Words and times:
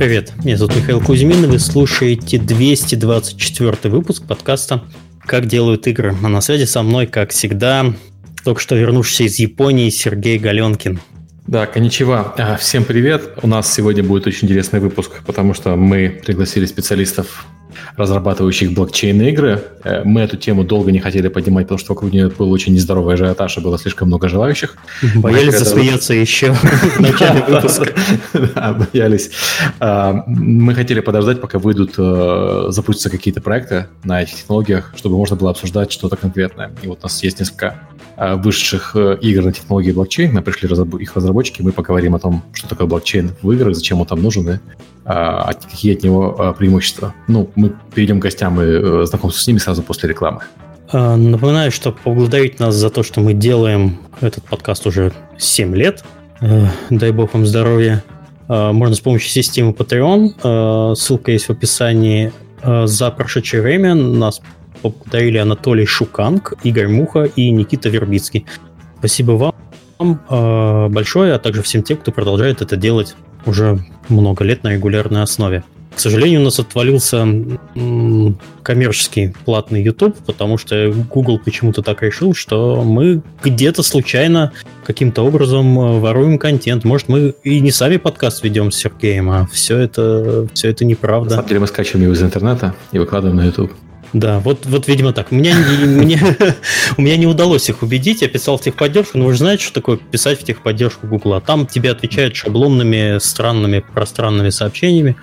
Привет, 0.00 0.32
меня 0.44 0.56
зовут 0.56 0.76
Михаил 0.76 0.98
Кузьмин, 0.98 1.44
и 1.44 1.46
вы 1.46 1.58
слушаете 1.58 2.38
224 2.38 3.76
выпуск 3.94 4.22
подкаста 4.26 4.82
«Как 5.26 5.44
делают 5.44 5.86
игры». 5.88 6.16
А 6.24 6.28
на 6.28 6.40
связи 6.40 6.64
со 6.64 6.82
мной, 6.82 7.06
как 7.06 7.32
всегда, 7.32 7.84
только 8.42 8.62
что 8.62 8.76
вернувшийся 8.76 9.24
из 9.24 9.38
Японии 9.38 9.90
Сергей 9.90 10.38
Галенкин. 10.38 11.00
Да, 11.46 11.66
коничева. 11.66 12.34
А, 12.38 12.56
всем 12.56 12.84
привет. 12.84 13.40
У 13.42 13.46
нас 13.46 13.70
сегодня 13.70 14.02
будет 14.02 14.26
очень 14.26 14.48
интересный 14.48 14.80
выпуск, 14.80 15.20
потому 15.26 15.52
что 15.52 15.76
мы 15.76 16.08
пригласили 16.24 16.64
специалистов 16.64 17.44
разрабатывающих 17.96 18.72
блокчейн 18.72 19.20
игры. 19.22 19.62
Э, 19.84 20.02
мы 20.04 20.20
эту 20.22 20.36
тему 20.36 20.64
долго 20.64 20.92
не 20.92 20.98
хотели 20.98 21.28
поднимать, 21.28 21.66
потому 21.66 21.78
что 21.78 21.94
вокруг 21.94 22.12
нее 22.12 22.28
был 22.28 22.50
очень 22.50 22.74
нездоровый 22.74 23.14
ажиотаж, 23.14 23.58
и 23.58 23.60
было 23.60 23.78
слишком 23.78 24.08
много 24.08 24.28
желающих. 24.28 24.76
Боялись 25.16 25.58
засмеяться 25.58 26.14
еще 26.14 26.52
в 26.52 27.00
начале 27.00 27.42
выпуска. 27.42 27.92
Да, 28.54 28.74
боялись. 28.74 29.30
А, 29.78 30.24
мы 30.26 30.74
хотели 30.74 31.00
подождать, 31.00 31.40
пока 31.40 31.58
выйдут, 31.58 31.94
э, 31.98 32.66
запустятся 32.68 33.10
какие-то 33.10 33.40
проекты 33.40 33.86
на 34.04 34.22
этих 34.22 34.36
технологиях, 34.36 34.92
чтобы 34.96 35.16
можно 35.16 35.36
было 35.36 35.50
обсуждать 35.50 35.92
что-то 35.92 36.16
конкретное. 36.16 36.72
И 36.82 36.86
вот 36.86 37.00
у 37.00 37.02
нас 37.02 37.22
есть 37.22 37.40
несколько 37.40 37.80
э, 38.16 38.34
высших 38.34 38.96
игр 38.96 39.44
на 39.44 39.52
технологии 39.52 39.92
блокчейн. 39.92 40.32
Мы 40.32 40.42
пришли 40.42 40.68
их 40.68 41.16
разработчики, 41.16 41.62
мы 41.62 41.72
поговорим 41.72 42.14
о 42.14 42.18
том, 42.18 42.42
что 42.52 42.68
такое 42.68 42.86
блокчейн 42.86 43.32
в 43.42 43.50
играх, 43.52 43.74
зачем 43.74 44.00
он 44.00 44.06
там 44.06 44.22
нужен 44.22 44.48
и 44.50 44.58
а, 44.99 44.99
какие 45.10 45.96
от 45.96 46.02
него 46.02 46.36
а, 46.38 46.52
преимущества. 46.52 47.14
Ну, 47.26 47.50
мы 47.56 47.72
перейдем 47.94 48.20
к 48.20 48.22
гостям 48.22 48.60
и 48.60 48.64
э, 48.64 49.04
знакомству 49.06 49.42
с 49.42 49.46
ними 49.46 49.58
сразу 49.58 49.82
после 49.82 50.08
рекламы. 50.08 50.42
А, 50.92 51.16
напоминаю, 51.16 51.72
что 51.72 51.92
поблагодарить 51.92 52.60
нас 52.60 52.74
за 52.76 52.90
то, 52.90 53.02
что 53.02 53.20
мы 53.20 53.34
делаем 53.34 53.98
этот 54.20 54.44
подкаст 54.44 54.86
уже 54.86 55.12
7 55.38 55.74
лет. 55.74 56.04
Э, 56.40 56.66
дай 56.90 57.10
бог 57.10 57.34
вам 57.34 57.46
здоровья. 57.46 58.04
Можно 58.48 58.96
с 58.96 59.00
помощью 59.00 59.30
системы 59.30 59.70
Patreon. 59.70 60.96
Ссылка 60.96 61.30
есть 61.30 61.46
в 61.46 61.50
описании. 61.50 62.32
За 62.64 63.12
прошедшее 63.12 63.62
время 63.62 63.94
нас 63.94 64.42
поблагодарили 64.82 65.38
Анатолий 65.38 65.86
Шуканг, 65.86 66.54
Игорь 66.64 66.88
Муха 66.88 67.22
и 67.22 67.48
Никита 67.50 67.90
Вербицкий. 67.90 68.46
Спасибо 68.98 69.54
вам 69.98 70.90
большое, 70.90 71.34
а 71.34 71.38
также 71.38 71.62
всем 71.62 71.84
тем, 71.84 71.98
кто 71.98 72.10
продолжает 72.10 72.60
это 72.60 72.74
делать 72.74 73.14
уже 73.46 73.78
много 74.08 74.44
лет 74.44 74.62
на 74.64 74.72
регулярной 74.72 75.22
основе. 75.22 75.64
К 75.94 75.98
сожалению, 75.98 76.40
у 76.40 76.44
нас 76.44 76.58
отвалился 76.58 77.26
коммерческий 78.62 79.34
платный 79.44 79.82
YouTube, 79.82 80.16
потому 80.24 80.56
что 80.56 80.92
Google 81.10 81.38
почему-то 81.38 81.82
так 81.82 82.02
решил, 82.02 82.32
что 82.32 82.82
мы 82.84 83.22
где-то 83.42 83.82
случайно 83.82 84.52
каким-то 84.86 85.22
образом 85.22 85.78
э, 85.78 85.98
воруем 85.98 86.38
контент. 86.38 86.84
Может, 86.84 87.08
мы 87.08 87.34
и 87.42 87.60
не 87.60 87.70
сами 87.70 87.96
подкаст 87.96 88.42
ведем 88.44 88.70
с 88.70 88.76
Сергеем, 88.76 89.30
а 89.30 89.46
все 89.52 89.78
это, 89.78 90.48
все 90.54 90.70
это 90.70 90.84
неправда. 90.84 91.30
На 91.30 91.36
самом 91.36 91.48
деле 91.48 91.60
мы 91.60 91.66
скачиваем 91.66 92.04
его 92.04 92.14
из 92.14 92.22
интернета 92.22 92.74
и 92.92 92.98
выкладываем 92.98 93.36
на 93.36 93.46
YouTube. 93.46 93.72
Да, 94.12 94.40
вот, 94.40 94.66
вот 94.66 94.88
видимо, 94.88 95.12
так. 95.12 95.30
У 95.30 95.34
меня, 95.34 95.54
мне, 95.56 96.20
у 96.96 97.02
меня 97.02 97.16
не 97.16 97.26
удалось 97.26 97.68
их 97.68 97.82
убедить. 97.82 98.22
Я 98.22 98.28
писал 98.28 98.58
в 98.58 98.62
техподдержку, 98.62 99.18
но 99.18 99.26
вы 99.26 99.32
же 99.32 99.38
знаете, 99.38 99.64
что 99.64 99.74
такое 99.74 99.96
писать 99.96 100.40
в 100.40 100.44
техподдержку 100.44 101.06
Гугла. 101.06 101.40
Там 101.40 101.66
тебе 101.66 101.90
отвечают 101.90 102.34
шаблонными, 102.34 103.18
странными, 103.18 103.84
пространными 103.94 104.50
сообщениями. 104.50 105.16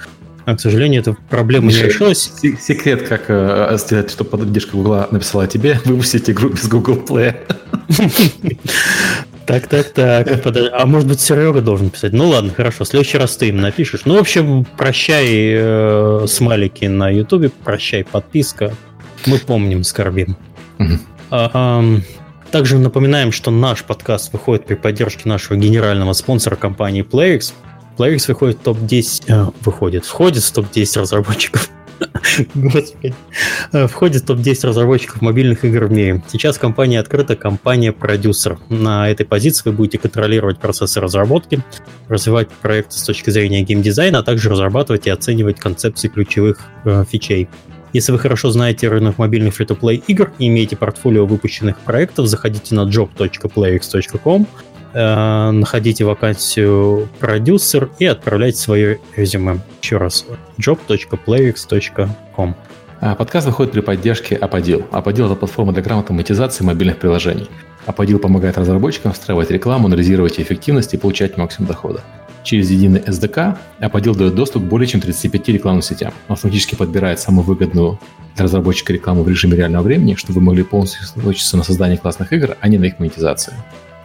А, 0.45 0.55
к 0.55 0.61
сожалению, 0.61 1.01
эта 1.01 1.17
проблема 1.29 1.71
не 1.73 1.81
решилась. 1.81 2.31
Секрет, 2.61 3.05
как 3.07 3.25
э, 3.27 3.77
сделать, 3.77 4.11
чтобы 4.11 4.29
поддержка 4.29 4.77
Гугла 4.77 5.07
написала 5.11 5.45
тебе, 5.47 5.81
выпустить 5.85 6.29
игру 6.29 6.49
без 6.49 6.67
Google 6.69 6.95
Play. 6.95 7.35
Так, 9.47 9.67
так, 9.67 9.89
так. 9.91 10.27
А 10.73 10.85
может 10.85 11.07
быть, 11.07 11.21
Серега 11.21 11.61
должен 11.61 11.89
писать? 11.89 12.11
Ну 12.11 12.27
ладно, 12.27 12.51
хорошо. 12.55 12.83
В 12.83 12.87
следующий 12.87 13.17
раз 13.17 13.37
ты 13.37 13.47
им 13.47 13.61
напишешь. 13.61 14.01
Ну, 14.03 14.15
в 14.15 14.19
общем, 14.19 14.65
прощай 14.77 15.25
э, 15.53 16.25
смайлики 16.27 16.85
на 16.85 17.09
Ютубе, 17.09 17.49
прощай 17.49 18.03
подписка. 18.03 18.73
Мы 19.25 19.39
помним, 19.39 19.83
скорбим. 19.83 20.35
А, 21.29 21.49
а, 21.53 21.83
также 22.51 22.77
напоминаем, 22.77 23.31
что 23.31 23.49
наш 23.49 23.83
подкаст 23.83 24.33
выходит 24.33 24.65
при 24.65 24.75
поддержке 24.75 25.27
нашего 25.29 25.57
генерального 25.57 26.11
спонсора 26.11 26.57
компании 26.57 27.03
PlayX. 27.03 27.53
PlayX 27.97 28.25
выходит 28.27 28.57
в 28.57 28.63
топ-10, 28.63 29.23
э, 29.27 29.51
выходит, 29.61 30.05
входит 30.05 30.43
в 30.43 30.51
топ-10 30.51 30.99
разработчиков 30.99 31.69
Господи. 32.55 33.13
Э, 33.71 33.87
входит 33.87 34.23
в 34.23 34.25
топ-10 34.25 34.67
разработчиков 34.67 35.21
мобильных 35.21 35.65
игр 35.65 35.85
в 35.85 35.91
мире. 35.91 36.23
Сейчас 36.27 36.57
компания 36.57 36.99
открыта, 36.99 37.35
компания 37.35 37.91
продюсер. 37.91 38.59
На 38.69 39.09
этой 39.09 39.25
позиции 39.25 39.63
вы 39.69 39.75
будете 39.75 39.97
контролировать 39.97 40.59
процессы 40.59 40.99
разработки, 40.99 41.63
развивать 42.07 42.49
проекты 42.49 42.97
с 42.97 43.03
точки 43.03 43.29
зрения 43.29 43.61
геймдизайна, 43.61 44.19
а 44.19 44.23
также 44.23 44.49
разрабатывать 44.49 45.07
и 45.07 45.09
оценивать 45.09 45.59
концепции 45.59 46.07
ключевых 46.07 46.59
э, 46.85 47.03
фичей. 47.09 47.47
Если 47.93 48.11
вы 48.11 48.19
хорошо 48.19 48.51
знаете 48.51 48.89
рынок 48.89 49.17
мобильных 49.17 49.55
фри-то-плей 49.55 50.03
игр 50.07 50.31
и 50.39 50.47
имеете 50.47 50.75
портфолио 50.75 51.25
выпущенных 51.25 51.79
проектов, 51.79 52.27
заходите 52.27 52.75
на 52.75 52.81
job.playx.com 52.81 54.45
Э, 54.99 55.51
находите 55.51 56.05
вакансию 56.05 57.07
продюсер 57.19 57.91
и 57.99 58.05
отправляйте 58.05 58.57
свое 58.57 58.99
резюме. 59.15 59.59
Еще 59.79 59.97
раз, 59.97 60.25
job.playx.com. 60.57 62.55
А, 62.99 63.13
подкаст 63.13 63.45
выходит 63.45 63.73
при 63.73 63.81
поддержке 63.81 64.33
Apodil. 64.35 64.89
Apodil– 64.89 65.25
это 65.27 65.35
платформа 65.35 65.71
для 65.71 65.83
грамотной 65.83 66.15
монетизации 66.15 66.63
мобильных 66.63 66.97
приложений. 66.97 67.47
Apodil 67.85 68.17
помогает 68.17 68.57
разработчикам 68.57 69.11
встраивать 69.13 69.51
рекламу, 69.51 69.85
анализировать 69.85 70.39
эффективность 70.39 70.95
и 70.95 70.97
получать 70.97 71.37
максимум 71.37 71.67
дохода. 71.67 72.01
Через 72.43 72.71
единый 72.71 73.01
SDK 73.01 73.55
Apodil 73.79 74.15
дает 74.15 74.33
доступ 74.33 74.63
более 74.63 74.87
чем 74.87 75.01
35 75.01 75.49
рекламным 75.49 75.83
сетям. 75.83 76.11
Он 76.27 76.33
автоматически 76.33 76.73
подбирает 76.73 77.19
самую 77.19 77.45
выгодную 77.45 77.99
для 78.35 78.45
разработчика 78.45 78.93
рекламу 78.93 79.21
в 79.21 79.29
режиме 79.29 79.57
реального 79.57 79.83
времени, 79.83 80.15
чтобы 80.15 80.39
вы 80.39 80.45
могли 80.47 80.63
полностью 80.63 81.03
сосредоточиться 81.03 81.55
на 81.55 81.61
создании 81.61 81.97
классных 81.97 82.33
игр, 82.33 82.57
а 82.59 82.67
не 82.67 82.79
на 82.79 82.85
их 82.85 82.97
монетизации. 82.97 83.53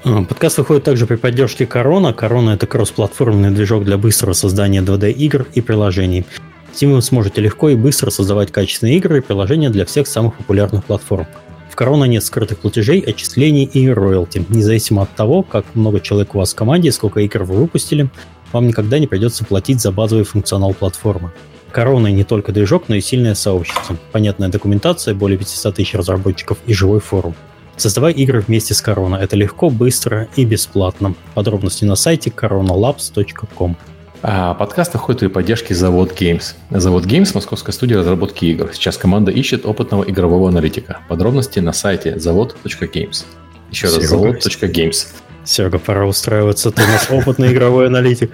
А, 0.04 0.24
подкаст 0.24 0.58
выходит 0.58 0.82
также 0.82 1.06
при 1.06 1.14
поддержке 1.14 1.64
Корона. 1.64 2.12
Корона– 2.12 2.50
это 2.54 2.66
кроссплатформенный 2.66 3.52
движок 3.52 3.84
для 3.84 3.96
быстрого 3.96 4.32
создания 4.32 4.80
2D-игр 4.80 5.46
и 5.54 5.60
приложений. 5.60 6.26
С 6.72 6.80
ним 6.80 6.94
вы 6.94 7.02
сможете 7.02 7.40
легко 7.40 7.68
и 7.68 7.76
быстро 7.76 8.10
создавать 8.10 8.50
качественные 8.50 8.96
игры 8.96 9.18
и 9.18 9.20
приложения 9.20 9.70
для 9.70 9.84
всех 9.84 10.08
самых 10.08 10.36
популярных 10.36 10.84
платформ. 10.84 11.28
В 11.70 11.76
Корона 11.76 12.04
нет 12.04 12.24
скрытых 12.24 12.58
платежей, 12.58 12.98
отчислений 12.98 13.62
и 13.62 13.88
роялти. 13.88 14.44
Независимо 14.48 15.02
от 15.02 15.14
того, 15.14 15.44
как 15.44 15.66
много 15.74 16.00
человек 16.00 16.34
у 16.34 16.38
вас 16.38 16.52
в 16.52 16.56
команде 16.56 16.88
и 16.88 16.92
сколько 16.92 17.20
игр 17.20 17.44
вы 17.44 17.54
выпустили, 17.54 18.10
вам 18.50 18.66
никогда 18.66 18.98
не 18.98 19.06
придется 19.06 19.44
платить 19.44 19.80
за 19.80 19.92
базовый 19.92 20.24
функционал 20.24 20.74
платформы. 20.74 21.30
Корона 21.70 22.08
не 22.08 22.24
только 22.24 22.50
движок, 22.50 22.84
но 22.88 22.96
и 22.96 23.00
сильное 23.00 23.36
сообщество. 23.36 23.96
Понятная 24.10 24.48
документация, 24.48 25.14
более 25.14 25.38
500 25.38 25.76
тысяч 25.76 25.94
разработчиков 25.94 26.58
и 26.66 26.74
живой 26.74 26.98
форум. 26.98 27.36
Создавай 27.82 28.12
игры 28.12 28.38
вместе 28.43 28.75
с 28.75 28.81
Корона. 28.81 29.16
Это 29.16 29.34
легко, 29.34 29.69
быстро 29.69 30.28
и 30.37 30.44
бесплатно. 30.44 31.16
Подробности 31.34 31.84
на 31.84 31.97
сайте 31.97 32.31
coronalabs.com. 32.31 33.76
А 34.22 34.54
подкаст 34.54 34.94
выходит 34.94 35.19
при 35.19 35.26
поддержке 35.26 35.75
Завод 35.75 36.12
Games. 36.12 36.54
Завод 36.70 37.06
Games– 37.06 37.32
московская 37.34 37.72
студия 37.72 37.98
разработки 37.98 38.44
игр. 38.44 38.70
Сейчас 38.72 38.97
команда 38.97 39.32
ищет 39.32 39.66
опытного 39.66 40.04
игрового 40.04 40.48
аналитика. 40.48 41.00
Подробности 41.09 41.59
на 41.59 41.72
сайте 41.72 42.20
завод.games. 42.20 43.25
Еще 43.72 43.87
раз, 43.88 43.94
завод.games. 43.94 45.09
Серега, 45.44 45.81
пора 45.81 46.06
устраиваться, 46.06 46.70
ты 46.70 46.84
у 46.84 46.87
нас 46.87 47.09
опытный 47.10 47.53
игровой 47.53 47.88
аналитик. 47.88 48.31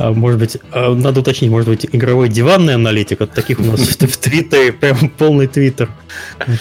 А, 0.00 0.12
может 0.12 0.40
быть, 0.40 0.56
а, 0.72 0.94
надо 0.94 1.20
уточнить, 1.20 1.50
может 1.50 1.68
быть, 1.68 1.86
игровой 1.92 2.30
диванный 2.30 2.74
аналитик, 2.74 3.20
от 3.20 3.32
таких 3.32 3.60
у 3.60 3.64
нас 3.64 3.80
в 3.98 4.16
Твиттере 4.16 4.72
прям 4.72 5.10
полный 5.10 5.46
Твиттер. 5.46 5.90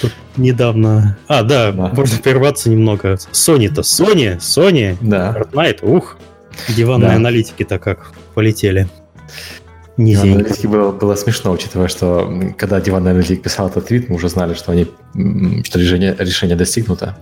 Тут 0.01 0.11
недавно... 0.35 1.17
А, 1.29 1.43
да, 1.43 1.71
можно 1.71 2.17
прерваться 2.17 2.69
немного. 2.69 3.17
Sony-то, 3.31 3.81
Sony, 3.81 4.37
Sony, 4.39 4.97
да. 4.99 5.33
Fortnite, 5.33 5.79
ух, 5.83 6.17
диванные 6.67 7.11
аналитики-то 7.11 7.79
как 7.79 8.11
полетели. 8.33 8.89
Диван 9.99 10.31
аналитики 10.31 10.67
было, 10.67 10.91
было 10.93 11.15
смешно, 11.15 11.51
учитывая, 11.51 11.89
что 11.89 12.53
когда 12.57 12.79
диван 12.79 13.05
аналитик 13.05 13.41
писал 13.41 13.67
этот 13.67 13.87
твит, 13.87 14.09
мы 14.09 14.15
уже 14.15 14.29
знали, 14.29 14.53
что 14.53 14.71
они 14.71 14.87
что 15.65 15.77
решение, 15.77 16.15
решение 16.17 16.55
достигнуто. 16.55 17.17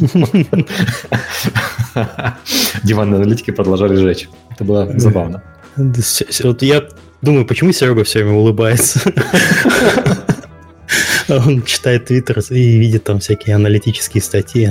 Диванные 2.84 3.16
аналитики 3.20 3.52
продолжали 3.52 3.94
жечь. 3.96 4.28
Это 4.50 4.64
было 4.64 4.92
забавно. 4.98 5.42
Вот 5.76 6.62
я 6.62 6.84
думаю, 7.22 7.46
почему 7.46 7.72
Серега 7.72 8.04
все 8.04 8.18
время 8.18 8.36
улыбается. 8.36 9.00
Он 11.28 11.62
читает 11.62 12.04
твиттер 12.06 12.40
и 12.50 12.78
видит 12.78 13.04
там 13.04 13.20
всякие 13.20 13.54
аналитические 13.54 14.22
статьи. 14.22 14.68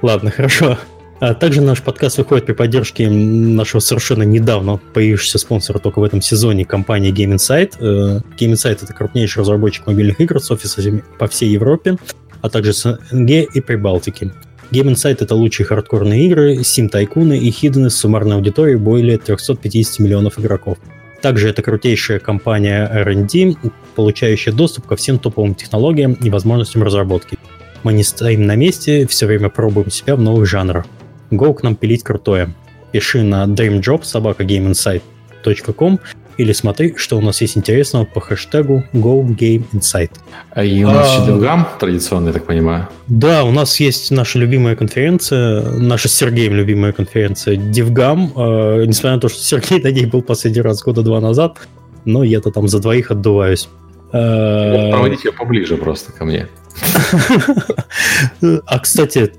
Ладно, 0.00 0.30
хорошо. 0.32 0.78
А 1.22 1.34
также 1.34 1.60
наш 1.60 1.80
подкаст 1.80 2.18
выходит 2.18 2.46
при 2.46 2.52
поддержке 2.52 3.08
нашего 3.08 3.78
совершенно 3.78 4.24
недавно 4.24 4.80
появившегося 4.92 5.38
спонсора 5.38 5.78
только 5.78 6.00
в 6.00 6.02
этом 6.02 6.20
сезоне 6.20 6.64
компании 6.64 7.12
Game 7.12 7.36
Insight. 7.36 7.78
Game 7.80 8.54
Insight— 8.54 8.80
это 8.82 8.92
крупнейший 8.92 9.42
разработчик 9.42 9.86
мобильных 9.86 10.20
игр 10.20 10.40
с 10.40 10.50
офисами 10.50 11.04
по 11.20 11.28
всей 11.28 11.50
Европе, 11.50 11.96
а 12.40 12.50
также 12.50 12.72
СНГ 12.72 13.30
и 13.54 13.60
Прибалтике. 13.60 14.32
Game 14.72 14.88
Insight— 14.88 15.18
это 15.20 15.36
лучшие 15.36 15.64
хардкорные 15.64 16.26
игры, 16.26 16.56
Tycoon 16.56 17.38
и 17.38 17.50
хидены 17.52 17.90
с 17.90 17.94
суммарной 17.98 18.34
аудиторией 18.34 18.76
более 18.76 19.16
350 19.16 20.00
миллионов 20.00 20.40
игроков. 20.40 20.78
Также 21.20 21.48
это 21.48 21.62
крутейшая 21.62 22.18
компания 22.18 22.84
R&D, 22.92 23.54
получающая 23.94 24.52
доступ 24.52 24.88
ко 24.88 24.96
всем 24.96 25.20
топовым 25.20 25.54
технологиям 25.54 26.14
и 26.14 26.30
возможностям 26.30 26.82
разработки. 26.82 27.38
Мы 27.84 27.92
не 27.92 28.02
стоим 28.02 28.44
на 28.44 28.56
месте, 28.56 29.06
все 29.06 29.26
время 29.26 29.50
пробуем 29.50 29.88
себя 29.88 30.16
в 30.16 30.20
новых 30.20 30.48
жанрах. 30.48 30.84
Go 31.32 31.54
к 31.54 31.62
нам 31.62 31.74
пилить 31.74 32.04
крутое. 32.04 32.52
Пиши 32.92 33.22
на 33.22 33.46
dreamjob.sobakagameinsight.com 33.46 35.98
или 36.38 36.52
смотри, 36.52 36.94
что 36.96 37.18
у 37.18 37.20
нас 37.20 37.40
есть 37.40 37.58
интересного 37.58 38.04
по 38.04 38.20
хэштегу 38.20 38.84
GoGameInsight. 38.92 40.12
А 40.50 40.64
и 40.64 40.84
у 40.84 40.88
нас 40.88 41.08
а, 41.08 41.22
еще 41.22 41.32
DevGam 41.32 41.66
традиционный, 41.78 42.28
я 42.28 42.32
так 42.32 42.46
понимаю. 42.46 42.88
Да, 43.06 43.44
у 43.44 43.50
нас 43.50 43.78
есть 43.80 44.10
наша 44.10 44.38
любимая 44.38 44.74
конференция, 44.74 45.60
наша 45.78 46.08
с 46.08 46.14
Сергеем 46.14 46.54
любимая 46.54 46.92
конференция 46.92 47.56
DevGam. 47.56 48.30
Э, 48.34 48.86
несмотря 48.86 49.16
на 49.16 49.20
то, 49.20 49.28
что 49.28 49.40
Сергей 49.40 49.82
на 49.82 49.90
ней 49.90 50.06
был 50.06 50.22
последний 50.22 50.62
раз 50.62 50.82
года 50.82 51.02
два 51.02 51.20
назад, 51.20 51.58
но 52.04 52.24
я-то 52.24 52.50
там 52.50 52.66
за 52.66 52.80
двоих 52.80 53.10
отдуваюсь. 53.10 53.68
Э, 54.12 54.90
проводите 54.90 55.28
ее 55.28 55.32
поближе 55.32 55.76
просто 55.76 56.12
ко 56.12 56.24
мне. 56.24 56.48
А, 58.66 58.78
кстати, 58.78 59.32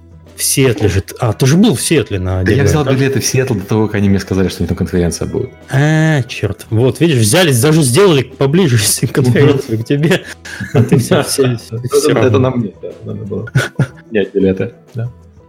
в 0.43 0.45
Сиэтле 0.45 0.89
же... 0.89 1.03
А, 1.19 1.31
ты 1.31 1.45
же 1.45 1.55
был 1.55 1.75
в 1.75 1.81
Сиэтле 1.81 2.19
на 2.19 2.43
Да 2.43 2.51
я 2.51 2.63
взял 2.63 2.83
билеты 2.83 3.21
в 3.21 3.25
Сиэтл 3.25 3.53
до 3.55 3.65
того, 3.65 3.85
как 3.87 3.95
они 3.95 4.09
мне 4.09 4.19
сказали, 4.19 4.49
что 4.49 4.63
у 4.63 4.67
них 4.67 4.77
конференция 4.77 5.27
будет. 5.27 5.51
А, 5.69 6.21
черт. 6.23 6.65
Вот, 6.69 6.99
видишь, 6.99 7.19
взялись, 7.19 7.61
даже 7.61 7.81
сделали 7.81 8.23
поближе 8.23 8.77
конференцию 9.11 9.79
к 9.79 9.85
тебе. 9.85 10.23
А 10.73 10.83
ты 10.83 10.97
все... 10.97 11.23
Это 12.09 12.39
на 12.39 12.51
мне, 12.51 12.73
надо 13.05 13.23
было 13.23 13.49
снять 14.09 14.33
билеты. 14.33 14.73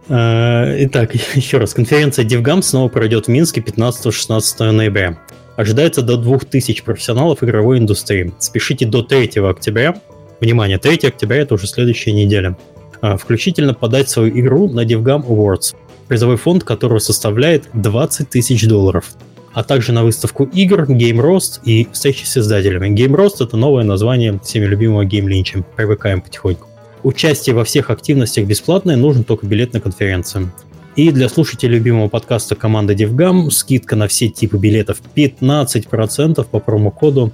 А, 0.07 0.75
итак, 0.79 1.13
еще 1.35 1.57
раз. 1.57 1.73
Конференция 1.73 2.25
DevGam 2.25 2.61
снова 2.61 2.87
пройдет 2.87 3.25
в 3.25 3.29
Минске 3.29 3.61
15-16 3.61 4.71
ноября. 4.71 5.19
Ожидается 5.57 6.01
до 6.01 6.17
2000 6.17 6.83
профессионалов 6.83 7.43
игровой 7.43 7.79
индустрии. 7.79 8.33
Спешите 8.39 8.85
до 8.85 9.01
3 9.03 9.31
октября. 9.43 9.95
Внимание, 10.39 10.77
3 10.77 11.07
октября 11.07 11.41
это 11.41 11.53
уже 11.53 11.67
следующая 11.67 12.13
неделя. 12.13 12.57
А, 13.01 13.17
включительно 13.17 13.73
подать 13.73 14.09
свою 14.09 14.37
игру 14.39 14.69
на 14.69 14.85
DevGam 14.85 15.27
Awards, 15.27 15.75
призовой 16.07 16.37
фонд 16.37 16.63
которого 16.63 16.99
составляет 16.99 17.69
20 17.73 18.29
тысяч 18.29 18.67
долларов, 18.67 19.13
а 19.53 19.63
также 19.63 19.91
на 19.91 20.03
выставку 20.03 20.45
игр 20.45 20.83
Game 20.83 21.19
Roast 21.21 21.61
и 21.63 21.87
встречи 21.91 22.25
с 22.25 22.37
издателями. 22.37 22.95
Game 22.95 23.15
Roast— 23.15 23.35
это 23.43 23.57
новое 23.57 23.83
название 23.83 24.39
всеми 24.43 24.65
любимого 24.65 25.05
Game 25.05 25.27
Lynch, 25.27 25.63
привыкаем 25.75 26.21
потихоньку. 26.21 26.67
Участие 27.03 27.55
во 27.55 27.63
всех 27.63 27.89
активностях 27.89 28.45
бесплатное, 28.45 28.95
нужен 28.95 29.23
только 29.23 29.45
билет 29.45 29.73
на 29.73 29.81
конференцию. 29.81 30.51
И 30.95 31.11
для 31.11 31.27
слушателей 31.27 31.77
любимого 31.77 32.07
подкаста 32.07 32.55
команды 32.55 32.95
DevGam 32.95 33.51
скидка 33.51 33.95
на 33.97 34.07
все 34.07 34.29
типы 34.29 34.57
билетов 34.57 35.01
15% 35.15 36.45
по 36.49 36.59
промокоду 36.59 37.31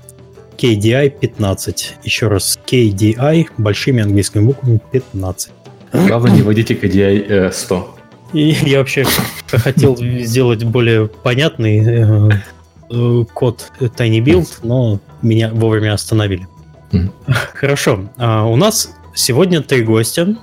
KDI 0.58 1.10
15. 1.10 1.96
Еще 2.04 2.28
раз, 2.28 2.60
KDI 2.66 3.48
большими 3.58 4.04
английскими 4.04 4.44
буквами 4.44 4.80
15. 4.92 5.52
Главное, 5.94 6.32
не 6.32 6.42
вводите 6.42 6.74
KDI 6.74 7.52
100. 7.52 7.96
Э, 8.34 8.38
И 8.38 8.56
я 8.66 8.80
вообще 8.80 9.06
хотел 9.48 9.98
сделать 9.98 10.64
более 10.64 11.08
понятный 11.08 11.80
э, 11.80 12.30
э, 12.90 13.26
код 13.34 13.72
Tiny 13.80 14.20
Build, 14.20 14.60
но 14.64 15.00
меня 15.22 15.50
вовремя 15.54 15.94
остановили. 15.94 16.48
Хорошо. 17.54 18.10
А, 18.18 18.46
у 18.46 18.56
нас 18.56 18.94
сегодня 19.14 19.62
три 19.62 19.84
гостя. 19.84 20.36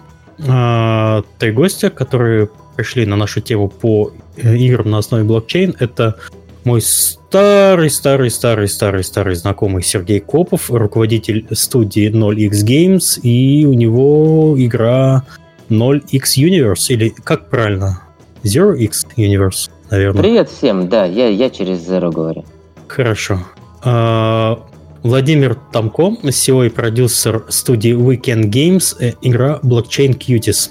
А, 0.47 1.23
три 1.39 1.53
гостя, 1.53 1.91
которые 1.91 2.49
пришли 2.77 3.07
на 3.07 3.17
нашу 3.17 3.41
тему 3.41 3.69
по 3.69 4.13
играм 4.37 4.91
на 4.91 4.99
основе 4.99 5.25
блокчейн. 5.25 5.75
Это 5.79 6.17
мой 6.65 6.81
старый, 6.81 7.91
старый, 7.91 8.31
старый, 8.31 8.69
старый, 8.69 9.05
старый 9.05 9.35
знакомый 9.35 9.83
Сергей 9.83 10.21
Копов, 10.21 10.71
руководитель 10.71 11.47
студии 11.53 12.11
0x 12.11 12.65
Games, 12.65 13.21
и 13.23 13.65
у 13.67 13.75
него 13.75 14.55
игра 14.59 15.25
0x 15.71 16.37
Universe, 16.37 16.93
или 16.93 17.11
как 17.11 17.51
правильно? 17.51 18.03
Zero 18.45 18.77
X 18.77 19.07
Universe, 19.17 19.71
наверное. 19.91 20.23
Привет 20.23 20.51
всем, 20.51 20.89
да, 20.89 21.05
я, 21.05 21.29
я 21.29 21.51
через 21.51 21.79
Zero 21.79 22.13
говорю. 22.13 22.45
Хорошо. 22.87 23.41
А, 23.83 24.61
Владимир 25.03 25.57
Тамко, 25.73 26.17
SEO 26.23 26.67
и 26.67 26.69
продюсер 26.71 27.45
студии 27.49 27.95
Weekend 27.95 28.51
Games, 28.51 28.97
э, 29.01 29.15
игра 29.23 29.61
Blockchain 29.63 30.19
Cuties. 30.19 30.71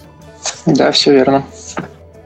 Да, 0.66 0.92
все 0.92 1.13
верно. 1.13 1.45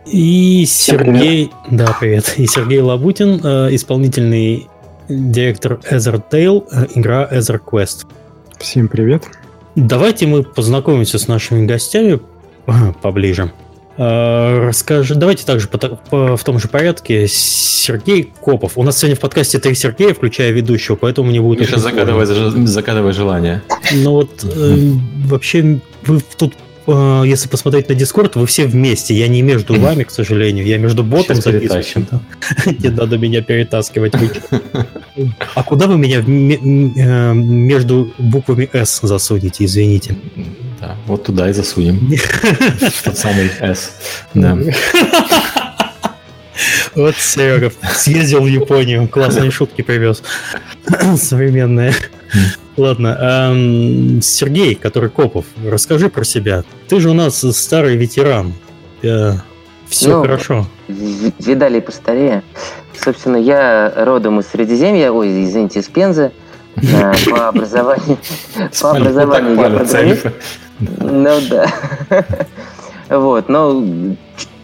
И 0.06 0.66
Сергей, 0.68 1.52
да, 1.70 1.96
привет. 2.00 2.34
И 2.38 2.48
Сергей 2.48 2.80
Лабутин, 2.80 3.40
э, 3.44 3.76
исполнительный 3.76 4.68
директор 5.08 5.80
Ethertail, 5.90 6.66
э, 6.72 6.88
игра 6.96 7.28
Ether 7.32 7.60
Quest. 7.60 8.08
Всем 8.58 8.88
привет. 8.88 9.24
Давайте 9.76 10.26
мы 10.26 10.44
познакомимся 10.44 11.20
с 11.20 11.28
нашими 11.28 11.66
гостями 11.66 12.20
поближе. 13.02 13.52
Э, 13.98 14.68
расскажи, 14.68 15.16
давайте 15.16 15.46
также 15.46 15.68
по, 15.68 15.78
по, 15.78 16.36
в 16.36 16.44
том 16.44 16.58
же 16.60 16.68
порядке. 16.68 17.28
Сергей 17.28 18.32
Копов. 18.42 18.78
У 18.78 18.84
нас 18.84 18.98
сегодня 18.98 19.16
в 19.16 19.20
подкасте 19.20 19.60
три 19.60 19.76
Сергея, 19.76 20.14
включая 20.14 20.52
ведущего, 20.52 20.96
поэтому 20.96 21.30
мне 21.30 21.42
будет... 21.42 21.60
Миша, 21.60 21.80
загадывай, 21.80 22.26
загадывай 22.26 23.14
желание. 23.14 23.62
Ну 23.94 24.12
вот, 24.12 24.44
э, 24.44 24.92
вообще, 25.28 25.80
вы 26.06 26.22
тут 26.38 26.56
Э, 26.88 27.24
если 27.26 27.48
посмотреть 27.48 27.90
на 27.90 27.96
Дискорд, 27.96 28.36
вы 28.36 28.46
все 28.46 28.66
вместе. 28.66 29.14
Я 29.14 29.28
не 29.28 29.42
между 29.42 29.74
вами, 29.80 30.04
к 30.04 30.12
сожалению. 30.12 30.66
Я 30.66 30.78
между 30.78 31.04
ботом 31.04 31.38
записываю. 31.38 32.08
Не 32.80 32.90
надо 32.96 33.18
меня 33.18 33.42
перетаскивать. 33.42 34.14
А 35.56 35.64
куда 35.64 35.88
вы 35.88 35.98
меня 35.98 36.20
э, 36.20 37.34
между 37.34 38.14
буквами 38.18 38.70
S 38.72 39.02
засунете, 39.04 39.66
извините? 39.66 40.16
Да, 40.80 40.96
вот 41.06 41.26
туда 41.26 41.50
и 41.50 41.54
засунем. 41.54 42.10
Тот 43.04 43.18
самый 43.18 43.52
S. 43.60 43.92
Да. 44.34 44.58
Вот 46.96 47.16
Серега 47.18 47.72
съездил 47.94 48.44
в 48.44 48.48
Японию, 48.48 49.08
классные 49.08 49.52
шутки 49.52 49.82
привез. 49.82 50.24
Современные. 51.18 51.94
Ладно, 52.78 53.18
эм, 53.20 54.22
Сергей, 54.22 54.76
который 54.76 55.10
Копов, 55.10 55.46
расскажи 55.66 56.10
про 56.10 56.24
себя. 56.24 56.64
Ты 56.88 57.00
же 57.00 57.10
у 57.10 57.14
нас 57.14 57.40
старый 57.56 57.98
ветеран. 57.98 58.54
Э, 59.04 59.34
все 59.90 60.18
ну, 60.18 60.22
хорошо. 60.22 60.68
Видали 60.88 61.82
постарее. 61.82 62.44
Собственно, 62.98 63.36
я 63.38 63.92
родом 63.96 64.40
из 64.40 64.48
Средиземья, 64.48 65.12
ой, 65.12 65.44
извините, 65.44 65.80
из 65.80 65.88
Пензы. 65.88 66.32
Э, 66.78 67.14
по 67.30 67.48
образованию, 67.50 68.18
по 68.82 68.92
образованию 68.92 69.56
я 69.60 69.70
программист. 69.70 70.28
Ну 70.80 71.40
да. 71.50 71.68
Вот, 73.10 73.50
но 73.50 73.84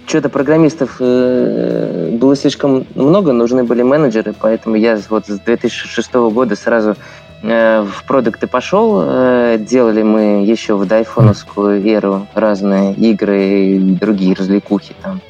что-то 0.05 0.29
программистов 0.29 0.95
э, 1.01 2.11
было 2.13 2.33
слишком 2.37 2.87
много, 2.95 3.33
нужны 3.33 3.65
были 3.65 3.81
менеджеры, 3.81 4.33
поэтому 4.39 4.77
я 4.77 4.97
вот 5.09 5.27
с 5.27 5.37
2006 5.39 6.13
года 6.13 6.55
сразу 6.55 6.95
в 7.41 8.03
продукты 8.07 8.47
пошел. 8.47 9.01
Э, 9.03 9.57
делали 9.59 10.01
мы 10.01 10.45
еще 10.45 10.75
в 10.75 10.85
дайфоновскую 10.85 11.85
эру 11.87 12.27
разные 12.33 12.93
игры 12.93 13.43
и 13.43 13.79
другие 13.79 14.33
развлекухи, 14.33 14.95
там, 15.01 15.21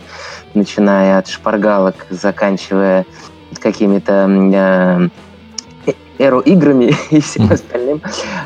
начиная 0.54 1.18
от 1.20 1.28
шпаргалок, 1.28 2.06
заканчивая 2.10 3.06
какими-то 3.60 5.10
эру 6.20 6.40
играми 6.40 6.96
и 7.12 7.22
всем 7.22 7.52
остальным. 7.52 8.02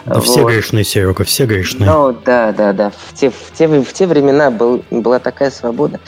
Да 0.05 0.15
вот. 0.15 0.23
Все 0.23 0.45
грешные, 0.45 0.83
Серега, 0.83 1.23
все 1.23 1.45
грешные. 1.45 1.89
Ну, 1.89 2.15
да, 2.25 2.51
да, 2.51 2.73
да. 2.73 2.89
В 2.91 3.13
те, 3.13 3.29
в 3.29 3.51
те, 3.53 3.67
в 3.67 3.93
те 3.93 4.07
времена 4.07 4.51
был, 4.51 4.83
была 4.89 5.19
такая 5.19 5.51
свобода. 5.51 5.99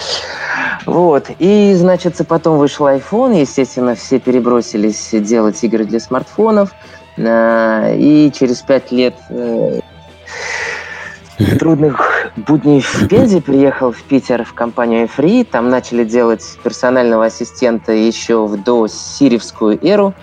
Вот. 0.85 1.27
И, 1.39 1.73
значит, 1.75 2.19
потом 2.27 2.57
вышел 2.57 2.87
iPhone, 2.87 3.39
естественно, 3.39 3.95
все 3.95 4.19
перебросились 4.19 5.09
делать 5.11 5.63
игры 5.63 5.85
для 5.85 5.99
смартфонов. 5.99 6.71
А, 7.17 7.93
и 7.93 8.31
через 8.31 8.61
пять 8.61 8.91
лет 8.91 9.15
э, 9.29 9.79
трудных 11.59 12.31
будней 12.35 12.81
в 12.81 13.07
Пензе 13.07 13.41
приехал 13.41 13.91
в 13.91 14.01
Питер 14.03 14.43
в 14.43 14.53
компанию 14.53 15.07
Free. 15.15 15.45
Там 15.49 15.69
начали 15.69 16.03
делать 16.03 16.43
персонального 16.63 17.25
ассистента 17.25 17.91
еще 17.91 18.45
в 18.45 18.61
до 18.63 18.87
Сиревскую 18.87 19.79
эру 19.85 20.13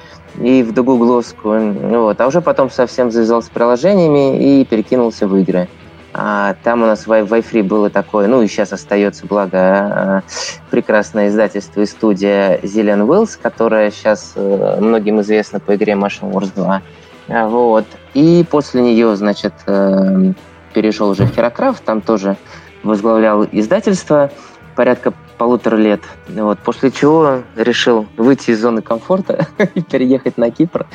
и 0.40 0.62
в 0.62 0.72
догугловскую. 0.72 1.72
Вот. 2.00 2.20
А 2.20 2.26
уже 2.26 2.40
потом 2.40 2.70
совсем 2.70 3.10
завязал 3.10 3.42
с 3.42 3.48
приложениями 3.48 4.60
и 4.60 4.64
перекинулся 4.64 5.26
в 5.26 5.36
игры. 5.36 5.68
А 6.12 6.54
там 6.64 6.82
у 6.82 6.86
нас 6.86 7.06
в 7.06 7.12
iFree 7.12 7.62
было 7.62 7.88
такое, 7.88 8.26
ну 8.26 8.42
и 8.42 8.48
сейчас 8.48 8.72
остается, 8.72 9.26
благо, 9.26 9.58
а, 9.58 10.22
прекрасное 10.70 11.28
издательство 11.28 11.82
и 11.82 11.86
студия 11.86 12.58
Zillion 12.58 13.06
Wills, 13.06 13.38
которая 13.40 13.92
сейчас 13.92 14.32
э, 14.34 14.78
многим 14.80 15.20
известна 15.20 15.60
по 15.60 15.76
игре 15.76 15.92
Machine 15.92 16.32
Wars 16.32 16.52
2. 16.54 16.82
А, 17.28 17.48
вот. 17.48 17.84
И 18.14 18.44
после 18.50 18.82
нее, 18.82 19.14
значит, 19.14 19.54
э, 19.66 20.32
перешел 20.74 21.10
уже 21.10 21.26
в 21.26 21.36
Herocraft, 21.36 21.82
там 21.84 22.00
тоже 22.00 22.36
возглавлял 22.82 23.46
издательство 23.52 24.32
порядка 24.76 25.12
полутора 25.38 25.76
лет. 25.76 26.00
Вот, 26.28 26.58
после 26.58 26.90
чего 26.90 27.42
решил 27.56 28.06
выйти 28.16 28.50
из 28.50 28.60
зоны 28.60 28.82
комфорта 28.82 29.46
и 29.74 29.82
переехать 29.82 30.36
на 30.36 30.50
Кипр 30.50 30.86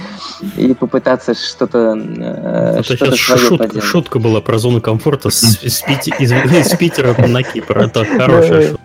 и 0.58 0.74
попытаться 0.74 1.34
что-то 1.34 1.96
э, 1.98 2.84
что 2.84 2.98
свое 2.98 3.16
шутка, 3.16 3.58
поделать. 3.58 3.84
Шутка 3.84 4.20
была 4.20 4.42
про 4.42 4.58
зону 4.58 4.82
комфорта 4.82 5.30
с, 5.30 5.42
с, 5.42 5.82
Пити, 5.82 6.14
из, 6.20 6.32
из 6.32 6.78
Питера 6.78 7.16
на 7.28 7.44
Кипр. 7.44 7.80
Это 7.80 8.06
хорошая 8.06 8.70
шутка. 8.70 8.82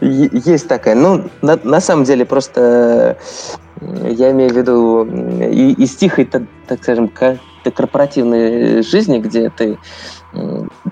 Есть 0.00 0.68
такая. 0.68 0.94
Ну, 0.94 1.30
на, 1.42 1.58
на 1.62 1.80
самом 1.80 2.04
деле, 2.04 2.24
просто 2.24 3.18
я 3.80 4.30
имею 4.30 4.50
в 4.50 4.56
виду 4.56 5.04
из 5.04 5.94
тихой, 5.96 6.24
так, 6.24 6.42
так 6.66 6.82
скажем, 6.82 7.10
корпоративной 7.74 8.82
жизни, 8.82 9.18
где 9.18 9.50
ты 9.50 9.78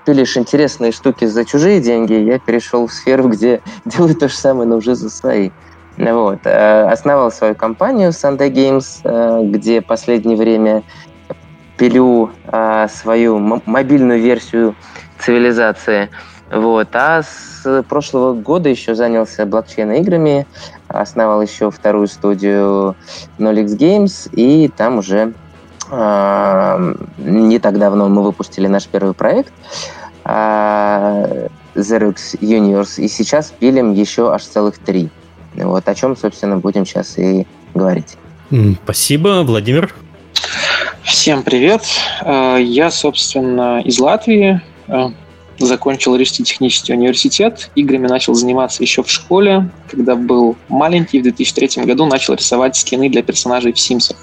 пилишь 0.05 0.37
интересные 0.37 0.91
штуки 0.91 1.25
за 1.25 1.45
чужие 1.45 1.79
деньги, 1.79 2.13
я 2.13 2.39
перешел 2.39 2.87
в 2.87 2.93
сферу, 2.93 3.29
где 3.29 3.61
делаю 3.85 4.15
то 4.15 4.27
же 4.27 4.35
самое, 4.35 4.67
но 4.67 4.77
уже 4.77 4.95
за 4.95 5.09
свои. 5.09 5.51
Вот. 5.97 6.39
Э, 6.45 6.89
основал 6.89 7.31
свою 7.31 7.55
компанию 7.55 8.09
Sunday 8.11 8.51
Games, 8.51 9.01
э, 9.03 9.45
где 9.45 9.81
последнее 9.81 10.37
время 10.37 10.83
пилю 11.77 12.31
э, 12.45 12.87
свою 12.89 13.37
мобильную 13.65 14.19
версию 14.19 14.75
цивилизации. 15.19 16.09
Вот. 16.51 16.89
А 16.93 17.21
с 17.21 17.83
прошлого 17.87 18.33
года 18.33 18.69
еще 18.69 18.95
занялся 18.95 19.45
блокчейн-играми, 19.45 20.47
основал 20.87 21.41
еще 21.41 21.69
вторую 21.69 22.07
студию 22.07 22.95
Nolix 23.37 23.77
Games, 23.77 24.29
и 24.31 24.69
там 24.69 24.99
уже 24.99 25.33
не 25.91 27.59
так 27.59 27.79
давно 27.79 28.09
мы 28.09 28.23
выпустили 28.23 28.67
наш 28.67 28.87
первый 28.87 29.13
проект 29.13 29.51
Zero 31.75 32.11
X 32.11 32.35
Universe, 32.35 33.01
и 33.01 33.07
сейчас 33.07 33.53
пилим 33.57 33.93
еще 33.93 34.31
аж 34.33 34.43
целых 34.43 34.77
три. 34.77 35.09
Вот 35.55 35.87
о 35.87 35.95
чем, 35.95 36.15
собственно, 36.15 36.57
будем 36.57 36.85
сейчас 36.85 37.17
и 37.17 37.47
говорить. 37.73 38.17
Спасибо, 38.83 39.43
Владимир. 39.43 39.93
Всем 41.03 41.43
привет. 41.43 41.83
А, 42.21 42.57
я, 42.57 42.91
собственно, 42.91 43.81
из 43.81 43.99
Латвии. 43.99 44.61
А, 44.87 45.11
закончил 45.57 46.15
Рижский 46.15 46.45
технический 46.45 46.93
университет. 46.93 47.69
Играми 47.75 48.07
начал 48.07 48.33
заниматься 48.33 48.83
еще 48.83 49.03
в 49.03 49.09
школе. 49.09 49.69
Когда 49.89 50.15
был 50.15 50.55
маленький, 50.67 51.19
в 51.19 51.23
2003 51.23 51.83
году 51.85 52.05
начал 52.05 52.35
рисовать 52.35 52.75
скины 52.75 53.09
для 53.09 53.21
персонажей 53.23 53.73
в 53.73 53.79
Симсах. 53.79 54.17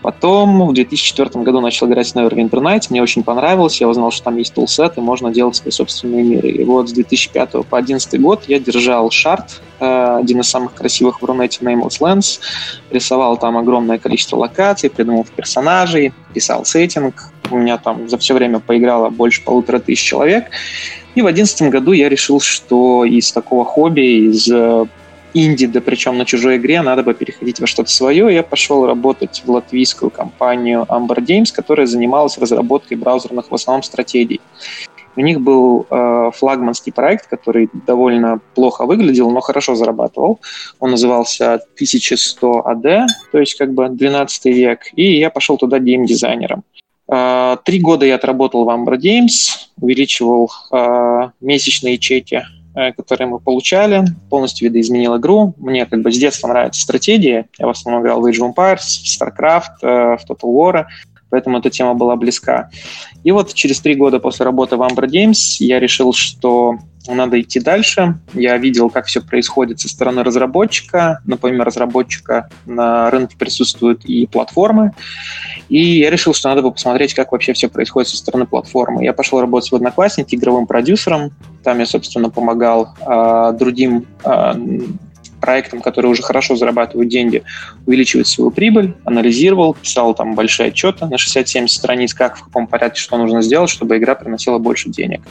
Потом 0.00 0.68
в 0.68 0.72
2004 0.74 1.42
году 1.42 1.60
начал 1.60 1.88
играть 1.88 2.12
в 2.12 2.16
Neverwinter 2.16 2.60
Nights, 2.60 2.86
мне 2.90 3.02
очень 3.02 3.24
понравилось, 3.24 3.80
я 3.80 3.88
узнал, 3.88 4.12
что 4.12 4.24
там 4.24 4.36
есть 4.36 4.54
тулсет, 4.54 4.96
и 4.96 5.00
можно 5.00 5.32
делать 5.32 5.56
свои 5.56 5.72
собственные 5.72 6.22
миры. 6.22 6.50
И 6.50 6.64
вот 6.64 6.88
с 6.88 6.92
2005 6.92 7.52
по 7.52 7.82
2011 7.82 8.20
год 8.20 8.44
я 8.46 8.60
держал 8.60 9.10
шарт, 9.10 9.60
э, 9.80 10.16
один 10.20 10.40
из 10.40 10.48
самых 10.48 10.74
красивых 10.74 11.20
в 11.20 11.24
Рунете 11.24 11.58
Nameless 11.62 12.00
Lands, 12.00 12.38
рисовал 12.90 13.36
там 13.38 13.56
огромное 13.56 13.98
количество 13.98 14.36
локаций, 14.36 14.88
придумал 14.88 15.26
персонажей, 15.34 16.12
писал 16.32 16.64
сеттинг, 16.64 17.32
у 17.50 17.56
меня 17.56 17.78
там 17.78 18.08
за 18.08 18.18
все 18.18 18.34
время 18.34 18.60
поиграло 18.60 19.10
больше 19.10 19.42
полутора 19.42 19.80
тысяч 19.80 20.02
человек. 20.02 20.44
И 21.14 21.22
в 21.22 21.24
2011 21.24 21.62
году 21.72 21.92
я 21.92 22.08
решил, 22.08 22.40
что 22.40 23.04
из 23.04 23.32
такого 23.32 23.64
хобби, 23.64 24.28
из 24.28 24.48
э, 24.48 24.86
инди, 25.34 25.66
да 25.66 25.80
причем 25.80 26.18
на 26.18 26.24
чужой 26.24 26.56
игре, 26.56 26.82
надо 26.82 27.02
бы 27.02 27.14
переходить 27.14 27.60
во 27.60 27.66
что-то 27.66 27.90
свое. 27.90 28.34
Я 28.34 28.42
пошел 28.42 28.86
работать 28.86 29.42
в 29.44 29.50
латвийскую 29.50 30.10
компанию 30.10 30.86
Amber 30.88 31.18
Games, 31.18 31.52
которая 31.54 31.86
занималась 31.86 32.38
разработкой 32.38 32.96
браузерных 32.96 33.50
в 33.50 33.54
основном 33.54 33.82
стратегий. 33.82 34.40
У 35.16 35.20
них 35.20 35.40
был 35.40 35.86
э, 35.90 36.30
флагманский 36.32 36.92
проект, 36.92 37.26
который 37.26 37.68
довольно 37.72 38.40
плохо 38.54 38.86
выглядел, 38.86 39.30
но 39.30 39.40
хорошо 39.40 39.74
зарабатывал. 39.74 40.38
Он 40.78 40.92
назывался 40.92 41.54
1100 41.54 42.64
AD, 42.66 43.06
то 43.32 43.38
есть 43.38 43.54
как 43.54 43.74
бы 43.74 43.88
12 43.88 44.44
век, 44.44 44.80
и 44.94 45.18
я 45.18 45.30
пошел 45.30 45.56
туда 45.56 45.80
геймдизайнером. 45.80 46.62
Э, 47.10 47.56
три 47.64 47.80
года 47.80 48.06
я 48.06 48.14
отработал 48.14 48.64
в 48.64 48.68
Amber 48.68 48.96
Games, 48.96 49.48
увеличивал 49.80 50.52
э, 50.70 51.30
месячные 51.40 51.98
чеки 51.98 52.44
которые 52.74 53.28
мы 53.28 53.40
получали, 53.40 54.04
полностью 54.30 54.68
видоизменил 54.68 55.16
игру. 55.16 55.54
Мне 55.58 55.86
как 55.86 56.02
бы 56.02 56.12
с 56.12 56.18
детства 56.18 56.48
нравятся 56.48 56.80
стратегии. 56.80 57.46
Я 57.58 57.66
в 57.66 57.70
основном 57.70 58.02
играл 58.02 58.20
в 58.20 58.26
Age 58.26 58.38
of 58.40 58.54
Empires, 58.54 58.78
в 58.78 59.20
StarCraft, 59.20 59.82
э, 59.82 60.16
в 60.16 60.20
Total 60.28 60.52
War, 60.52 60.84
поэтому 61.30 61.58
эта 61.58 61.70
тема 61.70 61.94
была 61.94 62.16
близка. 62.16 62.70
И 63.24 63.32
вот 63.32 63.54
через 63.54 63.80
три 63.80 63.94
года 63.94 64.20
после 64.20 64.44
работы 64.44 64.76
в 64.76 64.82
Amber 64.82 65.06
Games 65.06 65.56
я 65.58 65.80
решил, 65.80 66.12
что 66.12 66.78
надо 67.14 67.40
идти 67.40 67.60
дальше. 67.60 68.18
Я 68.34 68.56
видел, 68.58 68.90
как 68.90 69.06
все 69.06 69.20
происходит 69.20 69.80
со 69.80 69.88
стороны 69.88 70.22
разработчика. 70.22 71.20
Но 71.24 71.36
помимо 71.36 71.64
разработчика 71.64 72.48
на 72.66 73.10
рынке 73.10 73.36
присутствуют 73.36 74.04
и 74.04 74.26
платформы. 74.26 74.92
И 75.68 75.98
я 75.98 76.10
решил, 76.10 76.34
что 76.34 76.48
надо 76.48 76.62
бы 76.62 76.72
посмотреть, 76.72 77.14
как 77.14 77.32
вообще 77.32 77.52
все 77.52 77.68
происходит 77.68 78.08
со 78.08 78.16
стороны 78.16 78.46
платформы. 78.46 79.04
Я 79.04 79.12
пошел 79.12 79.40
работать 79.40 79.70
в 79.70 79.74
Одноклассники 79.74 80.34
игровым 80.34 80.66
продюсером. 80.66 81.32
Там 81.62 81.78
я, 81.78 81.86
собственно, 81.86 82.30
помогал 82.30 82.94
э, 83.00 83.52
другим 83.58 84.06
э, 84.24 84.54
проектам, 85.40 85.80
которые 85.80 86.12
уже 86.12 86.22
хорошо 86.22 86.56
зарабатывают 86.56 87.08
деньги, 87.08 87.42
увеличивать 87.86 88.26
свою 88.26 88.50
прибыль, 88.50 88.94
анализировал, 89.04 89.74
писал 89.74 90.14
там 90.14 90.34
большие 90.34 90.68
отчеты 90.68 91.06
на 91.06 91.14
60-70 91.14 91.68
страниц, 91.68 92.14
как, 92.14 92.36
в 92.36 92.44
каком 92.44 92.66
порядке, 92.66 93.00
что 93.00 93.16
нужно 93.16 93.42
сделать, 93.42 93.70
чтобы 93.70 93.96
игра 93.98 94.14
приносила 94.14 94.58
больше 94.58 94.90
денег. 94.90 95.22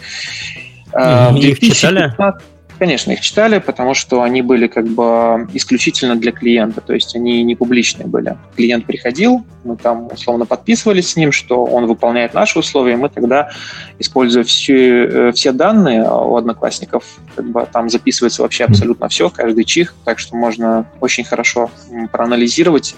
А, 0.93 1.31
в 1.31 1.39
2015, 1.39 2.43
Конечно, 2.79 3.11
их 3.11 3.21
читали, 3.21 3.57
потому 3.57 3.95
что 3.95 4.21
они 4.21 4.43
были 4.43 4.67
как 4.67 4.87
бы 4.87 5.47
исключительно 5.53 6.15
для 6.15 6.31
клиента, 6.31 6.79
то 6.79 6.93
есть 6.93 7.15
они 7.15 7.41
не 7.41 7.55
публичные 7.55 8.05
были. 8.05 8.37
Клиент 8.55 8.85
приходил, 8.85 9.43
мы 9.63 9.77
там 9.77 10.07
условно 10.11 10.45
подписывались 10.45 11.09
с 11.09 11.15
ним, 11.15 11.31
что 11.31 11.65
он 11.65 11.87
выполняет 11.87 12.35
наши 12.35 12.59
условия, 12.59 12.93
и 12.93 12.97
мы 12.97 13.09
тогда, 13.09 13.49
используя 13.97 14.43
все, 14.43 15.05
э, 15.05 15.31
все 15.31 15.51
данные 15.53 16.03
у 16.03 16.35
одноклассников, 16.35 17.03
как 17.35 17.49
бы 17.49 17.67
там 17.71 17.89
записывается 17.89 18.43
вообще 18.43 18.65
абсолютно 18.65 19.09
все, 19.09 19.29
каждый 19.31 19.63
чих, 19.63 19.95
так 20.05 20.19
что 20.19 20.35
можно 20.35 20.87
очень 21.01 21.23
хорошо 21.23 21.71
проанализировать, 22.11 22.95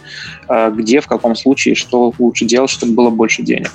э, 0.50 0.72
где, 0.76 1.00
в 1.00 1.08
каком 1.08 1.38
случае, 1.38 1.76
что 1.76 2.14
лучше 2.20 2.44
делать, 2.44 2.70
чтобы 2.70 2.94
было 2.94 3.10
больше 3.12 3.44
денег. 3.44 3.72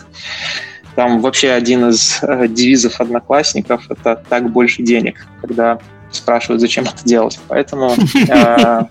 Там 0.97 1.21
вообще 1.21 1.51
один 1.51 1.89
из 1.89 2.21
э, 2.23 2.47
девизов 2.49 3.01
одноклассников— 3.01 3.85
это 3.91 4.23
«так 4.29 4.51
больше 4.51 4.83
денег», 4.83 5.27
когда 5.41 5.79
спрашивают, 6.11 6.61
зачем 6.61 6.85
это 6.85 7.05
делать. 7.05 7.41
Поэтому, 7.49 7.93
э, 8.29 8.83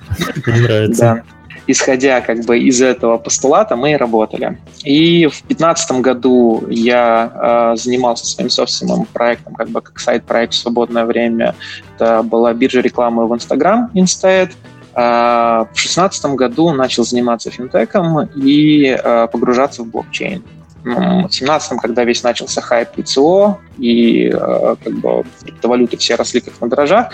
да, 0.98 1.24
исходя 1.68 2.22
как 2.22 2.44
бы 2.44 2.60
из 2.60 2.82
этого 2.82 3.18
постулата, 3.18 3.76
мы 3.76 3.94
и 3.94 3.96
работали. 3.96 4.58
И 4.84 5.28
в 5.28 5.40
2015 5.48 6.02
году 6.02 6.64
я 6.70 7.74
э, 7.74 7.78
занимался 7.78 8.26
своим 8.26 8.50
собственным 8.50 9.06
проектом, 9.06 9.56
как 9.56 9.70
бы 9.70 9.82
как 9.82 10.00
сайт-проект 10.00 10.54
в 10.54 10.58
свободное 10.58 11.06
время. 11.06 11.56
Это 11.96 12.24
была 12.24 12.54
биржа 12.54 12.82
рекламы 12.82 13.28
в 13.28 13.34
Instagram, 13.34 13.92
Instead. 13.94 14.52
Э, 14.96 15.66
в 15.72 15.74
2016 15.74 16.26
году 16.36 16.72
начал 16.72 17.04
заниматься 17.04 17.50
финтеком 17.50 18.28
и 18.36 18.98
э, 19.02 19.28
погружаться 19.32 19.84
в 19.84 19.88
блокчейн 19.88 20.44
2017 20.84 21.80
когда 21.82 22.04
весь 22.04 22.24
начался 22.24 22.62
хайп 22.62 22.90
ИЦО, 22.98 23.60
и 23.78 24.28
э, 24.28 24.76
как 24.84 24.94
бы 24.94 25.24
криптовалюты 25.42 25.98
все 25.98 26.16
росли 26.16 26.42
как 26.42 26.60
на 26.62 26.70
дрожжах, 26.70 27.12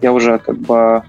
я 0.00 0.12
уже 0.12 0.38
как 0.38 0.58
бы 0.58 1.02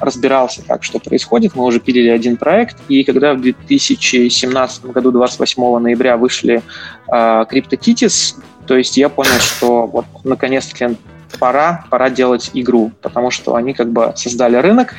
разбирался, 0.00 0.62
как 0.66 0.82
что 0.82 0.98
происходит. 0.98 1.54
Мы 1.54 1.64
уже 1.64 1.78
пилили 1.78 2.08
один 2.08 2.36
проект, 2.36 2.76
и 2.88 3.04
когда 3.04 3.34
в 3.34 3.40
2017 3.40 4.86
году, 4.86 5.10
28 5.10 5.78
ноября, 5.78 6.16
вышли 6.16 6.62
э, 7.08 7.12
CryptoKitties, 7.12 8.36
то 8.66 8.76
есть 8.76 8.96
я 8.96 9.08
понял, 9.08 9.38
что 9.40 9.86
вот 9.86 10.06
наконец-таки 10.24 10.96
пора, 11.38 11.84
пора 11.90 12.10
делать 12.10 12.50
игру, 12.54 12.92
потому 13.02 13.30
что 13.30 13.54
они 13.54 13.74
как 13.74 13.90
бы 13.90 14.12
создали 14.16 14.56
рынок. 14.56 14.94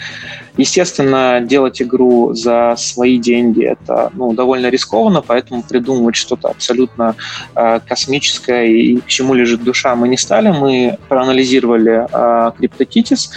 Естественно, 0.62 1.42
делать 1.42 1.82
игру 1.82 2.34
за 2.34 2.76
свои 2.78 3.18
деньги 3.18 3.64
это 3.66 4.12
ну, 4.14 4.34
довольно 4.34 4.70
рискованно, 4.70 5.22
поэтому 5.22 5.64
придумывать 5.64 6.16
что-то 6.16 6.50
абсолютно 6.50 7.16
э, 7.56 7.80
космическое 7.88 8.68
и 8.68 8.98
к 8.98 9.08
чему 9.08 9.34
лежит 9.34 9.64
душа 9.64 9.96
мы 9.96 10.08
не 10.08 10.18
стали. 10.18 10.50
Мы 10.52 11.00
проанализировали 11.10 12.06
э, 12.12 12.52
CryptoKitties 12.60 13.30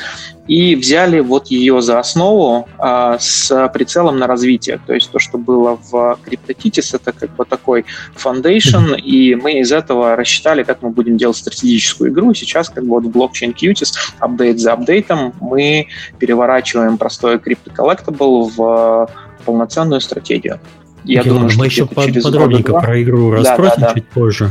и 0.47 0.77
взяли 0.77 1.21
вот 1.21 1.47
ее 1.47 1.81
за 1.81 1.99
основу 1.99 2.69
а, 2.79 3.19
с 3.19 3.69
прицелом 3.73 4.19
на 4.19 4.27
развитие. 4.27 4.79
То 4.87 4.93
есть 4.93 5.11
то, 5.11 5.19
что 5.19 5.39
было 5.39 5.79
в 5.91 6.19
CryptoKitties, 6.25 6.97
это 6.97 7.13
как 7.13 7.35
бы 7.35 7.45
такой 7.45 7.87
foundation, 8.15 8.99
и 8.99 9.35
мы 9.35 9.61
из 9.61 9.73
этого 9.73 10.17
рассчитали, 10.17 10.63
как 10.63 10.83
мы 10.83 10.91
будем 10.91 11.17
делать 11.17 11.37
стратегическую 11.37 12.11
игру. 12.11 12.35
Сейчас 12.35 12.69
как 12.69 12.85
бы 12.85 12.91
вот 12.91 13.05
в 13.05 13.11
блокчейн 13.11 13.53
Qtis, 13.53 13.95
апдейт 14.19 14.61
за 14.61 14.75
апдейтом, 14.75 15.33
мы 15.41 15.89
переворачиваем 16.19 16.99
простой 17.17 17.37
CryptoCollectible 17.37 18.51
в 18.57 19.11
полноценную 19.45 20.01
стратегию. 20.01 20.61
Я 21.05 21.21
okay, 21.21 21.29
думаю, 21.29 21.51
мы 21.57 21.67
еще 21.67 21.87
под, 21.87 22.23
подробненько 22.23 22.73
год, 22.73 22.83
про 22.83 23.03
игру 23.03 23.31
расспросим 23.31 23.81
да, 23.81 23.89
да, 23.89 23.89
да. 23.89 23.95
чуть 23.95 24.09
позже. 24.09 24.51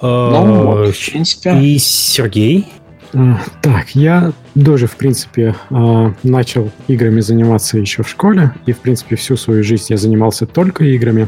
Ну, 0.00 0.08
а, 0.08 0.42
вот, 0.42 0.94
в 0.94 1.10
принципе. 1.10 1.58
И 1.60 1.78
Сергей? 1.78 2.68
А, 3.14 3.40
так, 3.62 3.90
я 3.94 4.32
тоже, 4.54 4.86
в 4.86 4.96
принципе, 4.96 5.54
начал 6.22 6.70
играми 6.88 7.20
заниматься 7.20 7.78
еще 7.78 8.02
в 8.02 8.08
школе, 8.08 8.52
и, 8.66 8.72
в 8.72 8.78
принципе, 8.78 9.16
всю 9.16 9.36
свою 9.36 9.64
жизнь 9.64 9.86
я 9.88 9.96
занимался 9.96 10.46
только 10.46 10.84
играми. 10.84 11.26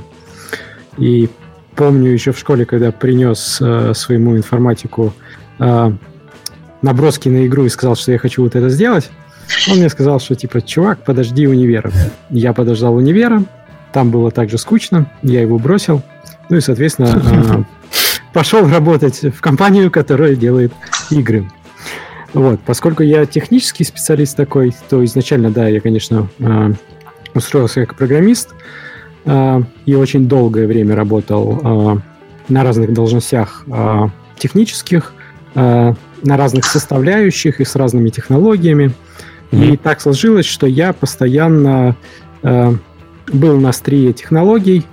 И 0.99 1.29
помню 1.75 2.11
еще 2.11 2.33
в 2.33 2.39
школе, 2.39 2.67
когда 2.67 2.93
принес 2.93 3.62
своему 3.95 4.37
информатику 4.37 5.15
наброски 6.83 7.29
на 7.29 7.47
игру 7.47 7.65
и 7.65 7.69
сказал, 7.71 7.97
что 7.97 8.12
я 8.12 8.19
хочу 8.19 8.43
вот 8.43 8.57
это 8.57 8.69
сделать, 8.69 9.11
он 9.69 9.78
мне 9.78 9.88
сказал, 9.88 10.21
что 10.21 10.35
типа, 10.35 10.62
чувак, 10.62 11.00
подожди 11.04 11.47
универа. 11.47 11.90
Я 12.30 12.52
подождал 12.52 12.95
универа, 12.95 13.42
там 13.92 14.11
было 14.11 14.30
также 14.30 14.59
скучно, 14.59 15.11
я 15.23 15.40
его 15.40 15.59
бросил, 15.59 16.02
ну 16.49 16.57
и, 16.57 16.61
соответственно, 16.61 17.66
пошел 18.33 18.69
работать 18.69 19.23
в 19.23 19.40
компанию, 19.40 19.90
которая 19.90 20.37
делает 20.37 20.73
игры. 21.11 21.50
Вот, 22.33 22.61
поскольку 22.61 23.02
я 23.02 23.26
технический 23.26 23.85
специалист 23.85 24.37
такой, 24.37 24.75
то 24.88 25.04
изначально, 25.04 25.50
да, 25.50 25.66
я, 25.66 25.80
конечно, 25.80 26.28
э, 26.38 26.73
устроился 27.35 27.85
как 27.85 27.97
программист 27.97 28.54
э, 29.25 29.62
и 29.85 29.95
очень 29.95 30.28
долгое 30.28 30.69
время 30.69 30.95
работал 30.95 32.00
на 32.49 32.64
разных 32.64 32.92
должностях 32.92 33.64
технических, 34.37 35.12
на 35.54 35.97
разных 36.25 36.64
составляющих 36.64 37.61
и 37.61 37.64
с 37.64 37.76
разными 37.76 38.09
технологиями. 38.09 38.92
Mm-hmm. 39.50 39.73
И 39.73 39.76
так 39.76 40.00
сложилось, 40.00 40.47
что 40.47 40.66
я 40.66 40.92
постоянно 40.92 41.97
был 42.42 43.61
на 43.61 43.69
острие 43.69 44.12
технологий, 44.12 44.85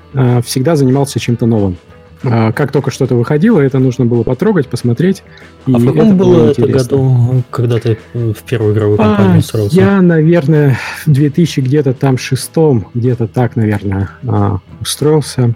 всегда 0.43 0.75
занимался 0.75 1.19
чем-то 1.19 1.45
новым. 1.45 1.77
А, 2.23 2.51
как 2.51 2.71
только 2.71 2.91
что-то 2.91 3.15
выходило, 3.15 3.59
это 3.59 3.79
нужно 3.79 4.05
было 4.05 4.23
потрогать, 4.23 4.67
посмотреть. 4.67 5.23
А 5.65 5.71
в 5.71 5.85
каком 5.85 6.07
это 6.07 6.15
было 6.15 6.51
это 6.51 6.67
году, 6.67 7.43
когда 7.51 7.79
ты 7.79 7.97
в 8.13 8.43
первую 8.43 8.73
игровую 8.73 8.97
компанию 8.97 9.35
а, 9.35 9.39
устроился? 9.39 9.75
Я, 9.75 10.01
наверное, 10.01 10.79
в 11.05 11.11
2000 11.11 11.59
где-то 11.61 11.93
там 11.93 12.17
шестом, 12.17 12.87
где-то 12.93 13.27
так, 13.27 13.55
наверное, 13.55 14.09
а, 14.27 14.59
устроился. 14.81 15.53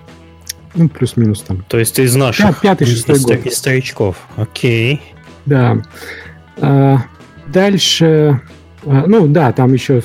Ну, 0.75 0.88
плюс-минус 0.88 1.41
там. 1.41 1.65
То 1.67 1.79
есть 1.79 1.96
ты 1.96 2.03
из 2.03 2.15
наших? 2.15 2.62
Пятый, 2.62 2.86
шестой 2.86 3.15
из, 3.15 3.25
год. 3.25 3.46
Из 3.46 3.58
старичков. 3.58 4.17
Окей. 4.36 5.01
Да. 5.46 5.81
А, 6.58 7.00
дальше... 7.48 8.41
А, 8.86 9.06
ну, 9.08 9.28
да, 9.28 9.52
там 9.52 9.74
еще 9.74 10.02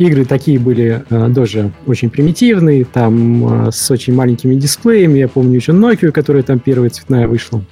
Игры 0.00 0.24
такие 0.24 0.58
были 0.58 1.04
э, 1.10 1.30
тоже 1.34 1.72
очень 1.86 2.08
примитивные, 2.08 2.86
там 2.86 3.66
э, 3.66 3.70
с 3.70 3.90
очень 3.90 4.14
маленькими 4.14 4.54
дисплеями. 4.54 5.18
Я 5.18 5.28
помню 5.28 5.56
еще 5.56 5.72
Nokia, 5.72 6.10
которая 6.10 6.42
там 6.42 6.58
первая 6.58 6.88
цветная 6.88 7.28
вышла. 7.28 7.62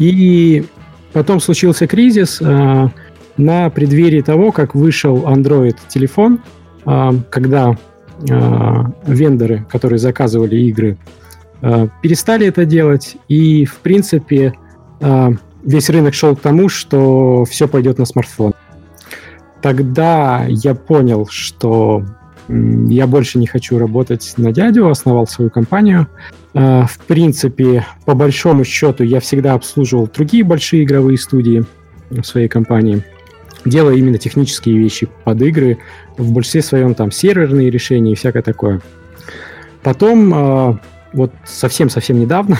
И 0.00 0.64
потом 1.12 1.38
случился 1.38 1.86
кризис 1.86 2.42
э, 2.42 2.88
на 3.36 3.70
преддверии 3.70 4.22
того, 4.22 4.50
как 4.50 4.74
вышел 4.74 5.18
Android-телефон, 5.18 6.40
когда 6.84 7.78
вендоры, 9.06 9.66
которые 9.70 9.98
заказывали 9.98 10.56
игры, 10.56 10.98
перестали 12.02 12.46
это 12.46 12.64
делать. 12.64 13.16
И, 13.28 13.64
в 13.64 13.76
принципе, 13.76 14.54
весь 15.62 15.90
рынок 15.90 16.14
шел 16.14 16.36
к 16.36 16.40
тому, 16.40 16.68
что 16.68 17.44
все 17.44 17.68
пойдет 17.68 17.98
на 17.98 18.04
смартфон 18.04 18.52
тогда 19.62 20.44
я 20.48 20.74
понял, 20.74 21.26
что 21.30 22.04
я 22.48 23.06
больше 23.06 23.38
не 23.38 23.46
хочу 23.46 23.78
работать 23.78 24.34
на 24.36 24.52
дядю, 24.52 24.88
основал 24.88 25.26
свою 25.26 25.50
компанию. 25.50 26.08
А, 26.52 26.86
в 26.86 26.98
принципе, 26.98 27.86
по 28.04 28.14
большому 28.14 28.64
счету, 28.64 29.04
я 29.04 29.20
всегда 29.20 29.54
обслуживал 29.54 30.08
другие 30.12 30.42
большие 30.42 30.82
игровые 30.82 31.16
студии 31.16 31.64
в 32.10 32.22
своей 32.24 32.48
компании, 32.48 33.04
делая 33.64 33.94
именно 33.94 34.18
технические 34.18 34.78
вещи 34.78 35.08
под 35.24 35.40
игры, 35.42 35.78
в 36.16 36.32
большинстве 36.32 36.62
своем 36.62 36.94
там 36.94 37.12
серверные 37.12 37.70
решения 37.70 38.12
и 38.12 38.16
всякое 38.16 38.42
такое. 38.42 38.80
Потом, 39.82 40.32
а, 40.34 40.80
вот 41.12 41.32
совсем-совсем 41.44 42.18
недавно, 42.18 42.58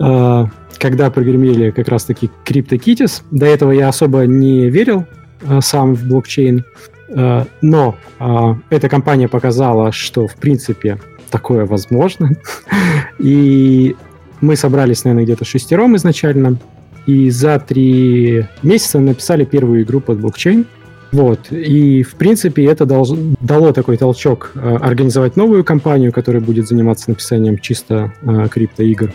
а, 0.00 0.48
когда 0.78 1.10
прогремели 1.10 1.70
как 1.70 1.86
раз-таки 1.86 2.28
CryptoKitties, 2.44 3.22
до 3.30 3.46
этого 3.46 3.70
я 3.70 3.88
особо 3.88 4.26
не 4.26 4.68
верил 4.68 5.06
Э, 5.06 5.17
сам 5.60 5.94
в 5.94 6.04
блокчейн. 6.04 6.64
Э, 7.08 7.44
но 7.60 7.96
э, 8.20 8.54
эта 8.70 8.88
компания 8.88 9.28
показала, 9.28 9.92
что 9.92 10.26
в 10.26 10.36
принципе 10.36 10.98
такое 11.30 11.66
возможно. 11.66 12.30
И 13.18 13.96
мы 14.40 14.56
собрались, 14.56 15.04
наверное, 15.04 15.24
где-то 15.24 15.44
шестером 15.44 15.96
изначально. 15.96 16.58
И 17.06 17.30
за 17.30 17.58
три 17.58 18.46
месяца 18.62 19.00
написали 19.00 19.44
первую 19.44 19.82
игру 19.82 20.00
под 20.00 20.20
блокчейн. 20.20 20.66
Вот. 21.10 21.50
И, 21.50 22.02
в 22.02 22.16
принципе, 22.16 22.66
это 22.66 22.84
дало 22.84 23.72
такой 23.72 23.96
толчок 23.96 24.52
э, 24.54 24.76
организовать 24.76 25.36
новую 25.36 25.64
компанию, 25.64 26.12
которая 26.12 26.42
будет 26.42 26.68
заниматься 26.68 27.10
написанием 27.10 27.58
чисто 27.58 28.12
э, 28.20 28.48
криптоигр. 28.50 29.12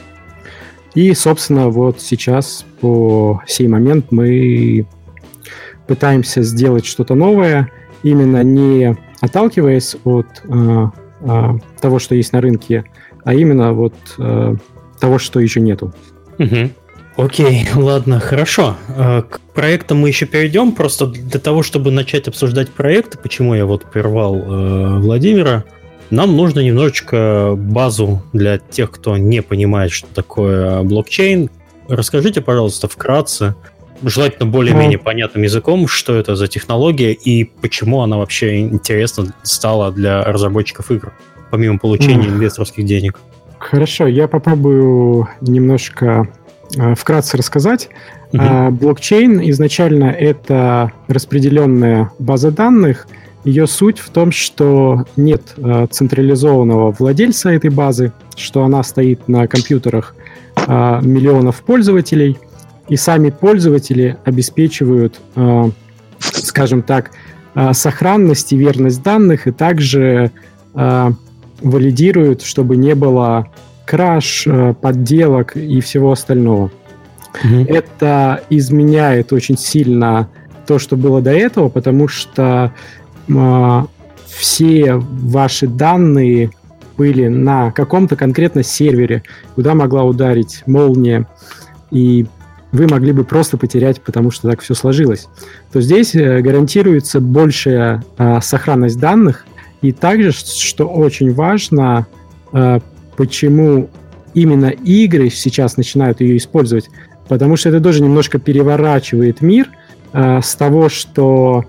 И, 0.96 1.14
собственно, 1.14 1.70
вот 1.70 2.02
сейчас 2.02 2.66
по 2.80 3.42
сей 3.48 3.68
момент 3.68 4.08
мы 4.12 4.88
пытаемся 5.88 6.42
сделать 6.44 6.86
что-то 6.86 7.16
новое, 7.16 7.70
именно 8.04 8.44
не 8.44 8.98
отталкиваясь 9.22 9.96
от 10.04 10.28
э, 10.44 10.88
э, 11.22 11.50
того, 11.80 12.00
что 12.00 12.16
есть 12.16 12.34
на 12.34 12.42
рынке, 12.42 12.84
а 13.24 13.34
именно 13.34 13.74
вот 13.74 13.94
э, 14.18 14.56
того, 15.00 15.18
что 15.20 15.40
еще 15.40 15.62
нету. 15.62 15.94
Угу. 16.40 16.70
Окей, 17.16 17.68
ладно, 17.76 18.20
хорошо. 18.20 18.76
Э, 18.90 19.22
к 19.22 19.40
проектам 19.54 20.00
мы 20.00 20.10
еще 20.10 20.26
перейдем. 20.26 20.72
Просто 20.72 21.08
для 21.08 21.40
того, 21.40 21.64
чтобы 21.64 21.92
начать 21.92 22.28
обсуждать 22.28 22.70
проекты, 22.70 23.18
почему 23.18 23.54
я 23.54 23.66
вот 23.66 23.86
прервал 23.86 24.36
э, 24.36 25.00
Владимира, 25.00 25.64
нам 26.10 26.36
нужно 26.36 26.60
немножечко 26.60 27.56
базу 27.58 28.24
для 28.34 28.58
тех, 28.58 28.92
кто 28.92 29.18
не 29.18 29.42
понимает, 29.42 29.92
что 29.92 30.08
такое 30.14 30.82
блокчейн. 30.84 31.50
Расскажите, 31.88 32.42
пожалуйста, 32.42 32.88
вкратце, 32.88 33.56
желательно 34.04 34.50
более-менее 34.50 34.98
ну, 34.98 35.04
понятным 35.04 35.44
языком, 35.44 35.88
что 35.88 36.16
это 36.16 36.36
за 36.36 36.48
технология 36.48 37.14
и 37.14 37.44
почему 37.44 38.02
она 38.02 38.18
вообще 38.18 38.60
интересна 38.60 39.34
стала 39.44 39.92
для 39.92 40.24
разработчиков 40.24 40.92
игр, 40.92 41.14
помимо 41.52 41.80
получения 41.80 42.28
инвесторских 42.28 42.86
денег. 42.86 43.20
Хорошо, 43.60 44.08
я 44.08 44.28
попробую 44.28 45.28
немножко 45.42 46.28
э, 46.76 46.96
вкратце 46.96 47.38
рассказать. 47.38 47.90
Угу. 48.34 48.72
блокчейн 48.72 49.48
изначально 49.52 50.06
это 50.06 50.92
распределенная 51.08 52.12
база 52.18 52.50
данных. 52.50 53.08
Ее 53.44 53.68
суть 53.68 54.00
в 54.00 54.10
том, 54.10 54.32
что 54.32 55.06
нет 55.16 55.54
э, 55.58 55.86
централизованного 55.92 56.96
владельца 56.98 57.52
этой 57.52 57.70
базы, 57.70 58.12
что 58.36 58.64
она 58.64 58.82
стоит 58.84 59.28
на 59.28 59.48
компьютерах 59.48 60.16
э, 60.56 61.00
миллионов 61.04 61.62
пользователей– 61.62 62.38
и 62.90 62.96
сами 62.96 63.30
пользователи 63.30 64.18
обеспечивают, 64.26 65.20
э, 65.36 65.70
скажем 66.20 66.82
так, 66.82 67.12
э, 67.56 67.74
сохранность 67.74 68.52
и 68.54 68.58
верность 68.58 69.02
данных, 69.02 69.48
и 69.48 69.52
также 69.52 70.32
э, 70.76 71.12
валидируют, 71.62 72.42
чтобы 72.42 72.76
не 72.76 72.94
было 72.96 73.48
краш, 73.86 74.48
подделок 74.82 75.56
и 75.56 75.80
всего 75.82 76.12
остального. 76.12 76.72
Mm-hmm. 77.44 77.68
Это 77.68 78.42
изменяет 78.50 79.34
очень 79.34 79.58
сильно 79.58 80.30
то, 80.66 80.80
что 80.80 80.96
было 80.96 81.22
до 81.22 81.32
этого, 81.32 81.68
потому 81.68 82.08
что 82.08 82.74
все 84.26 84.96
ваши 84.96 85.68
данные 85.68 86.52
были 86.98 87.28
на 87.28 87.72
каком-то 87.72 88.16
конкретно 88.16 88.64
сервере, 88.64 89.24
куда 89.56 89.74
могла 89.74 90.04
ударить 90.04 90.64
молния, 90.66 91.28
и 91.92 92.26
вы 92.74 92.88
могли 92.88 93.14
бы 93.14 93.24
просто 93.24 93.56
потерять, 93.58 94.02
потому 94.02 94.32
что 94.32 94.50
так 94.50 94.62
все 94.62 94.74
сложилось, 94.74 95.28
то 95.72 95.80
здесь 95.80 96.14
э, 96.16 96.42
гарантируется 96.42 97.22
большая 97.22 98.04
э, 98.18 98.42
сохранность 98.42 99.00
данных, 99.00 99.46
и 99.82 99.94
также, 99.94 100.32
что 100.32 100.88
очень 100.88 101.34
важно, 101.34 102.08
э, 102.52 102.80
почему 103.16 103.90
именно 104.34 104.68
игры 104.68 105.30
сейчас 105.30 105.78
начинают 105.78 106.20
ее 106.20 106.36
использовать, 106.36 106.90
потому 107.30 107.56
что 107.56 107.70
это 107.70 107.80
тоже 107.80 108.02
немножко 108.02 108.40
переворачивает 108.40 109.42
мир 109.42 109.70
э, 110.12 110.42
с 110.44 110.56
того, 110.56 110.90
что 110.90 111.66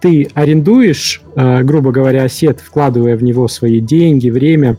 ты 0.00 0.28
арендуешь, 0.34 1.22
грубо 1.36 1.92
говоря, 1.92 2.28
сет, 2.28 2.58
вкладывая 2.58 3.16
в 3.16 3.22
него 3.22 3.46
свои 3.46 3.78
деньги, 3.78 4.28
время, 4.28 4.76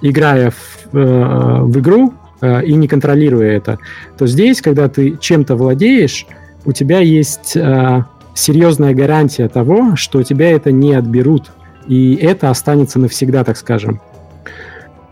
играя 0.00 0.50
в, 0.50 0.96
э, 0.96 1.60
в 1.62 1.78
игру, 1.78 2.14
и 2.42 2.74
не 2.74 2.88
контролируя 2.88 3.56
это, 3.56 3.78
то 4.18 4.26
здесь, 4.26 4.60
когда 4.60 4.88
ты 4.88 5.16
чем-то 5.18 5.56
владеешь, 5.56 6.26
у 6.64 6.72
тебя 6.72 7.00
есть 7.00 7.56
э, 7.56 8.04
серьезная 8.34 8.94
гарантия 8.94 9.48
того, 9.48 9.96
что 9.96 10.22
тебя 10.22 10.50
это 10.50 10.72
не 10.72 10.94
отберут, 10.94 11.52
и 11.86 12.14
это 12.16 12.50
останется 12.50 12.98
навсегда, 12.98 13.44
так 13.44 13.56
скажем. 13.56 14.00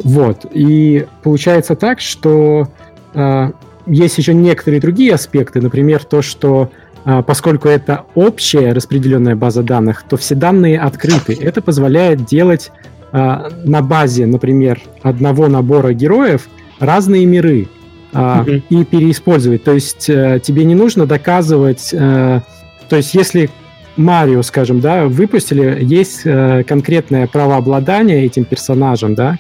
Вот. 0.03 0.45
И 0.53 1.07
получается 1.23 1.77
так, 1.77 2.01
что 2.01 2.69
э, 3.15 3.53
есть 3.87 4.19
еще 4.19 4.35
некоторые 4.35 4.81
другие 4.81 5.15
аспекты, 5.15 5.61
например, 5.61 6.05
то, 6.05 6.23
что 6.23 6.71
а, 7.05 7.23
поскольку 7.23 7.69
это 7.69 8.05
общая 8.15 8.73
распределенная 8.73 9.37
база 9.37 9.63
данных, 9.63 10.05
то 10.09 10.17
все 10.17 10.35
данные 10.35 10.81
открыты. 10.81 11.37
Это 11.41 11.61
позволяет 11.61 12.25
делать 12.25 12.73
а, 13.13 13.51
на 13.65 13.83
базе, 13.83 14.27
например, 14.27 14.81
одного 15.03 15.49
набора 15.49 15.93
героев 15.93 16.49
разные 16.79 17.27
миры 17.27 17.69
mm-hmm. 18.13 18.63
и 18.71 18.85
переиспользовать. 18.85 19.65
То 19.65 19.73
есть 19.73 20.09
э, 20.09 20.41
тебе 20.43 20.65
не 20.65 20.75
нужно 20.75 21.07
доказывать... 21.07 21.91
Э, 21.93 22.41
то 22.89 22.97
есть 22.97 23.15
если 23.15 23.51
Марио, 23.97 24.43
скажем, 24.43 24.81
да, 24.81 25.07
выпустили, 25.07 25.79
есть 25.83 26.23
э, 26.25 26.65
конкретное 26.65 27.27
правообладание 27.27 28.25
этим 28.25 28.45
персонажем, 28.45 29.15
да, 29.15 29.39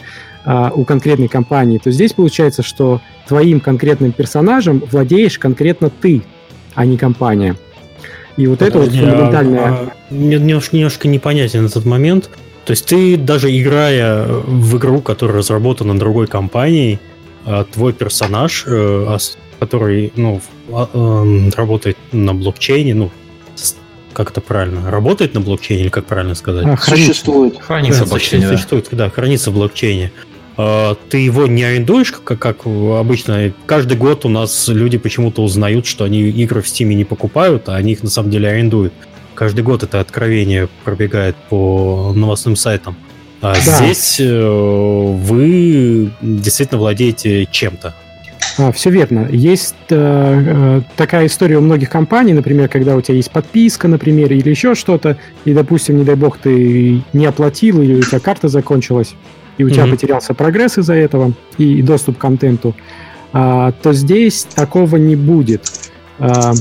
у 0.74 0.84
конкретной 0.84 1.28
компании, 1.28 1.78
то 1.78 1.90
здесь 1.90 2.12
получается, 2.12 2.62
что 2.62 3.00
твоим 3.26 3.60
конкретным 3.60 4.12
персонажем 4.12 4.82
владеешь 4.92 5.38
конкретно 5.38 5.88
ты, 5.88 6.20
а 6.74 6.84
не 6.84 6.98
компания. 6.98 7.56
И 8.36 8.46
вот 8.46 8.58
Подожди, 8.58 8.98
это 8.98 9.06
вот 9.06 9.10
фундаментальное... 9.10 9.60
А, 9.60 9.92
мне 10.10 10.38
немножко, 10.38 10.76
немножко 10.76 11.08
непонятен 11.08 11.64
этот 11.64 11.86
момент. 11.86 12.28
То 12.64 12.72
есть 12.72 12.86
ты 12.86 13.16
даже 13.16 13.56
играя 13.56 14.26
в 14.26 14.76
игру, 14.76 15.00
которая 15.00 15.38
разработана 15.38 15.98
другой 15.98 16.26
компанией, 16.26 16.98
а, 16.98 17.13
твой 17.72 17.92
персонаж, 17.92 18.64
э, 18.66 19.18
который 19.60 20.12
ну, 20.16 20.40
а, 20.72 20.88
эм, 20.92 21.50
работает 21.56 21.96
на 22.12 22.34
блокчейне, 22.34 22.94
ну, 22.94 23.10
как 24.12 24.30
это 24.30 24.40
правильно? 24.40 24.90
Работает 24.90 25.34
на 25.34 25.40
блокчейне 25.40 25.82
или 25.82 25.88
как 25.88 26.06
правильно 26.06 26.34
сказать? 26.34 26.66
А, 26.66 26.76
существует. 26.76 27.60
Хранится 27.60 28.04
в 28.04 28.10
блокчейне. 28.10 28.48
Существует, 28.48 28.88
да. 28.92 29.10
хранится 29.10 29.50
в 29.50 29.54
блокчейне. 29.54 30.12
А, 30.56 30.96
ты 31.08 31.18
его 31.18 31.46
не 31.46 31.64
арендуешь, 31.64 32.12
как, 32.12 32.38
как 32.38 32.66
обычно. 32.66 33.52
Каждый 33.66 33.96
год 33.96 34.24
у 34.24 34.28
нас 34.28 34.68
люди 34.68 34.98
почему-то 34.98 35.42
узнают, 35.42 35.86
что 35.86 36.04
они 36.04 36.20
игры 36.20 36.62
в 36.62 36.66
Steam 36.66 36.94
не 36.94 37.04
покупают, 37.04 37.68
а 37.68 37.74
они 37.74 37.92
их 37.92 38.02
на 38.02 38.10
самом 38.10 38.30
деле 38.30 38.48
арендуют. 38.48 38.92
Каждый 39.34 39.64
год 39.64 39.82
это 39.82 40.00
откровение 40.00 40.68
пробегает 40.84 41.36
по 41.50 42.12
новостным 42.14 42.54
сайтам. 42.54 42.96
А 43.40 43.54
да. 43.54 43.60
здесь 43.60 44.20
э, 44.20 44.46
вы 44.46 46.10
действительно 46.20 46.78
владеете 46.78 47.46
чем-то. 47.50 47.94
А, 48.56 48.72
все 48.72 48.90
верно. 48.90 49.28
Есть 49.30 49.74
э, 49.90 49.96
э, 49.96 50.80
такая 50.96 51.26
история 51.26 51.58
у 51.58 51.60
многих 51.60 51.90
компаний, 51.90 52.32
например, 52.32 52.68
когда 52.68 52.94
у 52.94 53.00
тебя 53.00 53.16
есть 53.16 53.30
подписка, 53.30 53.88
например, 53.88 54.32
или 54.32 54.48
еще 54.48 54.74
что-то, 54.74 55.16
и, 55.44 55.52
допустим, 55.52 55.98
не 55.98 56.04
дай 56.04 56.14
бог, 56.14 56.38
ты 56.38 57.02
не 57.12 57.26
оплатил, 57.26 57.82
или 57.82 57.96
у 57.96 58.02
тебя 58.02 58.20
карта 58.20 58.48
закончилась, 58.48 59.14
и 59.58 59.64
у 59.64 59.70
тебя 59.70 59.84
mm-hmm. 59.84 59.90
потерялся 59.90 60.34
прогресс 60.34 60.78
из-за 60.78 60.94
этого 60.94 61.32
и, 61.58 61.78
и 61.78 61.82
доступ 61.82 62.16
к 62.16 62.20
контенту, 62.20 62.74
а, 63.32 63.72
то 63.72 63.92
здесь 63.92 64.46
такого 64.54 64.96
не 64.96 65.16
будет. 65.16 65.70
А, 66.18 66.52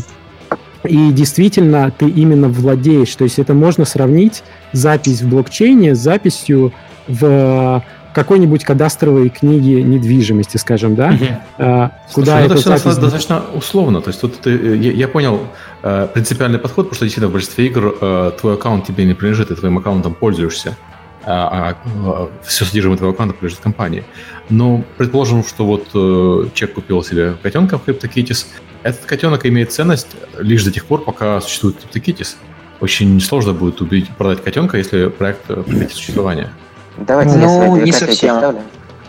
и 0.86 1.12
действительно 1.12 1.92
ты 1.92 2.10
именно 2.10 2.50
владеешь. 2.50 3.16
То 3.16 3.24
есть 3.24 3.40
это 3.40 3.54
можно 3.54 3.86
сравнить 3.86 4.44
запись 4.72 5.22
в 5.22 5.30
блокчейне 5.30 5.96
с 5.96 6.00
записью 6.00 6.74
в 7.08 7.84
какой-нибудь 8.14 8.64
кадастровой 8.64 9.30
книге 9.30 9.82
недвижимости, 9.82 10.58
скажем, 10.58 10.96
да? 10.96 11.10
Угу. 11.10 11.26
А, 11.58 11.92
куда 12.14 12.26
Слушай, 12.26 12.40
ну 12.40 12.46
это 12.46 12.56
все 12.56 12.70
запись... 12.70 12.98
достаточно 12.98 13.44
условно. 13.54 14.02
То 14.02 14.10
есть 14.10 14.22
тут 14.22 14.40
ты, 14.40 14.52
я, 14.52 14.92
я 14.92 15.08
понял 15.08 15.40
э, 15.82 16.08
принципиальный 16.14 16.60
подход, 16.60 16.86
потому 16.86 16.96
что 16.96 17.06
действительно 17.06 17.30
в 17.30 17.34
большинстве 17.34 17.66
игр 17.68 17.96
э, 18.00 18.32
твой 18.40 18.54
аккаунт 18.54 18.86
тебе 18.86 19.06
не 19.06 19.16
принадлежит, 19.16 19.48
ты 19.48 19.56
твоим 19.56 19.80
аккаунтом 19.80 20.14
пользуешься 20.14 20.78
а, 21.26 21.76
а 22.06 22.30
все 22.44 22.66
содержимое 22.66 22.98
твоего 22.98 23.14
аккаунта 23.14 23.36
принадлежит 23.36 23.64
компании. 23.64 24.04
Но 24.50 24.84
предположим, 24.98 25.44
что 25.44 25.66
вот 25.66 25.88
э, 25.94 26.50
человек 26.54 26.76
купил 26.76 27.04
себе 27.04 27.36
котенка 27.42 27.78
в 27.78 27.88
CryptoKitties. 27.88 28.48
Этот 28.84 29.06
котенок 29.06 29.46
имеет 29.46 29.72
ценность 29.72 30.08
лишь 30.38 30.64
до 30.64 30.72
тех 30.72 30.86
пор, 30.86 31.04
пока 31.04 31.40
существует 31.42 31.78
CryptoKitties. 31.78 32.36
Очень 32.82 33.22
сложно 33.22 33.54
будет 33.54 33.80
убить, 33.80 34.10
продать 34.10 34.44
котенка, 34.44 34.78
если 34.78 35.08
проект 35.08 35.50
э, 35.50 35.64
прекратит 35.64 35.96
существование. 35.96 36.50
Давайте 36.98 37.38
ну, 37.38 37.78
я 37.78 37.84
не 37.84 37.92
совсем. 37.92 38.58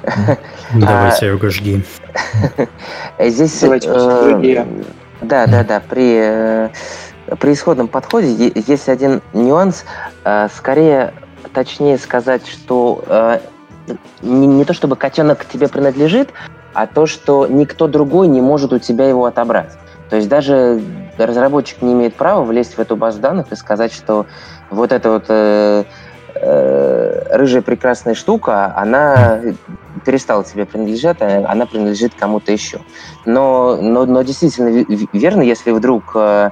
Давай, 0.74 1.12
Серега, 1.18 1.50
жги. 1.50 1.84
Здесь... 3.18 3.62
Э, 3.62 4.66
да, 5.20 5.46
да, 5.46 5.64
да. 5.64 5.80
При 5.80 6.70
при 7.40 7.54
исходном 7.54 7.88
подходе 7.88 8.52
есть 8.54 8.88
один 8.88 9.22
нюанс. 9.32 9.84
Скорее 10.54 11.14
точнее 11.54 11.96
сказать, 11.98 12.46
что 12.46 13.02
э, 13.06 13.38
не, 14.22 14.46
не 14.46 14.64
то 14.64 14.74
чтобы 14.74 14.96
котенок 14.96 15.44
тебе 15.46 15.68
принадлежит, 15.68 16.30
а 16.74 16.86
то, 16.86 17.06
что 17.06 17.46
никто 17.46 17.86
другой 17.86 18.28
не 18.28 18.42
может 18.42 18.72
у 18.72 18.78
тебя 18.78 19.08
его 19.08 19.24
отобрать. 19.24 19.72
То 20.10 20.16
есть 20.16 20.28
даже 20.28 20.82
разработчик 21.16 21.80
не 21.82 21.92
имеет 21.92 22.14
права 22.14 22.44
влезть 22.44 22.74
в 22.74 22.78
эту 22.78 22.96
базу 22.96 23.20
данных 23.20 23.52
и 23.52 23.56
сказать, 23.56 23.92
что 23.92 24.26
вот 24.70 24.92
эта 24.92 25.10
вот 25.10 25.24
э, 25.28 25.84
э, 26.34 27.36
рыжая 27.36 27.62
прекрасная 27.62 28.14
штука, 28.14 28.74
она 28.76 29.40
перестала 30.04 30.44
тебе 30.44 30.66
принадлежать, 30.66 31.18
а 31.20 31.46
она 31.48 31.66
принадлежит 31.66 32.12
кому-то 32.18 32.52
еще. 32.52 32.80
Но, 33.24 33.76
но, 33.80 34.04
но 34.04 34.22
действительно 34.22 34.84
верно, 35.12 35.42
если 35.42 35.70
вдруг 35.70 36.12
э, 36.14 36.50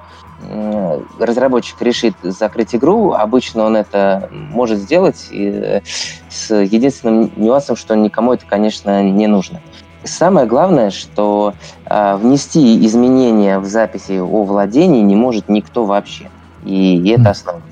разработчик 1.19 1.81
решит 1.81 2.15
закрыть 2.23 2.75
игру, 2.75 3.13
обычно 3.13 3.65
он 3.65 3.77
это 3.77 4.29
может 4.31 4.79
сделать 4.79 5.29
и 5.31 5.81
с 6.29 6.55
единственным 6.55 7.31
нюансом, 7.37 7.77
что 7.77 7.95
никому 7.95 8.33
это, 8.33 8.45
конечно, 8.47 9.03
не 9.03 9.27
нужно. 9.27 9.61
Самое 10.05 10.47
главное, 10.47 10.91
что 10.91 11.55
э, 11.87 12.17
внести 12.17 12.85
изменения 12.87 13.59
в 13.61 13.67
записи 13.67 14.19
о 14.19 14.43
владении 14.43 15.01
не 15.01 15.15
может 15.15 15.49
никто 15.49 15.85
вообще. 15.85 16.29
И, 16.65 16.97
и 16.97 17.09
это 17.11 17.31
основа. 17.31 17.63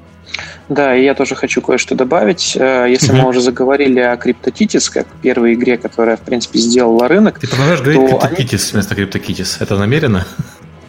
Да, 0.68 0.94
и 0.94 1.02
я 1.02 1.14
тоже 1.14 1.34
хочу 1.34 1.60
кое-что 1.60 1.96
добавить. 1.96 2.56
Э, 2.56 2.86
если 2.88 3.12
мы 3.12 3.28
уже 3.28 3.40
заговорили 3.40 3.98
о 3.98 4.14
CryptoKitties, 4.14 4.92
как 4.92 5.06
первой 5.22 5.54
игре, 5.54 5.76
которая, 5.76 6.16
в 6.16 6.20
принципе, 6.20 6.60
сделала 6.60 7.08
рынок... 7.08 7.40
Ты 7.40 7.48
продолжаешь 7.48 7.80
говорить 7.80 8.02
CryptoKitties 8.02 8.72
они... 8.72 8.72
вместо 8.72 8.94
CryptoKitties. 8.94 9.56
Это 9.58 9.76
намеренно? 9.76 10.24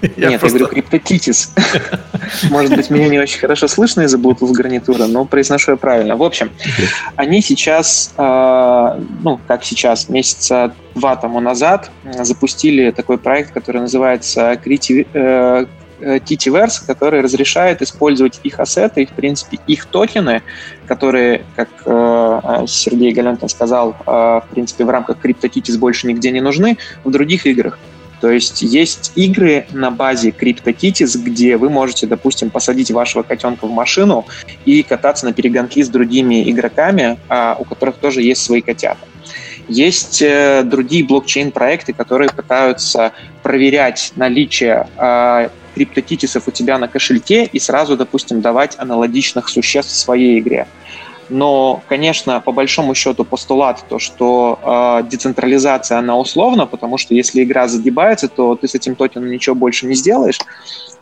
Нет, 0.02 0.40
просто... 0.40 0.58
я 0.58 0.66
говорю 0.66 0.68
криптотитис. 0.68 1.54
Может 2.50 2.76
быть, 2.76 2.90
меня 2.90 3.08
не 3.10 3.20
очень 3.20 3.40
хорошо 3.40 3.68
слышно 3.68 4.02
из-за 4.02 4.18
Bluetooth 4.18 4.52
гарнитура, 4.52 5.06
но 5.06 5.26
произношу 5.26 5.72
я 5.72 5.78
правильно. 5.78 6.16
В 6.16 6.24
общем, 6.24 6.52
они 7.16 7.42
сейчас, 7.42 8.14
а, 8.18 9.00
ну, 9.22 9.40
как 9.48 9.64
сейчас, 9.64 10.10
месяца 10.10 10.74
два 10.96 11.16
тому 11.16 11.40
назад 11.40 11.92
запустили 12.22 12.92
такой 12.92 13.18
проект, 13.18 13.54
который 13.54 13.82
называется 13.82 14.54
Titiverse, 14.64 15.64
э, 16.02 16.88
который 16.88 17.22
разрешает 17.22 17.82
использовать 17.82 18.40
их 18.44 18.60
ассеты, 18.60 19.06
в 19.06 19.12
принципе, 19.12 19.60
их 19.68 19.86
токены, 19.86 20.42
которые, 20.88 21.44
как 21.56 21.70
э, 21.86 22.66
Сергей 22.68 23.14
Галентин 23.14 23.50
сказал, 23.50 23.96
э, 24.06 24.12
в 24.12 24.46
принципе, 24.50 24.84
в 24.84 24.90
рамках 24.90 25.18
CryptoKitties 25.24 25.78
больше 25.78 26.08
нигде 26.08 26.32
не 26.32 26.42
нужны, 26.42 26.78
в 27.04 27.12
других 27.12 27.46
играх. 27.46 27.78
То 28.22 28.30
есть 28.30 28.62
есть 28.62 29.12
игры 29.16 29.66
на 29.72 29.90
базе 29.90 30.30
CryptoKitties, 30.30 31.18
где 31.18 31.58
вы 31.58 31.70
можете, 31.70 32.06
допустим, 32.06 32.52
посадить 32.52 32.92
вашего 32.92 33.24
котенка 33.24 33.66
в 33.66 33.72
машину 33.72 34.28
и 34.64 34.84
кататься 34.84 35.26
на 35.26 35.34
перегонки 35.34 35.82
с 35.82 35.90
другими 35.90 36.50
игроками, 36.50 37.18
а, 37.28 37.58
у 37.60 37.66
которых 37.66 37.96
тоже 37.96 38.22
есть 38.22 38.44
свои 38.44 38.62
котята. 38.62 39.08
Есть 39.68 40.22
э, 40.22 40.64
другие 40.64 41.04
блокчейн-проекты, 41.06 41.94
которые 41.94 42.30
пытаются 42.30 43.14
проверять 43.42 44.12
наличие 44.16 44.88
э, 44.98 45.50
криптокитисов 45.76 46.48
у 46.48 46.52
тебя 46.52 46.78
на 46.78 46.88
кошельке 46.88 47.46
и 47.46 47.60
сразу, 47.60 47.96
допустим, 47.96 48.42
давать 48.42 48.76
аналогичных 48.78 49.50
существ 49.50 49.92
в 49.92 49.96
своей 49.96 50.40
игре. 50.40 50.68
Но, 51.32 51.82
конечно, 51.88 52.42
по 52.42 52.52
большому 52.52 52.94
счету 52.94 53.24
постулат 53.24 53.86
то, 53.88 54.00
что 54.00 54.60
э, 54.62 55.08
децентрализация, 55.10 55.98
она 55.98 56.18
условна, 56.18 56.66
потому 56.66 56.98
что 56.98 57.14
если 57.14 57.42
игра 57.42 57.70
загибается, 57.70 58.28
то 58.28 58.56
ты 58.56 58.68
с 58.68 58.76
этим 58.76 58.96
токеном 58.96 59.32
ничего 59.32 59.56
больше 59.56 59.86
не 59.86 59.96
сделаешь. 59.96 60.40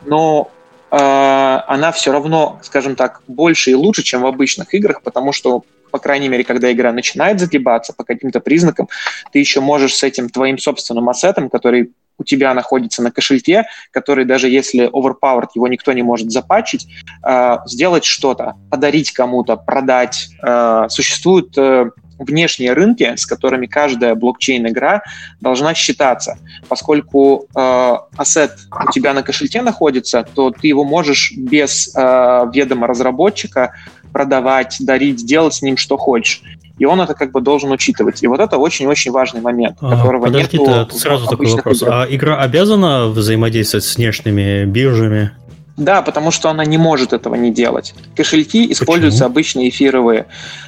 Но 0.06 0.48
э, 0.92 0.96
она 0.96 1.90
все 1.90 2.12
равно, 2.12 2.60
скажем 2.62 2.94
так, 2.94 3.22
больше 3.26 3.72
и 3.72 3.74
лучше, 3.74 4.04
чем 4.04 4.22
в 4.22 4.26
обычных 4.26 4.72
играх, 4.72 5.02
потому 5.02 5.32
что 5.32 5.64
по 5.90 5.98
крайней 5.98 6.28
мере, 6.28 6.44
когда 6.44 6.70
игра 6.70 6.92
начинает 6.92 7.40
загибаться 7.40 7.92
по 7.92 8.04
каким-то 8.04 8.38
признакам, 8.38 8.88
ты 9.32 9.40
еще 9.40 9.60
можешь 9.60 9.96
с 9.96 10.04
этим 10.04 10.28
твоим 10.28 10.56
собственным 10.56 11.08
ассетом, 11.08 11.50
который 11.50 11.90
у 12.20 12.24
тебя 12.24 12.54
находится 12.54 13.02
на 13.02 13.10
кошельке, 13.10 13.64
который 13.90 14.24
даже 14.24 14.48
если 14.48 14.88
overpowered, 14.88 15.48
его 15.54 15.66
никто 15.68 15.92
не 15.92 16.02
может 16.02 16.30
запачить, 16.30 16.86
э, 17.26 17.56
сделать 17.66 18.04
что-то, 18.04 18.54
подарить 18.70 19.12
кому-то, 19.12 19.56
продать. 19.56 20.28
Э, 20.42 20.86
существуют 20.88 21.56
э, 21.56 21.90
внешние 22.18 22.74
рынки, 22.74 23.16
с 23.16 23.24
которыми 23.24 23.66
каждая 23.66 24.14
блокчейн-игра 24.14 25.02
должна 25.40 25.74
считаться. 25.74 26.38
Поскольку 26.68 27.46
э, 27.56 27.94
ассет 28.16 28.52
у 28.88 28.92
тебя 28.92 29.14
на 29.14 29.22
кошельке 29.22 29.62
находится, 29.62 30.26
то 30.34 30.50
ты 30.50 30.68
его 30.68 30.84
можешь 30.84 31.32
без 31.34 31.94
э, 31.96 32.50
ведома 32.52 32.86
разработчика 32.86 33.74
продавать, 34.12 34.76
дарить, 34.80 35.24
делать 35.24 35.54
с 35.54 35.62
ним 35.62 35.76
что 35.76 35.96
хочешь. 35.96 36.42
И 36.78 36.86
он 36.86 37.00
это 37.00 37.12
как 37.12 37.30
бы 37.30 37.42
должен 37.42 37.70
учитывать. 37.70 38.22
И 38.22 38.26
вот 38.26 38.40
это 38.40 38.56
очень-очень 38.56 39.10
важный 39.10 39.42
момент, 39.42 39.76
а, 39.80 39.96
которого 39.96 40.26
нету 40.28 40.88
сразу 40.92 41.26
такой 41.26 41.46
вопрос. 41.52 41.82
Игр. 41.82 41.92
А 41.92 42.06
игра 42.08 42.40
обязана 42.40 43.08
взаимодействовать 43.08 43.84
с 43.84 43.96
внешними 43.96 44.64
биржами? 44.64 45.32
Да, 45.80 46.02
потому 46.02 46.30
что 46.30 46.50
она 46.50 46.66
не 46.66 46.76
может 46.76 47.14
этого 47.14 47.36
не 47.36 47.50
делать. 47.50 47.94
Кошельки 48.14 48.70
используются 48.70 49.20
Почему? 49.20 49.32
обычно 49.32 49.68
эфировые. 49.68 50.26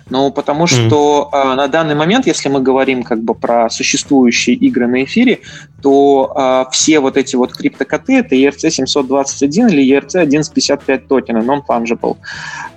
Ну, 0.08 0.32
потому 0.32 0.66
что 0.66 1.28
mm. 1.30 1.52
э, 1.52 1.54
на 1.54 1.68
данный 1.68 1.94
момент, 1.94 2.26
если 2.26 2.48
мы 2.48 2.60
говорим 2.60 3.02
как 3.02 3.22
бы 3.22 3.34
про 3.34 3.68
существующие 3.68 4.56
игры 4.56 4.86
на 4.86 5.04
эфире, 5.04 5.40
то 5.82 6.32
э, 6.34 6.70
все 6.70 7.00
вот 7.00 7.16
эти 7.16 7.36
вот 7.36 7.52
криптокоты, 7.54 8.18
это 8.18 8.34
ERC-721 8.34 9.70
или 9.70 9.98
ERC-1155 9.98 10.98
токены, 11.08 11.38
non-fungible, 11.38 12.16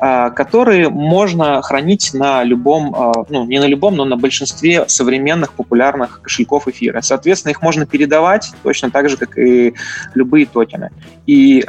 э, 0.01 0.31
которые 0.31 0.89
можно 0.89 1.61
хранить 1.61 2.13
на 2.13 2.43
любом, 2.43 2.93
э, 2.93 3.11
ну, 3.29 3.45
не 3.45 3.59
на 3.59 3.67
любом, 3.67 3.95
но 3.95 4.05
на 4.05 4.17
большинстве 4.17 4.85
современных 4.87 5.53
популярных 5.53 6.21
кошельков 6.21 6.67
эфира. 6.67 7.01
Соответственно, 7.01 7.51
их 7.51 7.61
можно 7.61 7.85
передавать 7.85 8.51
точно 8.63 8.91
так 8.91 9.09
же, 9.09 9.15
как 9.15 9.37
и 9.37 9.73
любые 10.15 10.45
токены. 10.45 10.89
И 11.25 11.63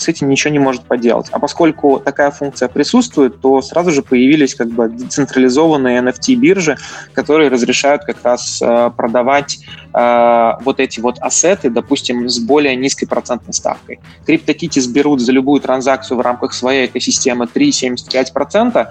с 0.00 0.08
этим 0.08 0.28
ничего 0.28 0.52
не 0.52 0.58
может 0.58 0.84
поделать. 0.84 1.28
А 1.30 1.38
поскольку 1.38 1.98
такая 1.98 2.30
функция 2.30 2.68
присутствует, 2.68 3.40
то 3.40 3.60
сразу 3.62 3.90
же 3.90 4.02
появились 4.02 4.54
как 4.54 4.68
бы 4.68 4.88
децентрализованные 4.88 6.00
NFT-биржи, 6.00 6.76
которые 7.12 7.50
разрешают 7.50 8.04
как 8.04 8.22
раз 8.22 8.60
э, 8.62 8.90
продавать 8.96 9.60
э, 9.94 10.52
вот 10.60 10.80
эти 10.80 11.00
вот 11.00 11.18
ассеты, 11.20 11.70
допустим, 11.70 12.28
с 12.28 12.38
более 12.38 12.76
низкой 12.76 13.06
процентной 13.06 13.54
ставкой. 13.54 14.00
CryptoKitties 14.26 14.90
берут 14.90 15.20
за 15.20 15.32
любую 15.32 15.60
транзакцию 15.60 16.18
в 16.18 16.20
рамках 16.20 16.52
своей 16.52 16.86
экосистемы 16.86 17.46
3,75%, 17.46 18.86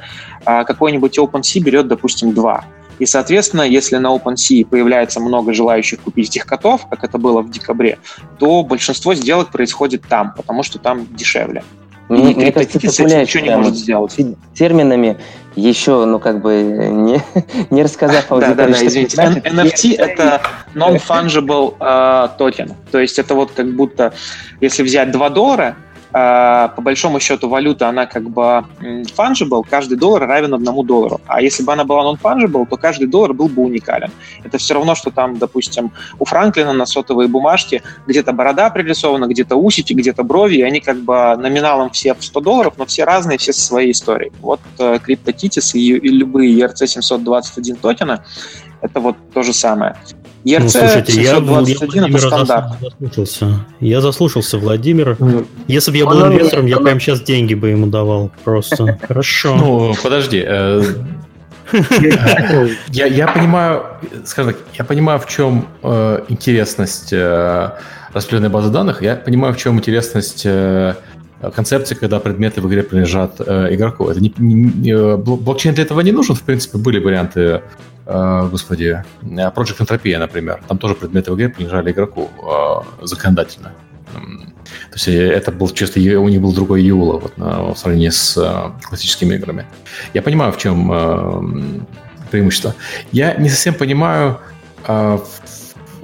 а 0.46 0.63
какой-нибудь 0.63 1.17
OpenSea 1.17 1.62
берет, 1.62 1.88
допустим, 1.88 2.30
2%. 2.30 2.63
И, 3.00 3.06
соответственно, 3.06 3.62
если 3.62 3.98
на 3.98 4.16
OpenSea 4.16 4.66
появляется 4.66 5.20
много 5.20 5.54
желающих 5.54 6.00
купить 6.02 6.30
этих 6.30 6.46
котов, 6.46 6.88
как 6.90 7.04
это 7.04 7.18
было 7.18 7.42
в 7.42 7.50
декабре, 7.50 8.00
то 8.40 8.64
большинство 8.64 9.14
сделок 9.14 9.52
происходит 9.52 10.04
там, 10.08 10.34
потому 10.36 10.64
что 10.64 10.80
там 10.80 11.08
дешевле. 11.16 11.64
Мне, 12.10 12.34
мне 12.34 12.52
кажется, 12.52 12.80
ты 12.80 12.90
пуляешь 12.90 13.28
ничего 13.28 13.44
не 13.44 13.58
может 13.58 13.76
сделать. 13.76 14.16
терминами, 14.54 15.18
еще, 15.56 16.06
ну, 16.06 16.20
как 16.20 16.42
бы, 16.42 16.62
не, 16.62 17.22
не 17.70 17.84
рассказав 17.84 18.32
аудитории. 18.32 18.56
Да, 18.56 18.68
да, 18.68 18.74
да, 18.74 18.86
извините. 18.86 19.16
Значит, 19.16 19.46
NFT— 19.46 19.96
это 19.98 20.42
non-fungible 20.74 21.78
uh, 21.80 22.30
токен. 22.38 22.74
То 22.92 23.00
есть 23.00 23.20
это 23.20 23.36
вот 23.36 23.52
как 23.52 23.76
будто, 23.76 24.14
если 24.62 24.84
взять 24.84 25.12
2 25.12 25.30
доллара, 25.32 25.76
по 26.12 26.82
большому 26.82 27.20
счету 27.20 27.50
валюта, 27.50 27.89
она 27.89 28.06
как 28.06 28.30
бы 28.30 28.65
fungible, 28.82 29.63
каждый 29.70 29.98
доллар 29.98 30.28
равен 30.28 30.54
одному 30.54 30.84
доллару. 30.84 31.20
А 31.28 31.41
если 31.41 31.63
бы 31.63 31.74
она 31.74 31.84
была 31.84 32.04
non-fungible, 32.04 32.65
то 32.67 32.78
каждый 32.78 33.08
доллар 33.08 33.34
был 33.34 33.50
бы 33.50 33.63
уникален. 33.63 34.12
Это 34.43 34.58
все 34.58 34.74
равно, 34.74 34.96
что 34.96 35.12
там, 35.12 35.38
допустим, 35.38 35.91
у 36.20 36.26
Франклина 36.26 36.74
на 36.74 36.86
сотовой 36.86 37.28
бумажке 37.28 37.84
где-то 38.08 38.34
борода 38.34 38.70
пририсована, 38.70 39.26
где-то 39.28 39.56
усики, 39.56 39.93
где-то 39.93 40.24
брови, 40.24 40.56
и 40.56 40.62
они 40.62 40.80
как 40.80 40.98
бы 40.98 41.36
номиналом 41.38 41.89
все 41.89 42.13
в 42.13 42.24
100 42.24 42.39
долларов, 42.41 42.74
но 42.78 42.86
все 42.86 43.04
разные, 43.04 43.38
все 43.38 43.54
со 43.54 43.62
своей 43.62 43.91
историей. 43.91 44.32
Вот 44.39 44.62
э, 44.80 44.96
CryptoKitties 44.96 45.72
и, 45.74 45.98
и 45.98 46.10
любые 46.10 46.58
ERC-721 46.60 47.76
токены— 47.82 48.22
это 48.82 49.00
вот 49.00 49.15
то 49.34 49.43
же 49.43 49.54
самое. 49.54 49.96
ERC 50.45 50.60
ну, 50.63 50.69
слушайте, 50.69 51.12
721 51.12 52.04
я, 52.04 52.10
это 52.10 52.19
стандарт. 52.19 52.65
Заслушался. 53.00 53.65
Я 53.80 54.02
заслушался 54.02 54.58
Владимир. 54.58 55.17
Если 55.67 55.91
бы 55.91 55.97
я 55.97 56.06
был 56.06 56.26
инвестором, 56.28 56.65
я 56.67 56.78
прямо 56.78 57.00
сейчас 57.00 57.21
деньги 57.21 57.54
бы 57.54 57.69
ему 57.69 57.88
давал. 57.88 58.32
Просто. 58.43 59.00
Хорошо. 59.08 59.56
Ну, 59.56 59.95
подожди. 60.02 60.43
Э, 60.45 60.84
я, 62.91 63.06
я 63.06 63.28
понимаю, 63.28 63.84
скажем 64.26 64.54
так, 64.54 64.62
я 64.78 64.86
понимаю, 64.86 65.19
в 65.19 65.28
чем 65.28 65.67
э, 65.84 66.23
интересность 66.30 67.12
э, 67.12 67.71
распределенной 68.13 68.50
базы 68.50 68.69
данных, 68.69 69.02
я 69.02 69.15
понимаю, 69.15 69.54
в 69.54 69.58
чем 69.58 69.78
интересность 69.78 70.43
э, 70.45 70.95
концепции, 71.56 71.95
когда 71.95 72.19
предметы 72.19 72.62
в 72.62 72.67
игре 72.67 72.84
принадлежат 72.84 73.36
э, 73.39 73.73
игроку. 73.73 74.10
Это 74.10 74.21
не, 74.21 74.34
не, 74.38 74.54
не, 74.54 74.91
э, 74.91 75.17
блокчейн 75.17 75.76
для 75.76 75.84
этого 75.84 76.02
не 76.02 76.12
нужен, 76.12 76.36
в 76.36 76.43
принципе, 76.43 76.78
были 76.78 77.00
варианты 77.00 77.62
господи, 78.08 79.04
Project 79.22 79.80
Entropia, 79.80 80.17
например. 80.17 80.62
Там 80.67 80.78
тоже 80.78 80.96
предметы 80.96 81.32
в 81.32 81.36
игре 81.36 81.50
принадлежали 81.50 81.91
игроку 81.91 82.30
э, 82.41 83.06
законодательно. 83.06 83.74
То 84.13 84.93
есть 84.93 85.08
э, 85.08 85.32
это 85.32 85.52
был 85.52 85.70
чисто, 85.70 86.00
у 86.00 86.30
них 86.30 86.41
был 86.41 86.54
другой 86.54 86.84
EULA 86.84 87.20
вот, 87.20 87.34
в 87.38 87.78
сравнении 87.78 88.10
с 88.10 88.38
э, 88.38 88.88
классическими 88.88 89.36
играми. 89.36 89.65
Я 90.13 90.22
понимаю, 90.22 90.52
в 90.52 90.58
чем 90.58 90.91
э, 90.91 91.82
преимущество. 92.32 92.76
Я 93.12 93.34
не 93.36 93.50
совсем 93.50 93.74
понимаю, 93.74 94.39
э, 94.88 95.17
в, 95.17 95.30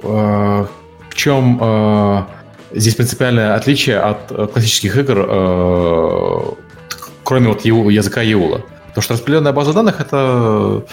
э, 0.02 0.66
чем 1.14 1.58
э, 1.60 2.22
здесь 2.72 2.94
принципиальное 2.94 3.54
отличие 3.54 3.98
от 3.98 4.30
э, 4.30 4.46
классических 4.46 4.96
игр, 4.96 5.26
э, 5.26 6.40
кроме 7.22 7.48
вот 7.48 7.64
языка 7.64 8.22
EULA. 8.22 8.62
Потому 8.88 9.02
что 9.02 9.14
распределенная 9.14 9.52
база 9.52 9.72
данных 9.72 10.00
это 10.00 10.84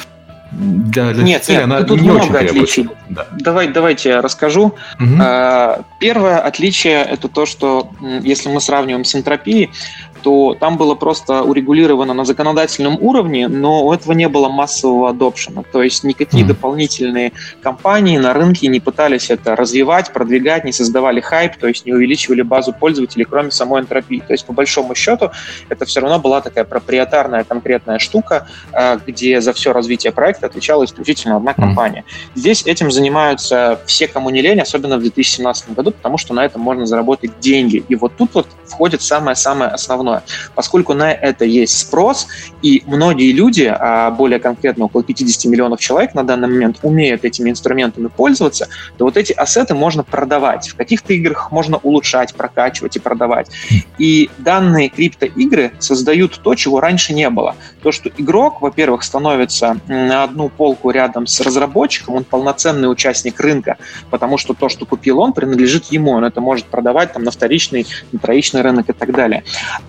для, 0.52 1.14
для 1.14 1.24
нет, 1.24 1.44
цели 1.44 1.58
нет, 1.58 1.64
она 1.64 1.84
тут 1.84 2.02
не 2.02 2.10
много 2.10 2.24
очень 2.26 2.36
отличий. 2.36 2.90
Да. 3.10 3.28
Давай, 3.32 3.70
давайте 3.70 4.10
я 4.10 4.22
расскажу. 4.22 4.76
Угу. 5.00 5.86
Первое 6.00 6.40
отличие 6.40 7.04
это 7.04 7.28
то, 7.30 7.46
что 7.46 7.90
если 8.22 8.50
мы 8.50 8.60
сравниваем 8.60 9.06
с 9.06 9.16
энтропией, 9.16 9.72
то 10.22 10.56
там 10.60 10.78
было 10.78 10.96
просто 10.96 11.44
урегулировано 11.44 12.14
на 12.14 12.26
законодательном 12.26 12.98
уровне, 13.02 13.48
но 13.48 13.86
у 13.86 13.94
этого 13.94 14.14
не 14.14 14.28
было 14.28 14.50
массового 14.50 15.10
адопшена. 15.10 15.64
То 15.72 15.82
есть 15.82 16.04
никакие 16.04 16.44
mm. 16.44 16.48
дополнительные 16.48 17.34
компании 17.62 18.18
на 18.18 18.34
рынке 18.34 18.68
не 18.68 18.80
пытались 18.80 19.30
это 19.30 19.56
развивать, 19.56 20.14
продвигать, 20.14 20.64
не 20.64 20.72
создавали 20.72 21.22
хайп, 21.22 21.58
то 21.58 21.68
есть 21.68 21.86
не 21.86 21.94
увеличивали 21.94 22.42
базу 22.42 22.74
пользователей, 22.74 23.26
кроме 23.26 23.52
самой 23.52 23.82
энтропии. 23.82 24.24
То 24.26 24.34
есть 24.34 24.46
по 24.46 24.54
большому 24.54 24.96
счету 24.96 25.32
это 25.70 25.86
все 25.86 26.02
равно 26.02 26.20
была 26.20 26.42
такая 26.42 26.64
проприетарная 26.64 27.44
конкретная 27.44 28.00
штука, 28.00 28.48
э, 28.74 29.00
где 29.06 29.42
за 29.42 29.54
все 29.54 29.74
развитие 29.74 30.12
проекта 30.12 30.48
отвечала 30.48 30.86
исключительно 30.86 31.38
одна 31.38 31.54
компания. 31.54 32.04
Mm. 32.08 32.32
Здесь 32.36 32.66
этим 32.66 32.92
занимаются 32.92 33.80
все, 33.86 34.08
кому 34.08 34.30
не 34.30 34.42
лень, 34.42 34.60
особенно 34.60 34.98
в 34.98 35.02
2017 35.02 35.74
году, 35.74 35.92
потому 35.92 36.18
что 36.18 36.34
на 36.34 36.46
этом 36.46 36.62
можно 36.62 36.86
заработать 36.86 37.40
деньги. 37.40 37.84
И 37.88 37.96
вот 37.96 38.14
тут 38.18 38.34
вот 38.34 38.48
входит 38.66 39.02
самое-самое 39.02 39.72
основное 39.72 40.11
основное. 40.12 40.24
Поскольку 40.56 40.94
на 40.94 41.12
это 41.12 41.46
есть 41.46 41.78
спрос, 41.78 42.28
и 42.62 42.84
многие 42.86 43.32
люди, 43.32 43.64
а 43.64 44.12
более 44.12 44.40
конкретно 44.40 44.86
около 44.86 45.04
50 45.04 45.46
миллионов 45.52 45.80
человек 45.80 46.14
на 46.14 46.24
данный 46.24 46.48
момент 46.48 46.80
умеют 46.84 47.26
этими 47.26 47.50
инструментами 47.50 48.08
пользоваться, 48.08 48.68
то 48.98 49.06
вот 49.06 49.18
эти 49.18 49.34
ассеты 49.34 49.74
можно 49.74 50.04
продавать. 50.04 50.70
В 50.70 50.76
каких-то 50.76 51.14
играх 51.14 51.52
можно 51.52 51.78
улучшать, 51.78 52.34
прокачивать 52.34 52.96
и 52.96 53.00
продавать. 53.00 53.50
И 53.98 54.30
данные 54.38 54.90
криптоигры 54.90 55.72
создают 55.80 56.40
то, 56.44 56.56
чего 56.56 56.80
раньше 56.80 57.14
не 57.14 57.30
было. 57.30 57.56
То, 57.82 57.92
что 57.92 58.10
игрок, 58.18 58.62
во-первых, 58.62 59.04
становится 59.04 59.78
на 59.88 60.24
одну 60.24 60.50
полку 60.50 60.92
рядом 60.92 61.28
с 61.28 61.42
разработчиком, 61.42 62.16
он 62.16 62.24
полноценный 62.24 62.92
участник 62.92 63.40
рынка, 63.40 63.78
потому 64.10 64.38
что 64.38 64.54
то, 64.54 64.70
что 64.70 64.86
купил 64.86 65.20
он, 65.20 65.34
принадлежит 65.34 65.86
ему, 65.86 66.12
он 66.12 66.26
это 66.26 66.42
может 66.42 66.66
продавать 66.66 67.14
там, 67.14 67.24
на 67.24 67.32
вторичный, 67.32 67.86
на 68.12 68.20
троичный 68.20 68.62
рынок 68.62 68.90
и 68.90 68.94
так 68.94 69.14
далее. 69.14 69.44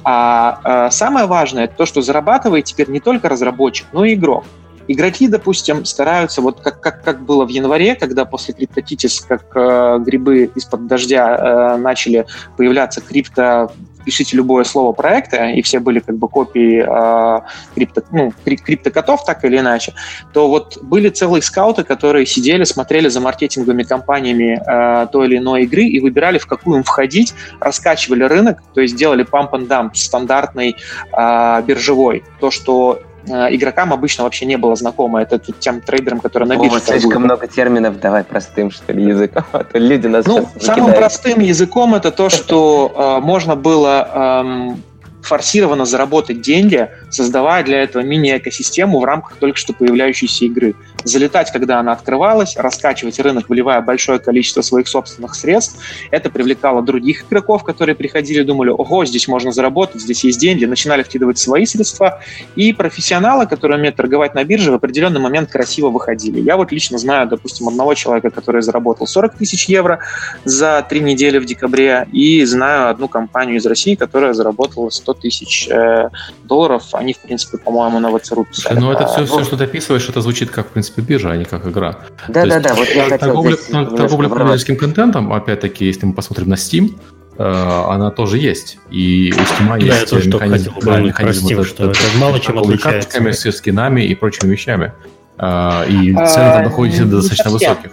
А, 0.05 0.12
а 0.13 0.91
самое 0.91 1.27
важное, 1.27 1.65
это 1.65 1.75
то, 1.77 1.87
что 1.87 2.03
зарабатывает 2.03 2.65
теперь 2.65 2.91
не 2.91 3.01
только 3.01 3.29
разработчик, 3.29 3.87
но 3.93 4.05
и 4.05 4.15
игрок. 4.15 4.45
Игроки, 4.89 5.29
допустим, 5.29 5.85
стараются, 5.85 6.43
вот 6.43 6.61
как, 6.61 6.81
как, 6.81 7.05
как 7.05 7.23
было 7.23 7.45
в 7.45 7.49
январе, 7.49 7.95
когда 7.95 8.25
после 8.25 8.53
CryptoKitties, 8.53 9.25
как 9.29 9.45
э, 9.55 9.99
грибы 10.01 10.51
из-под 10.57 10.87
дождя 10.87 11.37
э, 11.37 11.77
начали 11.77 12.27
появляться 12.57 13.01
крипто 13.01 13.73
пишите 14.05 14.37
любое 14.37 14.65
слово 14.65 14.93
проекта, 14.93 15.51
и 15.51 15.63
все 15.63 15.81
были 15.81 16.01
как 16.01 16.17
бы 16.17 16.29
копии 16.29 16.85
э, 16.87 17.41
крипто, 17.75 18.03
ну, 18.11 18.33
криптокотов 18.45 19.25
так 19.25 19.45
или 19.45 19.59
иначе, 19.59 19.95
то 20.33 20.49
вот 20.49 20.79
были 20.83 21.09
целые 21.09 21.43
скауты, 21.43 21.85
которые 21.85 22.27
сидели, 22.27 22.65
смотрели 22.65 23.09
за 23.09 23.21
маркетинговыми 23.21 23.83
компаниями 23.83 24.61
э, 24.65 25.07
той 25.09 25.27
или 25.27 25.39
иной 25.39 25.65
игры 25.65 25.85
и 25.85 26.01
выбирали, 26.01 26.39
в 26.39 26.47
какую 26.47 26.79
им 26.79 26.83
входить, 26.85 27.35
раскачивали 27.61 28.25
рынок, 28.25 28.63
то 28.75 28.81
есть 28.81 28.97
делали 28.97 29.25
pump 29.25 29.51
and 29.53 29.69
dump 29.69 29.91
стандартный 29.95 30.77
э, 31.17 31.63
биржевой. 31.67 32.25
То, 32.41 32.51
что 32.51 33.01
игрокам 33.27 33.93
обычно 33.93 34.25
вообще 34.25 34.47
не 34.47 34.57
было 34.57 34.77
знакомо. 34.77 35.23
Это 35.23 35.39
тем 35.39 35.81
трейдерам, 35.81 36.21
которые 36.21 36.49
на 36.49 36.57
бирже 36.57 36.81
слишком 36.81 37.23
много 37.23 37.47
терминов, 37.47 38.01
давай 38.01 38.25
простым, 38.25 38.71
что 38.71 38.93
ли, 38.93 39.05
языком. 39.05 39.45
А 39.53 39.65
то 39.65 39.79
люди 39.79 40.07
нас 40.07 40.27
Ну, 40.27 40.49
самым 40.61 40.95
простым 40.95 41.41
языком 41.41 41.95
это 41.95 42.11
то, 42.11 42.29
что 42.31 43.19
э, 43.21 43.25
можно 43.25 43.57
было 43.57 44.43
эм, 44.45 44.83
форсированно 45.23 45.85
заработать 45.85 46.41
деньги, 46.41 46.89
создавая 47.11 47.63
для 47.65 47.83
этого 47.83 48.03
мини-экосистему 48.03 49.01
в 49.01 49.05
рамках 49.05 49.37
только 49.39 49.59
что 49.59 49.73
появляющейся 49.73 50.45
игры. 50.47 50.75
Залетать, 51.05 51.51
когда 51.53 51.81
она 51.81 51.93
открывалась, 51.93 52.57
раскачивать 52.57 53.19
рынок, 53.19 53.49
выливая 53.49 53.81
большое 53.81 54.19
количество 54.19 54.63
своих 54.63 54.89
собственных 54.89 55.35
средств. 55.35 55.79
Это 56.11 56.31
привлекало 56.31 56.83
других 56.83 57.25
игроков, 57.25 57.65
которые 57.65 57.95
приходили 57.95 58.43
думали, 58.43 58.71
ого, 58.71 59.05
здесь 59.05 59.29
можно 59.29 59.53
заработать, 59.53 60.03
здесь 60.03 60.25
есть 60.25 60.39
деньги, 60.39 60.65
начинали 60.65 61.03
вкидывать 61.03 61.39
свои 61.39 61.67
средства. 61.67 62.21
И 62.57 62.73
профессионалы, 62.73 63.47
которые 63.47 63.79
умеют 63.79 63.97
торговать 63.97 64.35
на 64.35 64.45
бирже, 64.45 64.73
в 64.73 64.75
определенный 64.75 65.21
момент 65.21 65.51
красиво 65.51 65.91
выходили. 65.91 66.41
Я 66.41 66.57
вот 66.57 66.73
лично 66.73 66.99
знаю, 66.99 67.29
допустим, 67.29 67.69
одного 67.69 67.95
человека, 67.95 68.31
который 68.31 68.63
заработал 68.63 69.07
40 69.07 69.35
тысяч 69.35 69.69
евро 69.69 70.01
за 70.45 70.85
три 70.89 71.01
недели 71.01 71.39
в 71.39 71.45
декабре, 71.45 72.07
и 72.13 72.45
знаю 72.45 72.91
одну 72.91 73.09
компанию 73.09 73.57
из 73.57 73.67
России, 73.67 73.95
которая 73.95 74.33
заработала 74.33 74.91
100 74.91 75.12
тысяч 75.15 75.69
э, 75.69 76.09
долларов. 76.45 76.85
Они, 76.93 77.13
в 77.13 77.19
принципе, 77.19 77.59
по-моему, 77.59 77.99
на 77.99 78.17
ВЦРУ 78.17 78.45
писали. 78.45 78.79
Ну, 78.79 78.93
это 78.93 79.07
все, 79.07 79.25
все, 79.25 79.45
что 79.45 79.57
ты 79.57 79.65
описываешь, 79.65 80.09
это 80.09 80.21
звучит 80.21 80.51
как, 80.51 80.69
в 80.69 80.71
принципе, 80.71 81.03
биржа, 81.03 81.31
а 81.31 81.37
не 81.37 81.45
как 81.45 81.67
игра. 81.67 81.99
Да-да-да, 82.29 82.75
вот 82.75 82.89
я 82.89 83.05
хотел 83.05 83.19
торговля, 83.19 83.57
торговля 83.57 84.29
пользовательским 84.29 84.77
контентом, 84.77 85.33
опять-таки, 85.33 85.85
если 85.87 86.07
мы 86.07 86.15
посмотрим 86.15 86.49
на 86.49 86.55
Steam, 86.55 86.99
э, 87.39 87.43
она 87.43 88.11
тоже 88.11 88.39
есть. 88.39 88.79
И 88.91 89.33
у 89.33 89.41
Steam 89.41 89.69
да, 89.69 89.77
есть 89.77 90.13
механизм, 90.13 90.75
да, 90.83 91.01
механизм 91.01 91.47
Steam, 91.47 91.65
что 91.65 91.91
это 91.91 91.99
мало 92.19 92.41
чем 92.41 92.59
отличается. 92.59 93.09
Карточками, 93.09 93.33
с 93.33 93.57
скинами 93.57 94.03
и 94.03 94.15
прочими 94.15 94.51
вещами. 94.51 94.93
Э, 95.39 95.87
и 95.89 96.13
цены 96.13 96.53
там 96.53 96.65
находятся 96.65 97.05
достаточно 97.05 97.51
высоких. 97.51 97.91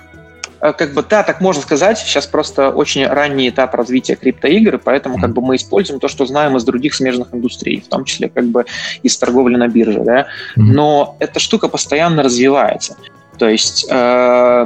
Э, 0.62 0.74
как 0.74 0.94
бы, 0.94 1.04
да, 1.04 1.24
так 1.24 1.42
можно 1.42 1.62
сказать. 1.62 1.98
Сейчас 2.00 2.28
просто 2.28 2.70
очень 2.70 3.06
ранний 3.08 3.50
этап 3.50 3.74
развития 3.76 4.16
криптоигр, 4.16 4.80
поэтому 4.80 5.18
как 5.18 5.34
бы 5.34 5.42
мы 5.42 5.56
используем 5.56 6.00
то, 6.00 6.08
что 6.08 6.26
знаем 6.26 6.58
из 6.58 6.64
других 6.64 6.94
смежных 6.94 7.30
индустрий, 7.34 7.82
в 7.82 7.88
том 7.88 8.06
числе 8.06 8.30
как 8.30 8.46
бы 8.46 8.66
из 9.04 9.18
торговли 9.18 9.56
на 9.56 9.68
бирже, 9.68 10.02
да. 10.02 10.28
Но 10.56 11.16
эта 11.20 11.40
штука 11.40 11.68
постоянно 11.68 12.24
развивается. 12.24 12.98
То 13.38 13.48
есть 13.48 13.88
э, 13.90 14.66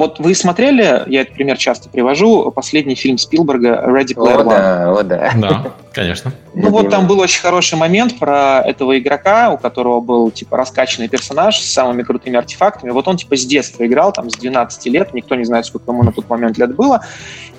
вот 0.00 0.18
вы 0.18 0.34
смотрели, 0.34 1.04
я 1.08 1.20
этот 1.20 1.34
пример 1.34 1.58
часто 1.58 1.90
привожу, 1.90 2.50
последний 2.52 2.94
фильм 2.94 3.18
Спилберга 3.18 3.84
«Ready 3.86 4.14
Player 4.16 4.38
One». 4.38 4.40
О, 4.40 4.44
да, 4.44 4.92
о, 4.92 5.02
да. 5.02 5.32
Да, 5.36 5.72
конечно. 5.92 6.32
Ну 6.54 6.70
вот 6.70 6.88
там 6.88 7.06
был 7.06 7.20
очень 7.20 7.42
хороший 7.42 7.76
момент 7.76 8.18
про 8.18 8.62
этого 8.62 8.98
игрока, 8.98 9.50
у 9.50 9.58
которого 9.58 10.00
был 10.00 10.30
типа 10.30 10.56
раскачанный 10.56 11.08
персонаж 11.08 11.58
с 11.58 11.70
самыми 11.70 12.02
крутыми 12.02 12.38
артефактами. 12.38 12.92
Вот 12.92 13.06
он 13.08 13.18
типа 13.18 13.36
с 13.36 13.44
детства 13.44 13.86
играл, 13.86 14.10
там 14.12 14.30
с 14.30 14.36
12 14.36 14.86
лет, 14.86 15.12
никто 15.12 15.34
не 15.34 15.44
знает, 15.44 15.66
сколько 15.66 15.92
ему 15.92 16.02
на 16.02 16.12
тот 16.12 16.30
момент 16.30 16.56
лет 16.56 16.74
было. 16.74 17.04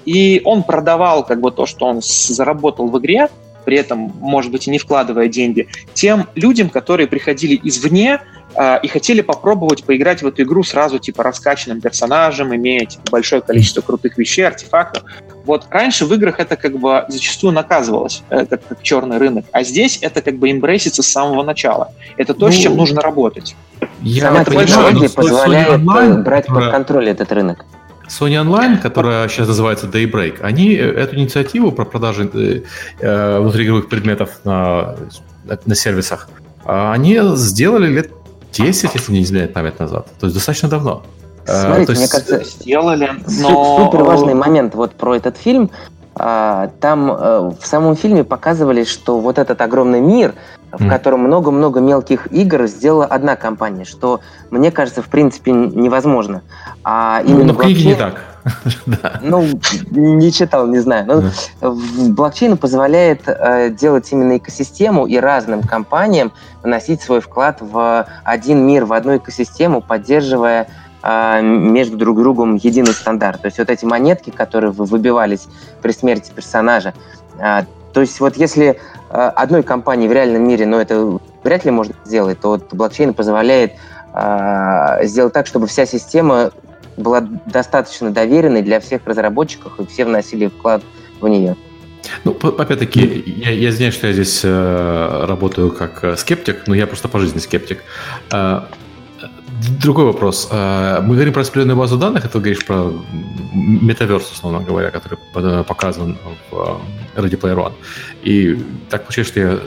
И 0.06 0.42
он 0.44 0.64
продавал 0.64 1.24
как 1.24 1.42
бы 1.42 1.52
то, 1.52 1.68
что 1.68 1.86
он 1.86 2.02
заработал 2.02 2.88
в 2.88 2.98
игре, 2.98 3.30
при 3.66 3.78
этом, 3.78 4.12
может 4.20 4.52
быть, 4.52 4.68
и 4.68 4.72
не 4.72 4.80
вкладывая 4.80 5.28
деньги, 5.28 5.68
тем 5.94 6.28
людям, 6.34 6.70
которые 6.70 7.06
приходили 7.06 7.60
извне, 7.64 8.20
и 8.84 8.88
хотели 8.88 9.22
попробовать 9.22 9.84
поиграть 9.84 10.22
в 10.22 10.28
эту 10.28 10.44
игру 10.44 10.64
сразу 10.64 11.00
типа 11.00 11.24
раскачанным 11.24 11.82
персонажем, 11.82 12.54
имея 12.56 12.86
типа, 12.86 13.04
большое 13.12 13.42
количество 13.42 13.82
крутых 13.82 14.18
вещей, 14.18 14.44
артефактов. 14.44 15.04
Вот 15.46 15.66
раньше 15.70 16.06
в 16.06 16.14
играх 16.14 16.40
это 16.40 16.56
как 16.56 16.78
бы 16.78 17.06
зачастую 17.08 17.54
наказывалось, 17.54 18.24
э, 18.30 18.46
как, 18.46 18.68
как 18.68 18.84
черный 18.84 19.18
рынок, 19.18 19.46
а 19.52 19.64
здесь 19.64 20.00
это 20.02 20.22
как 20.22 20.38
бы 20.38 20.52
имбрейсится 20.52 21.02
с 21.02 21.08
самого 21.08 21.44
начала. 21.44 21.94
Это 22.18 22.34
то, 22.34 22.48
ну, 22.48 22.52
с 22.52 22.56
чем 22.56 22.76
нужно 22.78 23.02
работать. 23.02 23.56
Я 24.02 24.28
Сама 24.28 24.46
технология 24.46 25.10
позволяет 25.10 25.70
э, 25.70 25.76
Online, 25.76 26.22
брать 26.22 26.48
под 26.48 26.72
контроль 26.72 27.10
этот 27.10 27.32
рынок. 27.32 27.66
Sony 28.08 28.44
Online, 28.44 28.78
которая 28.78 29.30
сейчас 29.30 29.48
называется 29.48 29.88
Daybreak, 29.88 30.42
они 30.42 30.74
э, 30.76 30.92
эту 30.92 31.16
инициативу 31.16 31.72
про 31.72 31.86
продажи 31.86 32.30
э, 33.00 33.40
внутриигровых 33.40 33.90
предметов 33.90 34.42
на, 34.44 34.96
на 35.66 35.76
сервисах, 35.76 36.30
а 36.66 36.94
они 36.94 37.20
сделали 37.36 37.88
лет 37.88 38.12
10, 38.52 38.94
если 38.94 39.12
не 39.12 39.22
изменяет 39.24 39.54
память 39.54 39.80
назад. 39.80 40.08
То 40.20 40.28
есть 40.28 40.36
достаточно 40.36 40.70
давно. 40.70 41.04
Э, 41.48 41.62
Смотрите, 41.62 41.94
есть... 41.94 42.02
мне 42.02 42.08
кажется, 42.08 42.44
сделали, 42.44 43.12
но... 43.42 43.86
Супер 43.86 44.04
важный 44.04 44.34
момент 44.34 44.76
вот 44.76 44.94
про 44.94 45.16
этот 45.16 45.38
фильм. 45.38 45.72
А, 46.14 46.72
там 46.80 47.10
э, 47.12 47.52
в 47.60 47.66
самом 47.66 47.96
фильме 47.96 48.24
показывали, 48.24 48.84
что 48.84 49.20
вот 49.20 49.38
этот 49.38 49.62
огромный 49.62 50.02
мир, 50.02 50.34
в 50.72 50.84
mm. 50.84 50.90
котором 50.90 51.22
много-много 51.22 51.80
мелких 51.80 52.32
игр 52.32 52.68
сделала 52.68 53.06
одна 53.06 53.36
компания, 53.36 53.86
что, 53.86 54.20
мне 54.50 54.72
кажется, 54.72 55.02
в 55.02 55.08
принципе 55.08 55.52
невозможно. 55.52 56.42
А 56.84 57.22
именно 57.26 57.46
ну, 57.46 57.54
но 57.54 57.54
блокчейн... 57.54 57.88
не 57.88 57.96
так. 57.96 58.22
Ну, 59.22 59.46
не 59.92 60.32
читал, 60.32 60.68
не 60.68 60.80
знаю. 60.80 61.06
Но 61.06 61.22
yeah. 61.22 62.10
блокчейн 62.10 62.58
позволяет 62.58 63.22
э, 63.28 63.70
делать 63.70 64.12
именно 64.12 64.38
экосистему 64.38 65.06
и 65.06 65.18
разным 65.18 65.62
компаниям 65.64 66.32
вносить 66.64 67.02
свой 67.02 67.22
вклад 67.22 67.58
в 67.60 68.08
один 68.24 68.66
мир, 68.66 68.86
в 68.86 68.94
одну 68.94 69.18
экосистему, 69.18 69.82
поддерживая 69.82 70.68
э, 71.04 71.42
между 71.42 71.98
друг 71.98 72.18
другом 72.18 72.56
единый 72.56 72.94
стандарт. 72.94 73.42
То 73.42 73.48
есть 73.48 73.60
вот 73.60 73.70
эти 73.70 73.86
монетки, 73.86 74.30
которые 74.30 74.72
выбивались 74.72 75.48
при 75.82 75.92
смерти 75.92 76.32
персонажа, 76.36 76.94
э, 77.40 77.64
то 77.94 78.02
есть 78.02 78.20
вот 78.22 78.38
если 78.38 78.80
одной 79.10 79.64
компании 79.64 80.08
в 80.08 80.14
реальном 80.14 80.48
мире, 80.48 80.66
но 80.66 80.80
это 80.80 81.20
вряд 81.44 81.66
ли 81.66 81.72
можно 81.72 81.94
сделать, 82.06 82.40
то 82.40 82.52
вот 82.52 82.74
блокчейн 82.74 83.14
позволяет 83.14 83.74
сделать 85.04 85.34
так, 85.34 85.46
чтобы 85.46 85.68
вся 85.68 85.86
система 85.86 86.52
была 86.98 87.22
достаточно 87.22 88.12
доверенной 88.12 88.62
для 88.62 88.80
всех 88.80 89.02
разработчиков, 89.06 89.80
и 89.80 89.86
все 89.86 90.06
вносили 90.06 90.48
вклад 90.48 90.82
в 91.20 91.28
нее. 91.28 91.56
Ну, 92.24 92.32
опять-таки, 92.32 93.24
я, 93.26 93.52
я 93.52 93.70
извиняюсь, 93.70 93.94
что 93.94 94.08
я 94.08 94.14
здесь 94.14 94.42
э, 94.44 95.26
работаю 95.28 95.72
как 95.72 96.04
э, 96.04 96.18
скептик, 96.18 96.68
но 96.68 96.76
я 96.76 96.88
просто 96.88 97.08
по 97.08 97.20
жизни 97.20 97.40
скептик. 97.40 97.84
Э, 98.32 98.62
другой 99.82 100.06
вопрос. 100.06 100.48
Э, 100.52 101.00
мы 101.02 101.16
говорим 101.16 101.34
про 101.34 101.42
распределенную 101.42 101.78
базу 101.78 101.98
данных, 101.98 102.26
это 102.26 102.34
ты 102.34 102.40
говоришь 102.40 102.66
про 102.66 102.92
метаверс, 103.54 104.32
условно 104.32 104.62
говоря, 104.62 104.92
который 104.92 105.20
показан 105.64 106.18
в 106.50 106.82
э, 107.16 107.22
Ready 107.22 107.40
Player 107.40 107.56
One. 107.56 107.74
И 108.24 108.64
так 108.90 109.04
получается, 109.04 109.34
что 109.34 109.40
я 109.40 109.60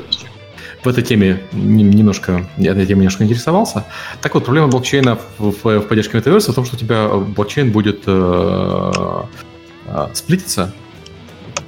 в 0.85 0.89
этой 0.89 1.03
теме 1.03 1.43
немножко, 1.53 2.47
этой 2.59 2.87
теме 2.87 3.01
немножко 3.01 3.25
интересовался. 3.25 3.85
Так 4.21 4.35
вот, 4.35 4.45
проблема 4.45 4.69
блокчейна 4.69 5.19
в, 5.39 5.51
в, 5.51 5.81
в 5.81 5.83
поддержке 5.83 6.17
метаверса 6.19 6.53
в 6.53 6.55
том, 6.55 6.65
что 6.65 6.77
у 6.77 6.79
тебя 6.79 7.09
блокчейн 7.09 7.73
будет 7.73 8.03
э, 8.07 8.93
э, 9.87 10.07
сплититься, 10.13 10.73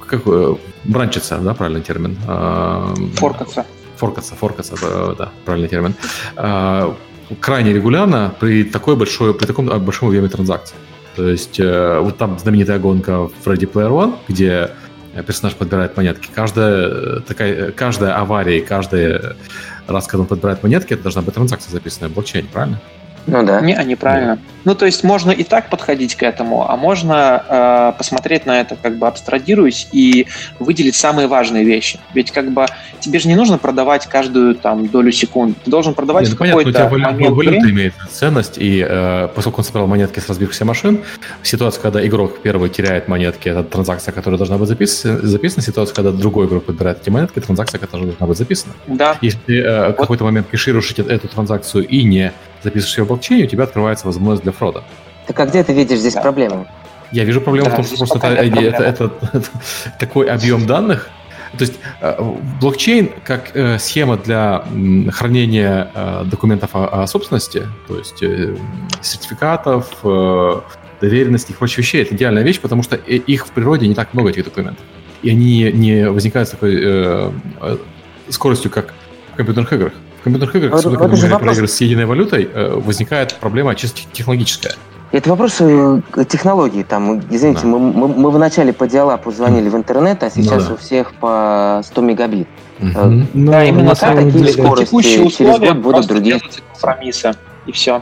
как 0.05 0.21
э, 0.25 0.55
бранчиться, 0.83 1.37
да, 1.37 1.53
правильный 1.53 1.81
термин? 1.81 2.17
Э, 2.27 2.93
форкаться. 3.15 3.65
Форкаться, 3.97 4.35
форкаться, 4.35 4.75
да, 4.81 5.15
да 5.15 5.31
правильный 5.45 5.69
термин. 5.69 5.95
Э, 6.35 6.93
крайне 7.39 7.73
регулярно 7.73 8.33
при 8.39 8.63
такой 8.63 8.95
большой, 8.95 9.33
при 9.33 9.45
таком 9.45 9.65
большом 9.83 10.09
объеме 10.09 10.29
транзакций. 10.29 10.77
То 11.15 11.27
есть 11.27 11.59
э, 11.59 11.99
вот 11.99 12.17
там 12.17 12.37
знаменитая 12.37 12.77
гонка 12.77 13.27
в 13.27 13.47
Ready 13.47 13.71
Player 13.71 13.89
One, 13.89 14.15
где 14.27 14.69
Э, 14.69 14.86
персонаж 15.23 15.55
подбирает 15.55 15.95
монетки. 15.97 16.29
Каждая, 16.33 16.87
э, 16.87 17.19
такая, 17.21 17.71
каждая 17.71 18.17
авария 18.17 18.59
и 18.59 18.61
каждый 18.61 19.19
раз, 19.87 20.07
когда 20.07 20.21
он 20.21 20.27
подбирает 20.27 20.63
монетки, 20.63 20.93
это 20.93 21.03
должна 21.03 21.21
быть 21.21 21.33
транзакция 21.33 21.71
записанная 21.71 22.09
в 22.09 22.13
блокчейне, 22.13 22.49
правильно? 22.51 22.79
Ну 23.27 23.43
да. 23.43 23.61
Не, 23.61 23.79
неправильно. 23.85 24.35
Да. 24.37 24.41
Ну, 24.63 24.75
то 24.75 24.85
есть 24.85 25.03
можно 25.03 25.31
и 25.31 25.43
так 25.43 25.69
подходить 25.69 26.15
к 26.15 26.23
этому, 26.23 26.69
а 26.69 26.75
можно 26.75 27.43
э, 27.47 27.97
посмотреть 27.97 28.45
на 28.45 28.59
это, 28.59 28.75
как 28.75 28.97
бы 28.97 29.07
абстрагируясь 29.07 29.87
и 29.91 30.27
выделить 30.59 30.95
самые 30.95 31.27
важные 31.27 31.63
вещи. 31.63 31.99
Ведь 32.13 32.31
как 32.31 32.51
бы 32.51 32.65
тебе 32.99 33.19
же 33.19 33.27
не 33.27 33.35
нужно 33.35 33.57
продавать 33.57 34.07
каждую 34.07 34.55
там 34.55 34.87
долю 34.87 35.11
секунд. 35.11 35.57
Ты 35.63 35.71
должен 35.71 35.93
продавать 35.93 36.27
Нет, 36.27 36.37
ну, 36.37 36.45
в 36.45 36.49
какой-то 36.49 36.71
понятно, 36.71 36.95
у 36.95 36.99
тебя 36.99 37.11
момент 37.11 37.35
валюта 37.35 37.59
времени. 37.59 37.71
имеет 37.71 37.93
ценность, 38.11 38.57
и 38.57 38.85
э, 38.85 39.29
поскольку 39.33 39.61
он 39.61 39.65
собрал 39.65 39.87
монетки 39.87 40.19
с 40.19 40.27
разбившихся 40.27 40.65
машин, 40.65 41.01
ситуация, 41.43 41.81
когда 41.81 42.05
игрок 42.05 42.39
первый 42.41 42.69
теряет 42.69 43.07
монетки, 43.07 43.49
это 43.49 43.63
транзакция, 43.63 44.11
которая 44.11 44.37
должна 44.37 44.57
быть 44.57 44.67
записана, 44.67 45.19
записана. 45.19 45.63
Ситуация, 45.63 45.95
когда 45.95 46.11
другой 46.11 46.47
игрок 46.47 46.65
подбирает 46.65 47.01
эти 47.01 47.09
монетки, 47.09 47.39
транзакция, 47.39 47.79
которая 47.79 48.07
должна 48.07 48.27
быть 48.27 48.37
записана. 48.37 48.73
Да. 48.87 49.17
Если 49.21 49.39
ты 49.45 49.61
э, 49.61 49.87
вот. 49.87 49.97
какой-то 49.97 50.23
момент 50.23 50.47
кэшируешь 50.51 50.91
эту 50.91 51.27
транзакцию 51.27 51.87
и 51.87 52.03
не 52.03 52.33
записываешь 52.63 52.97
ее 52.97 53.03
в 53.03 53.07
блокчейне, 53.07 53.43
у 53.45 53.47
тебя 53.47 53.63
открывается 53.63 54.05
возможность 54.05 54.43
для 54.43 54.51
фрода. 54.51 54.83
Так 55.25 55.39
а 55.39 55.45
где 55.45 55.63
ты 55.63 55.73
видишь 55.73 55.99
здесь 55.99 56.13
да. 56.13 56.21
проблему? 56.21 56.67
Я 57.11 57.23
вижу 57.23 57.41
проблему 57.41 57.69
да, 57.69 57.73
в 57.73 57.75
том, 57.77 57.85
что 57.85 57.97
просто 57.97 58.17
это, 58.17 58.59
это, 58.59 58.83
это, 58.83 59.11
это 59.33 59.49
такой 59.99 60.29
объем 60.29 60.65
данных. 60.65 61.09
То 61.57 61.63
есть 61.63 61.75
э, 62.01 62.35
блокчейн 62.59 63.09
как 63.23 63.51
э, 63.55 63.79
схема 63.79 64.17
для 64.17 64.65
хранения 65.11 65.89
э, 65.93 66.23
документов 66.25 66.71
о, 66.73 67.03
о 67.03 67.07
собственности, 67.07 67.67
то 67.87 67.97
есть 67.97 68.21
сертификатов, 69.01 69.87
доверенности 70.99 71.51
и 71.51 71.55
прочих 71.55 71.79
вещей, 71.79 72.01
это 72.01 72.15
идеальная 72.15 72.43
вещь, 72.43 72.59
потому 72.59 72.83
что 72.83 72.95
их 72.95 73.47
в 73.47 73.51
природе 73.51 73.87
не 73.87 73.95
так 73.95 74.13
много, 74.13 74.29
этих 74.29 74.45
документов. 74.45 74.83
И 75.21 75.29
они 75.29 75.71
не 75.71 76.09
возникают 76.09 76.49
с 76.49 76.51
такой 76.51 76.77
э, 76.79 77.31
скоростью, 78.29 78.71
как 78.71 78.93
в 79.33 79.37
компьютерных 79.37 79.71
играх 79.73 79.93
компьютерных 80.31 80.55
играх, 80.55 80.71
вот, 80.71 80.79
особенно 80.79 80.99
когда 80.99 81.15
мы 81.15 81.17
говорим 81.17 81.39
про 81.39 81.53
игры 81.53 81.67
с 81.67 81.81
единой 81.81 82.05
валютой, 82.05 82.49
э, 82.53 82.73
возникает 82.75 83.35
проблема 83.35 83.75
чисто 83.75 84.01
технологическая. 84.11 84.73
Это 85.11 85.29
вопрос 85.29 85.57
э, 85.59 86.01
технологии. 86.27 86.83
Там, 86.83 87.21
извините, 87.29 87.61
да. 87.63 87.67
мы, 87.67 87.79
мы, 87.79 88.07
мы 88.09 88.29
вначале 88.29 88.73
по 88.73 88.87
диалапу 88.87 89.31
звонили 89.31 89.69
в 89.69 89.75
интернет, 89.75 90.21
а 90.23 90.29
сейчас 90.29 90.63
ну, 90.63 90.69
да. 90.69 90.73
у 90.73 90.77
всех 90.77 91.13
по 91.13 91.81
100 91.85 92.01
мегабит. 92.01 92.47
Угу. 92.79 93.27
Но 93.33 93.51
да, 93.51 93.63
именно 93.63 93.95
так, 93.95 94.15
такие 94.15 94.31
деле, 94.31 94.51
скорости 94.51 94.85
текущие 94.85 95.23
условия 95.23 95.73
будут 95.73 96.07
другие 96.07 96.41
компромиссы, 96.73 97.31
и 97.65 97.71
все. 97.71 98.01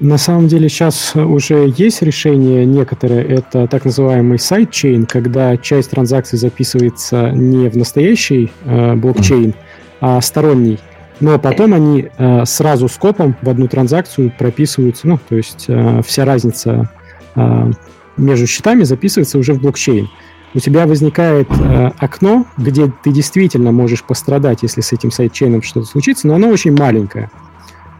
На 0.00 0.18
самом 0.18 0.48
деле 0.48 0.68
сейчас 0.68 1.14
уже 1.14 1.72
есть 1.76 2.02
решение 2.02 2.66
некоторые, 2.66 3.24
это 3.24 3.68
так 3.68 3.84
называемый 3.84 4.40
сайдчейн, 4.40 5.06
когда 5.06 5.56
часть 5.56 5.90
транзакций 5.90 6.36
записывается 6.36 7.30
не 7.30 7.68
в 7.68 7.76
настоящий 7.76 8.50
э, 8.64 8.94
блокчейн, 8.94 9.54
а 10.00 10.20
сторонний. 10.20 10.80
Но 11.20 11.38
потом 11.38 11.74
они 11.74 12.08
э, 12.16 12.44
сразу 12.44 12.88
скопом 12.88 13.36
в 13.40 13.48
одну 13.48 13.68
транзакцию 13.68 14.32
прописываются, 14.36 15.06
ну, 15.06 15.18
то 15.28 15.36
есть 15.36 15.66
э, 15.68 16.02
вся 16.04 16.24
разница 16.24 16.90
э, 17.36 17.70
между 18.16 18.46
счетами 18.46 18.82
записывается 18.84 19.38
уже 19.38 19.54
в 19.54 19.60
блокчейн. 19.60 20.08
У 20.54 20.60
тебя 20.60 20.86
возникает 20.86 21.48
э, 21.50 21.90
окно, 21.98 22.46
где 22.56 22.92
ты 23.02 23.12
действительно 23.12 23.72
можешь 23.72 24.04
пострадать, 24.04 24.62
если 24.62 24.80
с 24.80 24.92
этим 24.92 25.10
сайдчейном 25.10 25.62
что-то 25.62 25.86
случится, 25.86 26.28
но 26.28 26.34
оно 26.34 26.48
очень 26.48 26.76
маленькое. 26.76 27.30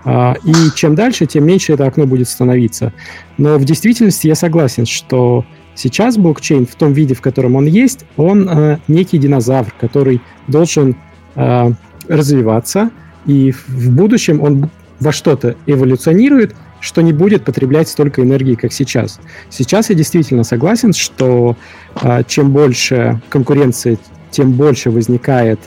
А, 0.04 0.34
и 0.44 0.52
чем 0.74 0.94
дальше, 0.94 1.26
тем 1.26 1.46
меньше 1.46 1.72
это 1.72 1.86
окно 1.86 2.06
будет 2.06 2.28
становиться. 2.28 2.92
Но 3.38 3.58
в 3.58 3.64
действительности 3.64 4.26
я 4.26 4.34
согласен, 4.34 4.86
что 4.86 5.44
сейчас 5.74 6.16
блокчейн 6.16 6.66
в 6.66 6.74
том 6.74 6.92
виде, 6.92 7.14
в 7.14 7.20
котором 7.20 7.56
он 7.56 7.66
есть, 7.66 8.04
он 8.16 8.48
э, 8.48 8.78
некий 8.86 9.18
динозавр, 9.18 9.72
который 9.80 10.20
должен 10.46 10.96
э, 11.34 11.72
развиваться, 12.08 12.90
и 13.26 13.52
в 13.52 13.90
будущем 13.90 14.40
он 14.42 14.70
во 15.00 15.12
что-то 15.12 15.56
эволюционирует, 15.66 16.54
что 16.80 17.00
не 17.00 17.12
будет 17.12 17.44
потреблять 17.44 17.88
столько 17.88 18.22
энергии, 18.22 18.54
как 18.54 18.72
сейчас. 18.72 19.18
Сейчас 19.48 19.88
я 19.88 19.96
действительно 19.96 20.44
согласен, 20.44 20.92
что 20.92 21.56
э, 22.00 22.22
чем 22.26 22.52
больше 22.52 23.20
конкуренции, 23.30 23.98
тем 24.30 24.52
больше 24.52 24.90
возникает 24.90 25.60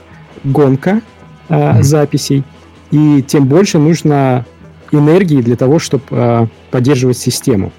гонка 0.44 1.02
э, 1.50 1.82
записей, 1.82 2.44
и 2.92 3.24
тем 3.26 3.46
больше 3.46 3.80
нужно 3.80 4.46
энергии 4.92 5.42
для 5.42 5.56
того, 5.56 5.80
чтобы 5.80 6.04
э, 6.12 6.48
поддерживать 6.72 7.18
систему. 7.18 7.72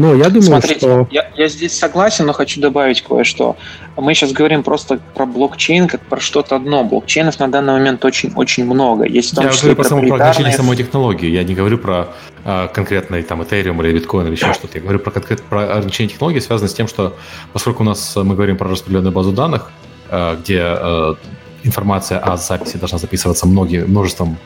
Но 0.00 0.14
я 0.14 0.30
думаю, 0.30 0.42
Смотрите, 0.42 0.78
что... 0.78 1.08
Я, 1.10 1.30
я 1.36 1.48
здесь 1.48 1.78
согласен, 1.78 2.24
но 2.24 2.32
хочу 2.32 2.58
добавить 2.58 3.02
кое-что. 3.02 3.56
Мы 3.98 4.14
сейчас 4.14 4.32
говорим 4.32 4.62
просто 4.62 4.98
про 5.14 5.26
блокчейн 5.26 5.88
как 5.88 6.00
про 6.00 6.18
что-то 6.20 6.56
одно. 6.56 6.84
Блокчейнов 6.84 7.38
на 7.38 7.48
данный 7.48 7.74
момент 7.74 8.02
очень-очень 8.02 8.64
много. 8.64 9.04
Есть 9.04 9.32
в 9.32 9.34
том 9.34 9.44
я 9.44 9.50
числе 9.50 9.74
говорю 9.74 9.76
про, 9.76 9.84
саму, 9.84 10.08
про 10.08 10.16
значение 10.16 10.54
самой 10.54 10.76
технологии. 10.78 11.28
Я 11.28 11.44
не 11.44 11.54
говорю 11.54 11.76
про 11.76 12.08
э, 12.44 12.68
конкретный 12.72 13.22
там 13.22 13.42
Ethereum 13.42 13.78
или 13.84 13.92
биткоин 13.92 14.28
или 14.28 14.36
еще 14.36 14.54
что-то. 14.54 14.78
Я 14.78 14.80
говорю 14.80 15.00
про, 15.00 15.10
конкрет, 15.10 15.42
про 15.42 15.64
ограничение 15.64 16.14
технологии, 16.14 16.38
связанное 16.38 16.70
с 16.70 16.74
тем, 16.74 16.88
что 16.88 17.14
поскольку 17.52 17.82
у 17.82 17.86
нас 17.86 18.16
мы 18.16 18.34
говорим 18.34 18.56
про 18.56 18.70
распределенную 18.70 19.12
базу 19.12 19.32
данных, 19.32 19.70
э, 20.08 20.38
где 20.40 20.62
э, 20.62 21.14
информация 21.62 22.20
о 22.20 22.38
записи 22.38 22.78
должна 22.78 22.96
записываться 22.96 23.46
многие, 23.46 23.84
множеством 23.84 24.38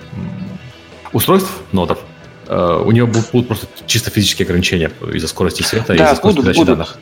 устройств, 1.12 1.52
нодов, 1.70 2.00
у 2.48 2.90
нее 2.90 3.06
будут, 3.06 3.48
просто 3.48 3.66
чисто 3.86 4.10
физические 4.10 4.44
ограничения 4.44 4.90
из-за 5.12 5.28
скорости 5.28 5.62
света 5.62 5.94
да, 5.94 6.06
из-за 6.06 6.16
скорости 6.16 6.40
будут, 6.40 6.56
будут. 6.56 6.68
данных. 6.78 6.98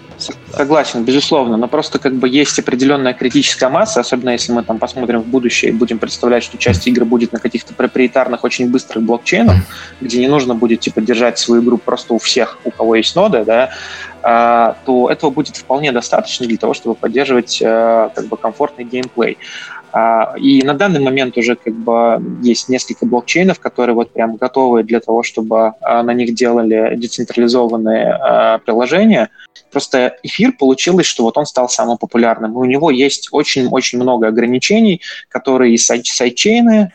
Согласен, 0.55 1.05
безусловно, 1.05 1.57
но 1.57 1.67
просто 1.67 1.99
как 1.99 2.15
бы 2.15 2.29
есть 2.29 2.59
определенная 2.59 3.13
критическая 3.13 3.69
масса, 3.69 4.01
особенно 4.01 4.31
если 4.31 4.53
мы 4.53 4.63
там 4.63 4.79
посмотрим 4.79 5.21
в 5.23 5.27
будущее 5.27 5.73
и 5.73 5.75
будем 5.75 5.99
представлять, 5.99 6.45
что 6.45 6.59
часть 6.59 6.87
игр 6.87 7.05
будет 7.05 7.33
на 7.33 7.39
каких-то 7.39 7.75
проприетарных, 7.75 8.45
очень 8.45 8.71
быстрых 8.71 9.05
блокчейнах, 9.05 9.57
где 10.01 10.19
не 10.19 10.29
нужно 10.29 10.55
будет 10.55 10.81
типа 10.81 11.01
держать 11.01 11.39
свою 11.39 11.63
игру 11.63 11.79
просто 11.79 12.15
у 12.15 12.19
всех, 12.19 12.59
у 12.65 12.71
кого 12.71 12.95
есть 12.95 13.17
ноды, 13.17 13.45
да, 13.45 13.71
а, 14.23 14.77
то 14.85 15.11
этого 15.11 15.31
будет 15.31 15.57
вполне 15.57 15.91
достаточно 15.91 16.47
для 16.47 16.57
того, 16.57 16.75
чтобы 16.75 16.95
поддерживать 16.95 17.61
э, 17.61 18.11
как 18.15 18.27
бы 18.27 18.37
комфортный 18.37 18.85
геймплей. 18.85 19.37
А, 19.93 20.35
и 20.39 20.63
на 20.63 20.75
данный 20.75 21.01
момент 21.01 21.37
уже 21.37 21.55
как 21.55 21.75
бы 21.75 22.23
есть 22.43 22.69
несколько 22.69 23.05
блокчейнов, 23.05 23.61
которые 23.61 23.95
вот 23.95 24.13
прям 24.13 24.37
готовы 24.37 24.85
для 24.85 25.01
того, 25.01 25.23
чтобы 25.23 25.75
а, 25.83 26.03
на 26.03 26.15
них 26.15 26.35
делали 26.35 26.97
децентрализованные 26.97 28.13
а, 28.13 28.59
приложения. 28.59 29.29
Просто 29.71 30.17
эфир 30.23 30.53
получилось, 30.53 31.07
что 31.07 31.25
вот 31.25 31.37
он 31.37 31.45
стал 31.45 31.69
самым 31.69 31.99
популярным. 31.99 32.53
И 32.53 32.57
у 32.57 32.65
него 32.65 32.91
есть 32.91 33.29
очень-очень 33.33 33.99
много 33.99 34.29
ограничений, 34.29 35.03
которые 35.29 35.75
и 35.75 35.79
сайдчейны 35.79 36.93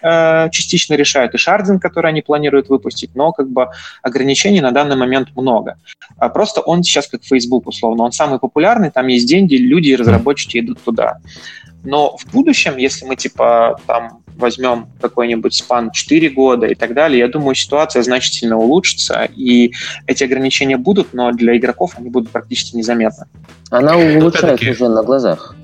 частично 0.51 0.93
решают, 0.95 1.33
и 1.33 1.37
шардинг, 1.37 1.81
который 1.81 2.09
они 2.09 2.21
планируют 2.21 2.69
выпустить, 2.69 3.15
но 3.15 3.31
как 3.31 3.49
бы 3.49 3.67
ограничений 4.01 4.61
на 4.61 4.71
данный 4.71 4.95
момент 4.95 5.29
много. 5.35 5.77
Просто 6.33 6.61
он 6.61 6.83
сейчас 6.83 7.07
как 7.07 7.23
Facebook, 7.23 7.67
условно, 7.67 8.03
он 8.03 8.11
самый 8.11 8.39
популярный, 8.39 8.91
там 8.91 9.07
есть 9.07 9.27
деньги, 9.27 9.55
люди 9.55 9.89
и 9.89 9.95
разработчики 9.95 10.59
идут 10.59 10.79
туда. 10.83 11.17
Но 11.83 12.17
в 12.17 12.31
будущем, 12.31 12.77
если 12.77 13.05
мы 13.05 13.15
типа 13.15 13.79
там 13.87 14.23
возьмем 14.37 14.87
какой-нибудь 15.01 15.53
спан 15.53 15.91
4 15.91 16.29
года 16.29 16.67
и 16.67 16.75
так 16.75 16.93
далее, 16.93 17.19
я 17.19 17.27
думаю, 17.27 17.55
ситуация 17.55 18.03
значительно 18.03 18.57
улучшится, 18.57 19.27
и 19.35 19.73
эти 20.05 20.23
ограничения 20.23 20.77
будут, 20.77 21.13
но 21.13 21.31
для 21.31 21.57
игроков 21.57 21.93
они 21.97 22.09
будут 22.09 22.29
практически 22.29 22.75
незаметны. 22.75 23.25
Она 23.69 23.97
улучшается 23.97 24.69
уже 24.69 24.89
на 24.89 25.03
глазах. 25.03 25.55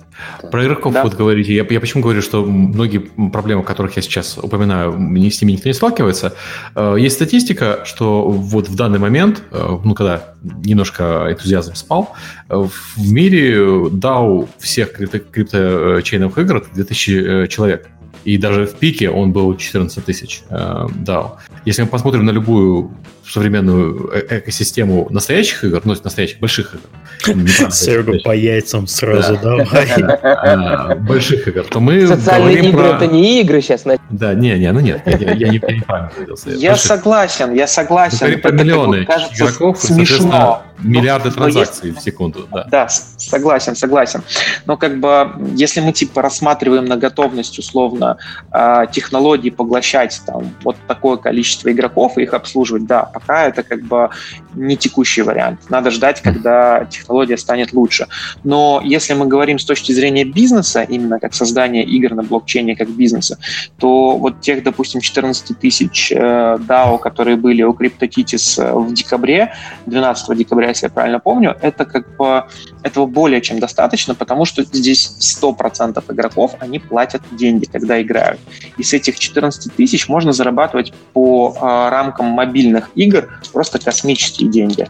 Про 0.51 0.65
игроков 0.65 0.93
да. 0.93 1.03
вот 1.03 1.15
говорите. 1.15 1.53
Я, 1.53 1.65
я 1.69 1.79
почему 1.79 2.03
говорю, 2.03 2.21
что 2.21 2.45
многие 2.45 2.99
проблемы, 2.99 3.63
которых 3.63 3.95
я 3.95 4.01
сейчас 4.01 4.37
упоминаю, 4.37 4.97
не 4.97 5.31
с 5.31 5.41
ними 5.41 5.53
никто 5.53 5.69
не 5.69 5.73
сталкивается. 5.73 6.35
Э, 6.75 6.95
есть 6.97 7.15
статистика, 7.15 7.81
что 7.85 8.27
вот 8.29 8.67
в 8.67 8.75
данный 8.75 8.99
момент, 8.99 9.43
э, 9.51 9.77
ну, 9.83 9.93
когда 9.93 10.33
немножко 10.43 11.27
энтузиазм 11.29 11.75
спал, 11.75 12.13
э, 12.49 12.55
в 12.55 13.11
мире 13.11 13.55
DAO 13.89 14.47
всех 14.59 14.99
крипто- 14.99 15.19
крипточейновых 15.19 16.37
игр 16.37 16.57
это 16.57 16.67
2000 16.73 17.47
человек. 17.47 17.87
И 18.25 18.37
даже 18.37 18.65
в 18.65 18.75
пике 18.75 19.09
он 19.09 19.33
был 19.33 19.57
14 19.57 20.05
тысяч 20.05 20.43
DAO. 20.49 21.31
Если 21.65 21.81
мы 21.81 21.89
посмотрим 21.89 22.25
на 22.25 22.31
любую 22.31 22.91
современную 23.25 24.11
э 24.13 24.39
экосистему 24.39 25.07
настоящих 25.09 25.63
игр, 25.63 25.81
ну, 25.85 25.95
настоящих 26.03 26.39
больших 26.39 26.75
игр. 26.75 27.71
Серега 27.71 28.19
по 28.23 28.35
яйцам 28.35 28.87
сразу, 28.87 29.37
да? 29.41 30.95
Больших 31.07 31.47
игр, 31.47 31.63
то 31.63 31.79
мы 31.79 32.05
Социальные 32.07 32.69
игры 32.69 32.83
это 32.83 33.07
не 33.07 33.41
игры 33.41 33.61
сейчас. 33.61 33.83
Да, 34.09 34.33
не, 34.33 34.57
не, 34.59 34.71
ну 34.71 34.79
нет, 34.79 35.01
я 35.05 35.49
не 35.49 35.59
правильно 35.59 36.11
Я 36.45 36.75
согласен, 36.77 37.53
я 37.53 37.67
согласен. 37.67 38.41
Про 38.41 38.51
миллионы 38.51 39.07
игроков, 39.35 39.77
соответственно, 39.79 40.61
миллиарды 40.79 41.31
транзакций 41.31 41.91
в 41.91 41.99
секунду. 41.99 42.47
Да, 42.69 42.87
согласен, 42.89 43.75
согласен. 43.75 44.23
Но 44.65 44.77
как 44.77 44.99
бы, 44.99 45.31
если 45.55 45.81
мы 45.81 45.93
типа 45.93 46.21
рассматриваем 46.21 46.85
на 46.85 46.97
готовность 46.97 47.57
условно 47.59 48.17
а, 48.51 48.85
технологий 48.87 49.51
поглощать 49.51 50.21
там 50.25 50.53
вот 50.63 50.75
такое 50.87 51.17
количество 51.17 51.71
игроков 51.71 52.17
и 52.17 52.23
их 52.23 52.33
обслуживать, 52.33 52.85
да, 52.85 53.01
пока 53.13 53.47
это 53.47 53.63
как 53.63 53.81
бы 53.83 54.09
не 54.55 54.75
текущий 54.75 55.21
вариант. 55.21 55.61
Надо 55.69 55.91
ждать, 55.91 56.21
когда 56.21 56.85
технология 56.85 57.37
станет 57.37 57.73
лучше. 57.73 58.07
Но 58.43 58.81
если 58.83 59.13
мы 59.13 59.27
говорим 59.27 59.59
с 59.59 59.65
точки 59.65 59.91
зрения 59.91 60.25
бизнеса, 60.25 60.81
именно 60.83 61.19
как 61.19 61.33
создание 61.33 61.83
игр 61.83 62.13
на 62.13 62.23
блокчейне 62.23 62.75
как 62.75 62.89
бизнеса, 62.89 63.37
то 63.77 64.17
вот 64.17 64.41
тех, 64.41 64.63
допустим, 64.63 65.01
14 65.01 65.59
тысяч 65.59 66.11
э, 66.11 66.15
DAO, 66.15 66.99
которые 66.99 67.37
были 67.37 67.63
у 67.63 67.73
CryptoKitties 67.73 68.63
э, 68.63 68.73
в 68.73 68.93
декабре, 68.93 69.53
12 69.85 70.37
декабря, 70.37 70.69
если 70.69 70.87
я 70.87 70.89
правильно 70.91 71.19
помню, 71.19 71.55
это 71.61 71.85
как 71.85 72.15
бы 72.17 72.45
этого 72.83 73.05
более 73.05 73.41
чем 73.41 73.59
достаточно, 73.59 74.15
потому 74.15 74.45
что 74.45 74.63
здесь 74.63 75.37
100% 75.41 76.03
игроков, 76.13 76.55
они 76.59 76.79
платят 76.79 77.21
деньги, 77.31 77.65
когда 77.65 78.01
играют. 78.01 78.39
И 78.77 78.83
с 78.83 78.93
этих 78.93 79.19
14 79.19 79.73
тысяч 79.73 80.07
можно 80.07 80.33
зарабатывать 80.33 80.93
по 81.13 81.55
э, 81.55 81.89
рамкам 81.89 82.27
мобильных 82.27 82.89
игр 83.03 83.29
просто 83.51 83.79
космические 83.79 84.49
деньги. 84.49 84.87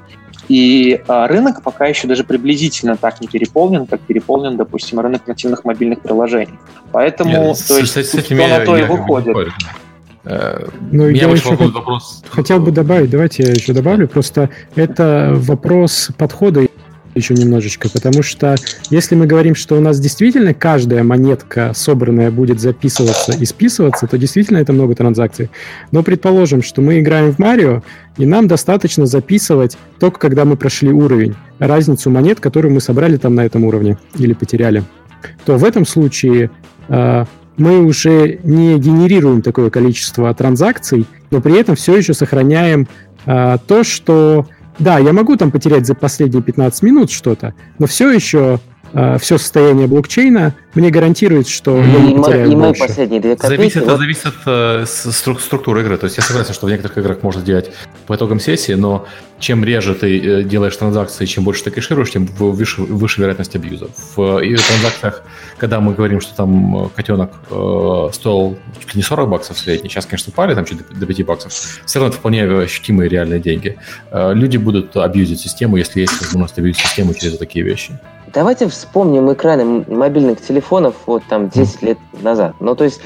И 0.50 1.02
а, 1.08 1.28
рынок 1.28 1.64
пока 1.64 1.86
еще 1.88 2.08
даже 2.08 2.24
приблизительно 2.24 2.98
так 2.98 3.22
не 3.22 3.28
переполнен, 3.28 3.86
как 3.86 4.02
переполнен, 4.02 4.58
допустим, 4.58 5.00
рынок 5.00 5.26
нативных 5.26 5.64
мобильных 5.64 6.02
приложений. 6.02 6.60
Поэтому, 6.92 7.32
Нет, 7.32 7.64
то 7.68 7.78
есть, 7.78 7.94
с, 7.94 7.96
с 7.96 8.16
этим 8.16 8.40
я, 8.40 8.60
на 8.60 8.66
то 8.66 8.76
я, 8.76 8.86
и 8.86 8.90
выходит. 8.90 9.36
Э, 10.26 10.68
ну, 10.92 11.08
я 11.08 11.30
еще 11.30 11.56
вопрос... 11.56 12.24
хотел 12.30 12.60
бы 12.60 12.72
добавить, 12.72 13.10
давайте 13.10 13.44
я 13.44 13.52
еще 13.52 13.74
добавлю, 13.74 14.08
просто 14.08 14.50
это 14.76 15.32
вопрос 15.34 16.10
подхода 16.18 16.68
еще 17.16 17.34
немножечко, 17.34 17.90
потому 17.90 18.24
что 18.24 18.56
если 18.90 19.16
мы 19.16 19.26
говорим, 19.26 19.56
что 19.56 19.76
у 19.76 19.80
нас 19.80 20.00
действительно 20.00 20.54
каждая 20.54 21.04
монетка 21.04 21.72
собранная 21.76 22.32
будет 22.32 22.60
записываться 22.60 23.34
и 23.34 23.46
списываться, 23.46 24.08
то 24.08 24.18
действительно 24.18 24.58
это 24.58 24.74
много 24.74 24.96
транзакций. 24.96 25.50
Но 25.92 26.04
предположим, 26.04 26.62
что 26.64 26.82
мы 26.82 27.00
играем 27.00 27.32
в 27.32 27.40
Марио, 27.40 27.84
и 28.18 28.26
нам 28.26 28.48
достаточно 28.48 29.06
записывать 29.06 29.78
только 30.00 30.20
когда 30.20 30.46
мы 30.46 30.58
прошли 30.58 30.92
уровень, 30.92 31.36
разницу 31.60 32.10
монет, 32.10 32.40
которую 32.40 32.74
мы 32.74 32.82
собрали 32.82 33.18
там 33.18 33.36
на 33.36 33.46
этом 33.46 33.64
уровне 33.64 33.98
или 34.18 34.34
потеряли, 34.34 34.84
то 35.46 35.58
в 35.58 35.64
этом 35.64 35.86
случае 35.86 36.52
э, 36.90 37.26
мы 37.58 37.84
уже 37.84 38.40
не 38.44 38.78
генерируем 38.80 39.42
такое 39.42 39.70
количество 39.70 40.34
транзакций, 40.34 41.06
но 41.32 41.42
при 41.42 41.58
этом 41.58 41.76
все 41.76 41.96
еще 41.96 42.14
сохраняем 42.14 42.88
э, 43.26 43.58
то, 43.68 43.84
что 43.84 44.48
да, 44.80 45.00
я 45.00 45.14
могу 45.14 45.36
там 45.36 45.52
потерять 45.52 45.86
за 45.86 45.96
последние 45.96 46.42
15 46.42 46.84
минут 46.84 47.12
что-то, 47.12 47.54
но 47.80 47.88
все 47.88 48.12
еще 48.12 48.60
э, 48.94 49.18
все 49.20 49.38
состояние 49.38 49.88
блокчейна, 49.88 50.56
мне 50.76 50.90
гарантирует, 50.90 51.48
что 51.48 51.78
я 51.78 52.00
не 52.00 52.16
потеряю 52.16 52.52
и 52.52 52.56
больше. 52.56 52.80
мои 52.82 52.88
последние 52.88 53.22
две 53.22 53.36
копейки... 53.36 53.58
Зависит, 53.58 53.78
это 53.84 53.92
вот- 53.92 54.00
зависит 54.00 54.26
от 54.26 54.34
э, 54.46 54.86
структуры 54.86 55.82
игры. 55.82 55.98
То 55.98 56.06
есть 56.06 56.18
я 56.18 56.24
согласен, 56.24 56.54
что 56.54 56.66
в 56.66 56.70
некоторых 56.70 56.98
играх 56.98 57.22
можно 57.24 57.42
делать 57.42 57.72
по 58.08 58.16
итогам 58.16 58.40
сессии, 58.40 58.74
но 58.74 59.06
чем 59.40 59.64
реже 59.64 59.94
ты 59.94 60.20
э, 60.20 60.44
делаешь 60.44 60.76
транзакции, 60.76 61.26
чем 61.26 61.44
больше 61.44 61.64
ты 61.66 61.72
кэшируешь, 61.72 62.12
тем 62.12 62.26
выше, 62.26 62.82
выше 62.82 63.22
вероятность 63.22 63.56
абьюза. 63.56 63.88
В 64.16 64.40
э, 64.40 64.56
транзакциях, 64.58 65.24
когда 65.58 65.80
мы 65.80 65.94
говорим, 65.94 66.22
что 66.22 66.36
там 66.36 66.86
э, 66.86 66.90
котенок 66.96 67.32
э, 67.52 68.10
стоил 68.14 68.58
чуть 68.80 68.96
ли 68.96 68.98
не 69.00 69.04
40 69.04 69.30
баксов 69.30 69.58
в 69.58 69.60
среднем, 69.60 69.90
сейчас, 69.90 70.06
конечно, 70.06 70.32
упали 70.32 70.56
там 70.56 70.66
чуть 70.66 70.80
до 70.90 70.96
до 70.96 71.06
5 71.06 71.26
баксов, 71.26 71.52
все 71.86 72.00
равно 72.00 72.10
это 72.10 72.18
вполне 72.18 72.44
ощутимые 72.46 73.10
реальные 73.10 73.40
деньги. 73.40 73.78
Э, 74.12 74.34
Люди 74.34 74.58
будут 74.58 74.96
абьюзить 74.98 75.40
систему, 75.42 75.76
если 75.78 76.00
есть 76.02 76.20
возможность 76.22 76.58
абьюзить 76.58 76.82
систему 76.82 77.14
через 77.14 77.38
такие 77.38 77.64
вещи. 77.66 77.92
Давайте 78.34 78.68
вспомним 78.68 79.32
экраны 79.32 79.86
мобильных 79.88 80.42
телефонов 80.42 80.96
вот 81.06 81.22
там 81.30 81.50
10 81.50 81.82
лет 81.84 82.00
назад. 82.22 82.56
Ну, 82.60 82.76
то 82.76 82.84
есть, 82.84 83.00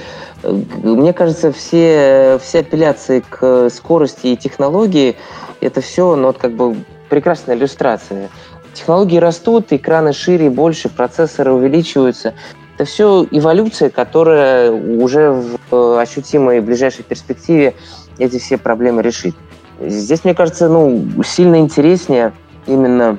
э, 0.43 0.61
мне 0.84 1.11
кажется, 1.11 1.51
все, 1.51 2.39
все 2.41 2.59
апелляции 2.59 3.21
к 3.30 3.69
скорости 3.69 4.28
и 4.28 4.38
технологии, 4.38 5.17
это 5.59 5.82
все, 5.82 6.15
ну, 6.15 6.28
вот 6.28 6.38
как 6.38 6.53
бы 6.53 6.78
прекрасная 7.09 7.57
иллюстрация. 7.57 8.30
Технологии 8.73 9.17
растут, 9.17 9.73
экраны 9.73 10.13
шире, 10.13 10.49
больше, 10.49 10.88
процессоры 10.88 11.51
увеличиваются. 11.51 12.34
Это 12.75 12.86
все 12.86 13.28
эволюция, 13.30 13.89
которая 13.89 14.71
уже 14.71 15.32
в 15.32 15.57
э, 15.71 15.99
ощутимой 15.99 16.61
ближайшей 16.61 17.03
перспективе 17.03 17.75
эти 18.17 18.39
все 18.39 18.57
проблемы 18.57 19.01
решит. 19.01 19.36
Здесь, 19.82 20.23
мне 20.23 20.34
кажется, 20.34 20.69
ну, 20.69 21.05
сильно 21.23 21.59
интереснее 21.59 22.32
именно 22.65 23.17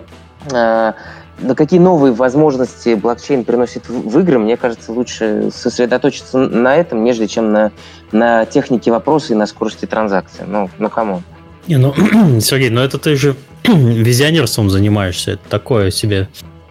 э, 0.50 0.92
на 1.40 1.54
какие 1.54 1.78
новые 1.80 2.12
возможности 2.12 2.94
блокчейн 2.94 3.44
приносит 3.44 3.88
в, 3.88 4.18
игры, 4.18 4.38
мне 4.38 4.56
кажется, 4.56 4.92
лучше 4.92 5.50
сосредоточиться 5.54 6.38
на 6.38 6.76
этом, 6.76 7.04
нежели 7.04 7.26
чем 7.26 7.52
на, 7.52 7.72
на 8.12 8.44
технике 8.46 8.90
вопроса 8.90 9.32
и 9.32 9.36
на 9.36 9.46
скорости 9.46 9.86
транзакции. 9.86 10.44
Ну, 10.46 10.68
ну 10.78 10.88
come 10.88 11.08
on. 11.08 11.22
Не, 11.66 11.76
ну, 11.76 11.94
Сергей, 12.40 12.70
ну 12.70 12.80
это 12.80 12.98
ты 12.98 13.14
же 13.16 13.36
визионерством 13.64 14.70
занимаешься. 14.70 15.32
Это 15.32 15.48
такое 15.48 15.90
себе. 15.90 16.28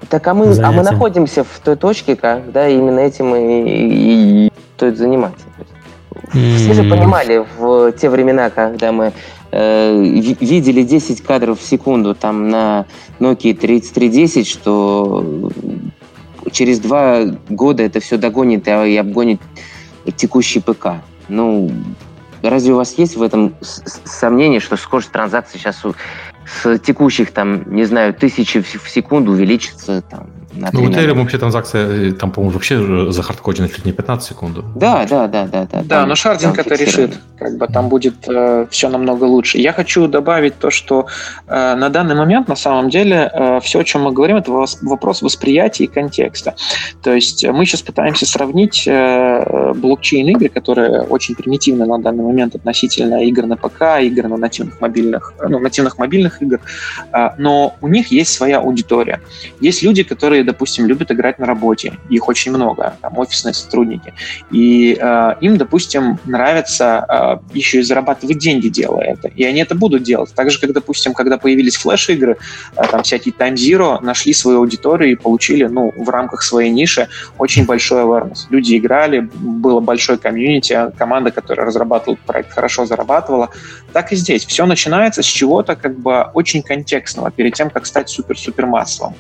Так 0.10 0.28
а 0.28 0.34
мы, 0.34 0.54
а 0.62 0.72
мы 0.72 0.84
находимся 0.84 1.44
в 1.44 1.60
той 1.64 1.76
точке, 1.76 2.16
когда 2.16 2.68
именно 2.68 3.00
этим 3.00 3.36
и, 3.36 3.70
и- 3.70 4.46
и 4.48 4.52
стоит 4.76 4.98
заниматься. 4.98 5.46
Все 6.32 6.74
же 6.74 6.84
понимали 6.84 7.46
в 7.58 7.92
те 7.94 8.10
времена, 8.10 8.50
когда 8.50 8.92
мы 8.92 9.14
э, 9.52 10.02
ви- 10.02 10.38
видели 10.40 10.84
10 10.84 11.22
кадров 11.22 11.60
в 11.60 11.64
секунду 11.64 12.16
там 12.16 12.50
на 12.50 12.86
Nokia 13.20 13.54
3310, 13.54 14.48
что 14.48 15.52
через 16.52 16.80
два 16.80 17.24
года 17.50 17.84
это 17.84 18.00
все 18.00 18.18
догонит 18.18 18.68
и 18.68 18.72
и 18.72 18.98
обгонит 18.98 19.42
текущий 20.16 20.60
ПК. 20.60 21.02
Ну, 21.28 21.72
разве 22.42 22.74
у 22.74 22.78
вас 22.78 22.98
есть 22.98 23.16
в 23.18 23.22
этом 23.22 23.56
сомнение, 24.06 24.60
что 24.60 24.78
скорость 24.78 25.12
транзакции 25.12 25.58
сейчас 25.58 25.84
с 26.46 26.80
текущих, 26.80 27.32
там, 27.32 27.74
не 27.74 27.84
знаю, 27.84 28.14
тысячи 28.14 28.62
в 28.62 28.90
секунду 28.90 29.32
увеличится 29.32 30.02
там, 30.02 30.30
на 30.58 30.70
Ну, 30.72 30.84
у 30.84 30.90
Ethereum 30.90 31.20
вообще 31.22 31.38
транзакция, 31.38 32.10
э, 32.10 32.12
там, 32.12 32.32
по-моему, 32.32 32.54
вообще 32.54 33.12
захардкоджена 33.12 33.70
чуть 33.70 33.86
не 33.86 33.92
15 33.92 34.28
секунд. 34.28 34.58
Да, 34.76 35.06
да, 35.10 35.28
да, 35.28 35.48
да, 35.48 35.68
да. 35.72 35.84
Да, 35.84 36.06
но 36.06 36.16
шардинг 36.16 36.58
это 36.58 36.76
решит. 36.76 37.20
Как 37.38 37.58
бы 37.58 37.68
там 37.68 37.90
будет 37.90 38.28
все 38.72 38.90
намного 38.90 39.26
лучше. 39.26 39.60
Я 39.60 39.74
хочу 39.74 40.08
добавить 40.08 40.58
то, 40.60 40.72
что 40.72 41.08
э, 41.48 41.76
на 41.76 41.90
данный 41.90 42.16
момент 42.16 42.48
на 42.48 42.56
самом 42.56 42.90
деле 42.90 43.60
все, 43.62 43.80
о 43.80 43.84
чем 43.84 44.04
мы 44.04 44.12
говорим, 44.12 44.38
это 44.38 44.52
вопрос 44.82 45.22
восприятия 45.22 45.86
и 45.86 45.88
контекста. 45.88 46.56
То 47.04 47.14
есть 47.14 47.44
э, 47.44 47.52
мы 47.52 47.66
сейчас 47.66 47.82
пытаемся 47.82 48.26
сравнить 48.26 48.88
э, 48.88 49.74
блокчейн-игры, 49.74 50.50
которые 50.50 51.02
очень 51.02 51.36
примитивны 51.36 51.86
на 51.86 51.98
данный 52.00 52.24
момент 52.24 52.56
относительно 52.56 53.24
игр 53.24 53.46
на 53.46 53.58
ПК, 53.58 54.02
игр 54.02 54.28
на 54.28 54.38
нативных 54.38 54.82
мобильных, 54.82 55.34
э, 55.40 55.48
ну, 55.48 55.60
нативных 55.60 55.98
мобильных 55.98 56.42
игр, 56.42 56.60
А, 57.12 57.36
но 57.38 57.76
у 57.82 57.88
них 57.88 58.12
есть 58.12 58.34
своя 58.34 58.60
аудитория. 58.60 59.20
Есть 59.60 59.84
люди, 59.84 60.04
которые, 60.04 60.44
допустим, 60.48 60.88
любят 60.88 61.12
играть 61.12 61.38
на 61.40 61.46
работе, 61.46 61.94
их 62.10 62.28
очень 62.28 62.52
много, 62.52 62.96
там 63.02 63.18
офисные 63.18 63.54
сотрудники, 63.54 64.14
и 64.52 64.98
э, 65.00 65.34
им, 65.42 65.58
допустим, 65.58 66.18
нравится 66.26 67.06
э, 67.08 67.58
еще 67.58 67.80
и 67.80 67.84
зарабатывать 67.84 68.40
деньги, 68.40 68.70
делая 68.70 69.04
это. 69.14 69.28
И 69.28 69.44
они 69.44 69.62
это 69.62 69.76
будут 69.76 70.04
делать. 70.04 70.34
Так 70.34 70.50
же, 70.50 70.60
как, 70.60 70.74
допустим, 70.74 71.14
когда 71.14 71.38
появились 71.38 71.76
флеш-игры, 71.76 72.38
э, 72.76 72.82
там 72.90 73.04
всякие 73.04 73.34
Time 73.34 73.56
Zero 73.56 74.02
нашли 74.02 74.34
свою 74.34 74.60
аудиторию 74.60 75.12
и 75.12 75.16
получили, 75.16 75.66
ну, 75.66 75.94
в 75.96 76.10
рамках 76.10 76.42
своей 76.42 76.72
ниши 76.72 77.08
очень 77.38 77.66
большой 77.66 78.02
awareness. 78.02 78.48
Люди 78.50 78.78
играли, 78.78 79.20
было 79.20 79.80
большое 79.82 80.18
комьюнити, 80.18 80.92
команда, 80.98 81.32
которая 81.32 81.68
разрабатывала 81.68 82.18
проект, 82.26 82.54
хорошо 82.54 82.86
зарабатывала. 82.86 83.50
Так 83.94 84.12
и 84.14 84.16
здесь. 84.16 84.46
Все 84.46 84.66
начинается 84.66 85.22
с 85.22 85.26
чего-то 85.26 85.76
как 85.76 86.00
бы 86.00 86.22
очень 86.34 86.62
контекстного, 86.64 87.32
перед 87.32 87.54
тем, 87.54 87.70
как 87.70 87.86
стать 87.86 88.10
супер-супер 88.10 88.66
массовым. 88.66 89.14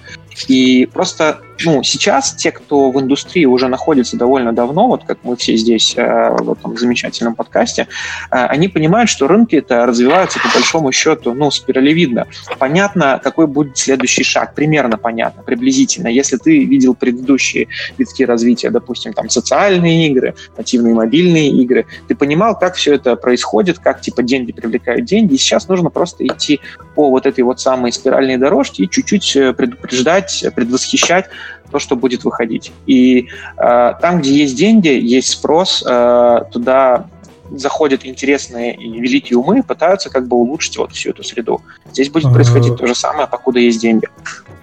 И 0.47 0.87
просто, 0.91 1.41
ну, 1.65 1.83
сейчас 1.83 2.33
те, 2.33 2.51
кто 2.51 2.91
в 2.91 2.99
индустрии 3.01 3.45
уже 3.45 3.67
находится 3.67 4.17
довольно 4.17 4.53
давно, 4.53 4.87
вот 4.87 5.03
как 5.03 5.19
мы 5.23 5.35
все 5.35 5.55
здесь 5.57 5.93
э, 5.97 6.29
в 6.39 6.51
этом 6.51 6.77
замечательном 6.77 7.35
подкасте, 7.35 7.87
э, 8.31 8.35
они 8.35 8.67
понимают, 8.67 9.09
что 9.09 9.27
рынки 9.27 9.55
это 9.55 9.85
развиваются 9.85 10.39
по 10.39 10.49
большому 10.53 10.91
счету, 10.91 11.33
ну, 11.33 11.51
спиралевидно. 11.51 12.27
Понятно, 12.59 13.19
какой 13.23 13.47
будет 13.47 13.77
следующий 13.77 14.23
шаг, 14.23 14.53
примерно 14.53 14.97
понятно, 14.97 15.43
приблизительно. 15.43 16.07
Если 16.07 16.37
ты 16.37 16.63
видел 16.65 16.93
предыдущие 16.93 17.67
витки 17.97 18.23
развития, 18.23 18.69
допустим, 18.69 19.13
там 19.13 19.29
социальные 19.29 20.07
игры, 20.07 20.35
нативные 20.57 20.93
мобильные 20.93 21.49
игры, 21.49 21.85
ты 22.07 22.15
понимал, 22.15 22.57
как 22.57 22.75
все 22.75 22.95
это 22.95 23.15
происходит, 23.15 23.79
как 23.79 24.01
типа 24.01 24.23
деньги 24.23 24.51
привлекают 24.51 25.05
деньги, 25.05 25.33
и 25.33 25.37
сейчас 25.37 25.67
нужно 25.67 25.89
просто 25.89 26.25
идти 26.25 26.59
по 26.95 27.09
вот 27.09 27.25
этой 27.25 27.43
вот 27.43 27.59
самой 27.59 27.91
спиральной 27.91 28.37
дорожке 28.37 28.83
и 28.83 28.89
чуть-чуть 28.89 29.35
э, 29.35 29.53
предупреждать, 29.53 30.26
э, 30.43 30.51
предвосхищать 30.51 31.25
то, 31.71 31.79
что 31.79 31.95
будет 31.95 32.23
выходить. 32.23 32.71
И 32.85 33.27
э, 33.57 33.93
там, 34.01 34.19
где 34.19 34.33
есть 34.33 34.55
деньги, 34.55 34.87
есть 34.87 35.29
спрос, 35.29 35.83
э, 35.85 36.39
туда 36.51 37.07
заходят 37.51 38.05
интересные 38.05 38.75
и 38.75 38.99
великие 38.99 39.37
умы, 39.37 39.63
пытаются 39.63 40.09
как 40.09 40.27
бы 40.27 40.35
улучшить 40.35 40.77
вот 40.77 40.91
всю 40.91 41.11
эту 41.11 41.23
среду. 41.23 41.61
Здесь 41.91 42.09
будет 42.09 42.33
происходить 42.33 42.75
то 42.75 42.87
же 42.87 42.95
самое, 42.95 43.27
покуда 43.27 43.59
есть 43.59 43.81
деньги. 43.81 44.07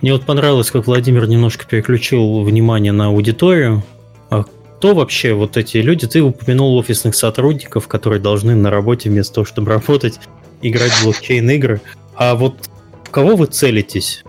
Мне 0.01 0.13
вот 0.13 0.27
понравилось, 0.27 0.71
как 0.71 0.87
Владимир 0.87 1.27
немножко 1.27 1.67
переключил 1.67 2.43
внимание 2.43 2.93
на 2.93 3.07
аудиторию. 3.07 3.83
А 4.29 4.45
кто 4.45 4.95
вообще 4.95 5.33
вот 5.33 5.57
эти 5.57 5.79
люди? 5.79 6.07
Ты 6.07 6.23
упомянул 6.23 6.77
офисных 6.77 7.15
сотрудников, 7.15 7.89
которые 7.89 8.21
должны 8.21 8.55
на 8.55 8.71
работе 8.71 9.09
вместо 9.09 9.37
того, 9.37 9.45
чтобы 9.47 9.71
работать, 9.71 10.21
играть 10.61 10.93
в 10.93 11.05
блокчейн-игры. 11.05 11.81
А 12.17 12.35
вот 12.35 12.69
в 13.05 13.11
кого 13.11 13.37
вы 13.37 13.47
целитесь? 13.47 14.25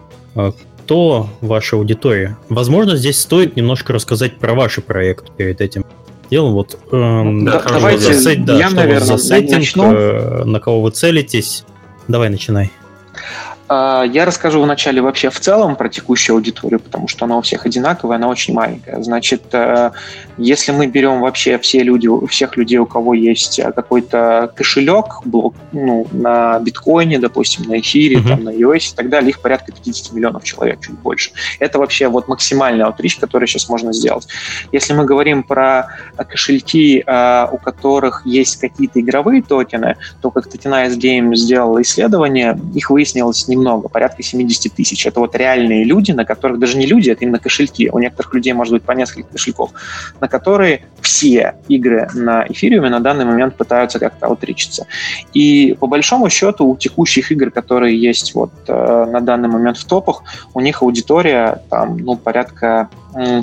Кто 0.86 1.28
ваша 1.42 1.78
аудитория? 1.78 2.38
Возможно, 2.48 2.96
здесь 2.96 3.20
стоит 3.20 3.56
немножко 3.56 3.92
рассказать 3.92 4.38
про 4.38 4.54
ваш 4.54 4.76
проект 4.84 5.32
перед 5.32 5.60
этим 5.60 5.84
делом. 6.30 6.54
Вот, 6.54 6.78
эм, 6.92 7.44
Да, 7.44 7.60
что 7.62 7.74
давайте 7.74 8.14
за 8.14 8.36
да, 8.36 8.56
я, 8.56 8.68
что 8.68 8.76
наверное, 8.76 9.00
за 9.04 9.18
сеттинг, 9.18 9.52
начну. 9.58 9.92
э, 9.92 10.44
на 10.44 10.60
кого 10.60 10.84
вы 10.84 10.92
целитесь. 10.92 11.66
Давай, 12.08 12.30
начинай. 12.30 12.72
А, 13.68 14.04
Я 14.04 14.26
расскажу 14.26 14.62
вначале 14.62 15.02
вообще 15.02 15.30
в 15.30 15.40
целом 15.40 15.76
про 15.76 15.90
текущую 15.90 16.36
аудиторию, 16.36 16.80
потому 16.80 17.08
что 17.08 17.26
она 17.26 17.38
у 17.38 17.42
всех 17.42 17.66
одинаковая, 17.66 18.18
она 18.18 18.28
очень 18.28 18.54
маленькая. 18.54 19.02
Значит, 19.02 19.44
э, 19.54 19.92
если 20.38 20.72
мы 20.72 20.86
берем 20.86 21.22
вообще 21.22 21.58
все 21.58 21.82
люди, 21.82 22.08
всех 22.28 22.58
людей, 22.58 22.78
у 22.78 22.86
кого 22.86 23.16
есть 23.16 23.58
э, 23.58 23.72
какой-то 23.72 24.52
кошелек 24.56 25.22
блок, 25.26 25.56
ну, 25.72 26.06
на 26.12 26.60
биткоине, 26.60 27.18
допустим, 27.18 27.66
на 27.68 27.80
эфире, 27.80 28.20
Мгм. 28.20 28.28
там, 28.30 28.44
на 28.44 28.50
iOS 28.50 28.94
и 28.94 28.96
так 28.96 29.10
далее, 29.10 29.32
их 29.32 29.42
порядка 29.42 29.72
50 29.72 30.14
миллионов 30.14 30.44
человек, 30.44 30.80
чуть 30.82 31.00
больше. 31.00 31.32
Это 31.60 31.80
вообще 31.80 32.08
вот 32.08 32.28
максимальный 32.28 32.84
аутрич, 32.86 33.18
который 33.18 33.48
сейчас 33.48 33.68
можно 33.68 33.94
сделать. 33.94 34.28
Если 34.72 34.94
мы 34.94 35.06
говорим 35.06 35.42
про 35.42 35.88
э, 36.18 36.24
кошельки, 36.24 37.04
у 37.52 37.58
которых 37.58 38.26
есть 38.26 38.58
какие-то 38.60 39.00
игровые 39.00 39.42
токены, 39.42 39.96
то 40.22 40.32
как 40.32 40.48
Tokenize 40.48 40.98
Game 40.98 41.36
сделала 41.36 41.82
исследование, 41.82 42.60
их 42.74 42.90
выяснилось 42.90 43.48
немного, 43.56 43.90
порядка 43.90 44.24
70 44.24 44.74
тысяч. 44.74 45.06
Это 45.06 45.20
вот 45.20 45.36
реальные 45.36 45.84
люди, 45.84 46.12
на 46.12 46.26
которых 46.26 46.60
даже 46.60 46.78
не 46.78 46.86
люди, 46.86 47.10
это 47.10 47.24
именно 47.24 47.40
кошельки. 47.40 47.90
У 47.92 48.00
некоторых 48.00 48.34
людей 48.34 48.54
может 48.54 48.74
быть 48.74 48.84
по 48.84 48.92
несколько 48.92 49.30
кошельков, 49.30 49.72
на 50.20 50.28
которые 50.28 50.86
все 51.02 51.56
игры 51.68 52.10
на 52.14 52.46
эфириуме 52.48 52.90
на 52.90 53.00
данный 53.00 53.26
момент 53.26 53.56
пытаются 53.56 54.00
как-то 54.00 54.28
аутричиться. 54.28 54.88
И 55.34 55.76
по 55.80 55.88
большому 55.88 56.30
счету 56.30 56.66
у 56.66 56.78
текущих 56.78 57.32
игр, 57.32 57.52
которые 57.52 58.00
есть 58.00 58.36
вот 58.36 58.52
э, 58.68 59.06
на 59.12 59.22
данный 59.22 59.50
момент 59.50 59.78
в 59.78 59.86
топах, 59.86 60.24
у 60.54 60.60
них 60.60 60.82
аудитория 60.82 61.62
там, 61.70 61.98
ну, 61.98 62.16
порядка 62.16 62.90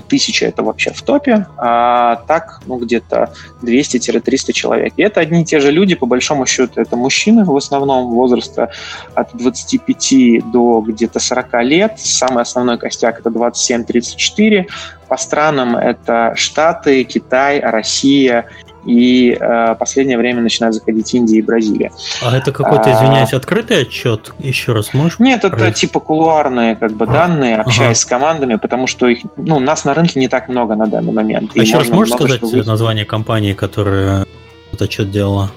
тысяча 0.09 0.47
это 0.47 0.63
вообще 0.63 0.91
в 0.93 1.03
топе, 1.03 1.47
а 1.57 2.17
так, 2.27 2.61
ну, 2.67 2.79
где-то 2.79 3.33
200-300 3.63 4.53
человек. 4.53 4.93
И 4.97 5.03
это 5.03 5.21
одни 5.21 5.43
и 5.43 5.45
те 5.45 5.61
же 5.61 5.71
люди, 5.71 5.95
по 5.95 6.07
большому 6.07 6.47
счету, 6.47 6.81
это 6.81 6.97
мужчины 6.97 7.45
в 7.45 7.57
основном 7.57 8.11
возраста 8.11 8.71
от 9.15 9.35
25 9.35 10.51
до 10.53 10.81
где-то 10.81 11.21
40 11.21 11.63
лет. 11.63 11.99
Самый 11.99 12.43
основной 12.43 12.79
костяк 12.79 13.21
это 13.21 13.31
27-34. 13.31 14.67
По 15.09 15.17
странам 15.17 15.77
это 15.77 16.35
Штаты, 16.37 17.05
Китай, 17.05 17.61
Россия 17.61 18.47
и 18.85 19.37
э, 19.39 19.75
последнее 19.77 20.19
время 20.19 20.43
начинают 20.43 20.75
заходить 20.75 21.13
Индия 21.15 21.39
и 21.39 21.43
Бразилия. 21.43 21.93
А 22.23 22.37
это 22.37 22.53
какой-то, 22.53 22.91
а, 22.91 22.93
извиняюсь, 22.93 23.33
открытый 23.33 23.83
отчет? 23.83 24.33
Еще 24.39 24.73
раз 24.73 24.93
можешь? 24.95 25.19
Нет, 25.19 25.45
это 25.45 25.71
типа 25.71 26.01
кулуарные 26.01 26.77
как 26.77 26.93
бы 26.93 27.05
а, 27.07 27.09
данные, 27.09 27.57
общаясь 27.57 27.99
ага. 27.99 28.01
с 28.01 28.05
командами, 28.05 28.57
потому 28.57 28.87
что 28.87 29.09
их, 29.09 29.21
ну, 29.37 29.61
нас 29.61 29.85
на 29.85 29.95
рынке 29.95 30.19
не 30.19 30.29
так 30.29 30.49
много 30.49 30.75
на 30.75 30.87
данный 30.87 31.13
момент. 31.13 31.53
А 31.57 31.61
еще 31.61 31.79
раз 31.79 31.89
можешь 31.89 32.15
сказать 32.15 32.43
название 32.67 33.05
компании, 33.05 33.53
которая 33.53 34.27
этот 34.73 34.83
отчет 34.83 35.11
делала? 35.11 35.51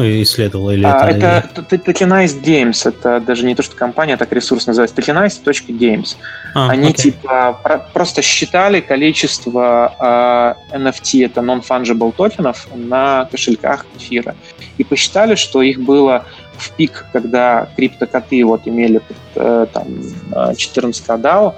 Ну, 0.00 0.06
и 0.06 0.22
исследовала 0.22 0.70
или 0.70 0.86
а, 0.86 1.10
это? 1.10 1.50
Это 1.54 1.76
Tokenized 1.76 2.42
Games, 2.42 2.88
это 2.88 3.20
даже 3.20 3.44
не 3.44 3.54
то, 3.54 3.62
что 3.62 3.76
компания, 3.76 4.16
так 4.16 4.32
ресурс 4.32 4.66
называется, 4.66 4.96
tokenized.games. 4.96 6.16
А, 6.54 6.70
Они 6.70 6.88
окей. 6.88 7.12
типа 7.12 7.60
про- 7.62 7.86
просто 7.92 8.22
считали 8.22 8.80
количество 8.80 10.56
э, 10.72 10.78
NFT, 10.78 11.26
это 11.26 11.42
non-fungible 11.42 12.14
токенов, 12.16 12.66
на 12.74 13.26
кошельках 13.30 13.84
эфира. 13.98 14.34
И 14.78 14.84
посчитали, 14.84 15.34
что 15.34 15.60
их 15.60 15.78
было 15.78 16.24
в 16.56 16.70
пик, 16.70 17.04
когда 17.12 17.68
криптокоты 17.76 18.42
вот 18.46 18.62
имели 18.64 19.02
э, 19.34 19.66
там 19.70 20.56
14 20.56 21.06
DAO, 21.08 21.56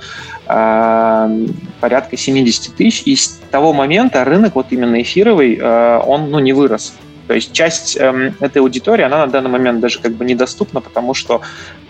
э, 0.49 1.47
порядка 1.81 2.17
70 2.17 2.75
тысяч, 2.75 3.03
и 3.05 3.15
с 3.15 3.41
того 3.53 3.73
момента 3.73 4.25
рынок 4.25 4.57
вот 4.57 4.67
именно 4.71 5.01
эфировый, 5.01 5.57
э, 5.61 6.01
он 6.05 6.33
ну, 6.33 6.41
не 6.41 6.53
вырос. 6.53 6.93
То 7.27 7.35
есть 7.35 7.53
часть 7.53 7.97
эм, 7.97 8.35
этой 8.41 8.59
аудитории, 8.59 9.05
она 9.05 9.27
на 9.27 9.33
данный 9.33 9.51
момент 9.51 9.81
даже 9.81 10.01
как 10.01 10.13
бы 10.13 10.25
недоступна, 10.25 10.81
потому 10.81 11.15
что 11.15 11.41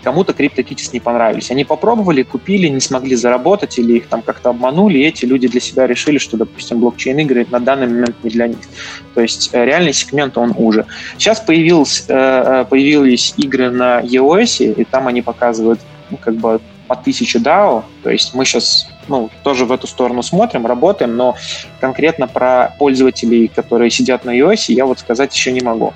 кому-то 0.03 0.33
CryptoKitties 0.33 0.89
не 0.93 0.99
понравились. 0.99 1.51
Они 1.51 1.65
попробовали, 1.65 2.23
купили, 2.23 2.67
не 2.67 2.79
смогли 2.79 3.15
заработать 3.15 3.79
или 3.79 3.93
их 3.97 4.07
там 4.07 4.21
как-то 4.21 4.49
обманули, 4.49 4.99
и 4.99 5.03
эти 5.03 5.25
люди 5.25 5.47
для 5.47 5.59
себя 5.59 5.87
решили, 5.87 6.17
что, 6.17 6.37
допустим, 6.37 6.79
блокчейн-игры 6.79 7.47
на 7.49 7.59
данный 7.59 7.87
момент 7.87 8.15
не 8.23 8.29
для 8.29 8.47
них. 8.47 8.59
То 9.15 9.21
есть 9.21 9.49
э, 9.53 9.65
реальный 9.65 9.93
сегмент, 9.93 10.37
он 10.37 10.53
уже. 10.55 10.85
Сейчас 11.17 11.39
появилось, 11.39 12.05
э, 12.07 12.13
э, 12.13 12.65
появились 12.69 13.33
игры 13.37 13.69
на 13.69 14.01
iOS, 14.01 14.73
и 14.73 14.83
там 14.83 15.07
они 15.07 15.21
показывают 15.21 15.79
ну, 16.09 16.17
как 16.17 16.35
бы 16.35 16.59
по 16.87 16.95
1000 16.95 17.39
DAO, 17.39 17.83
то 18.03 18.09
есть 18.09 18.33
мы 18.33 18.45
сейчас 18.45 18.87
ну, 19.07 19.29
тоже 19.43 19.65
в 19.65 19.71
эту 19.71 19.87
сторону 19.87 20.23
смотрим, 20.23 20.65
работаем, 20.65 21.15
но 21.15 21.35
конкретно 21.79 22.27
про 22.27 22.73
пользователей, 22.77 23.47
которые 23.47 23.89
сидят 23.89 24.25
на 24.25 24.37
iOS, 24.37 24.65
я 24.67 24.85
вот 24.85 24.99
сказать 24.99 25.35
еще 25.35 25.51
не 25.51 25.61
могу. 25.61 25.93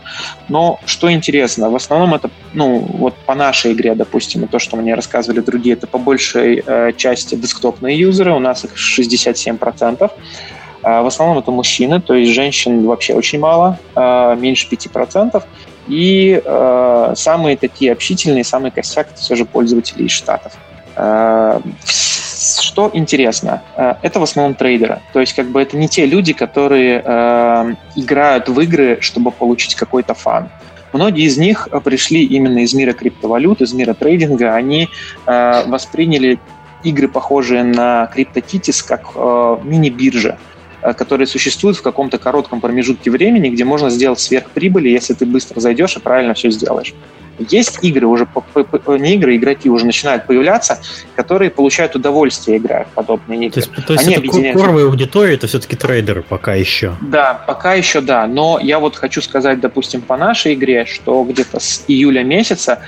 Но 0.49 0.79
что 0.85 1.11
интересно, 1.11 1.69
в 1.69 1.75
основном 1.75 2.13
это, 2.13 2.29
ну, 2.53 2.79
вот 2.79 3.15
по 3.25 3.35
нашей 3.35 3.73
игре, 3.73 3.95
допустим, 3.95 4.43
и 4.43 4.47
то, 4.47 4.59
что 4.59 4.77
мне 4.77 4.95
рассказывали 4.95 5.39
другие, 5.39 5.73
это 5.73 5.87
по 5.87 5.97
большей 5.97 6.63
э, 6.65 6.93
части 6.95 7.35
десктопные 7.35 7.97
юзеры, 7.97 8.33
у 8.33 8.39
нас 8.39 8.65
их 8.65 8.71
67%. 8.75 10.11
Э, 10.83 11.01
в 11.01 11.07
основном 11.07 11.37
это 11.37 11.51
мужчины, 11.51 12.01
то 12.01 12.13
есть 12.13 12.31
женщин 12.31 12.85
вообще 12.85 13.13
очень 13.13 13.39
мало, 13.39 13.79
э, 13.95 14.35
меньше 14.37 14.67
5%. 14.69 15.43
И 15.87 16.41
э, 16.43 17.13
самые 17.15 17.55
такие 17.55 17.93
общительные, 17.93 18.43
самый 18.43 18.71
косяк 18.71 19.07
это 19.11 19.21
все 19.21 19.35
же 19.35 19.45
пользователи 19.45 20.03
из 20.03 20.11
Штатов. 20.11 20.53
Э, 20.95 21.59
что 22.61 22.89
интересно, 22.93 23.61
э, 23.75 23.95
это 24.01 24.19
в 24.19 24.23
основном 24.23 24.55
трейдеры. 24.55 24.99
То 25.13 25.19
есть 25.19 25.33
как 25.33 25.47
бы 25.47 25.61
это 25.61 25.77
не 25.77 25.87
те 25.87 26.05
люди, 26.05 26.33
которые 26.33 27.01
э, 27.03 27.73
играют 27.95 28.49
в 28.49 28.59
игры, 28.61 28.99
чтобы 29.01 29.31
получить 29.31 29.75
какой-то 29.75 30.13
фан. 30.13 30.49
Многие 30.93 31.25
из 31.25 31.37
них 31.37 31.67
пришли 31.83 32.23
именно 32.23 32.59
из 32.59 32.73
мира 32.73 32.93
криптовалют, 32.93 33.61
из 33.61 33.73
мира 33.73 33.93
трейдинга. 33.93 34.55
Они 34.55 34.89
э, 35.25 35.63
восприняли 35.67 36.39
игры, 36.83 37.07
похожие 37.07 37.63
на 37.63 38.09
CryptoKitties, 38.15 38.85
как 38.87 39.11
э, 39.15 39.57
мини-биржа 39.63 40.37
э, 40.81 40.93
которые 40.93 41.27
существуют 41.27 41.77
в 41.77 41.81
каком-то 41.81 42.17
коротком 42.17 42.61
промежутке 42.61 43.11
времени, 43.11 43.49
где 43.49 43.65
можно 43.65 43.89
сделать 43.89 44.19
сверхприбыли, 44.19 44.89
если 44.89 45.13
ты 45.13 45.25
быстро 45.25 45.59
зайдешь 45.59 45.97
и 45.97 45.99
правильно 45.99 46.33
все 46.33 46.49
сделаешь. 46.49 46.93
Есть 47.39 47.79
игры 47.83 48.07
уже, 48.07 48.27
не 48.87 49.15
игры, 49.15 49.35
игроки 49.35 49.69
уже 49.69 49.85
начинают 49.85 50.25
появляться, 50.25 50.79
которые 51.15 51.51
получают 51.51 51.95
удовольствие, 51.95 52.57
играя 52.57 52.85
в 52.85 52.89
подобные 52.89 53.47
игры. 53.47 53.51
То 53.51 53.59
есть, 53.59 53.85
то 53.85 53.93
есть 53.93 54.05
Они 54.05 54.13
это 54.13 54.21
объединяют... 54.21 54.59
коровая 54.59 54.85
аудитория, 54.85 55.35
это 55.35 55.47
все-таки 55.47 55.75
трейдеры 55.75 56.23
пока 56.23 56.55
еще? 56.55 56.95
Да, 57.01 57.33
пока 57.33 57.75
еще 57.75 58.01
да. 58.01 58.27
Но 58.27 58.59
я 58.61 58.79
вот 58.79 58.95
хочу 58.95 59.21
сказать, 59.21 59.59
допустим, 59.59 60.01
по 60.01 60.17
нашей 60.17 60.55
игре, 60.55 60.85
что 60.85 61.23
где-то 61.23 61.59
с 61.59 61.83
июля 61.87 62.23
месяца 62.23 62.79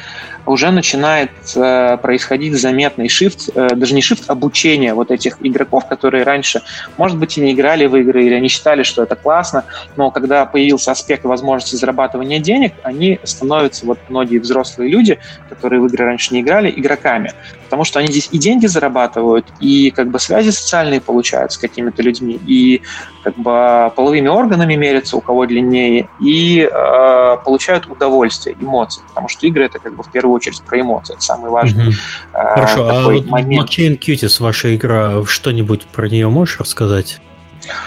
уже 0.46 0.72
начинает 0.72 1.32
э, 1.56 1.98
происходить 1.98 2.54
заметный 2.54 3.10
шифт, 3.10 3.50
э, 3.54 3.76
даже 3.76 3.94
не 3.94 4.02
шифт, 4.02 4.30
обучение 4.30 4.94
вот 4.94 5.12
этих 5.12 5.38
игроков, 5.42 5.88
которые 5.88 6.24
раньше, 6.24 6.62
может 6.98 7.18
быть, 7.18 7.38
и 7.38 7.42
не 7.42 7.54
играли 7.54 7.86
в 7.86 7.96
игры, 7.96 8.26
или 8.26 8.34
они 8.34 8.48
считали, 8.48 8.84
что 8.84 9.04
это 9.04 9.16
классно, 9.16 9.66
но 9.96 10.12
когда 10.12 10.46
появился 10.46 10.92
аспект 10.92 11.24
возможности 11.26 11.76
зарабатывания 11.76 12.40
денег, 12.40 12.74
они 12.84 13.20
становятся, 13.24 13.86
вот 13.86 14.00
многие 14.10 14.40
взрослые 14.40 14.90
люди, 14.90 15.20
которые 15.50 15.82
в 15.82 15.88
игры 15.88 16.06
раньше 16.06 16.34
не 16.34 16.42
играли, 16.42 16.74
игроками, 16.76 17.34
потому 17.70 17.84
что 17.84 17.99
они 17.99 18.07
здесь 18.07 18.30
и 18.32 18.39
деньги 18.39 18.65
зарабатывают, 18.65 19.45
и 19.59 19.91
как 19.91 20.09
бы 20.09 20.17
связи 20.20 20.49
социальные 20.49 21.01
получают 21.01 21.51
с 21.51 21.57
какими-то 21.59 22.01
людьми, 22.01 22.39
и 22.47 22.82
как 23.24 23.36
бы 23.36 23.91
половыми 23.95 24.28
органами 24.28 24.74
мерятся, 24.74 25.17
у 25.17 25.22
кого 25.22 25.45
длиннее, 25.45 26.09
и 26.20 26.61
э, 26.61 27.38
получают 27.45 27.86
удовольствие, 27.86 28.57
эмоции, 28.59 29.03
потому 29.07 29.28
что 29.28 29.45
игры 29.45 29.65
это 29.65 29.78
как 29.78 29.95
бы 29.95 30.01
в 30.01 30.11
первую 30.11 30.36
очередь 30.36 30.63
про 30.63 30.82
эмоции, 30.82 31.13
это 31.13 31.22
самый 31.22 31.51
важный 31.51 31.89
угу. 31.89 31.93
э, 32.34 32.53
Хорошо, 32.55 32.89
а 32.89 33.03
вот 33.03 33.28
момент. 33.28 33.70
Blockchain 33.70 33.99
Cuties, 33.99 34.41
ваша 34.41 34.76
игра, 34.76 35.24
что-нибудь 35.26 35.86
про 35.86 36.09
нее 36.09 36.28
можешь 36.28 36.59
рассказать? 36.59 37.22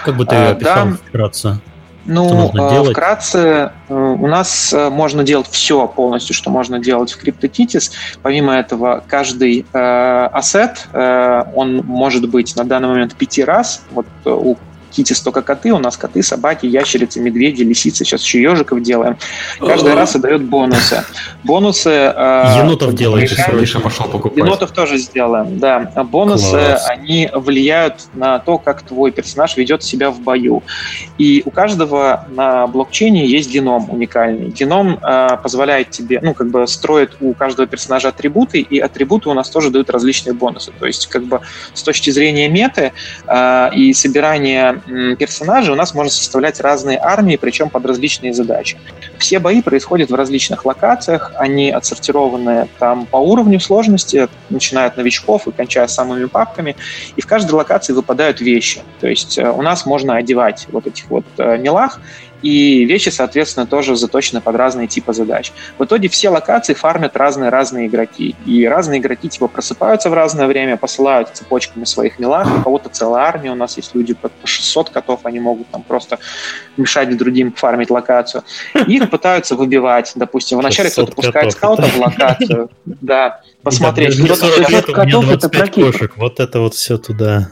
Как 0.05 0.15
бы 0.15 0.25
ты 0.25 0.35
ее 0.35 0.47
а, 0.47 0.51
описал 0.51 0.87
да. 0.87 0.97
вкратце? 1.09 1.61
Ну, 2.05 2.51
э, 2.53 2.91
вкратце, 2.91 3.71
э, 3.87 3.93
у 3.93 4.27
нас 4.27 4.73
э, 4.73 4.89
можно 4.89 5.23
делать 5.23 5.47
все 5.49 5.87
полностью, 5.87 6.35
что 6.35 6.49
можно 6.49 6.79
делать 6.79 7.11
в 7.11 7.23
CryptoKitties. 7.23 7.91
Помимо 8.21 8.53
этого, 8.53 9.03
каждый 9.07 9.65
ассет, 9.71 10.87
он 10.93 11.77
может 11.85 12.29
быть 12.29 12.55
на 12.55 12.65
данный 12.65 12.89
момент 12.89 13.15
пяти 13.15 13.43
раз. 13.43 13.83
Вот 13.91 14.05
у 14.25 14.57
Китис 14.93 15.21
только 15.21 15.41
коты, 15.41 15.71
у 15.71 15.79
нас 15.79 15.97
коты, 15.97 16.21
собаки, 16.23 16.65
ящерицы, 16.65 17.19
медведи, 17.19 17.63
лисицы, 17.63 18.05
сейчас 18.05 18.23
еще 18.23 18.41
ежиков 18.41 18.81
делаем. 18.81 19.17
Каждый 19.59 19.93
раз 19.95 20.15
дает 20.15 20.43
бонусы. 20.43 21.03
Бонусы... 21.43 21.89
Э, 21.89 22.59
Енотов 22.59 22.93
делаете, 22.93 23.35
Миша 23.53 23.79
пошел 23.79 24.05
покупать. 24.05 24.37
Енотов 24.37 24.71
тоже 24.71 24.97
сделаем, 24.97 25.57
да. 25.59 25.91
Бонусы, 26.03 26.51
Класс. 26.51 26.89
они 26.89 27.29
влияют 27.33 28.07
на 28.13 28.39
то, 28.39 28.57
как 28.57 28.83
твой 28.83 29.11
персонаж 29.11 29.57
ведет 29.57 29.83
себя 29.83 30.11
в 30.11 30.19
бою. 30.19 30.63
И 31.17 31.41
у 31.45 31.51
каждого 31.51 32.27
на 32.29 32.67
блокчейне 32.67 33.25
есть 33.25 33.51
геном 33.51 33.89
уникальный. 33.89 34.49
Геном 34.49 34.99
э, 35.01 35.37
позволяет 35.41 35.89
тебе, 35.89 36.19
ну, 36.21 36.33
как 36.33 36.49
бы 36.49 36.67
строит 36.67 37.17
у 37.19 37.33
каждого 37.33 37.67
персонажа 37.67 38.09
атрибуты, 38.09 38.59
и 38.61 38.79
атрибуты 38.79 39.29
у 39.29 39.33
нас 39.33 39.49
тоже 39.49 39.69
дают 39.71 39.89
различные 39.89 40.33
бонусы. 40.33 40.71
То 40.79 40.85
есть, 40.85 41.07
как 41.07 41.23
бы 41.23 41.41
с 41.73 41.81
точки 41.81 42.11
зрения 42.11 42.47
меты 42.47 42.93
э, 43.27 43.69
и 43.73 43.93
собирания 43.93 44.82
персонажей 44.85 45.73
у 45.73 45.75
нас 45.75 45.93
можно 45.93 46.11
составлять 46.11 46.59
разные 46.59 46.97
армии, 46.99 47.35
причем 47.35 47.69
под 47.69 47.85
различные 47.85 48.33
задачи. 48.33 48.77
Все 49.17 49.39
бои 49.39 49.61
происходят 49.61 50.09
в 50.09 50.15
различных 50.15 50.65
локациях, 50.65 51.31
они 51.35 51.71
отсортированы 51.71 52.67
там 52.79 53.05
по 53.05 53.17
уровню 53.17 53.59
сложности, 53.59 54.27
начиная 54.49 54.87
от 54.87 54.97
новичков 54.97 55.47
и 55.47 55.51
кончая 55.51 55.87
самыми 55.87 56.25
папками, 56.25 56.75
и 57.15 57.21
в 57.21 57.27
каждой 57.27 57.51
локации 57.51 57.93
выпадают 57.93 58.41
вещи. 58.41 58.81
То 58.99 59.07
есть 59.07 59.37
э, 59.37 59.49
у 59.49 59.61
нас 59.61 59.85
можно 59.85 60.15
одевать 60.15 60.67
вот 60.71 60.87
этих 60.87 61.09
вот 61.09 61.25
э, 61.37 61.57
милах, 61.57 61.99
и 62.43 62.85
вещи, 62.85 63.09
соответственно, 63.09 63.65
тоже 63.65 63.95
заточены 63.95 64.41
под 64.41 64.55
разные 64.55 64.87
типы 64.87 65.13
задач. 65.13 65.51
В 65.79 65.85
итоге 65.85 66.09
все 66.09 66.29
локации 66.29 66.73
фармят 66.73 67.15
разные-разные 67.15 67.87
игроки, 67.87 68.35
и 68.45 68.67
разные 68.67 68.99
игроки 68.99 69.29
типа 69.29 69.47
просыпаются 69.47 70.09
в 70.09 70.13
разное 70.13 70.45
время, 70.45 70.77
посылают 70.77 71.29
цепочками 71.33 71.85
своих 71.85 72.19
милах, 72.19 72.47
у 72.59 72.61
кого-то 72.61 72.89
целая 72.89 73.23
армия, 73.23 73.51
у 73.51 73.55
нас 73.55 73.77
есть 73.77 73.95
люди 73.95 74.13
по 74.13 74.29
600 74.43 74.89
котов, 74.89 75.21
они 75.23 75.39
могут 75.39 75.67
там 75.69 75.81
просто 75.81 76.19
мешать 76.77 77.15
другим 77.17 77.53
фармить 77.53 77.89
локацию. 77.89 78.43
их 78.87 79.09
пытаются 79.09 79.55
выбивать, 79.55 80.11
допустим, 80.15 80.59
вначале 80.59 80.89
кто-то 80.89 81.13
пускает 81.13 81.51
скаута 81.53 81.83
в 81.83 81.97
локацию, 81.97 82.69
да, 82.85 83.41
посмотреть. 83.63 84.17
Котов 84.93 85.29
это 85.29 85.49
прокинь. 85.49 85.93
Вот 86.17 86.39
это 86.39 86.59
вот 86.59 86.73
все 86.75 86.97
туда. 86.97 87.51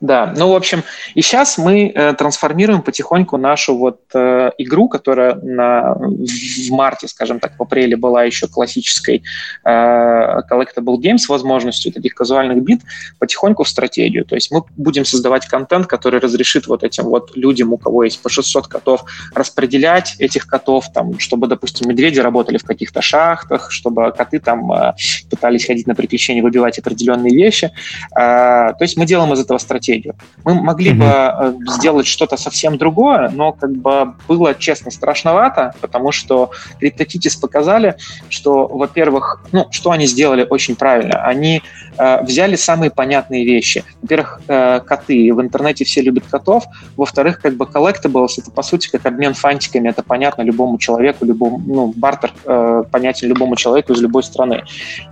Да, 0.00 0.34
ну, 0.36 0.50
в 0.52 0.54
общем, 0.54 0.82
и 1.14 1.22
сейчас 1.22 1.56
мы 1.56 1.90
э, 1.94 2.12
трансформируем 2.12 2.82
потихоньку 2.82 3.38
нашу 3.38 3.78
вот 3.78 4.00
э, 4.12 4.50
игру, 4.58 4.90
которая 4.90 5.36
на, 5.36 5.94
в 5.94 6.70
марте, 6.70 7.08
скажем 7.08 7.40
так, 7.40 7.58
в 7.58 7.62
апреле 7.62 7.96
была 7.96 8.24
еще 8.24 8.46
классической 8.46 9.22
э, 9.64 9.70
collectible 9.70 10.98
game 10.98 11.16
с 11.16 11.30
возможностью 11.30 11.92
таких 11.92 12.14
казуальных 12.14 12.62
бит, 12.62 12.82
потихоньку 13.18 13.64
в 13.64 13.68
стратегию. 13.70 14.26
То 14.26 14.34
есть 14.34 14.50
мы 14.50 14.64
будем 14.76 15.06
создавать 15.06 15.46
контент, 15.46 15.86
который 15.86 16.20
разрешит 16.20 16.66
вот 16.66 16.84
этим 16.84 17.04
вот 17.04 17.34
людям, 17.34 17.72
у 17.72 17.78
кого 17.78 18.04
есть 18.04 18.20
по 18.20 18.28
600 18.28 18.68
котов, 18.68 19.04
распределять 19.34 20.16
этих 20.18 20.46
котов, 20.46 20.92
там, 20.92 21.18
чтобы, 21.18 21.46
допустим, 21.46 21.88
медведи 21.88 22.20
работали 22.20 22.58
в 22.58 22.64
каких-то 22.64 23.00
шахтах, 23.00 23.70
чтобы 23.70 24.12
коты 24.12 24.40
там 24.40 24.70
э, 24.72 24.92
пытались 25.30 25.64
ходить 25.64 25.86
на 25.86 25.94
приключения, 25.94 26.42
выбивать 26.42 26.78
определенные 26.78 27.34
вещи. 27.34 27.72
Э, 28.14 28.74
то 28.74 28.82
есть 28.82 28.98
мы 28.98 29.06
делаем 29.06 29.32
из 29.32 29.40
этого 29.40 29.56
стратегию 29.56 29.85
стратегию. 29.86 30.14
Мы 30.44 30.54
могли 30.54 30.92
mm-hmm. 30.92 31.54
бы 31.54 31.68
э, 31.68 31.72
сделать 31.74 32.06
что-то 32.06 32.36
совсем 32.36 32.78
другое, 32.78 33.30
но 33.30 33.52
как 33.52 33.70
бы 33.70 34.14
было, 34.28 34.54
честно, 34.54 34.90
страшновато, 34.90 35.74
потому 35.80 36.12
что 36.12 36.50
CryptoKitties 36.80 37.40
показали, 37.40 37.96
что, 38.28 38.66
во-первых, 38.66 39.42
ну, 39.52 39.66
что 39.70 39.90
они 39.90 40.06
сделали 40.06 40.46
очень 40.48 40.76
правильно. 40.76 41.22
Они 41.24 41.62
э, 41.98 42.22
взяли 42.24 42.56
самые 42.56 42.90
понятные 42.90 43.44
вещи. 43.44 43.84
Во-первых, 44.02 44.40
э, 44.48 44.80
коты. 44.80 45.32
В 45.32 45.40
интернете 45.40 45.84
все 45.84 46.02
любят 46.02 46.24
котов. 46.30 46.64
Во-вторых, 46.96 47.40
как 47.40 47.56
бы 47.56 47.64
collectibles— 47.64 48.34
это, 48.38 48.50
по 48.50 48.62
сути, 48.62 48.90
как 48.90 49.06
обмен 49.06 49.34
фантиками. 49.34 49.88
Это 49.88 50.02
понятно 50.02 50.42
любому 50.42 50.78
человеку, 50.78 51.24
любому, 51.24 51.62
ну, 51.66 51.92
бартер 51.96 52.32
э, 52.44 52.84
понятен 52.90 53.28
любому 53.28 53.56
человеку 53.56 53.92
из 53.92 54.00
любой 54.00 54.22
страны. 54.22 54.64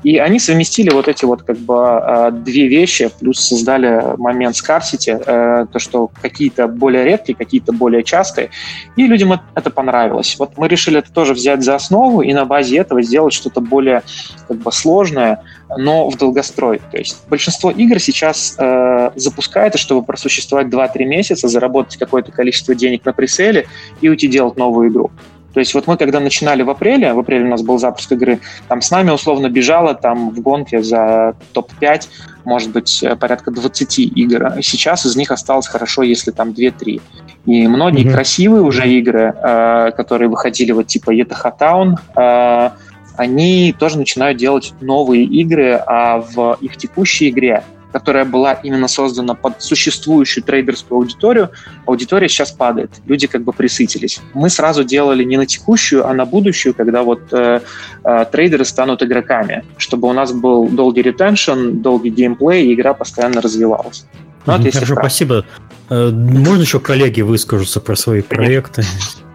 И 0.04 0.18
они 0.18 0.38
совместили 0.38 0.90
вот 0.90 1.08
эти 1.08 1.24
вот 1.24 1.42
как 1.42 1.58
бы 1.58 1.74
э, 1.74 2.30
две 2.32 2.68
вещи, 2.68 3.10
плюс 3.20 3.40
создали 3.40 4.16
момент 4.18 4.56
scarcity, 4.64 5.22
э, 5.24 5.66
то, 5.66 5.78
что 5.78 6.10
какие-то 6.20 6.66
более 6.68 7.04
редкие, 7.04 7.36
какие-то 7.36 7.72
более 7.72 8.02
частые, 8.02 8.50
и 8.96 9.06
людям 9.06 9.40
это 9.54 9.70
понравилось. 9.70 10.36
Вот 10.38 10.56
мы 10.56 10.68
решили 10.68 10.98
это 10.98 11.12
тоже 11.12 11.34
взять 11.34 11.62
за 11.62 11.74
основу 11.74 12.22
и 12.22 12.32
на 12.32 12.44
базе 12.44 12.78
этого 12.78 13.02
сделать 13.02 13.32
что-то 13.34 13.60
более 13.60 14.02
как 14.48 14.58
бы 14.58 14.72
сложное, 14.72 15.42
но 15.76 16.08
в 16.08 16.16
долгострой. 16.16 16.80
То 16.90 16.98
есть 16.98 17.22
большинство 17.28 17.70
игр 17.70 17.98
сейчас 17.98 18.56
э, 18.58 19.10
запускается, 19.16 19.78
чтобы 19.78 20.04
просуществовать 20.04 20.68
2-3 20.68 21.04
месяца, 21.04 21.48
заработать 21.48 21.96
какое-то 21.96 22.32
количество 22.32 22.74
денег 22.74 23.04
на 23.04 23.12
преселе 23.12 23.66
и 24.00 24.08
уйти 24.08 24.28
делать 24.28 24.56
новую 24.56 24.90
игру. 24.90 25.10
То 25.54 25.60
есть 25.60 25.72
вот 25.72 25.86
мы, 25.86 25.96
когда 25.96 26.20
начинали 26.20 26.62
в 26.62 26.70
апреле, 26.70 27.14
в 27.14 27.18
апреле 27.20 27.44
у 27.44 27.48
нас 27.48 27.62
был 27.62 27.78
запуск 27.78 28.10
игры, 28.12 28.40
там 28.68 28.82
с 28.82 28.90
нами 28.90 29.10
условно 29.10 29.48
бежало 29.48 29.94
там 29.94 30.30
в 30.30 30.40
гонке 30.40 30.82
за 30.82 31.36
топ-5, 31.52 32.08
может 32.44 32.72
быть, 32.72 33.02
э, 33.02 33.14
порядка 33.16 33.52
20 33.52 33.98
игр. 34.00 34.54
Сейчас 34.62 35.06
из 35.06 35.16
них 35.16 35.30
осталось 35.30 35.68
хорошо, 35.68 36.02
если 36.02 36.32
там 36.32 36.50
2-3. 36.50 37.00
И 37.46 37.68
многие 37.68 38.04
mm-hmm. 38.04 38.12
красивые 38.12 38.62
уже 38.62 38.88
игры, 38.88 39.32
э, 39.34 39.92
которые 39.96 40.28
выходили 40.28 40.72
вот 40.72 40.88
типа 40.88 41.14
Yetaha 41.14 41.52
Town, 41.58 41.94
э, 42.16 42.70
они 43.16 43.72
тоже 43.78 43.98
начинают 43.98 44.38
делать 44.38 44.72
новые 44.80 45.24
игры, 45.24 45.80
а 45.86 46.18
в 46.18 46.58
их 46.60 46.76
текущей 46.76 47.30
игре 47.30 47.62
которая 47.94 48.24
была 48.24 48.54
именно 48.54 48.88
создана 48.88 49.34
под 49.34 49.62
существующую 49.62 50.42
трейдерскую 50.42 50.98
аудиторию, 50.98 51.50
аудитория 51.86 52.28
сейчас 52.28 52.50
падает. 52.50 52.90
Люди 53.06 53.28
как 53.28 53.42
бы 53.44 53.52
присытились. 53.52 54.20
Мы 54.34 54.50
сразу 54.50 54.82
делали 54.82 55.22
не 55.22 55.36
на 55.36 55.46
текущую, 55.46 56.04
а 56.04 56.12
на 56.12 56.24
будущую, 56.24 56.74
когда 56.74 57.04
вот 57.04 57.20
э, 57.30 57.60
э, 58.04 58.24
трейдеры 58.32 58.64
станут 58.64 59.04
игроками, 59.04 59.62
чтобы 59.76 60.08
у 60.08 60.12
нас 60.12 60.32
был 60.32 60.66
долгий 60.66 61.02
ретеншн, 61.02 61.80
долгий 61.82 62.10
геймплей, 62.10 62.66
и 62.66 62.74
игра 62.74 62.94
постоянно 62.94 63.40
развивалась. 63.40 64.06
Ну, 64.44 64.58
вот 64.58 64.74
Хорошо, 64.74 64.96
спасибо. 64.96 65.44
Э, 65.88 66.10
можно 66.10 66.62
еще 66.62 66.80
коллеги 66.80 67.20
выскажутся 67.20 67.80
про 67.80 67.94
свои 67.94 68.22
проекты? 68.22 68.82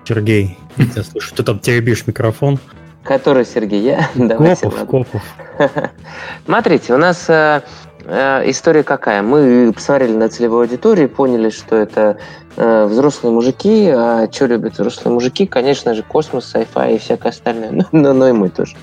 Сергей, 0.06 0.58
я 0.76 1.04
слышу, 1.04 1.34
ты 1.34 1.44
там 1.44 1.60
теребишь 1.60 2.06
микрофон. 2.08 2.60
Который, 3.06 3.46
Сергей, 3.46 3.82
я? 3.82 4.10
Копов, 4.38 4.86
Копов. 4.86 5.24
Смотрите, 6.46 6.94
у 6.94 6.98
нас 6.98 7.30
Э, 7.30 7.62
история 8.10 8.84
какая? 8.84 9.22
Мы 9.22 9.72
посмотрели 9.74 10.14
на 10.14 10.30
целевую 10.30 10.62
аудиторию 10.62 11.08
и 11.08 11.10
поняли, 11.10 11.50
что 11.50 11.76
это 11.76 12.18
э, 12.56 12.86
взрослые 12.86 13.34
мужики. 13.34 13.90
А 13.90 14.28
что 14.32 14.48
любят 14.48 14.74
взрослые 14.74 15.14
мужики? 15.14 15.46
Конечно 15.46 15.94
же, 15.94 16.04
космос, 16.04 16.54
sci-fi 16.54 16.96
и 16.96 16.98
всякое 16.98 17.30
остальное. 17.30 17.70
Ну, 17.72 17.86
но, 17.92 18.14
но 18.14 18.30
и 18.30 18.32
мы 18.32 18.50
тоже. 18.50 18.76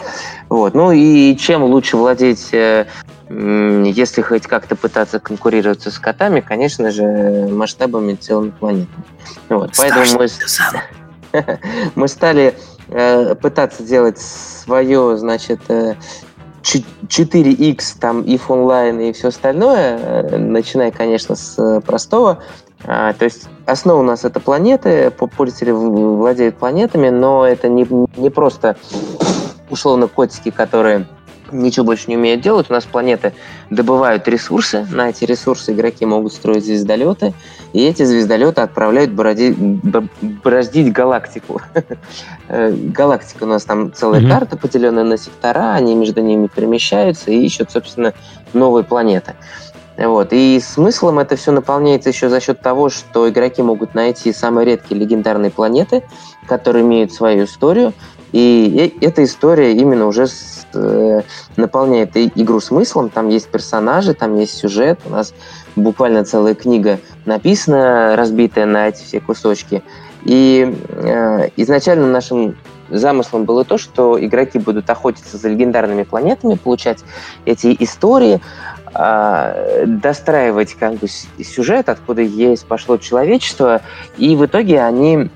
Вот. 0.48 0.74
Ну 0.74 0.92
и 0.92 1.36
чем 1.36 1.64
лучше 1.64 1.96
владеть, 1.96 2.52
э, 2.52 2.86
если 3.28 4.22
хоть 4.22 4.46
как-то 4.46 4.76
пытаться 4.76 5.18
конкурироваться 5.18 5.90
с 5.90 5.98
котами, 5.98 6.40
конечно 6.40 6.90
же, 6.90 7.48
масштабами 7.50 8.14
целыми 8.14 8.50
планетами. 8.50 9.04
Вот. 9.48 9.72
Поэтому 9.76 10.20
мы, 10.20 10.28
мы 11.94 12.08
стали 12.08 12.54
э, 12.88 13.34
пытаться 13.34 13.82
делать 13.82 14.18
свое, 14.18 15.16
значит, 15.16 15.60
э, 15.68 15.94
4X, 16.66 17.98
там, 18.00 18.22
if 18.22 18.42
онлайн 18.48 19.00
и 19.00 19.12
все 19.12 19.28
остальное, 19.28 19.98
э, 19.98 20.36
начиная, 20.38 20.90
конечно, 20.90 21.36
с 21.36 21.58
э, 21.58 21.80
простого. 21.80 22.42
А, 22.84 23.12
то 23.12 23.24
есть 23.24 23.48
основа 23.64 24.00
у 24.00 24.02
нас 24.02 24.24
это 24.24 24.40
планеты, 24.40 25.10
пользователи 25.10 25.70
владеют 25.70 26.56
планетами, 26.56 27.08
но 27.08 27.46
это 27.46 27.68
не, 27.68 27.86
не 28.16 28.30
просто 28.30 28.76
условно 29.70 30.08
котики, 30.08 30.50
которые 30.50 31.06
ничего 31.52 31.86
больше 31.86 32.04
не 32.08 32.16
умеют 32.16 32.40
делать. 32.40 32.66
У 32.68 32.72
нас 32.72 32.84
планеты 32.84 33.32
добывают 33.70 34.26
ресурсы. 34.28 34.86
На 34.90 35.10
эти 35.10 35.24
ресурсы 35.24 35.72
игроки 35.72 36.04
могут 36.06 36.32
строить 36.32 36.64
звездолеты. 36.64 37.34
И 37.72 37.84
эти 37.84 38.04
звездолеты 38.04 38.60
отправляют 38.60 39.12
бороди... 39.12 39.54
бороздить 40.42 40.92
галактику. 40.92 41.60
Э, 42.48 42.70
галактика 42.70 43.42
у 43.42 43.46
нас 43.48 43.64
там 43.64 43.92
целая 43.92 44.20
mm-hmm. 44.20 44.30
карта, 44.30 44.56
поделенная 44.56 45.02
на 45.02 45.18
сектора. 45.18 45.72
Они 45.72 45.96
между 45.96 46.22
ними 46.22 46.46
перемещаются 46.46 47.32
и 47.32 47.44
ищут, 47.44 47.72
собственно, 47.72 48.14
новые 48.52 48.84
планеты. 48.84 49.34
Вот. 49.96 50.28
И 50.32 50.60
смыслом 50.60 51.18
это 51.18 51.36
все 51.36 51.52
наполняется 51.52 52.10
еще 52.10 52.28
за 52.28 52.40
счет 52.40 52.60
того, 52.60 52.88
что 52.90 53.28
игроки 53.28 53.62
могут 53.62 53.94
найти 53.94 54.32
самые 54.32 54.66
редкие 54.66 55.00
легендарные 55.00 55.50
планеты, 55.50 56.04
которые 56.46 56.84
имеют 56.84 57.12
свою 57.12 57.44
историю, 57.44 57.92
и 58.32 58.94
эта 59.00 59.24
история 59.24 59.72
именно 59.72 60.06
уже 60.06 60.26
с, 60.26 60.66
э, 60.74 61.22
наполняет 61.56 62.16
игру 62.16 62.60
смыслом. 62.60 63.08
Там 63.08 63.28
есть 63.28 63.48
персонажи, 63.48 64.14
там 64.14 64.36
есть 64.38 64.56
сюжет. 64.56 65.00
У 65.06 65.10
нас 65.10 65.32
буквально 65.76 66.24
целая 66.24 66.54
книга 66.54 66.98
написана, 67.24 68.16
разбитая 68.16 68.66
на 68.66 68.88
эти 68.88 69.02
все 69.02 69.20
кусочки. 69.20 69.82
И 70.24 70.76
э, 70.88 71.48
изначально 71.56 72.06
нашим 72.08 72.56
замыслом 72.90 73.44
было 73.44 73.64
то, 73.64 73.78
что 73.78 74.22
игроки 74.22 74.58
будут 74.58 74.88
охотиться 74.90 75.36
за 75.36 75.48
легендарными 75.48 76.02
планетами, 76.02 76.54
получать 76.54 76.98
эти 77.44 77.76
истории, 77.80 78.40
э, 78.94 79.84
достраивать 79.86 80.74
как 80.74 80.94
бы 80.94 81.06
сюжет, 81.08 81.88
откуда 81.88 82.22
есть 82.22 82.66
пошло 82.66 82.96
человечество, 82.96 83.82
и 84.18 84.36
в 84.36 84.46
итоге 84.46 84.82
они 84.82 85.30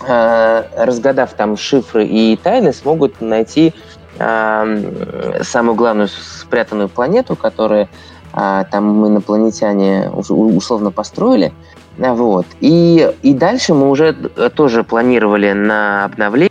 разгадав 0.00 1.32
там 1.34 1.56
шифры 1.56 2.04
и 2.04 2.36
тайны, 2.36 2.72
смогут 2.72 3.20
найти 3.20 3.72
э, 4.18 5.40
самую 5.42 5.74
главную 5.74 6.08
спрятанную 6.08 6.88
планету, 6.88 7.34
которую 7.34 7.88
э, 8.34 8.64
там 8.70 9.06
инопланетяне 9.06 10.10
условно 10.10 10.90
построили. 10.90 11.52
Вот. 11.96 12.46
И, 12.60 13.10
и 13.22 13.32
дальше 13.32 13.72
мы 13.72 13.88
уже 13.88 14.12
тоже 14.54 14.84
планировали 14.84 15.52
на 15.52 16.04
обновление. 16.04 16.50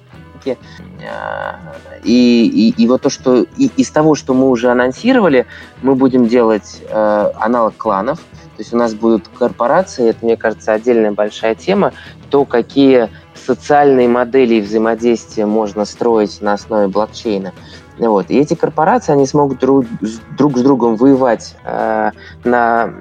И, 2.03 2.73
и, 2.77 2.83
и 2.83 2.87
вот 2.87 3.01
то, 3.01 3.09
что 3.09 3.45
и, 3.57 3.69
из 3.77 3.89
того, 3.89 4.15
что 4.15 4.33
мы 4.33 4.49
уже 4.49 4.69
анонсировали, 4.69 5.45
мы 5.81 5.95
будем 5.95 6.27
делать 6.27 6.81
э, 6.87 7.31
аналог 7.39 7.77
кланов. 7.77 8.19
То 8.19 8.61
есть 8.61 8.73
у 8.73 8.77
нас 8.77 8.93
будут 8.93 9.27
корпорации, 9.27 10.09
это, 10.09 10.19
мне 10.23 10.37
кажется, 10.37 10.71
отдельная 10.71 11.11
большая 11.11 11.55
тема, 11.55 11.91
то, 12.29 12.45
какие 12.45 13.09
социальные 13.45 14.07
модели 14.07 14.59
взаимодействия 14.59 15.45
можно 15.45 15.85
строить 15.85 16.41
на 16.41 16.53
основе 16.53 16.87
блокчейна. 16.87 17.53
Вот. 17.97 18.29
И 18.29 18.37
эти 18.37 18.55
корпорации, 18.55 19.13
они 19.13 19.25
смогут 19.25 19.59
друг, 19.59 19.85
друг 20.37 20.57
с 20.57 20.61
другом 20.61 20.95
воевать 20.95 21.55
э, 21.63 22.11
на, 22.43 22.93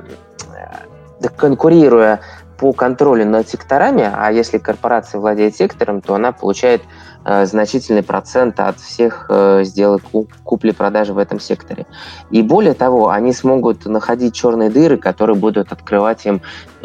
э, 1.21 1.29
конкурируя 1.37 2.21
по 2.59 2.73
контролю 2.73 3.27
над 3.27 3.49
секторами, 3.49 4.09
а 4.15 4.31
если 4.31 4.59
корпорация 4.59 5.21
владеет 5.21 5.57
сектором, 5.57 6.01
то 6.01 6.15
она 6.15 6.31
получает 6.33 6.83
значительный 7.25 8.03
процент 8.03 8.61
от 8.61 8.79
всех 8.79 9.27
э, 9.31 9.63
сделок 9.65 10.03
купли-продажи 10.43 11.13
в 11.15 11.19
этом 11.19 11.41
секторе. 11.41 11.87
И 12.31 12.43
более 12.43 12.75
того, 12.75 13.09
они 13.09 13.33
смогут 13.33 13.87
находить 13.87 14.35
черные 14.35 14.71
дыры, 14.71 14.99
которые 14.99 15.37
будут 15.37 15.73
открывать 15.73 16.27
им 16.27 16.43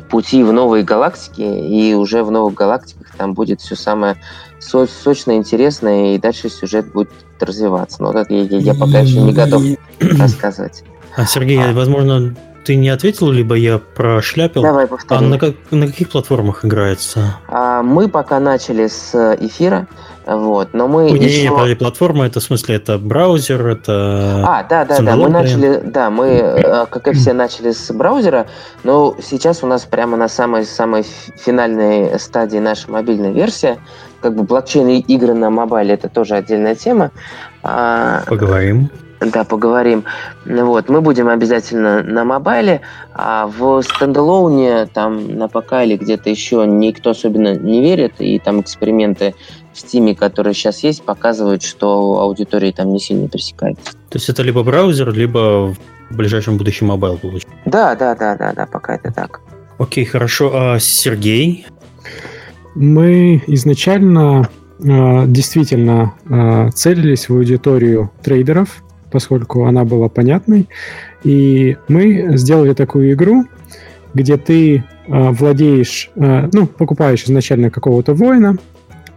пути 0.10 0.44
в 0.44 0.54
новые 0.54 0.84
галактики, 0.84 1.42
и 1.42 1.94
уже 1.94 2.24
в 2.24 2.32
новых 2.32 2.54
галактиках 2.54 3.08
там 3.18 3.34
будет 3.34 3.60
все 3.60 3.76
самое 3.76 4.16
со 4.60 4.86
сочное, 4.86 5.36
интересное, 5.36 6.16
и 6.16 6.18
дальше 6.18 6.50
сюжет 6.50 6.92
будет 6.92 7.12
развиваться. 7.40 8.02
Но 8.02 8.12
вот 8.12 8.18
это 8.18 8.34
я, 8.34 8.44
я 8.60 8.74
пока 8.74 9.00
еще 9.00 9.20
не 9.22 9.34
готов 9.34 9.64
рассказывать. 10.00 10.84
А, 11.16 11.26
Сергей, 11.26 11.62
а. 11.62 11.74
возможно, 11.74 12.36
ты 12.64 12.76
не 12.76 12.90
ответил, 12.90 13.32
либо 13.32 13.56
я 13.56 13.80
прошляпил. 13.80 14.62
Давай 14.62 14.88
повтори. 14.88 15.26
А 15.26 15.28
на, 15.28 15.38
как, 15.38 15.56
на 15.72 15.88
каких 15.88 16.10
платформах 16.10 16.66
играется? 16.66 17.38
А, 17.48 17.82
мы 17.82 18.08
пока 18.08 18.40
начали 18.40 18.88
с 18.88 19.14
эфира, 19.40 19.88
вот, 20.26 20.74
но 20.74 20.88
мы 20.88 21.10
не, 21.12 21.26
еще... 21.26 21.50
не, 21.50 21.70
не, 21.70 21.76
платформа, 21.76 22.26
это 22.26 22.40
в 22.40 22.44
смысле, 22.44 22.76
это 22.76 22.98
браузер, 23.00 23.66
это... 23.66 24.44
А, 24.48 24.64
да, 24.64 24.86
да, 24.86 25.00
да, 25.00 25.16
мы 25.16 25.30
начали, 25.30 25.82
да, 25.84 26.10
мы, 26.10 26.28
э, 26.28 26.86
как 26.86 27.08
и 27.08 27.14
все, 27.14 27.34
начали 27.34 27.72
с 27.72 27.92
браузера, 27.92 28.46
но 28.84 29.16
сейчас 29.22 29.64
у 29.64 29.68
нас 29.68 29.86
прямо 29.86 30.18
на 30.18 30.28
самой-самой 30.28 31.04
финальной 31.36 32.20
стадии 32.20 32.60
наша 32.60 32.92
мобильная 32.92 33.32
версия, 33.32 33.80
как 34.22 34.36
бы 34.36 34.44
блокчейн 34.44 34.88
и 34.90 35.00
игры 35.00 35.34
на 35.34 35.50
мобайле, 35.50 35.96
это 35.96 36.10
тоже 36.10 36.36
отдельная 36.36 36.76
тема. 36.76 37.12
А, 37.64 38.24
Поговорим. 38.28 38.92
Да, 39.20 39.44
поговорим. 39.44 40.06
Вот, 40.46 40.88
мы 40.88 41.02
будем 41.02 41.28
обязательно 41.28 42.02
на 42.04 42.24
mobile, 42.24 42.82
а 43.14 43.48
в 43.48 43.82
standalone 43.82 44.62
'е, 44.62 44.86
там, 44.86 45.38
на 45.38 45.50
ПК 45.50 45.74
или 45.84 45.98
где-то 45.98 46.30
еще 46.30 46.66
никто 46.66 47.10
особенно 47.10 47.56
не 47.56 47.82
верит, 47.82 48.14
и 48.20 48.40
там 48.40 48.62
эксперименты 48.62 49.36
в 49.74 49.78
Steam, 49.78 50.16
которые 50.16 50.54
сейчас 50.54 50.84
есть, 50.84 51.04
показывают, 51.04 51.64
что 51.64 52.20
аудитория 52.20 52.72
там 52.72 52.94
не 52.94 53.00
сильно 53.00 53.28
пересекается. 53.28 53.92
То 54.10 54.18
есть 54.18 54.30
это 54.30 54.42
либо 54.42 54.64
браузер, 54.64 55.12
либо 55.14 55.76
в 56.10 56.16
ближайшем 56.16 56.58
будущем 56.58 56.88
mobile 56.88 57.18
получится? 57.18 57.54
Да, 57.66 57.96
да, 57.96 58.16
да, 58.16 58.36
да, 58.36 58.54
да, 58.54 58.66
пока 58.66 58.96
это 58.96 59.12
так. 59.12 59.42
Окей, 59.78 60.06
хорошо. 60.06 60.52
А 60.54 60.80
Сергей? 60.80 61.66
Мы 62.76 63.44
изначально 63.48 64.50
э, 64.80 65.26
действительно 65.28 66.14
э, 66.30 66.70
целились 66.72 67.30
в 67.30 67.34
аудиторию 67.34 68.12
трейдеров, 68.24 68.84
поскольку 69.12 69.66
она 69.66 69.86
была 69.86 70.10
понятной. 70.10 70.68
И 71.24 71.78
мы 71.88 72.38
сделали 72.38 72.74
такую 72.74 73.14
игру, 73.14 73.46
где 74.14 74.38
ты 74.38 74.78
э, 74.78 74.82
владеешь, 75.08 76.10
э, 76.16 76.50
ну, 76.52 76.68
покупаешь 76.68 77.24
изначально 77.24 77.70
какого-то 77.70 78.14
воина, 78.14 78.58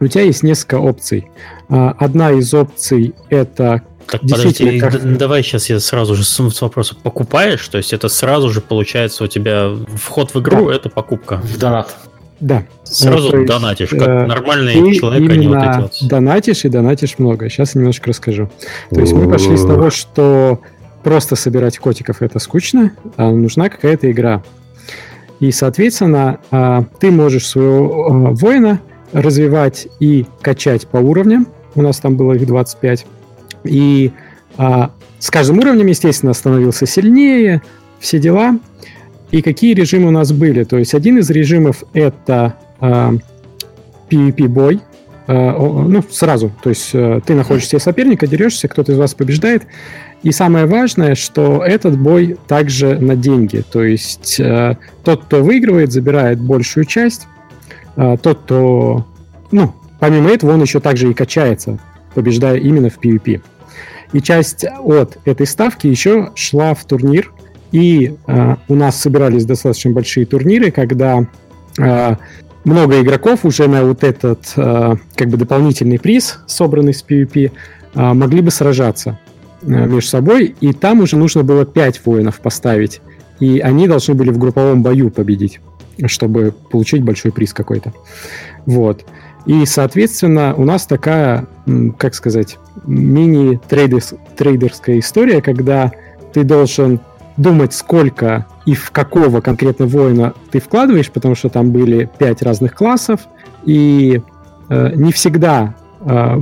у 0.01 0.07
тебя 0.07 0.24
есть 0.24 0.43
несколько 0.43 0.76
опций. 0.76 1.28
Э, 1.68 1.93
одна 1.99 2.32
из 2.32 2.53
опций 2.53 3.14
это 3.30 3.82
так, 4.07 4.20
подожди, 4.22 4.80
как... 4.80 5.16
давай 5.16 5.43
сейчас 5.43 5.70
я 5.70 5.80
сразу 5.80 6.14
же 6.14 6.24
с, 6.24 6.51
с 6.51 6.61
вопросом. 6.61 6.99
Покупаешь? 7.03 7.66
То 7.68 7.78
есть 7.78 7.93
это 7.93 8.09
сразу 8.09 8.51
же 8.51 8.61
получается 8.61 9.24
у 9.24 9.26
тебя 9.26 9.70
вход 9.97 10.34
в 10.34 10.40
игру, 10.40 10.68
да. 10.68 10.74
это 10.74 10.90
покупка. 10.90 11.36
В 11.36 11.57
донат. 11.59 11.97
Да. 12.43 12.64
Сразу 12.82 13.36
ну, 13.36 13.47
донатишь, 13.47 13.90
как 13.90 14.03
э, 14.03 14.26
нормальный 14.26 14.95
человек, 14.97 15.30
а 15.30 15.36
не 15.36 15.47
вот 15.47 15.59
эти 15.59 15.80
вот. 15.80 16.09
донатишь 16.11 16.64
и 16.64 16.68
донатишь 16.68 17.14
много. 17.18 17.49
Сейчас 17.49 17.76
немножко 17.76 18.09
расскажу. 18.09 18.51
То 18.90 19.01
есть 19.01 19.12
мы 19.12 19.30
пошли 19.30 19.57
с 19.57 19.64
того, 19.64 19.90
что 19.90 20.59
просто 21.05 21.36
собирать 21.36 21.78
котиков 21.78 22.20
это 22.20 22.40
скучно, 22.40 22.93
а 23.16 23.30
нужна 23.30 23.68
какая-то 23.68 24.11
игра. 24.11 24.43
И, 25.38 25.53
соответственно, 25.53 26.40
а, 26.51 26.84
ты 26.99 27.12
можешь 27.12 27.47
своего 27.47 28.07
а, 28.07 28.11
воина 28.32 28.80
развивать 29.12 29.86
и 30.01 30.26
качать 30.40 30.88
по 30.88 30.97
уровням. 30.97 31.47
У 31.76 31.82
нас 31.82 32.01
там 32.01 32.16
было 32.16 32.32
их 32.32 32.45
25. 32.45 33.07
И 33.64 34.11
а, 34.57 34.90
с 35.20 35.30
каждым 35.30 35.61
уровнем, 35.61 35.86
естественно, 35.86 36.32
становился 36.32 36.86
сильнее, 36.86 37.62
все 38.01 38.18
дела. 38.18 38.59
И 39.33 39.41
какие 39.41 39.74
режимы 39.74 40.09
у 40.09 40.11
нас 40.11 40.30
были? 40.30 40.62
То 40.62 40.78
есть 40.78 40.95
один 40.95 41.18
из 41.18 41.30
режимов 41.30 41.85
это 41.95 42.55
э, 42.80 43.12
PvP-бой, 44.11 44.80
э, 45.26 45.51
ну, 45.59 46.05
сразу, 46.11 46.53
то 46.62 46.68
есть 46.68 46.91
э, 46.93 47.20
ты 47.24 47.35
находишь 47.35 47.66
себе 47.66 47.80
соперника, 47.80 48.26
дерешься, 48.26 48.68
кто-то 48.68 48.93
из 48.93 48.99
вас 48.99 49.14
побеждает, 49.14 49.62
и 50.22 50.33
самое 50.33 50.66
важное, 50.66 51.14
что 51.14 51.64
этот 51.64 51.99
бой 51.99 52.37
также 52.47 52.99
на 52.99 53.16
деньги, 53.16 53.64
то 53.72 53.83
есть 53.83 54.39
э, 54.39 54.76
тот, 55.03 55.24
кто 55.24 55.43
выигрывает, 55.43 55.93
забирает 55.93 56.39
большую 56.39 56.85
часть, 56.85 57.26
э, 57.97 58.18
тот, 58.22 58.41
кто, 58.43 59.07
ну, 59.51 59.74
помимо 59.99 60.28
этого, 60.28 60.53
он 60.53 60.61
еще 60.61 60.78
также 60.78 61.11
и 61.11 61.14
качается, 61.14 61.78
побеждая 62.14 62.59
именно 62.59 62.91
в 62.91 62.99
PvP. 63.03 63.41
И 64.12 64.20
часть 64.20 64.66
от 64.66 65.16
этой 65.24 65.47
ставки 65.47 65.87
еще 65.87 66.33
шла 66.35 66.74
в 66.74 66.85
турнир, 66.85 67.33
и 67.73 68.14
э, 68.27 68.57
у 68.68 68.75
нас 68.75 69.01
собирались 69.01 69.45
достаточно 69.45 69.91
большие 69.91 70.27
турниры, 70.27 70.70
когда 70.70 71.27
э, 71.79 72.16
много 72.64 73.01
игроков 73.01 73.45
уже 73.45 73.66
на 73.66 73.85
вот 73.85 74.05
этот 74.05 74.53
э, 74.57 74.95
как 75.16 75.29
бы 75.29 75.37
дополнительный 75.37 75.99
приз, 75.99 76.39
собранный 76.47 76.95
с 76.95 77.03
PvP, 77.03 77.51
э, 77.95 78.12
могли 78.12 78.43
бы 78.43 78.51
сражаться 78.51 79.18
э, 79.62 79.66
между 79.66 80.03
собой, 80.03 80.55
и 80.61 80.73
там 80.73 81.01
уже 81.01 81.16
нужно 81.16 81.43
было 81.43 81.64
5 81.64 82.07
воинов 82.07 82.41
поставить, 82.41 83.01
и 83.41 83.61
они 83.61 83.89
должны 83.89 84.14
были 84.14 84.31
в 84.31 84.39
групповом 84.39 84.83
бою 84.83 85.11
победить, 85.11 85.61
чтобы 86.07 86.55
получить 86.70 87.03
большой 87.03 87.33
приз 87.33 87.53
какой-то. 87.53 87.93
Вот. 88.66 89.05
И, 89.47 89.66
соответственно, 89.66 90.55
у 90.55 90.64
нас 90.64 90.87
такая, 90.87 91.49
как 91.99 92.14
сказать, 92.14 92.59
мини-трейдерская 92.87 95.01
история, 95.01 95.43
когда 95.43 95.91
ты 96.33 96.45
должен 96.45 97.01
думать, 97.43 97.74
сколько 97.74 98.47
и 98.64 98.74
в 98.74 98.90
какого 98.90 99.40
конкретно 99.40 99.86
воина 99.86 100.34
ты 100.51 100.61
вкладываешь, 100.61 101.11
потому 101.11 101.34
что 101.34 101.49
там 101.49 101.70
были 101.70 102.09
пять 102.18 102.43
разных 102.43 102.74
классов, 102.74 103.20
и 103.64 104.22
э, 104.68 104.93
не 104.95 105.12
всегда 105.12 105.74
э, 106.01 106.40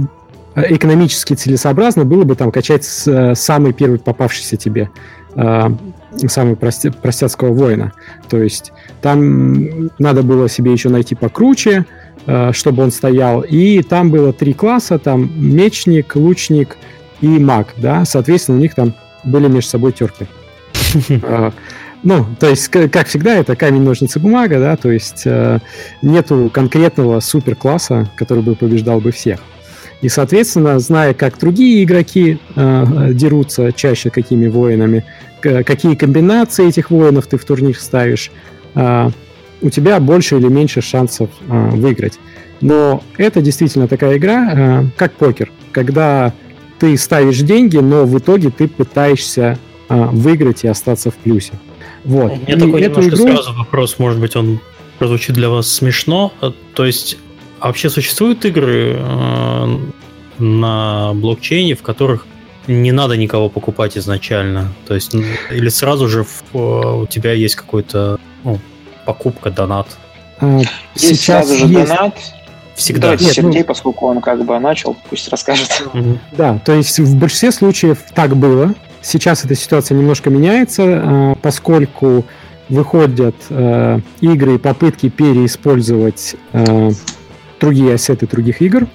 экономически 0.55 1.35
целесообразно 1.35 2.05
было 2.05 2.25
бы 2.25 2.35
там 2.37 2.53
качать 2.53 2.85
с, 2.85 3.07
э, 3.09 3.35
самый 3.35 3.73
первый 3.73 3.99
попавшийся 3.99 4.57
тебе 4.57 4.91
э, 5.35 5.71
самый 6.27 6.57
прости, 6.57 6.91
простецкого 6.91 7.53
воина. 7.53 7.93
То 8.29 8.43
есть 8.43 8.73
там 9.01 9.91
надо 9.99 10.23
было 10.23 10.49
себе 10.49 10.73
еще 10.73 10.89
найти 10.89 11.15
покруче, 11.15 11.87
э, 12.27 12.53
чтобы 12.53 12.83
он 12.83 12.91
стоял. 12.91 13.41
И 13.41 13.83
там 13.83 14.11
было 14.11 14.33
три 14.33 14.53
класса, 14.53 14.99
там 14.99 15.31
мечник, 15.37 16.17
лучник 16.17 16.77
и 17.21 17.29
маг, 17.29 17.69
да, 17.77 18.05
соответственно, 18.05 18.59
у 18.59 18.61
них 18.61 18.75
там 18.75 18.95
были 19.25 19.49
между 19.49 19.71
собой 19.71 19.93
терки. 19.93 20.27
А, 20.27 20.40
ну, 22.03 22.27
то 22.39 22.49
есть, 22.49 22.69
как 22.69 23.07
всегда, 23.07 23.37
это 23.37 23.57
камень, 23.57 23.83
ножницы, 23.83 24.19
бумага, 24.21 24.59
да, 24.59 24.77
то 24.77 24.91
есть 24.91 25.23
э, 25.25 25.59
нету 26.03 26.51
конкретного 26.53 27.21
супер-класса, 27.21 28.11
который 28.17 28.43
бы 28.43 28.55
побеждал 28.55 29.01
бы 29.01 29.13
всех. 29.13 29.41
И, 30.03 30.09
соответственно, 30.09 30.79
зная, 30.79 31.13
как 31.13 31.39
другие 31.39 31.85
игроки 31.85 32.39
э, 32.57 33.11
дерутся 33.13 33.73
чаще 33.73 34.11
какими 34.11 34.49
воинами, 34.49 35.05
какие 35.41 35.95
комбинации 35.95 36.69
этих 36.69 36.91
воинов 36.91 37.27
ты 37.27 37.37
в 37.37 37.45
турнир 37.45 37.79
ставишь, 37.79 38.31
э, 38.75 39.11
у 39.63 39.71
тебя 39.71 40.01
больше 40.01 40.39
или 40.39 40.49
меньше 40.49 40.81
шансов 40.81 41.31
э, 41.49 41.71
выиграть. 41.71 42.19
Но 42.61 43.03
это 43.17 43.41
действительно 43.41 43.89
такая 43.89 44.17
игра, 44.17 44.53
э, 44.53 44.85
как 44.97 45.13
покер, 45.13 45.51
когда 45.73 46.33
ты 46.79 46.97
ставишь 46.97 47.41
деньги, 47.41 47.77
но 47.77 48.07
в 48.07 48.19
итоге 48.19 48.51
ты 48.51 48.69
пытаешься 48.69 49.59
выиграть 49.97 50.65
и 50.65 50.69
остаться 50.69 51.11
в 51.11 51.17
плюсе. 51.17 51.53
Вот. 52.05 52.33
У 52.33 52.37
меня 52.37 52.55
и 52.55 52.59
такой 52.59 52.83
немножко 52.83 53.09
игру... 53.09 53.35
сразу 53.35 53.53
вопрос, 53.53 53.99
может 53.99 54.21
быть, 54.21 54.37
он 54.37 54.61
прозвучит 54.99 55.35
для 55.35 55.49
вас 55.49 55.69
смешно. 55.69 56.33
А, 56.41 56.53
то 56.75 56.87
есть, 56.87 57.19
а 57.59 57.69
вообще 57.69 57.91
существуют 57.91 58.45
игры 58.45 58.97
э, 58.99 59.79
на 60.39 61.13
блокчейне, 61.15 61.75
в 61.75 61.83
которых 61.83 62.27
не 62.67 62.93
надо 62.93 63.17
никого 63.17 63.49
покупать 63.49 63.99
изначально? 63.99 64.73
То 64.87 64.95
есть, 64.95 65.15
или 65.51 65.69
сразу 65.69 66.09
же 66.09 66.25
в, 66.25 66.57
у 67.03 67.07
тебя 67.07 67.33
есть 67.33 67.57
какой-то 67.57 68.19
ну, 68.45 68.59
покупка, 69.05 69.51
донат? 69.51 69.89
А, 70.39 70.61
сейчас 70.95 71.49
сразу 71.49 71.67
же 71.67 71.73
есть... 71.73 71.89
донат, 71.89 72.19
Всегда. 72.77 73.03
Давайте 73.03 73.27
Нет, 73.27 73.35
Сергей, 73.35 73.61
ну... 73.61 73.67
поскольку 73.67 74.07
он 74.07 74.23
как 74.23 74.43
бы 74.47 74.59
начал, 74.59 74.97
пусть 75.11 75.29
расскажет. 75.29 75.83
Да, 76.33 76.59
то 76.65 76.73
есть 76.73 76.99
в 76.99 77.19
большинстве 77.19 77.53
случаев 77.53 77.99
так 78.15 78.35
было. 78.35 78.75
Сейчас 79.03 79.45
эта 79.45 79.55
ситуация 79.55 79.97
немножко 79.97 80.31
меняется, 80.31 80.83
а, 80.87 81.35
поскольку 81.41 82.25
выходят 82.69 83.35
а, 83.49 84.01
игры 84.21 84.57
и 84.57 84.59
попытки 84.59 85.09
переиспользовать 85.09 86.37
а, 86.53 86.91
другие 87.61 87.95
ассеты 87.95 88.27
других 88.27 88.63
игр. 88.63 88.87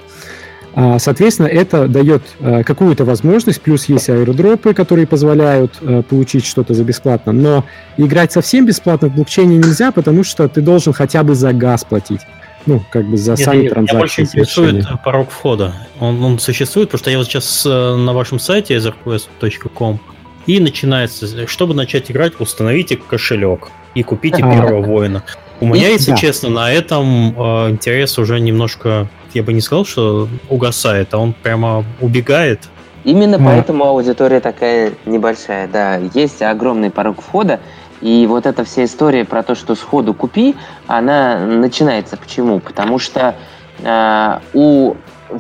Соответственно, 0.98 1.48
это 1.48 1.88
дает 1.88 2.24
какую-то 2.66 3.06
возможность, 3.06 3.62
плюс 3.62 3.86
есть 3.86 4.10
аэродропы, 4.10 4.74
которые 4.74 5.08
позволяют 5.08 5.80
получить 6.10 6.46
что-то 6.46 6.74
за 6.74 6.84
бесплатно, 6.84 7.32
но 7.32 7.64
играть 7.96 8.34
совсем 8.34 8.66
бесплатно 8.66 9.08
в 9.08 9.16
блокчейне 9.16 9.56
нельзя, 9.56 9.94
потому 9.94 10.26
что 10.26 10.50
ты 10.50 10.60
должен 10.60 10.92
хотя 10.92 11.24
бы 11.24 11.34
за 11.34 11.54
газ 11.54 11.86
платить 11.86 12.20
ну, 12.66 12.82
как 12.90 13.06
бы 13.06 13.18
за 13.18 13.32
нет, 13.32 13.40
сами 13.40 13.64
нет, 13.64 13.74
транзакции. 13.74 13.94
Меня 13.94 14.00
больше 14.00 14.22
интересует 14.22 14.86
порог 15.04 15.30
входа. 15.30 15.74
Он, 16.00 16.24
он 16.24 16.40
существует, 16.40 16.90
потому 16.90 17.00
что 17.00 17.12
я 17.12 17.18
вот 17.18 17.28
сейчас 17.28 17.66
э, 17.66 17.96
на 17.96 18.14
вашем 18.14 18.40
сайте 18.40 18.76
ezerquest.com 18.76 20.00
и 20.48 20.60
начинается, 20.60 21.48
чтобы 21.48 21.74
начать 21.74 22.12
играть, 22.12 22.34
установите 22.40 22.98
кошелек 22.98 23.70
и 23.94 24.04
купите 24.04 24.44
а, 24.44 24.52
первого 24.52 24.82
воина. 24.82 25.24
У 25.60 25.68
меня, 25.68 25.88
если 25.90 26.12
да. 26.12 26.18
честно, 26.18 26.50
на 26.50 26.72
этом 26.72 27.34
э, 27.38 27.70
интерес 27.72 28.18
уже 28.18 28.40
немножко, 28.40 29.08
я 29.34 29.44
бы 29.44 29.54
не 29.54 29.62
сказал, 29.62 29.86
что 29.86 30.28
угасает, 30.50 31.14
а 31.14 31.20
он 31.20 31.34
прямо 31.34 31.86
убегает. 32.02 32.70
Именно 33.04 33.38
а. 33.38 33.40
поэтому 33.40 33.86
аудитория 33.86 34.40
такая 34.40 34.94
небольшая, 35.06 35.68
да. 35.68 35.98
Есть 36.14 36.42
огромный 36.42 36.90
порог 36.90 37.22
входа, 37.22 37.60
И 38.06 38.28
вот 38.28 38.46
эта 38.46 38.64
вся 38.64 38.86
история 38.86 39.26
про 39.26 39.42
то, 39.42 39.56
что 39.56 39.74
сходу 39.74 40.14
купи, 40.14 40.56
она 40.86 41.40
начинается 41.40 42.18
почему? 42.18 42.60
Потому 42.60 43.00
что 43.00 43.34
э, 43.80 44.40
у 44.54 44.94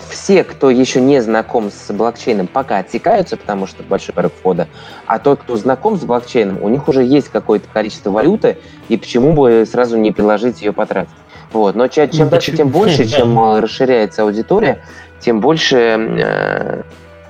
все, 0.10 0.44
кто 0.44 0.72
еще 0.72 1.00
не 1.00 1.22
знаком 1.22 1.70
с 1.70 1.94
блокчейном, 1.94 2.48
пока 2.48 2.80
отсекаются, 2.80 3.38
потому 3.38 3.68
что 3.68 3.84
большой 3.84 4.16
порог 4.16 4.34
входа, 4.34 4.68
а 5.06 5.20
тот, 5.20 5.42
кто 5.44 5.58
знаком 5.58 5.96
с 5.96 6.06
блокчейном, 6.06 6.64
у 6.64 6.70
них 6.70 6.88
уже 6.88 7.04
есть 7.04 7.30
какое-то 7.30 7.68
количество 7.72 8.10
валюты, 8.10 8.58
и 8.90 8.98
почему 8.98 9.34
бы 9.34 9.64
сразу 9.72 9.96
не 9.98 10.12
приложить 10.12 10.64
ее 10.64 10.74
потратить. 10.74 11.14
Вот. 11.54 11.76
Но 11.76 11.88
чем, 11.88 12.10
чем 12.10 12.30
дальше, 12.30 12.58
тем 12.58 12.70
больше, 12.70 13.06
чем 13.08 13.38
э, 13.38 13.60
расширяется 13.60 14.24
аудитория, 14.24 14.82
тем 15.20 15.40
больше 15.40 15.78
э, 15.78 16.82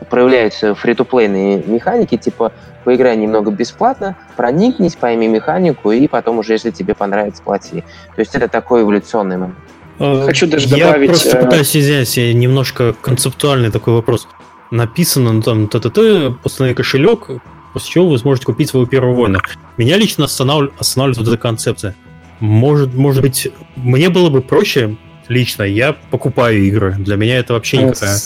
проявляются 0.10 0.76
фри-то-плейные 0.76 1.64
механики, 1.66 2.18
типа 2.18 2.52
поиграй 2.84 3.18
немного 3.18 3.52
бесплатно, 3.52 4.16
проникнись, 4.38 4.96
пойми 4.96 5.28
механику, 5.28 5.92
и 5.92 6.08
потом 6.08 6.40
уже, 6.40 6.54
если 6.54 6.72
тебе 6.72 6.94
понравится, 6.94 7.42
плати. 7.42 7.84
То 8.16 8.20
есть 8.20 8.36
это 8.36 8.48
такой 8.48 8.84
эволюционный 8.84 9.38
момент. 9.38 9.58
Э, 10.00 10.24
Хочу 10.26 10.48
даже 10.48 10.68
я 10.68 10.88
добавить... 10.88 11.10
Я 11.10 11.14
просто 11.14 11.38
э, 11.38 11.44
пытаюсь 11.44 11.76
взять 11.76 12.18
немножко 12.18 12.94
концептуальный 13.02 13.72
такой 13.72 13.94
вопрос. 13.94 14.28
Написано, 14.72 15.34
ну 15.34 15.42
там, 15.42 15.68
ТТТ, 15.68 15.98
установи 16.44 16.74
кошелек, 16.74 17.30
после 17.74 17.92
чего 17.92 18.10
вы 18.10 18.18
сможете 18.18 18.46
купить 18.46 18.70
своего 18.70 18.88
первого 18.88 19.14
воина. 19.14 19.40
Меня 19.78 19.98
лично 19.98 20.26
останавливает, 20.26 20.80
останавливает 20.80 21.18
вот 21.18 21.28
эта 21.28 21.38
концепция. 21.38 21.96
Может, 22.40 22.94
может 22.94 23.22
быть, 23.22 23.52
мне 23.76 24.10
было 24.10 24.30
бы 24.30 24.42
проще 24.42 24.98
лично, 25.28 25.64
я 25.64 25.96
покупаю 26.12 26.62
игры. 26.64 26.96
Для 26.98 27.16
меня 27.16 27.40
это 27.40 27.54
вообще 27.54 27.78
никакая 27.78 28.18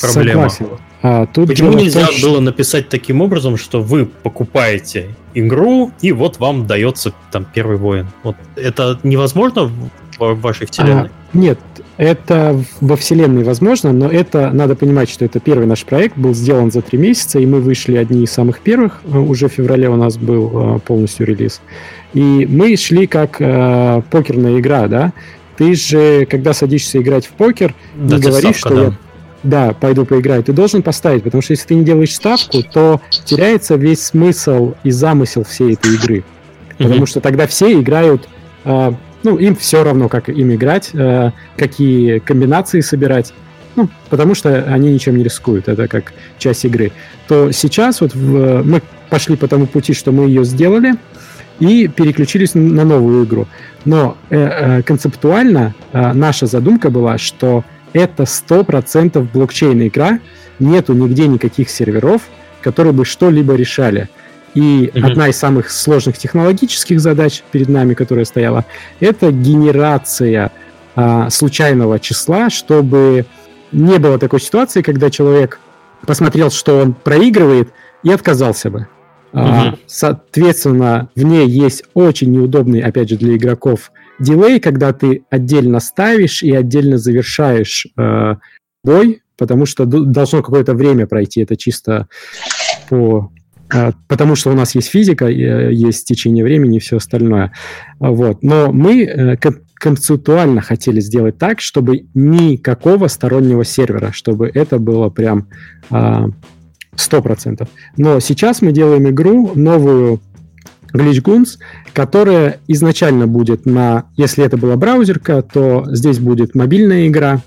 проблема. 0.00 0.48
Согласен. 0.48 0.78
А, 1.02 1.26
тут 1.26 1.48
Почему 1.48 1.72
нельзя 1.72 2.06
том, 2.06 2.14
было 2.22 2.40
написать 2.40 2.88
таким 2.88 3.22
образом, 3.22 3.56
что 3.56 3.80
вы 3.80 4.04
покупаете 4.04 5.14
игру, 5.32 5.92
и 6.02 6.12
вот 6.12 6.38
вам 6.38 6.66
дается 6.66 7.14
там 7.32 7.46
первый 7.52 7.78
воин? 7.78 8.08
Вот 8.22 8.36
это 8.56 8.98
невозможно 9.02 9.70
в 10.18 10.34
вашей 10.34 10.66
вселенной? 10.66 11.08
А, 11.08 11.10
нет, 11.32 11.58
это 11.96 12.62
во 12.82 12.96
вселенной 12.96 13.44
возможно, 13.44 13.92
но 13.92 14.08
это 14.08 14.50
надо 14.50 14.74
понимать, 14.74 15.08
что 15.08 15.24
это 15.24 15.40
первый 15.40 15.66
наш 15.66 15.84
проект, 15.84 16.18
был 16.18 16.34
сделан 16.34 16.70
за 16.70 16.82
три 16.82 16.98
месяца, 16.98 17.38
и 17.38 17.46
мы 17.46 17.60
вышли 17.60 17.96
одни 17.96 18.24
из 18.24 18.30
самых 18.30 18.60
первых. 18.60 19.00
Уже 19.06 19.48
в 19.48 19.52
феврале 19.52 19.88
у 19.88 19.96
нас 19.96 20.18
был 20.18 20.76
э, 20.76 20.78
полностью 20.80 21.26
релиз. 21.26 21.62
И 22.12 22.46
мы 22.46 22.76
шли 22.76 23.06
как 23.06 23.36
э, 23.40 24.02
покерная 24.10 24.58
игра, 24.58 24.86
да? 24.86 25.12
Ты 25.56 25.74
же, 25.74 26.26
когда 26.26 26.52
садишься 26.52 26.98
играть 26.98 27.26
в 27.26 27.30
покер, 27.30 27.74
да, 27.94 28.16
не 28.16 28.22
говоришь, 28.22 28.56
ставка, 28.56 28.68
что 28.68 28.74
да. 28.74 28.82
я 28.82 28.92
да, 29.42 29.72
пойду 29.72 30.04
поиграю, 30.04 30.42
ты 30.42 30.52
должен 30.52 30.82
поставить, 30.82 31.22
потому 31.22 31.42
что 31.42 31.52
если 31.52 31.68
ты 31.68 31.74
не 31.74 31.84
делаешь 31.84 32.14
ставку, 32.14 32.62
то 32.62 33.00
теряется 33.24 33.76
весь 33.76 34.02
смысл 34.02 34.74
и 34.84 34.90
замысел 34.90 35.44
всей 35.44 35.74
этой 35.74 35.94
игры. 35.94 36.24
Потому 36.78 37.06
что 37.06 37.20
тогда 37.20 37.46
все 37.46 37.78
играют, 37.78 38.28
э, 38.64 38.92
ну, 39.22 39.36
им 39.36 39.54
все 39.54 39.84
равно, 39.84 40.08
как 40.08 40.28
им 40.30 40.54
играть, 40.54 40.90
э, 40.94 41.30
какие 41.56 42.20
комбинации 42.20 42.80
собирать, 42.80 43.34
ну, 43.76 43.88
потому 44.08 44.34
что 44.34 44.64
они 44.64 44.92
ничем 44.92 45.16
не 45.16 45.24
рискуют, 45.24 45.68
это 45.68 45.88
как 45.88 46.12
часть 46.38 46.64
игры. 46.64 46.92
То 47.28 47.50
сейчас 47.52 48.00
вот 48.00 48.14
в, 48.14 48.62
мы 48.62 48.82
пошли 49.10 49.36
по 49.36 49.46
тому 49.46 49.66
пути, 49.66 49.92
что 49.92 50.10
мы 50.12 50.24
ее 50.24 50.44
сделали, 50.44 50.94
и 51.60 51.88
переключились 51.88 52.54
на 52.54 52.84
новую 52.84 53.24
игру. 53.24 53.46
Но 53.84 54.16
э, 54.30 54.38
э, 54.38 54.82
концептуально 54.82 55.74
э, 55.92 56.12
наша 56.14 56.46
задумка 56.46 56.90
была, 56.90 57.18
что 57.18 57.64
это 57.92 58.24
100% 58.24 59.28
блокчейн 59.32 59.86
игра, 59.86 60.20
нету 60.58 60.92
нигде 60.92 61.26
никаких 61.26 61.70
серверов, 61.70 62.22
которые 62.62 62.92
бы 62.92 63.04
что-либо 63.04 63.54
решали. 63.54 64.08
И 64.54 64.90
mm-hmm. 64.92 65.06
одна 65.06 65.28
из 65.28 65.36
самых 65.36 65.70
сложных 65.70 66.18
технологических 66.18 67.00
задач 67.00 67.42
перед 67.52 67.68
нами, 67.68 67.94
которая 67.94 68.24
стояла, 68.24 68.64
это 68.98 69.30
генерация 69.30 70.50
а, 70.96 71.30
случайного 71.30 72.00
числа, 72.00 72.50
чтобы 72.50 73.26
не 73.70 73.98
было 73.98 74.18
такой 74.18 74.40
ситуации, 74.40 74.82
когда 74.82 75.10
человек 75.10 75.60
посмотрел, 76.06 76.50
что 76.50 76.78
он 76.78 76.94
проигрывает, 76.94 77.70
и 78.02 78.10
отказался 78.10 78.70
бы. 78.70 78.88
Mm-hmm. 79.32 79.78
Соответственно, 79.86 81.08
в 81.14 81.22
ней 81.22 81.46
есть 81.46 81.84
очень 81.94 82.32
неудобный, 82.32 82.80
опять 82.80 83.10
же, 83.10 83.16
для 83.16 83.36
игроков 83.36 83.92
дилей, 84.20 84.60
когда 84.60 84.92
ты 84.92 85.24
отдельно 85.30 85.80
ставишь 85.80 86.42
и 86.42 86.52
отдельно 86.52 86.98
завершаешь 86.98 87.86
э, 87.96 88.34
бой, 88.84 89.22
потому 89.40 89.64
что 89.64 89.86
должно 89.86 90.42
какое-то 90.42 90.74
время 90.74 91.06
пройти. 91.06 91.40
Это 91.40 91.56
чисто 91.56 92.08
по 92.88 93.32
э, 93.74 93.92
потому 94.06 94.36
что 94.36 94.50
у 94.50 94.54
нас 94.54 94.74
есть 94.74 94.88
физика, 94.88 95.26
э, 95.26 95.72
есть 95.72 96.06
течение 96.06 96.44
времени 96.44 96.76
и 96.76 96.80
все 96.80 96.98
остальное. 96.98 97.52
Вот. 97.98 98.42
Но 98.42 98.70
мы 98.70 99.04
э, 99.04 99.36
концептуально 99.74 100.60
хотели 100.60 101.00
сделать 101.00 101.38
так, 101.38 101.60
чтобы 101.60 102.04
никакого 102.14 103.08
стороннего 103.08 103.64
сервера, 103.64 104.12
чтобы 104.12 104.50
это 104.52 104.78
было 104.78 105.08
прям 105.08 105.48
сто 106.94 107.22
процентов. 107.22 107.68
Но 107.96 108.20
сейчас 108.20 108.60
мы 108.60 108.72
делаем 108.72 109.08
игру 109.08 109.52
новую 109.54 110.20
Glitch 110.92 111.22
Goons, 111.22 111.58
которая 111.92 112.58
изначально 112.68 113.26
будет 113.26 113.66
на... 113.66 114.04
Если 114.16 114.44
это 114.44 114.56
была 114.56 114.76
браузерка, 114.76 115.42
то 115.42 115.84
здесь 115.88 116.18
будет 116.18 116.54
мобильная 116.54 117.08
игра, 117.08 117.40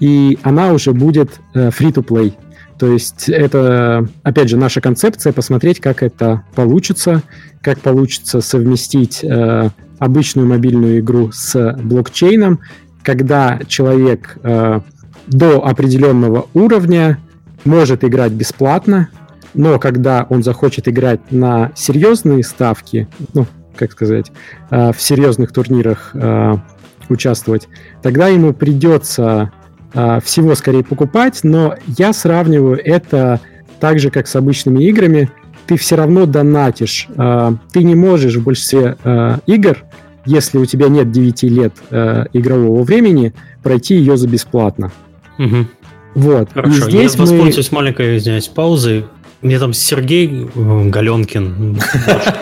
и 0.00 0.38
она 0.42 0.72
уже 0.72 0.92
будет 0.92 1.40
э, 1.54 1.70
free-to-play. 1.70 2.34
То 2.78 2.92
есть 2.92 3.28
это, 3.28 4.08
опять 4.22 4.48
же, 4.48 4.56
наша 4.56 4.80
концепция, 4.80 5.32
посмотреть, 5.32 5.80
как 5.80 6.02
это 6.02 6.44
получится, 6.54 7.22
как 7.60 7.80
получится 7.80 8.40
совместить 8.40 9.24
э, 9.24 9.70
обычную 9.98 10.46
мобильную 10.46 11.00
игру 11.00 11.30
с 11.32 11.76
блокчейном, 11.82 12.60
когда 13.02 13.58
человек 13.66 14.38
э, 14.42 14.80
до 15.26 15.66
определенного 15.66 16.46
уровня 16.54 17.18
может 17.64 18.04
играть 18.04 18.32
бесплатно, 18.32 19.08
но 19.54 19.78
когда 19.78 20.26
он 20.28 20.42
захочет 20.42 20.88
играть 20.88 21.20
на 21.30 21.72
серьезные 21.74 22.42
ставки, 22.42 23.08
ну, 23.34 23.46
как 23.76 23.92
сказать, 23.92 24.30
э, 24.70 24.92
в 24.92 25.00
серьезных 25.00 25.52
турнирах 25.52 26.10
э, 26.14 26.56
участвовать, 27.08 27.68
тогда 28.02 28.28
ему 28.28 28.52
придется 28.52 29.52
э, 29.94 30.20
всего 30.22 30.54
скорее 30.54 30.84
покупать, 30.84 31.40
но 31.42 31.76
я 31.86 32.12
сравниваю 32.12 32.80
это 32.84 33.40
так 33.80 33.98
же, 34.00 34.10
как 34.10 34.26
с 34.26 34.36
обычными 34.36 34.82
играми. 34.84 35.30
Ты 35.66 35.76
все 35.76 35.96
равно 35.96 36.24
донатишь. 36.24 37.08
Ты 37.14 37.82
не 37.82 37.94
можешь 37.94 38.36
в 38.36 38.42
большинстве 38.42 38.96
игр, 39.46 39.84
если 40.24 40.56
у 40.56 40.64
тебя 40.64 40.88
нет 40.88 41.12
9 41.12 41.42
лет 41.42 41.74
игрового 42.32 42.82
времени, 42.84 43.34
пройти 43.62 43.96
ее 43.96 44.16
за 44.16 44.26
бесплатно. 44.26 44.90
Угу. 45.38 45.66
Вот. 46.14 46.48
Хорошо, 46.52 46.88
и 46.88 46.90
здесь 46.90 47.14
я 47.14 47.20
воспользуюсь 47.20 47.70
мы... 47.70 47.76
маленькой, 47.76 48.16
извиняюсь, 48.16 48.48
паузой. 48.48 49.04
Мне 49.40 49.58
там 49.60 49.72
Сергей 49.72 50.48
э, 50.52 50.88
Галенкин 50.88 51.78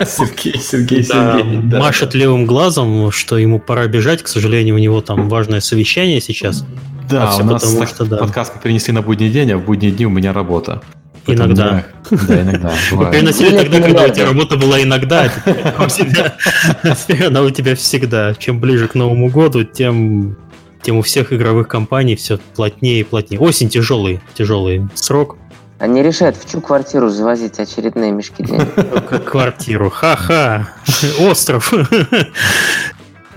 Сергей, 0.05 0.59
Сергей, 0.59 1.03
Сергей 1.03 1.43
машет 1.77 2.15
левым 2.15 2.45
глазом, 2.47 3.11
что 3.11 3.37
ему 3.37 3.59
пора 3.59 3.87
бежать. 3.87 4.23
К 4.23 4.27
сожалению, 4.27 4.75
у 4.75 4.79
него 4.79 5.01
там 5.01 5.29
важное 5.29 5.59
совещание 5.59 6.21
сейчас. 6.21 6.65
Да, 7.09 7.29
а 7.29 7.37
у 7.37 7.43
нас 7.43 7.61
потому, 7.61 7.87
что, 7.87 8.05
да. 8.05 8.17
подкаст 8.17 8.53
мы 8.55 8.61
перенесли 8.61 8.93
на 8.93 9.01
будний 9.01 9.29
день, 9.29 9.51
а 9.51 9.57
в 9.57 9.65
будние 9.65 9.91
дни 9.91 10.05
у 10.05 10.09
меня 10.09 10.33
работа. 10.33 10.81
Иногда. 11.27 11.85
Да, 12.09 12.41
иногда. 12.41 12.73
Вы 12.91 13.11
переносили 13.11 13.57
тогда, 13.57 13.81
когда 13.81 14.05
у 14.05 14.09
тебя 14.09 14.25
работа 14.25 14.55
была 14.55 14.81
иногда, 14.81 15.29
а 15.45 15.87
она 17.27 17.41
у 17.41 17.49
тебя 17.49 17.75
всегда. 17.75 18.33
Чем 18.35 18.59
ближе 18.59 18.87
к 18.87 18.95
Новому 18.95 19.29
году, 19.29 19.65
тем 19.65 20.37
тем 20.83 20.97
у 20.97 21.01
всех 21.01 21.33
игровых 21.33 21.67
компаний 21.67 22.15
все 22.15 22.39
плотнее 22.55 23.01
и 23.01 23.03
плотнее. 23.03 23.41
Осень 23.41 23.67
тяжелый, 23.67 24.21
тяжелый 24.35 24.87
срок. 24.95 25.37
Они 25.79 26.01
решают, 26.01 26.37
в 26.37 26.49
чью 26.49 26.61
квартиру 26.61 27.09
завозить 27.09 27.59
очередные 27.59 28.11
мешки 28.11 28.43
денег. 28.43 29.23
Квартиру, 29.25 29.89
ха-ха, 29.89 30.69
остров. 31.19 31.73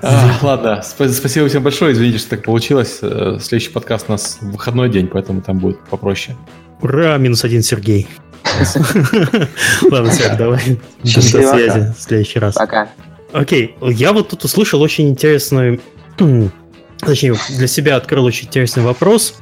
А, 0.02 0.38
ладно, 0.40 0.80
спасибо 0.82 1.48
всем 1.48 1.62
большое. 1.62 1.92
Извините, 1.92 2.16
что 2.16 2.30
так 2.30 2.42
получилось. 2.42 3.00
Э, 3.02 3.36
следующий 3.38 3.70
подкаст 3.70 4.06
у 4.08 4.12
нас 4.12 4.38
выходной 4.40 4.88
день, 4.88 5.08
поэтому 5.08 5.42
там 5.42 5.58
будет 5.58 5.78
попроще. 5.90 6.38
Ура, 6.80 7.18
минус 7.18 7.44
один 7.44 7.62
Сергей. 7.62 8.08
Ладно, 9.90 10.10
Серег, 10.10 10.38
давай. 10.38 10.80
До 11.04 11.20
связи 11.20 11.92
в 11.94 12.00
следующий 12.00 12.38
раз. 12.38 12.54
Пока. 12.54 12.88
Окей, 13.34 13.76
я 13.82 14.14
вот 14.14 14.30
тут 14.30 14.42
услышал 14.42 14.80
очень 14.80 15.06
интересную, 15.06 15.82
точнее, 17.00 17.34
для 17.50 17.66
себя 17.66 17.96
открыл 17.96 18.24
очень 18.24 18.46
интересный 18.46 18.82
вопрос 18.82 19.34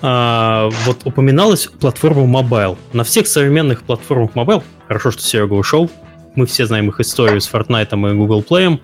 а, 0.00 0.70
вот 0.84 1.00
упоминалась 1.04 1.66
платформа 1.66 2.22
Mobile. 2.40 2.76
На 2.92 3.04
всех 3.04 3.26
современных 3.26 3.82
платформах 3.82 4.32
Mobile, 4.34 4.62
хорошо, 4.86 5.10
что 5.10 5.22
Серега 5.22 5.54
ушел, 5.54 5.90
мы 6.34 6.46
все 6.46 6.66
знаем 6.66 6.88
их 6.88 7.00
историю 7.00 7.40
с 7.40 7.50
Fortnite 7.50 8.12
и 8.12 8.16
Google 8.16 8.44
Play, 8.48 8.78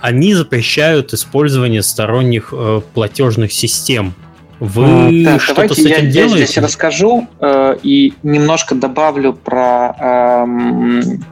они 0.00 0.34
запрещают 0.34 1.12
использование 1.12 1.82
сторонних 1.82 2.50
э, 2.52 2.80
платежных 2.94 3.52
систем. 3.52 4.14
Вы 4.60 5.24
так, 5.24 5.40
что-то 5.40 5.74
с 5.74 5.78
этим 5.78 6.06
я, 6.06 6.10
делаете? 6.10 6.38
Я 6.40 6.46
здесь 6.46 6.58
расскажу 6.58 7.26
э, 7.40 7.76
и 7.82 8.12
немножко 8.22 8.74
добавлю 8.74 9.32
про 9.32 10.46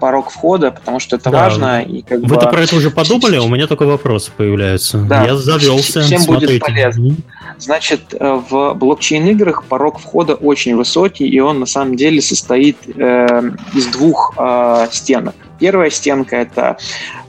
порог 0.01 0.31
входа, 0.31 0.71
потому 0.71 0.99
что 0.99 1.17
это 1.17 1.31
да. 1.31 1.43
важно. 1.43 1.83
И 1.83 2.03
как 2.03 2.21
Вы-то 2.21 2.47
бы... 2.47 2.53
про 2.53 2.63
это 2.63 2.77
уже 2.77 2.91
подумали? 2.91 3.37
У 3.39 3.49
меня 3.49 3.67
только 3.67 3.85
вопросы 3.85 4.31
появляются. 4.37 4.99
Да. 4.99 5.25
Я 5.25 5.37
завелся. 5.37 6.01
Всем 6.01 6.21
смотрите. 6.21 6.55
будет 6.55 6.61
полезно. 6.63 7.17
Значит, 7.59 8.15
э, 8.19 8.41
в 8.49 8.75
блокчейн-играх 8.75 9.65
порог 9.65 9.99
входа 9.99 10.35
очень 10.35 10.77
высокий, 10.77 11.29
и 11.29 11.39
он 11.41 11.61
на 11.61 11.67
самом 11.67 11.97
деле 11.97 12.23
состоит 12.23 12.77
э, 12.87 13.51
из 13.75 13.87
двух 13.87 14.35
э, 14.39 14.87
стенок. 14.91 15.35
Первая 15.59 15.91
стенка 15.91 16.37
это 16.37 16.79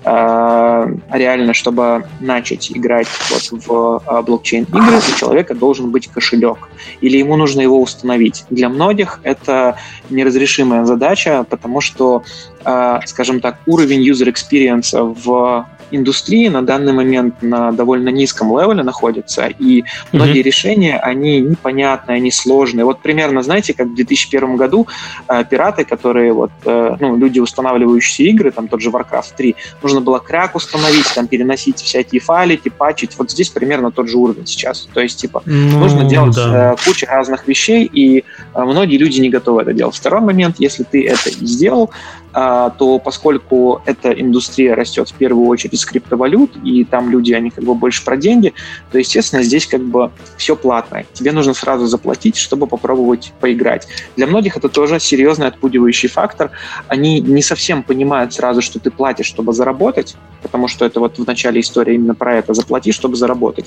э, 0.03 0.95
реально, 1.11 1.53
чтобы 1.53 2.05
начать 2.19 2.71
играть 2.71 3.07
вот 3.29 3.65
в 3.65 4.03
э, 4.05 4.21
блокчейн 4.21 4.63
игры, 4.65 4.97
у 4.97 5.19
человека 5.19 5.55
должен 5.55 5.91
быть 5.91 6.07
кошелек, 6.07 6.69
или 7.01 7.17
ему 7.17 7.35
нужно 7.35 7.61
его 7.61 7.81
установить. 7.81 8.45
Для 8.49 8.69
многих 8.69 9.19
это 9.23 9.77
неразрешимая 10.09 10.85
задача, 10.85 11.45
потому 11.49 11.81
что, 11.81 12.23
э, 12.63 12.99
скажем 13.05 13.39
так, 13.39 13.59
уровень 13.65 14.07
user 14.07 14.33
experience 14.33 14.93
в 14.93 15.65
индустрии 15.91 16.47
на 16.47 16.61
данный 16.61 16.93
момент 16.93 17.41
на 17.41 17.71
довольно 17.71 18.09
низком 18.09 18.49
левеле 18.57 18.83
находится, 18.83 19.47
и 19.47 19.83
многие 20.11 20.39
mm-hmm. 20.39 20.43
решения, 20.43 20.97
они 20.99 21.39
непонятные, 21.41 22.17
они 22.17 22.31
сложные. 22.31 22.85
Вот 22.85 23.01
примерно, 23.01 23.41
знаете, 23.41 23.73
как 23.73 23.87
в 23.87 23.95
2001 23.95 24.55
году 24.57 24.87
э, 25.27 25.43
пираты, 25.49 25.85
которые 25.85 26.33
вот, 26.33 26.51
э, 26.65 26.95
ну, 26.99 27.17
люди, 27.17 27.39
устанавливающие 27.39 28.29
игры, 28.29 28.51
там 28.51 28.67
тот 28.67 28.81
же 28.81 28.89
Warcraft 28.89 29.33
3, 29.37 29.55
нужно 29.81 30.01
было 30.01 30.19
крак 30.19 30.55
установить, 30.55 31.13
там 31.13 31.27
переносить 31.27 31.79
всякие 31.79 32.21
файлики, 32.21 32.69
патчить. 32.69 33.17
Вот 33.17 33.31
здесь 33.31 33.49
примерно 33.49 33.91
тот 33.91 34.09
же 34.09 34.17
уровень 34.17 34.45
сейчас. 34.45 34.87
То 34.93 35.01
есть, 35.01 35.19
типа, 35.19 35.41
ну, 35.45 35.79
нужно 35.79 36.03
делать 36.05 36.35
да. 36.35 36.73
э, 36.73 36.75
кучу 36.85 37.05
разных 37.07 37.47
вещей, 37.47 37.85
и 37.85 38.23
э, 38.53 38.63
многие 38.63 38.97
люди 38.97 39.19
не 39.19 39.29
готовы 39.29 39.61
это 39.61 39.73
делать. 39.73 39.95
Второй 39.95 40.21
момент, 40.21 40.55
если 40.59 40.83
ты 40.83 41.07
это 41.07 41.29
сделал, 41.31 41.91
то 42.31 43.01
поскольку 43.03 43.81
эта 43.85 44.11
индустрия 44.11 44.75
растет 44.75 45.09
в 45.09 45.13
первую 45.13 45.47
очередь 45.47 45.73
из 45.73 45.85
криптовалют, 45.85 46.55
и 46.63 46.83
там 46.83 47.09
люди, 47.09 47.33
они 47.33 47.49
как 47.49 47.63
бы 47.63 47.73
больше 47.75 48.03
про 48.05 48.17
деньги, 48.17 48.53
то, 48.91 48.99
естественно, 48.99 49.43
здесь 49.43 49.65
как 49.65 49.81
бы 49.81 50.11
все 50.37 50.55
платное. 50.55 51.05
Тебе 51.13 51.31
нужно 51.31 51.53
сразу 51.53 51.87
заплатить, 51.87 52.37
чтобы 52.37 52.67
попробовать 52.67 53.33
поиграть. 53.39 53.87
Для 54.15 54.27
многих 54.27 54.57
это 54.57 54.69
тоже 54.69 54.99
серьезный 54.99 55.47
отпугивающий 55.47 56.09
фактор. 56.09 56.51
Они 56.87 57.19
не 57.19 57.41
совсем 57.41 57.83
понимают 57.83 58.33
сразу, 58.33 58.61
что 58.61 58.79
ты 58.79 58.91
платишь, 58.91 59.25
чтобы 59.25 59.53
заработать, 59.53 60.15
потому 60.41 60.67
что 60.67 60.85
это 60.85 60.99
вот 60.99 61.17
в 61.17 61.25
начале 61.25 61.61
истории 61.61 61.95
именно 61.95 62.15
про 62.15 62.35
это 62.35 62.53
«заплати, 62.53 62.91
чтобы 62.91 63.15
заработать», 63.15 63.65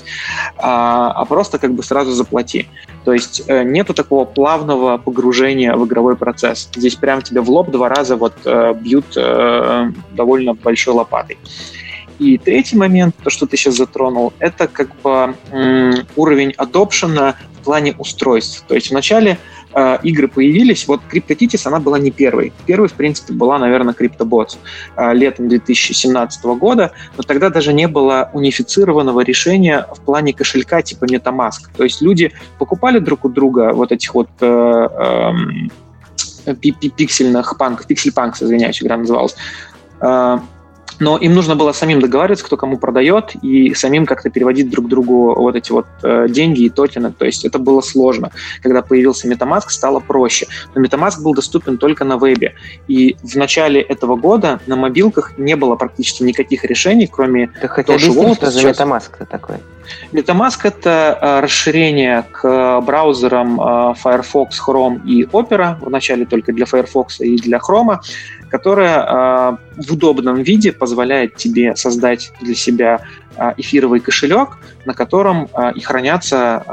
а, 0.57 1.11
а 1.11 1.25
просто 1.25 1.59
как 1.59 1.73
бы 1.73 1.83
сразу 1.83 2.11
заплати. 2.11 2.67
То 3.05 3.13
есть 3.13 3.43
э, 3.47 3.63
нету 3.63 3.93
такого 3.93 4.25
плавного 4.25 4.97
погружения 4.97 5.75
в 5.75 5.85
игровой 5.85 6.15
процесс. 6.15 6.69
Здесь 6.75 6.95
прям 6.95 7.21
тебе 7.21 7.41
в 7.41 7.49
лоб 7.49 7.69
два 7.71 7.89
раза 7.89 8.15
вот 8.15 8.33
э, 8.45 8.52
бьют 8.73 9.05
э, 9.15 9.91
довольно 10.11 10.53
большой 10.53 10.93
лопатой. 10.93 11.37
И 12.19 12.37
третий 12.37 12.77
момент, 12.77 13.15
то, 13.23 13.29
что 13.29 13.45
ты 13.45 13.57
сейчас 13.57 13.75
затронул, 13.75 14.33
это 14.39 14.67
как 14.67 14.89
бы 15.01 15.35
уровень 16.15 16.51
адопшена 16.51 17.35
в 17.59 17.63
плане 17.63 17.95
устройств. 17.97 18.63
То 18.67 18.75
есть 18.75 18.91
вначале 18.91 19.37
э, 19.73 19.97
игры 20.03 20.27
появились, 20.27 20.87
вот 20.87 21.01
CryptoKitties, 21.11 21.61
она 21.65 21.79
была 21.79 21.97
не 21.99 22.11
первой. 22.11 22.53
Первой, 22.65 22.87
в 22.87 22.93
принципе, 22.93 23.33
была, 23.33 23.57
наверное, 23.57 23.93
CryptoBots 23.93 24.57
э, 24.95 25.13
летом 25.13 25.47
2017 25.47 26.45
года, 26.45 26.91
но 27.17 27.23
тогда 27.23 27.49
даже 27.49 27.73
не 27.73 27.87
было 27.87 28.29
унифицированного 28.33 29.21
решения 29.21 29.87
в 29.91 30.01
плане 30.01 30.33
кошелька 30.33 30.81
типа 30.81 31.05
MetaMask. 31.05 31.71
То 31.75 31.83
есть 31.83 32.01
люди 32.01 32.31
покупали 32.57 32.99
друг 32.99 33.25
у 33.25 33.29
друга 33.29 33.73
вот 33.73 33.91
этих 33.91 34.13
вот 34.13 34.29
э, 34.41 34.45
э, 34.45 35.31
пиксельных 36.95 37.57
панков, 37.57 37.87
пиксель-панкс, 37.87 38.43
извиняюсь, 38.43 38.81
игра 38.81 38.97
называлась, 38.97 39.35
э, 40.01 40.39
но 40.99 41.17
им 41.17 41.33
нужно 41.33 41.55
было 41.55 41.71
самим 41.71 41.99
договариваться, 41.99 42.45
кто 42.45 42.57
кому 42.57 42.77
продает, 42.77 43.35
и 43.41 43.73
самим 43.73 44.05
как-то 44.05 44.29
переводить 44.29 44.69
друг 44.69 44.87
другу 44.87 45.33
вот 45.35 45.55
эти 45.55 45.71
вот 45.71 45.85
э, 46.03 46.27
деньги 46.29 46.63
и 46.63 46.69
токены. 46.69 47.11
То 47.11 47.25
есть 47.25 47.45
это 47.45 47.59
было 47.59 47.81
сложно. 47.81 48.31
Когда 48.61 48.81
появился 48.81 49.27
MetaMask, 49.27 49.69
стало 49.69 49.99
проще. 49.99 50.47
Но 50.75 50.83
MetaMask 50.83 51.21
был 51.21 51.33
доступен 51.33 51.77
только 51.77 52.05
на 52.05 52.17
вебе. 52.17 52.55
И 52.87 53.17
в 53.23 53.35
начале 53.35 53.81
этого 53.81 54.15
года 54.15 54.59
на 54.67 54.75
мобилках 54.75 55.37
не 55.37 55.55
было 55.55 55.75
практически 55.75 56.23
никаких 56.23 56.63
решений, 56.63 57.07
кроме 57.07 57.47
Ты 57.61 57.67
хоть 57.67 57.89
объясни, 57.89 58.33
что 58.35 58.51
за 58.51 58.61
MetaMask 58.61 59.25
такой? 59.29 59.57
MetaMask— 60.11 60.59
это 60.63 61.17
э, 61.21 61.39
расширение 61.41 62.23
к 62.31 62.81
браузерам 62.81 63.59
э, 63.59 63.93
Firefox, 64.01 64.59
Chrome 64.65 65.01
и 65.05 65.23
Opera, 65.23 65.77
вначале 65.81 66.25
только 66.25 66.53
для 66.53 66.65
Firefox 66.65 67.19
и 67.19 67.37
для 67.37 67.57
Chrome, 67.57 67.99
которая 68.53 68.99
э, 68.99 69.57
в 69.77 69.93
удобном 69.93 70.43
виде 70.43 70.71
позволяет 70.71 71.37
тебе 71.37 71.75
создать 71.75 72.31
для 72.39 72.53
себя 72.53 73.01
э, 73.35 73.53
эфировый 73.57 73.99
кошелек, 73.99 74.59
на 74.85 74.93
котором 74.93 75.49
э, 75.57 75.71
и 75.73 75.81
хранятся 75.81 76.63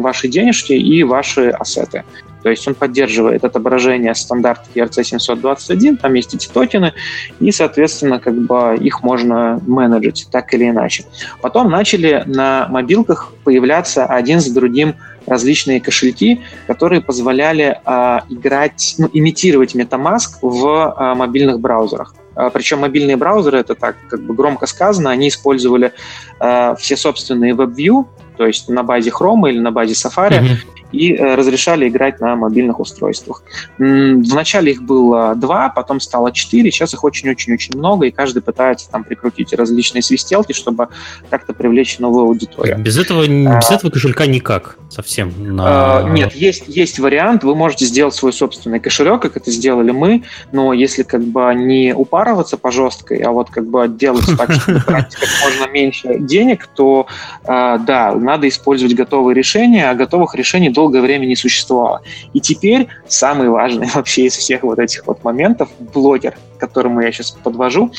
ваши 0.00 0.28
денежки 0.28 0.72
и 0.72 1.02
ваши 1.02 1.50
ассеты. 1.50 2.04
То 2.42 2.48
есть 2.48 2.66
он 2.66 2.74
поддерживает 2.74 3.44
отображение 3.44 4.14
стандартов 4.14 4.68
ERC-721, 4.74 5.96
там 5.96 6.14
есть 6.14 6.32
эти 6.32 6.48
токены, 6.48 6.94
и, 7.38 7.52
соответственно, 7.52 8.18
как 8.18 8.34
бы 8.34 8.78
их 8.80 9.02
можно 9.02 9.60
менеджить 9.66 10.28
так 10.30 10.54
или 10.54 10.70
иначе. 10.70 11.04
Потом 11.42 11.68
начали 11.70 12.22
на 12.24 12.66
мобилках 12.70 13.34
появляться 13.44 14.06
один 14.06 14.40
за 14.40 14.54
другим 14.54 14.94
различные 15.26 15.80
кошельки, 15.80 16.40
которые 16.66 17.00
позволяли 17.00 17.78
э, 17.84 18.18
играть, 18.30 18.94
ну, 18.98 19.08
имитировать 19.12 19.74
MetaMask 19.74 20.38
в 20.42 20.66
э, 20.66 21.14
мобильных 21.14 21.60
браузерах. 21.60 22.14
Э, 22.36 22.50
причем 22.52 22.80
мобильные 22.80 23.16
браузеры, 23.16 23.58
это 23.58 23.74
так 23.74 23.96
как 24.08 24.22
бы 24.22 24.34
громко 24.34 24.66
сказано, 24.66 25.10
они 25.10 25.28
использовали 25.28 25.92
э, 26.40 26.74
все 26.78 26.96
собственные 26.96 27.54
WebView, 27.54 28.06
то 28.36 28.46
есть 28.46 28.68
на 28.68 28.82
базе 28.82 29.10
Chrome 29.10 29.50
или 29.50 29.58
на 29.58 29.72
базе 29.72 29.94
Safari, 29.94 30.40
mm-hmm 30.40 30.76
и 30.92 31.14
э, 31.14 31.34
разрешали 31.34 31.88
играть 31.88 32.20
на 32.20 32.36
мобильных 32.36 32.80
устройствах. 32.80 33.42
Вначале 33.78 34.72
их 34.72 34.82
было 34.82 35.34
два, 35.34 35.68
потом 35.68 36.00
стало 36.00 36.32
четыре, 36.32 36.70
сейчас 36.70 36.94
их 36.94 37.04
очень-очень-очень 37.04 37.76
много, 37.76 38.06
и 38.06 38.10
каждый 38.10 38.42
пытается 38.42 38.90
там 38.90 39.04
прикрутить 39.04 39.52
различные 39.52 40.02
свистелки, 40.02 40.52
чтобы 40.52 40.88
как-то 41.30 41.52
привлечь 41.52 41.98
новую 41.98 42.26
аудиторию. 42.26 42.78
Без 42.78 42.98
этого, 42.98 43.24
а, 43.24 43.58
без 43.58 43.70
этого 43.70 43.90
кошелька 43.90 44.26
никак 44.26 44.76
совсем. 44.90 45.32
На... 45.56 45.98
А, 45.98 46.08
нет, 46.08 46.34
есть, 46.34 46.64
есть 46.68 46.98
вариант, 46.98 47.44
вы 47.44 47.54
можете 47.54 47.86
сделать 47.86 48.14
свой 48.14 48.32
собственный 48.32 48.80
кошелек, 48.80 49.20
как 49.22 49.36
это 49.36 49.50
сделали 49.50 49.90
мы, 49.90 50.22
но 50.52 50.72
если 50.72 51.02
как 51.02 51.22
бы 51.22 51.52
не 51.54 51.94
упарываться 51.94 52.56
по 52.56 52.70
жесткой, 52.70 53.18
а 53.18 53.30
вот 53.30 53.50
как 53.50 53.66
бы 53.66 53.88
делать 53.88 54.26
так, 54.38 54.52
чтобы 54.62 54.80
тратить 54.80 55.16
как 55.16 55.28
можно 55.44 55.72
меньше 55.72 56.18
денег, 56.20 56.66
то 56.68 57.06
а, 57.44 57.78
да, 57.78 58.14
надо 58.14 58.48
использовать 58.48 58.94
готовые 58.94 59.34
решения, 59.34 59.90
а 59.90 59.94
готовых 59.94 60.34
решений 60.34 60.70
долгое 60.86 61.00
время 61.00 61.26
не 61.26 61.36
существовало. 61.36 62.02
И 62.32 62.40
теперь 62.40 62.86
самый 63.08 63.48
важный 63.48 63.88
вообще 63.94 64.26
из 64.26 64.36
всех 64.36 64.62
вот 64.62 64.78
этих 64.78 65.06
вот 65.06 65.24
моментов– 65.24 65.68
блогер, 65.94 66.36
к 66.56 66.60
которому 66.60 67.00
я 67.00 67.12
сейчас 67.12 67.32
подвожу. 67.32 67.90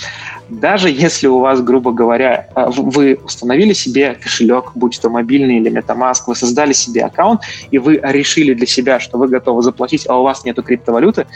Даже 0.49 0.89
если 0.89 1.27
у 1.27 1.39
вас, 1.39 1.61
грубо 1.61 1.91
говоря, 1.91 2.47
э, 2.55 2.65
вы 2.69 3.19
установили 3.23 3.73
себе 3.73 4.15
кошелек, 4.15 4.71
будь 4.75 4.99
то 5.01 5.09
мобильный 5.09 5.57
или 5.57 5.69
MetaMask, 5.69 6.23
вы 6.27 6.35
создали 6.35 6.73
себе 6.73 7.03
аккаунт, 7.03 7.41
и 7.71 7.77
вы 7.77 7.99
решили 8.01 8.53
для 8.53 8.65
себя, 8.65 8.99
что 8.99 9.17
вы 9.17 9.27
готовы 9.27 9.61
заплатить, 9.61 10.07
а 10.07 10.19
у 10.19 10.23
вас 10.23 10.45
нету 10.45 10.63
криптовалюты, 10.63 11.27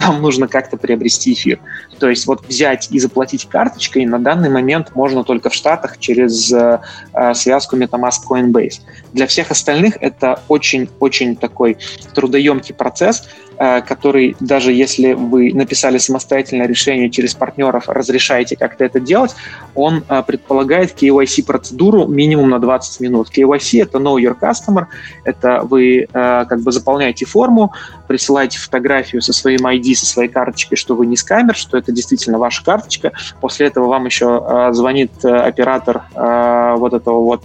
вам 0.00 0.22
нужно 0.22 0.48
как-то 0.48 0.76
приобрести 0.76 1.32
эфир. 1.32 1.60
То 1.98 2.08
есть 2.08 2.26
вот 2.26 2.46
взять 2.46 2.88
и 2.90 2.98
заплатить 2.98 3.48
карточкой 3.48 4.06
на 4.06 4.18
данный 4.18 4.48
момент 4.48 4.94
можно 4.94 5.24
только 5.24 5.50
в 5.50 5.54
Штатах 5.54 5.98
через 5.98 6.52
э, 6.52 6.80
э 7.12 7.34
связку 7.34 7.76
MetaMask 7.76 8.20
Coinbase. 8.28 8.80
Для 9.12 9.26
всех 9.26 9.50
остальных 9.50 9.96
это 10.00 10.40
очень-очень 10.48 11.36
такой 11.36 11.78
трудоемкий 12.14 12.74
процесс, 12.74 13.28
который 13.58 14.36
даже 14.40 14.72
если 14.72 15.14
вы 15.14 15.52
написали 15.52 15.98
самостоятельное 15.98 16.66
решение 16.66 17.10
через 17.10 17.34
партнеров, 17.34 17.84
разрешаете 17.88 18.56
как-то 18.56 18.84
это 18.84 19.00
делать, 19.00 19.34
он 19.74 20.04
э, 20.08 20.22
предполагает 20.26 21.00
KYC-процедуру 21.00 22.06
минимум 22.06 22.50
на 22.50 22.58
20 22.58 23.00
минут. 23.00 23.28
KYC— 23.36 23.82
это 23.82 23.98
Know 23.98 24.16
Your 24.16 24.36
Customer, 24.38 24.86
это 25.24 25.62
вы 25.62 26.00
э, 26.00 26.06
как 26.12 26.60
бы 26.60 26.72
заполняете 26.72 27.26
форму, 27.26 27.72
присылаете 28.06 28.58
фотографию 28.58 29.22
со 29.22 29.32
своим 29.32 29.66
ID, 29.66 29.94
со 29.94 30.06
своей 30.06 30.28
карточкой, 30.28 30.76
что 30.76 30.94
вы 30.94 31.06
не 31.06 31.16
скамер, 31.16 31.54
что 31.54 31.76
это 31.76 31.92
действительно 31.92 32.38
ваша 32.38 32.64
карточка. 32.64 33.12
После 33.40 33.66
этого 33.66 33.86
вам 33.88 34.06
еще 34.06 34.70
звонит 34.72 35.24
оператор 35.24 36.04
вот 36.14 36.94
этого 36.94 37.22
вот 37.22 37.42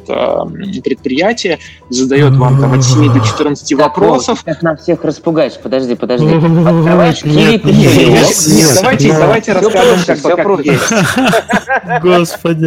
предприятия, 0.84 1.60
задает 1.90 2.34
вам 2.36 2.60
там 2.60 2.74
от 2.74 2.84
7 2.84 3.14
до 3.14 3.20
14 3.20 3.70
так 3.70 3.80
вопросов. 3.80 4.44
Вот, 4.46 4.62
нам 4.62 4.78
всех 4.78 5.04
распугаешь, 5.04 5.54
подожди, 5.62 5.96
подожди. 6.04 6.28
Открываешь 6.36 7.22
киви, 7.22 7.62
Давайте, 8.82 9.14
давайте 9.14 9.54
расскажем, 9.54 10.18
как 10.22 10.46
бы 10.58 10.64
есть. 10.64 10.94
Господи. 12.02 12.66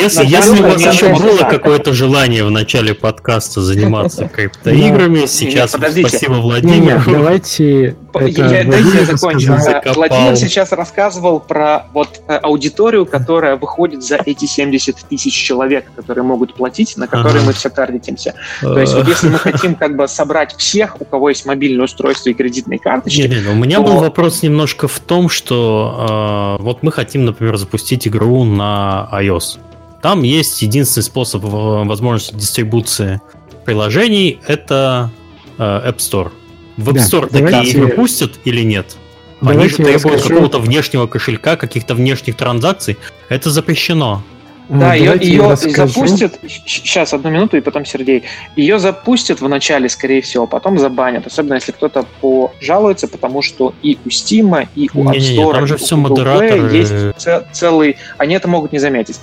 Если 0.00 0.60
у 0.60 0.62
вас 0.62 0.80
еще 0.80 1.14
было 1.14 1.48
какое-то 1.48 1.92
желание 1.92 2.44
в 2.44 2.50
начале 2.50 2.94
подкаста 2.94 3.60
заниматься 3.60 4.28
криптоиграми, 4.34 5.26
сейчас 5.26 5.72
спасибо 5.72 6.34
Владимиру. 6.34 7.00
Давайте 7.06 7.96
я, 8.20 8.64
дайте 8.64 8.98
я 8.98 9.04
закончу. 9.04 9.56
Владимир 9.94 10.36
сейчас 10.36 10.72
рассказывал 10.72 11.40
про 11.40 11.86
вот 11.92 12.20
э, 12.28 12.36
аудиторию, 12.36 13.06
которая 13.06 13.56
выходит 13.56 14.02
за 14.02 14.16
эти 14.16 14.44
70 14.46 14.96
тысяч 15.08 15.34
человек, 15.34 15.86
которые 15.94 16.24
могут 16.24 16.54
платить, 16.54 16.96
на 16.96 17.06
которые 17.06 17.38
ага. 17.38 17.46
мы 17.46 17.52
все 17.52 17.68
таргетимся. 17.68 18.34
То 18.60 18.78
есть 18.78 18.94
вот 18.94 19.08
если 19.08 19.28
мы 19.28 19.38
хотим 19.38 19.74
как 19.74 19.96
бы 19.96 20.08
собрать 20.08 20.54
всех, 20.56 21.00
у 21.00 21.04
кого 21.04 21.28
есть 21.28 21.46
мобильное 21.46 21.84
устройство 21.84 22.30
и 22.30 22.34
кредитные 22.34 22.78
карточки... 22.78 23.22
Не, 23.22 23.40
не, 23.40 23.48
у 23.48 23.54
меня 23.54 23.78
то... 23.78 23.84
был 23.84 23.96
вопрос 24.00 24.42
немножко 24.42 24.88
в 24.88 25.00
том, 25.00 25.28
что 25.28 26.56
э, 26.58 26.62
вот 26.62 26.82
мы 26.82 26.92
хотим, 26.92 27.24
например, 27.24 27.56
запустить 27.56 28.06
игру 28.06 28.44
на 28.44 29.08
iOS. 29.12 29.58
Там 30.02 30.22
есть 30.22 30.62
единственный 30.62 31.04
способ 31.04 31.42
возможности 31.42 32.34
дистрибуции 32.34 33.20
приложений— 33.66 34.40
это 34.46 35.10
э, 35.58 35.62
App 35.62 35.96
Store. 35.96 36.30
В 36.76 36.90
App 36.90 36.94
да, 36.94 37.06
Store 37.06 37.28
такие 37.28 37.72
игры 37.72 37.88
пустят 37.88 38.32
или 38.44 38.62
нет? 38.62 38.96
Они 39.40 39.68
же 39.68 39.76
требуют 39.76 40.22
какого-то 40.22 40.58
внешнего 40.58 41.06
кошелька, 41.06 41.56
каких-то 41.56 41.94
внешних 41.94 42.36
транзакций. 42.36 42.96
Это 43.28 43.50
запрещено. 43.50 44.22
Да, 44.68 44.94
ее, 44.94 45.16
ее 45.20 45.56
запустят, 45.56 46.40
сейчас, 46.66 47.14
одну 47.14 47.30
минуту, 47.30 47.56
и 47.56 47.60
потом 47.60 47.84
Сергей. 47.84 48.24
Ее 48.56 48.78
запустят 48.78 49.40
в 49.40 49.48
начале, 49.48 49.88
скорее 49.88 50.22
всего, 50.22 50.44
а 50.44 50.46
потом 50.46 50.78
забанят. 50.78 51.26
Особенно, 51.26 51.54
если 51.54 51.70
кто-то 51.72 52.04
пожалуется, 52.20 53.06
потому 53.06 53.42
что 53.42 53.74
и 53.82 53.96
у 54.04 54.08
Steam, 54.08 54.66
и 54.74 54.90
у 54.92 55.04
App 55.04 55.18
Store, 55.18 55.52
там 55.52 55.66
же 55.66 55.76
все 55.76 55.96
модераторы... 55.96 56.76
есть 56.76 56.92
целый... 57.52 57.96
Они 58.18 58.34
это 58.34 58.48
могут 58.48 58.72
не 58.72 58.80
заметить. 58.80 59.20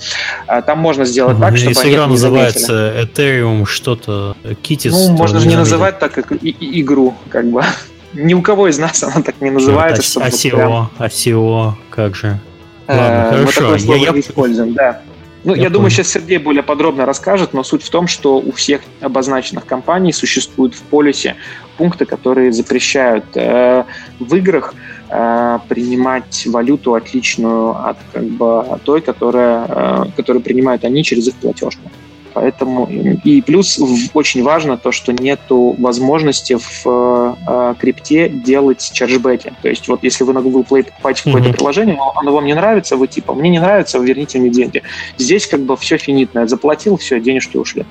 А, 0.48 0.62
там 0.62 0.80
можно 0.80 1.04
сделать 1.04 1.38
так, 1.40 1.58
чтобы 1.58 1.72
Если 1.72 1.92
игра 1.92 2.08
называется 2.08 2.94
Ethereum 3.02 3.66
что-то, 3.66 4.38
Kitty... 4.44 4.90
Ну, 4.92 5.10
можно 5.12 5.40
же 5.40 5.48
не 5.48 5.58
называть 5.58 6.00
так, 6.00 6.14
как 6.14 6.32
и, 6.32 6.50
и, 6.50 6.82
игру, 6.82 7.16
как 7.30 7.48
бы. 7.48 7.64
Ни 8.14 8.34
у 8.34 8.42
кого 8.42 8.70
из 8.70 8.78
нас 8.78 9.04
она 9.04 9.22
так 9.22 9.42
не 9.42 9.50
называется. 9.50 10.22
А, 10.22 10.30
ICO, 10.30 10.88
ICO, 11.00 11.74
как 11.90 12.16
же. 12.16 12.40
Ладно, 12.88 13.28
хорошо. 13.30 13.44
Мы 13.46 13.52
такое 13.54 13.80
слово 13.80 13.98
я, 13.98 14.20
используем, 14.20 14.74
да. 14.74 15.02
Ну, 15.44 15.56
я, 15.56 15.64
я 15.64 15.70
думаю, 15.70 15.90
сейчас 15.90 16.10
Сергей 16.10 16.38
более 16.38 16.64
подробно 16.64 17.06
расскажет, 17.06 17.54
но 17.54 17.64
суть 17.64 17.84
в 17.84 17.90
том, 17.90 18.08
что 18.08 18.38
у 18.38 18.52
всех 18.52 18.82
обозначенных 19.02 19.66
компаний 19.66 20.14
существуют 20.14 20.74
в 20.74 20.82
полисе 20.84 21.36
пункты, 21.78 22.06
которые 22.06 22.54
запрещают 22.54 23.26
э, 23.36 23.84
в 24.20 24.36
играх 24.36 24.74
э, 25.10 25.60
принимать 25.68 26.44
валюту 26.46 26.96
отличную 26.96 27.72
от 27.72 27.98
как 28.14 28.24
бы 28.24 28.80
той, 28.84 29.02
которая, 29.02 29.66
э, 29.68 30.06
которую 30.16 30.42
принимают 30.44 30.86
они 30.86 31.04
через 31.04 31.28
их 31.28 31.36
платежку. 31.36 31.92
Поэтому 32.34 32.88
и 33.24 33.42
плюс 33.42 33.80
очень 34.14 34.44
важно 34.44 34.78
то, 34.78 34.92
что 34.92 35.14
нету 35.14 35.76
возможности 35.78 36.58
в 36.58 37.38
э, 37.48 37.76
крипте 37.80 38.30
делать 38.30 38.92
чарджбеки. 38.92 39.54
То 39.62 39.70
есть 39.70 39.88
вот 39.88 40.04
если 40.04 40.24
вы 40.24 40.34
на 40.34 40.42
Google 40.42 40.66
Play 40.68 40.84
покупаете 40.84 41.24
какое-то 41.26 41.50
mm-hmm. 41.50 41.54
приложение, 41.54 41.98
оно 42.16 42.34
вам 42.34 42.46
не 42.46 42.54
нравится, 42.54 42.98
вы 42.98 43.08
типа 43.08 43.34
мне 43.34 43.50
не 43.50 43.60
нравится, 43.60 44.00
верните 44.00 44.40
мне 44.40 44.50
деньги. 44.50 44.82
Здесь 45.18 45.48
как 45.48 45.62
бы 45.62 45.78
все 45.78 45.98
финитное, 45.98 46.48
заплатил, 46.48 46.98
все, 46.98 47.20
денежки 47.20 47.58
ушли. 47.58 47.86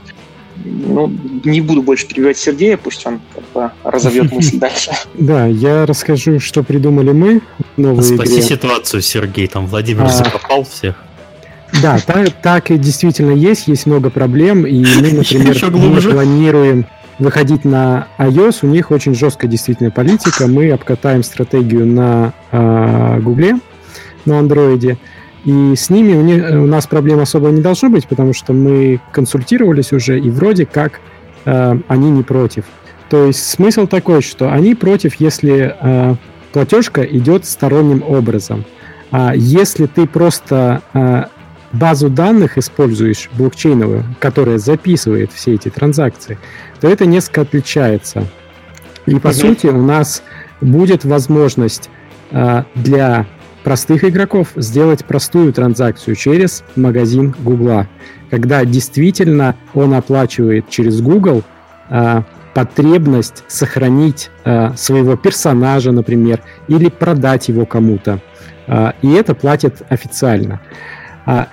Ну, 0.65 1.13
не 1.45 1.61
буду 1.61 1.83
больше 1.83 2.07
перебивать 2.07 2.39
Сергея, 2.39 2.77
пусть 2.77 3.05
он 3.07 3.21
как 3.35 3.45
бы 3.55 3.71
разовьет 3.85 4.33
мысль 4.33 4.59
дальше. 4.59 4.91
Да, 5.15 5.47
я 5.47 5.87
расскажу, 5.87 6.41
что 6.41 6.63
придумали 6.63 7.13
мы. 7.13 7.41
Спаси 8.03 8.43
ситуацию, 8.43 9.03
Сергей, 9.03 9.47
там 9.47 9.67
Владимир 9.67 10.05
а. 10.05 10.09
закопал 10.09 10.65
всех. 10.65 10.97
Да, 11.81 11.99
так, 12.05 12.31
так 12.43 12.71
и 12.71 12.77
действительно 12.77 13.33
есть, 13.33 13.69
есть 13.69 13.87
много 13.87 14.11
проблем, 14.11 14.67
и 14.67 14.85
мы, 14.85 15.13
например, 15.13 15.57
мы 15.71 16.01
планируем 16.01 16.87
выходить 17.19 17.65
на 17.65 18.09
iOS, 18.19 18.59
у 18.63 18.67
них 18.67 18.91
очень 18.91 19.15
жесткая 19.15 19.51
действительно 19.51 19.91
политика, 19.91 20.47
мы 20.47 20.71
обкатаем 20.71 21.23
стратегию 21.23 21.87
на 21.87 22.33
э, 22.51 23.21
Гугле, 23.21 23.59
на 24.25 24.39
андроиде, 24.39 24.99
и 25.45 25.75
с 25.77 25.91
ними 25.91 26.15
у, 26.15 26.23
них, 26.23 26.45
у 26.51 26.67
нас 26.67 26.87
проблем 26.87 27.21
особо 27.21 27.49
не 27.49 27.61
должно 27.61 27.89
быть, 27.89 28.07
потому 28.07 28.33
что 28.33 28.53
мы 28.53 29.01
консультировались 29.13 29.93
уже, 29.93 30.19
и 30.19 30.31
вроде 30.31 30.67
как 30.67 31.01
э, 31.45 31.79
они 31.89 32.11
не 32.11 32.23
против. 32.23 32.65
То 33.09 33.27
есть 33.27 33.47
смысл 33.47 33.87
такой, 33.87 34.23
что 34.23 34.53
они 34.53 34.75
против, 34.75 35.17
если 35.17 35.77
э, 35.79 36.15
платежка 36.53 37.03
идет 37.03 37.45
сторонним 37.45 38.03
образом. 38.03 38.65
А 39.11 39.35
если 39.35 39.87
ты 39.87 40.07
просто 40.07 40.83
э, 40.95 41.25
базу 41.73 42.09
данных 42.11 42.59
используешь 42.59 43.29
блокчейновую, 43.33 44.05
которая 44.21 44.59
записывает 44.59 45.33
все 45.33 45.55
эти 45.55 45.69
транзакции, 45.69 46.39
то 46.81 46.89
это 46.89 47.07
несколько 47.07 47.43
отличается. 47.43 48.27
И 49.07 49.19
по 49.19 49.29
угу. 49.29 49.35
сути 49.35 49.67
у 49.67 49.83
нас 49.83 50.23
будет 50.61 51.05
возможность 51.05 51.91
э, 52.31 52.65
для 52.75 53.27
простых 53.65 54.05
игроков 54.05 54.49
сделать 54.57 55.05
простую 55.05 55.53
транзакцию 55.53 56.17
через 56.17 56.65
магазин 56.77 57.35
Гугла, 57.41 57.89
когда 58.31 58.65
действительно 58.65 59.57
он 59.75 59.95
оплачивает 59.95 60.69
через 60.69 61.01
Google 61.01 61.43
э, 61.91 62.23
потребность 62.55 63.45
сохранить 63.49 64.31
э, 64.45 64.75
своего 64.77 65.17
персонажа, 65.17 65.93
например, 65.93 66.43
или 66.69 66.89
продать 66.89 67.49
его 67.49 67.67
кому-то. 67.67 68.21
Э, 68.67 68.93
и 69.03 69.13
это 69.13 69.35
платит 69.35 69.83
официально. 69.89 70.61
А 71.25 71.49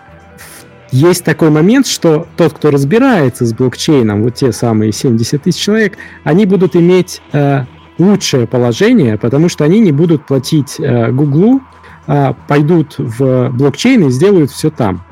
есть 0.91 1.23
такой 1.23 1.49
момент, 1.49 1.87
что 1.87 2.27
тот, 2.35 2.53
кто 2.53 2.71
разбирается 2.71 3.45
с 3.45 3.53
блокчейном, 3.53 4.23
вот 4.23 4.35
те 4.35 4.51
самые 4.51 4.91
70 4.91 5.43
тысяч 5.43 5.61
человек, 5.61 5.97
они 6.23 6.45
будут 6.45 6.75
иметь 6.75 7.21
э, 7.31 7.65
лучшее 7.97 8.47
положение, 8.47 9.17
потому 9.17 9.49
что 9.49 9.63
они 9.63 9.79
не 9.79 9.91
будут 9.91 10.25
платить 10.25 10.79
э, 10.79 11.11
Гуглу, 11.11 11.61
э, 12.07 12.33
пойдут 12.47 12.95
в 12.97 13.49
блокчейн 13.49 14.07
и 14.07 14.09
сделают 14.09 14.51
все 14.51 14.69
там. 14.69 15.03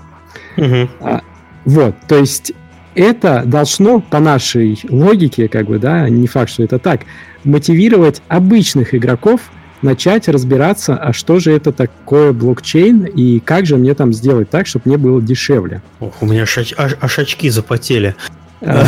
Угу. 0.57 0.89
А, 1.01 1.21
вот, 1.65 1.95
то 2.07 2.17
есть 2.17 2.53
это 2.95 3.43
должно 3.45 3.99
по 3.99 4.19
нашей 4.19 4.79
логике, 4.89 5.47
как 5.47 5.67
бы, 5.67 5.77
да, 5.77 6.09
не 6.09 6.25
факт, 6.25 6.49
что 6.49 6.63
это 6.63 6.79
так, 6.79 7.01
мотивировать 7.43 8.23
обычных 8.27 8.95
игроков 8.95 9.41
начать 9.81 10.27
разбираться, 10.27 10.95
а 10.95 11.13
что 11.13 11.39
же 11.39 11.51
это 11.51 11.71
такое 11.71 12.33
блокчейн 12.33 13.05
и 13.05 13.39
как 13.39 13.65
же 13.65 13.77
мне 13.77 13.93
там 13.93 14.13
сделать 14.13 14.49
так, 14.49 14.67
чтобы 14.67 14.83
мне 14.85 14.97
было 14.97 15.21
дешевле. 15.21 15.81
Ох, 15.99 16.21
у 16.21 16.25
меня 16.25 16.43
аж, 16.43 16.57
аж, 16.77 16.97
аж 16.99 17.19
очки 17.19 17.49
запотели. 17.49 18.15
А. 18.61 18.85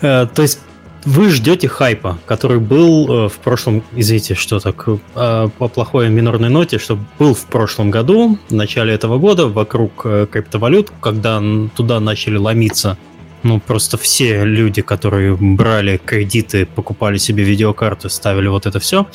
Э, 0.00 0.26
то 0.34 0.42
есть 0.42 0.60
вы 1.04 1.30
ждете 1.30 1.66
хайпа, 1.68 2.18
который 2.26 2.58
был 2.58 3.26
э, 3.26 3.28
в 3.28 3.38
прошлом, 3.38 3.82
извините, 3.96 4.34
что 4.34 4.60
так 4.60 4.86
э, 4.86 5.48
по 5.58 5.68
плохой 5.68 6.10
минорной 6.10 6.50
ноте, 6.50 6.78
что 6.78 6.98
был 7.18 7.34
в 7.34 7.46
прошлом 7.46 7.90
году, 7.90 8.38
в 8.48 8.54
начале 8.54 8.92
этого 8.92 9.18
года, 9.18 9.46
вокруг 9.46 10.02
криптовалют, 10.02 10.92
когда 11.00 11.42
туда 11.74 12.00
начали 12.00 12.36
ломиться 12.36 12.98
ну, 13.42 13.58
просто 13.58 13.96
все 13.96 14.44
люди, 14.44 14.82
которые 14.82 15.34
брали 15.34 16.00
кредиты, 16.04 16.66
покупали 16.66 17.16
себе 17.16 17.44
видеокарты, 17.44 18.10
ставили 18.10 18.48
вот 18.48 18.66
это 18.66 18.80
все, 18.80 19.06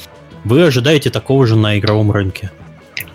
вы 0.46 0.64
ожидаете 0.64 1.10
такого 1.10 1.46
же 1.46 1.56
на 1.56 1.78
игровом 1.78 2.12
рынке? 2.12 2.52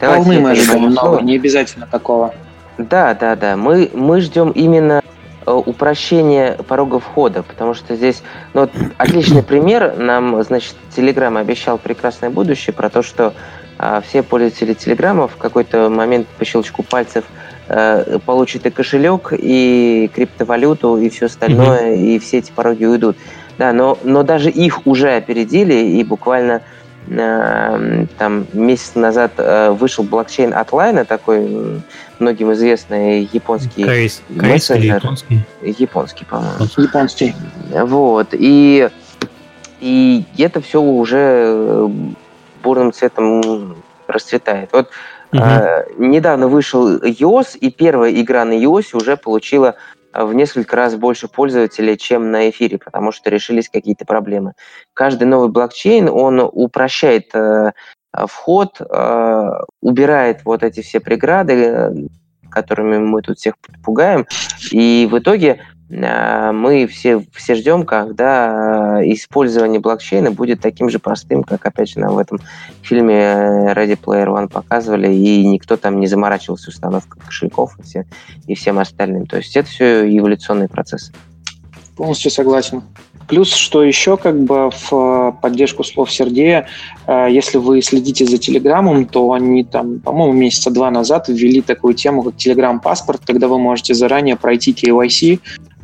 Волны 0.00 0.40
мы 0.40 0.50
ожидаем, 0.50 0.90
но 0.90 1.20
не 1.20 1.36
обязательно 1.36 1.86
такого. 1.86 2.34
Да, 2.76 3.14
да, 3.14 3.36
да. 3.36 3.56
Мы, 3.56 3.90
мы 3.92 4.20
ждем 4.20 4.50
именно 4.50 5.02
э, 5.46 5.52
упрощения 5.52 6.54
порога 6.66 6.98
входа, 6.98 7.42
потому 7.42 7.74
что 7.74 7.94
здесь, 7.94 8.22
ну, 8.54 8.62
вот, 8.62 8.70
отличный 8.98 9.42
пример, 9.42 9.96
нам, 9.96 10.42
значит, 10.42 10.74
Telegram 10.96 11.38
обещал 11.38 11.78
прекрасное 11.78 12.30
будущее 12.30 12.74
про 12.74 12.88
то, 12.88 13.02
что 13.02 13.34
а, 13.78 14.00
все 14.00 14.22
пользователи 14.22 14.74
Телеграма 14.74 15.28
в 15.28 15.36
какой-то 15.36 15.88
момент 15.88 16.26
по 16.38 16.44
щелчку 16.44 16.82
пальцев 16.82 17.24
а, 17.68 18.18
получат 18.18 18.66
и 18.66 18.70
кошелек, 18.70 19.32
и 19.32 20.10
криптовалюту, 20.14 20.98
и 20.98 21.08
все 21.10 21.26
остальное, 21.26 21.94
mm-hmm. 21.94 22.06
и 22.06 22.18
все 22.18 22.38
эти 22.38 22.50
пороги 22.50 22.84
уйдут. 22.86 23.16
Да, 23.58 23.72
но, 23.72 23.98
но 24.04 24.22
даже 24.22 24.50
их 24.50 24.86
уже 24.86 25.16
опередили, 25.16 25.74
и 25.74 26.02
буквально 26.02 26.62
там 27.06 28.46
месяц 28.52 28.94
назад 28.94 29.32
э, 29.38 29.70
вышел 29.70 30.04
блокчейн 30.04 30.54
от 30.54 30.72
Лайна, 30.72 31.04
такой 31.04 31.82
многим 32.18 32.52
известный 32.52 33.28
японский 33.32 33.84
мессенджер. 34.28 34.96
японский? 34.96 35.40
Японский, 35.62 36.24
по-моему. 36.24 36.66
Японский. 36.76 37.34
Вот. 37.70 38.28
И, 38.32 38.88
и 39.80 40.24
это 40.38 40.60
все 40.60 40.80
уже 40.80 41.18
э, 41.18 41.88
бурным 42.62 42.92
цветом 42.92 43.76
расцветает. 44.06 44.70
Вот 44.72 44.90
угу. 45.32 45.42
э, 45.42 45.86
недавно 45.98 46.48
вышел 46.48 46.98
iOS, 46.98 47.58
и 47.58 47.70
первая 47.70 48.12
игра 48.12 48.44
на 48.44 48.52
iOS 48.52 48.88
уже 48.92 49.16
получила 49.16 49.74
в 50.12 50.32
несколько 50.34 50.76
раз 50.76 50.96
больше 50.96 51.28
пользователей, 51.28 51.96
чем 51.96 52.30
на 52.30 52.50
эфире, 52.50 52.78
потому 52.78 53.12
что 53.12 53.30
решились 53.30 53.68
какие-то 53.68 54.04
проблемы. 54.04 54.54
Каждый 54.94 55.24
новый 55.24 55.50
блокчейн, 55.50 56.08
он 56.08 56.40
упрощает 56.40 57.34
э, 57.34 57.72
вход, 58.12 58.80
э, 58.80 59.50
убирает 59.80 60.44
вот 60.44 60.62
эти 60.62 60.80
все 60.82 61.00
преграды, 61.00 62.08
которыми 62.50 62.98
мы 62.98 63.22
тут 63.22 63.38
всех 63.38 63.54
пугаем, 63.84 64.26
и 64.72 65.08
в 65.10 65.18
итоге 65.18 65.48
э, 65.48 65.79
мы 65.90 66.86
все, 66.86 67.24
все 67.34 67.56
ждем, 67.56 67.84
когда 67.84 69.00
использование 69.02 69.80
блокчейна 69.80 70.30
будет 70.30 70.60
таким 70.60 70.88
же 70.88 71.00
простым, 71.00 71.42
как, 71.42 71.66
опять 71.66 71.90
же, 71.90 71.98
нам 71.98 72.14
в 72.14 72.18
этом 72.18 72.38
фильме 72.82 73.72
Ready 73.74 73.98
Player 73.98 74.28
One 74.28 74.48
показывали, 74.48 75.12
и 75.12 75.44
никто 75.44 75.76
там 75.76 75.98
не 75.98 76.06
заморачивался 76.06 76.70
установкой 76.70 77.20
кошельков 77.20 77.76
и, 77.78 77.82
все, 77.82 78.06
и 78.46 78.54
всем 78.54 78.78
остальным. 78.78 79.26
То 79.26 79.38
есть 79.38 79.56
это 79.56 79.68
все 79.68 80.16
эволюционный 80.16 80.68
процесс. 80.68 81.10
Полностью 81.96 82.30
согласен. 82.30 82.82
Плюс, 83.26 83.52
что 83.52 83.84
еще 83.84 84.16
как 84.16 84.40
бы 84.40 84.70
в 84.70 84.92
э, 84.92 85.32
поддержку 85.40 85.84
слов 85.84 86.10
Сергея, 86.10 86.66
э, 87.06 87.28
если 87.30 87.58
вы 87.58 87.80
следите 87.80 88.26
за 88.26 88.38
Телеграмом, 88.38 89.06
то 89.06 89.32
они 89.32 89.62
там, 89.62 90.00
по-моему, 90.00 90.32
месяца 90.32 90.70
два 90.70 90.90
назад 90.90 91.28
ввели 91.28 91.62
такую 91.62 91.94
тему, 91.94 92.24
как 92.24 92.36
Телеграм-паспорт, 92.36 93.20
когда 93.24 93.46
вы 93.46 93.60
можете 93.60 93.94
заранее 93.94 94.34
пройти 94.34 94.72
KYC, 94.72 95.38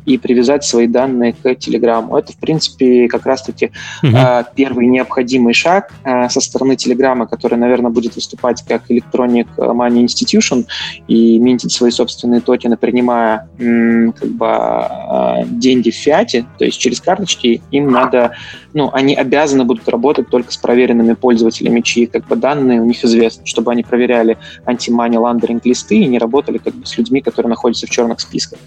и 0.07 0.17
привязать 0.17 0.63
свои 0.63 0.87
данные 0.87 1.33
к 1.33 1.45
Telegram. 1.45 2.17
Это, 2.17 2.31
в 2.31 2.37
принципе, 2.37 3.09
как 3.09 3.25
раз-таки 3.25 3.71
угу. 4.01 4.15
первый 4.55 4.87
необходимый 4.87 5.53
шаг 5.53 5.91
э, 6.05 6.29
со 6.29 6.39
стороны 6.39 6.73
Telegram, 6.73 7.27
который, 7.27 7.57
наверное, 7.57 7.91
будет 7.91 8.15
выступать 8.15 8.63
как 8.65 8.89
Electronic 8.89 9.47
Money 9.57 10.05
Institution 10.05 10.65
и 11.09 11.37
минтить 11.39 11.73
свои 11.73 11.91
собственные 11.91 12.39
токены, 12.39 12.77
принимая 12.77 13.49
как 13.57 14.29
бы, 14.29 14.47
э, 14.47 15.45
деньги 15.47 15.89
в 15.89 15.95
фиате, 15.95 16.45
то 16.57 16.63
есть 16.63 16.79
через 16.79 17.01
карточки, 17.01 17.61
им 17.71 17.91
надо, 17.91 18.31
ну, 18.73 18.89
они 18.93 19.13
обязаны 19.13 19.65
будут 19.65 19.89
работать 19.89 20.29
только 20.29 20.53
с 20.53 20.57
проверенными 20.57 21.15
пользователями, 21.15 21.81
чьи 21.81 22.05
как 22.05 22.25
бы 22.27 22.37
данные 22.37 22.79
у 22.81 22.85
них 22.85 23.03
известны, 23.03 23.45
чтобы 23.45 23.73
они 23.73 23.83
проверяли 23.83 24.37
анти-мани 24.63 25.17
ландеринг 25.17 25.65
листы 25.65 25.97
и 25.97 26.05
не 26.05 26.17
работали 26.17 26.59
как 26.59 26.73
бы 26.75 26.85
с 26.85 26.97
людьми, 26.97 27.19
которые 27.19 27.49
находятся 27.49 27.87
в 27.87 27.89
черных 27.89 28.21
списках. 28.21 28.59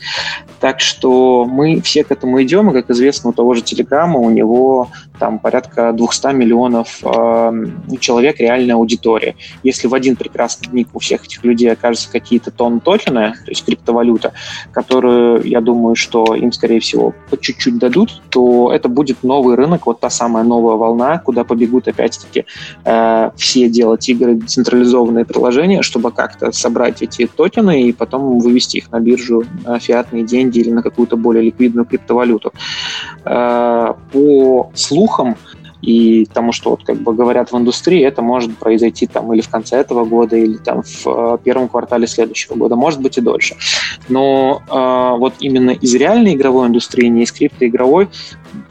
Так 0.60 0.80
что 0.80 1.29
мы 1.46 1.80
все 1.80 2.04
к 2.04 2.10
этому 2.10 2.42
идем, 2.42 2.70
и, 2.70 2.72
как 2.72 2.90
известно, 2.90 3.30
у 3.30 3.32
того 3.32 3.54
же 3.54 3.62
Телеграма 3.62 4.18
у 4.18 4.30
него 4.30 4.88
там 5.18 5.38
порядка 5.38 5.92
200 5.92 6.34
миллионов 6.34 7.00
э, 7.04 7.52
человек 8.00 8.40
реальная 8.40 8.74
аудитория. 8.76 9.36
Если 9.62 9.86
в 9.86 9.94
один 9.94 10.16
прекрасный 10.16 10.68
день 10.70 10.86
у 10.92 10.98
всех 10.98 11.24
этих 11.24 11.44
людей 11.44 11.70
окажутся 11.70 12.10
какие-то 12.10 12.50
тонны 12.50 12.80
токены, 12.80 13.34
то 13.44 13.50
есть 13.50 13.64
криптовалюта, 13.64 14.32
которую, 14.72 15.46
я 15.46 15.60
думаю, 15.60 15.94
что 15.94 16.34
им, 16.34 16.52
скорее 16.52 16.80
всего, 16.80 17.14
по 17.28 17.36
чуть-чуть 17.36 17.78
дадут, 17.78 18.22
то 18.30 18.72
это 18.72 18.88
будет 18.88 19.22
новый 19.22 19.56
рынок, 19.56 19.86
вот 19.86 20.00
та 20.00 20.10
самая 20.10 20.44
новая 20.44 20.76
волна, 20.76 21.18
куда 21.18 21.44
побегут 21.44 21.88
опять-таки 21.88 22.46
э, 22.84 23.30
все 23.36 23.68
делать 23.68 24.08
игры, 24.08 24.34
децентрализованные 24.34 25.24
приложения, 25.24 25.82
чтобы 25.82 26.12
как-то 26.12 26.52
собрать 26.52 27.02
эти 27.02 27.26
токены 27.26 27.82
и 27.82 27.92
потом 27.92 28.38
вывести 28.38 28.78
их 28.78 28.90
на 28.90 29.00
биржу 29.00 29.44
на 29.64 29.78
фиатные 29.78 30.24
деньги 30.24 30.58
или 30.58 30.70
на 30.70 30.82
какую-то 30.82 31.16
более 31.20 31.44
ликвидную 31.44 31.86
криптовалюту. 31.86 32.52
Э, 33.24 33.94
по 34.12 34.70
слухам, 34.74 35.36
и 35.82 36.26
тому, 36.26 36.52
что 36.52 36.70
вот 36.70 36.84
как 36.84 36.96
бы 36.96 37.14
говорят 37.14 37.52
в 37.52 37.56
индустрии, 37.56 38.04
это 38.04 38.22
может 38.22 38.56
произойти 38.58 39.06
там 39.06 39.32
или 39.32 39.40
в 39.40 39.48
конце 39.48 39.76
этого 39.76 40.04
года, 40.04 40.36
или 40.36 40.56
там 40.56 40.82
в 40.82 41.06
э, 41.06 41.38
первом 41.42 41.68
квартале 41.68 42.06
следующего 42.06 42.54
года, 42.54 42.76
может 42.76 43.00
быть 43.00 43.16
и 43.18 43.20
дольше. 43.20 43.56
Но 44.08 44.62
э, 44.68 45.18
вот 45.18 45.34
именно 45.40 45.70
из 45.70 45.94
реальной 45.94 46.34
игровой 46.34 46.68
индустрии, 46.68 47.06
не 47.08 47.22
из 47.22 47.32
криптоигровой, 47.32 48.08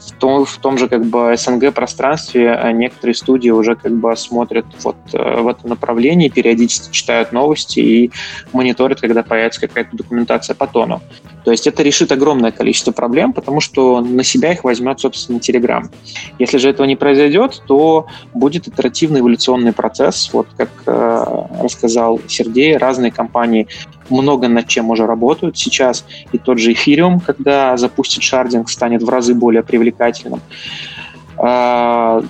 в 0.00 0.12
том, 0.12 0.44
в 0.44 0.58
том 0.58 0.78
же 0.78 0.88
как 0.88 1.04
бы 1.04 1.34
СНГ 1.36 1.72
пространстве 1.74 2.58
э, 2.58 2.72
некоторые 2.72 3.14
студии 3.14 3.50
уже 3.50 3.76
как 3.76 3.92
бы 3.92 4.16
смотрят 4.16 4.66
вот 4.82 4.96
э, 5.12 5.40
в 5.40 5.48
это 5.48 5.68
направление, 5.68 6.30
периодически 6.30 6.90
читают 6.92 7.32
новости 7.32 7.80
и 7.80 8.10
мониторят, 8.52 9.00
когда 9.00 9.22
появится 9.22 9.60
какая-то 9.60 9.96
документация 9.96 10.54
по 10.54 10.66
тону. 10.66 11.02
То 11.44 11.50
есть 11.50 11.66
это 11.66 11.82
решит 11.82 12.12
огромное 12.12 12.50
количество 12.50 12.92
проблем, 12.92 13.32
потому 13.32 13.60
что 13.60 14.00
на 14.00 14.24
себя 14.24 14.52
их 14.52 14.64
возьмет, 14.64 15.00
собственно, 15.00 15.38
Telegram. 15.38 15.84
Если 16.38 16.58
же 16.58 16.70
этого 16.70 16.86
не 16.86 16.96
произойдет, 16.96 17.62
то 17.66 18.06
будет 18.34 18.68
итеративный 18.68 19.20
эволюционный 19.20 19.72
процесс. 19.72 20.30
Вот 20.32 20.48
как 20.56 20.70
э, 20.86 21.24
рассказал 21.62 22.20
Сергей, 22.28 22.76
разные 22.76 23.10
компании 23.10 23.68
много 24.10 24.48
над 24.48 24.66
чем 24.66 24.90
уже 24.90 25.06
работают 25.06 25.58
сейчас. 25.58 26.04
И 26.32 26.38
тот 26.38 26.58
же 26.58 26.72
Ethereum, 26.72 27.20
когда 27.24 27.76
запустит 27.76 28.22
шардинг, 28.22 28.68
станет 28.68 29.02
в 29.02 29.08
разы 29.08 29.34
более 29.34 29.62
привлекательным. 29.62 30.40
А, 31.42 32.22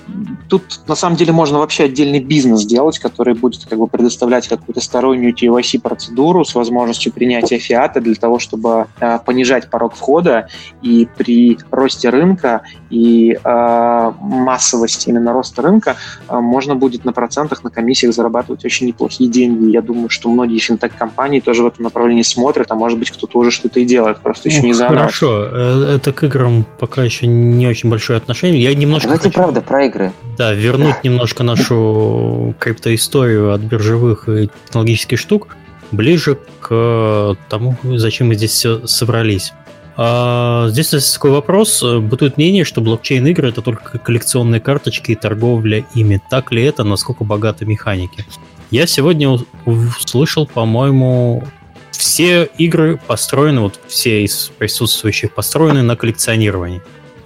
тут 0.48 0.62
на 0.86 0.94
самом 0.94 1.16
деле 1.16 1.32
можно 1.32 1.58
вообще 1.58 1.84
отдельный 1.84 2.20
бизнес 2.20 2.64
делать, 2.64 3.00
который 3.00 3.34
будет 3.34 3.64
как 3.64 3.78
бы 3.78 3.88
предоставлять 3.88 4.46
какую-то 4.46 4.80
стороннюю 4.80 5.34
KYC-процедуру 5.34 6.44
с 6.44 6.54
возможностью 6.54 7.12
принятия 7.12 7.58
фиата 7.58 8.00
для 8.00 8.14
того, 8.14 8.38
чтобы 8.38 8.86
а, 9.00 9.18
понижать 9.18 9.68
порог 9.68 9.96
входа 9.96 10.46
и 10.80 11.08
при 11.16 11.58
росте 11.72 12.10
рынка 12.10 12.62
и 12.90 13.38
э, 13.42 14.12
массовости 14.20 15.08
именно 15.10 15.32
роста 15.32 15.62
рынка 15.62 15.96
можно 16.28 16.74
будет 16.74 17.04
на 17.04 17.12
процентах, 17.12 17.62
на 17.62 17.70
комиссиях 17.70 18.12
зарабатывать 18.12 18.64
очень 18.64 18.88
неплохие 18.88 19.30
деньги. 19.30 19.70
Я 19.70 19.80
думаю, 19.80 20.08
что 20.08 20.28
многие 20.28 20.58
финтех-компании 20.58 21.40
тоже 21.40 21.62
в 21.62 21.66
этом 21.66 21.84
направлении 21.84 22.22
смотрят, 22.22 22.66
а 22.70 22.74
может 22.74 22.98
быть 22.98 23.10
кто-то 23.10 23.38
уже 23.38 23.50
что-то 23.50 23.80
и 23.80 23.84
делает, 23.84 24.18
просто 24.18 24.48
еще 24.48 24.62
ну, 24.62 24.66
не 24.66 24.72
за 24.72 24.88
Хорошо, 24.88 25.46
э, 25.50 25.96
это 25.96 26.12
к 26.12 26.24
играм 26.24 26.66
пока 26.78 27.04
еще 27.04 27.26
не 27.26 27.66
очень 27.66 27.88
большое 27.90 28.16
отношение. 28.16 28.62
Я 28.62 28.74
немножко 29.02 29.08
Давайте 29.08 29.22
хочу, 29.24 29.34
правда 29.34 29.60
про 29.60 29.84
игры. 29.86 30.12
Да, 30.36 30.52
вернуть 30.52 31.02
немножко 31.04 31.42
нашу 31.42 32.54
криптоисторию 32.58 33.52
от 33.52 33.60
биржевых 33.60 34.28
и 34.28 34.50
технологических 34.66 35.18
штук 35.18 35.56
ближе 35.92 36.38
к 36.60 37.36
тому, 37.48 37.76
зачем 37.82 38.28
мы 38.28 38.34
здесь 38.34 38.52
все 38.52 38.86
собрались. 38.86 39.52
А, 39.96 40.68
здесь 40.70 40.92
есть 40.92 41.12
такой 41.14 41.30
вопрос. 41.32 41.82
Бытует 41.82 42.36
мнение, 42.36 42.64
что 42.64 42.80
блокчейн-игры 42.80 43.48
это 43.48 43.60
только 43.60 43.98
коллекционные 43.98 44.60
карточки 44.60 45.12
и 45.12 45.14
торговля 45.14 45.84
ими. 45.94 46.20
Так 46.30 46.52
ли 46.52 46.62
это? 46.62 46.84
Насколько 46.84 47.24
богаты 47.24 47.66
механики? 47.66 48.24
Я 48.70 48.86
сегодня 48.86 49.36
услышал, 49.66 50.46
по-моему, 50.46 51.42
все 51.90 52.44
игры 52.56 52.98
построены, 53.04 53.60
вот 53.60 53.80
все 53.88 54.24
из 54.24 54.52
присутствующих 54.56 55.34
построены 55.34 55.82
на 55.82 55.96
коллекционировании. 55.96 56.80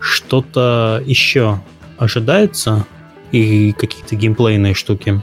Что-то 0.05 1.02
еще 1.06 1.60
ожидается? 1.97 2.85
И 3.32 3.72
какие-то 3.72 4.16
геймплейные 4.16 4.74
штуки? 4.74 5.22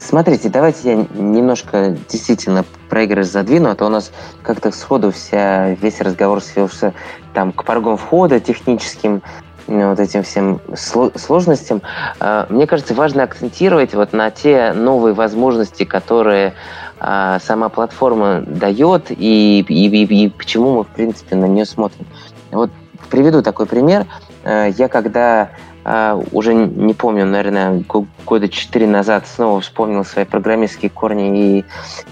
Смотрите, 0.00 0.48
давайте 0.48 0.90
я 0.90 1.06
немножко 1.14 1.96
действительно 2.08 2.64
про 2.88 3.04
игры 3.04 3.22
задвину, 3.22 3.70
а 3.70 3.76
то 3.76 3.86
у 3.86 3.88
нас 3.88 4.10
как-то 4.42 4.72
сходу 4.72 5.12
вся, 5.12 5.74
весь 5.74 6.00
разговор 6.00 6.42
свелся 6.42 6.92
там 7.34 7.52
к 7.52 7.64
порогам 7.64 7.96
входа 7.96 8.40
техническим, 8.40 9.22
вот 9.68 10.00
этим 10.00 10.24
всем 10.24 10.60
сложностям. 10.74 11.80
А, 12.18 12.48
мне 12.50 12.66
кажется, 12.66 12.94
важно 12.94 13.22
акцентировать 13.22 13.94
вот 13.94 14.12
на 14.12 14.32
те 14.32 14.72
новые 14.72 15.14
возможности, 15.14 15.84
которые 15.84 16.54
а, 16.98 17.38
сама 17.38 17.68
платформа 17.68 18.40
дает 18.40 19.12
и, 19.12 19.60
и, 19.60 19.86
и, 19.86 20.24
и 20.24 20.28
почему 20.30 20.78
мы, 20.78 20.82
в 20.82 20.88
принципе, 20.88 21.36
на 21.36 21.44
нее 21.44 21.64
смотрим. 21.64 22.06
Вот 22.50 22.72
приведу 23.10 23.42
такой 23.42 23.66
пример. 23.66 24.06
Э, 24.44 24.70
я 24.76 24.88
когда 24.88 25.50
а, 25.82 26.20
уже 26.32 26.54
не 26.54 26.92
помню, 26.92 27.24
наверное, 27.24 27.82
года 28.26 28.48
четыре 28.48 28.86
назад 28.86 29.26
снова 29.26 29.60
вспомнил 29.60 30.04
свои 30.04 30.26
программистские 30.26 30.90
корни 30.90 31.58
и 31.58 31.64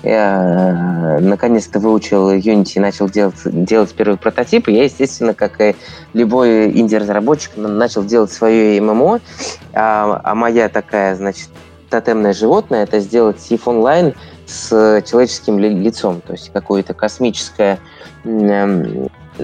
я, 0.02 1.18
наконец-то 1.20 1.78
выучил 1.78 2.32
Unity 2.32 2.72
и 2.76 2.80
начал 2.80 3.10
делать, 3.10 3.36
делать 3.44 3.92
первые 3.94 4.16
прототипы. 4.16 4.70
Я, 4.72 4.84
естественно, 4.84 5.34
как 5.34 5.60
и 5.60 5.76
любой 6.14 6.70
инди-разработчик, 6.78 7.52
начал 7.56 8.04
делать 8.04 8.32
свое 8.32 8.80
ММО, 8.80 9.20
а, 9.74 10.20
а 10.24 10.34
моя 10.34 10.70
такая, 10.70 11.14
значит, 11.14 11.50
тотемное 11.90 12.32
животное 12.32 12.84
это 12.84 13.00
сделать 13.00 13.36
SIF 13.36 13.62
онлайн 13.66 14.14
с 14.46 15.02
человеческим 15.06 15.58
лицом, 15.58 16.22
то 16.26 16.32
есть 16.32 16.50
какое-то 16.52 16.94
космическое 16.94 17.78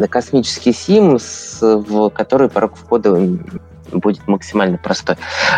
космический 0.08 0.72
сим, 0.72 1.18
в 1.60 2.10
который 2.10 2.48
порог 2.48 2.76
входа 2.76 3.16
будет 3.92 4.26
максимально 4.26 4.78
простой. 4.78 5.16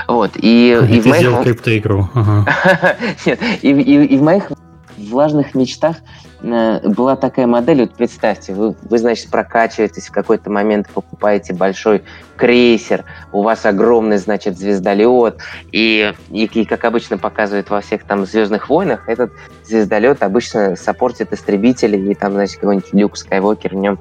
Вот. 0.08 0.32
И, 0.36 0.72
и 0.90 1.00
в 1.00 1.06
моих... 1.06 1.42
криптоигру. 1.42 2.10
Ага. 2.14 2.96
Нет, 3.26 3.40
и, 3.62 3.70
и, 3.70 4.04
и 4.04 4.16
в 4.16 4.22
моих 4.22 4.52
влажных 4.96 5.54
мечтах 5.54 5.96
была 6.40 7.16
такая 7.16 7.46
модель, 7.46 7.80
вот 7.80 7.94
представьте, 7.94 8.52
вы, 8.52 8.74
вы, 8.82 8.98
значит, 8.98 9.30
прокачиваетесь, 9.30 10.08
в 10.08 10.12
какой-то 10.12 10.50
момент 10.50 10.88
покупаете 10.92 11.54
большой 11.54 12.02
крейсер, 12.36 13.04
у 13.32 13.42
вас 13.42 13.64
огромный, 13.64 14.18
значит, 14.18 14.58
звездолет, 14.58 15.38
и, 15.72 16.12
и, 16.30 16.44
и 16.44 16.64
как 16.64 16.84
обычно 16.84 17.16
показывают 17.16 17.70
во 17.70 17.80
всех 17.80 18.04
там 18.04 18.26
«Звездных 18.26 18.68
войнах», 18.68 19.08
этот 19.08 19.32
звездолет 19.64 20.22
обычно 20.22 20.76
саппортит 20.76 21.32
истребители, 21.32 21.96
и 21.96 22.14
там, 22.14 22.32
значит, 22.32 22.56
какой-нибудь 22.60 22.92
Люк 22.92 23.16
Скайуокер 23.16 23.74
в 23.74 23.78
нем 23.78 23.98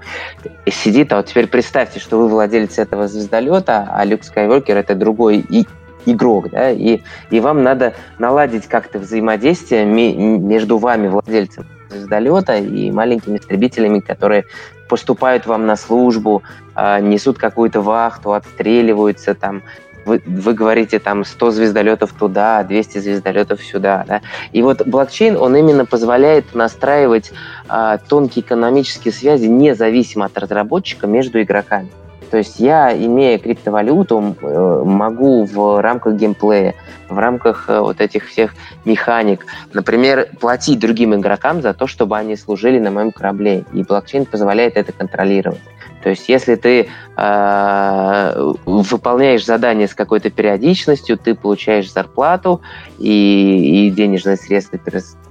сидит, 0.67 1.13
а 1.13 1.17
вот 1.17 1.27
теперь 1.27 1.47
представьте, 1.47 1.99
что 1.99 2.17
вы 2.17 2.27
владелец 2.27 2.77
этого 2.77 3.07
звездолета, 3.07 3.87
а 3.89 4.03
Люк 4.03 4.23
Скайуокер— 4.23 4.77
это 4.77 4.95
другой 4.95 5.37
и 5.37 5.65
игрок, 6.05 6.49
да, 6.51 6.69
и, 6.69 6.99
и 7.31 7.39
вам 7.39 7.63
надо 7.63 7.93
наладить 8.19 8.67
как-то 8.67 8.99
взаимодействие 8.99 9.85
между 9.85 10.77
вами, 10.77 11.07
владельцем 11.07 11.65
звездолета 11.95 12.57
и 12.57 12.91
маленькими 12.91 13.37
истребителями, 13.37 13.99
которые 13.99 14.45
поступают 14.87 15.45
вам 15.45 15.65
на 15.65 15.75
службу, 15.75 16.43
а, 16.75 16.99
несут 16.99 17.37
какую-то 17.37 17.81
вахту, 17.81 18.33
отстреливаются 18.33 19.33
там, 19.33 19.63
вы, 20.05 20.21
вы 20.25 20.53
говорите 20.53 20.99
там 20.99 21.25
100 21.25 21.51
звездолетов 21.51 22.13
туда, 22.13 22.63
200 22.63 22.99
звездолетов 22.99 23.63
сюда, 23.63 24.05
да? 24.07 24.21
И 24.51 24.61
вот 24.61 24.85
блокчейн, 24.85 25.35
он 25.35 25.55
именно 25.55 25.85
позволяет 25.85 26.53
настраивать 26.53 27.31
а, 27.67 27.97
тонкие 27.97 28.45
экономические 28.45 29.13
связи 29.13 29.47
независимо 29.47 30.25
от 30.25 30.37
разработчика 30.37 31.07
между 31.07 31.41
игроками. 31.41 31.89
То 32.29 32.37
есть 32.37 32.59
я, 32.59 32.95
имея 32.95 33.37
криптовалюту, 33.37 34.35
э, 34.41 34.83
могу 34.85 35.45
в 35.45 35.81
рамках 35.81 36.15
геймплея, 36.15 36.75
в 37.09 37.17
рамках 37.17 37.65
э, 37.69 37.79
вот 37.79 38.01
этих 38.01 38.27
всех 38.27 38.53
механик, 38.83 39.45
например, 39.73 40.29
платить 40.39 40.79
другим 40.79 41.15
игрокам 41.15 41.61
за 41.61 41.73
то, 41.73 41.87
чтобы 41.87 42.17
они 42.17 42.35
служили 42.35 42.79
на 42.79 42.91
моем 42.91 43.11
корабле. 43.11 43.65
И 43.73 43.83
блокчейн 43.83 44.25
позволяет 44.25 44.77
это 44.77 44.91
контролировать. 44.91 45.61
То 46.03 46.09
есть, 46.09 46.29
если 46.29 46.53
ты 46.55 46.87
э, 47.17 48.53
выполняешь 48.65 49.43
задание 49.43 49.87
с 49.87 49.95
какой-то 49.95 50.29
периодичностью, 50.29 51.17
ты 51.17 51.33
получаешь 51.33 51.91
зарплату, 51.91 52.61
и, 52.99 53.87
и 53.87 53.89
денежные 53.89 54.37
средства 54.37 54.77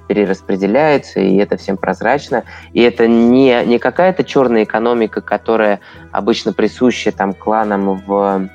перераспределяются, 0.06 1.20
и 1.20 1.36
это 1.36 1.56
всем 1.56 1.76
прозрачно. 1.76 2.44
И 2.72 2.81
это 2.82 3.06
не, 3.06 3.64
не 3.64 3.78
какая-то 3.78 4.24
черная 4.24 4.64
экономика, 4.64 5.20
которая 5.20 5.81
обычно 6.12 6.52
присуща 6.52 7.12
там 7.12 7.35
кланам 7.35 8.02
в 8.06 8.48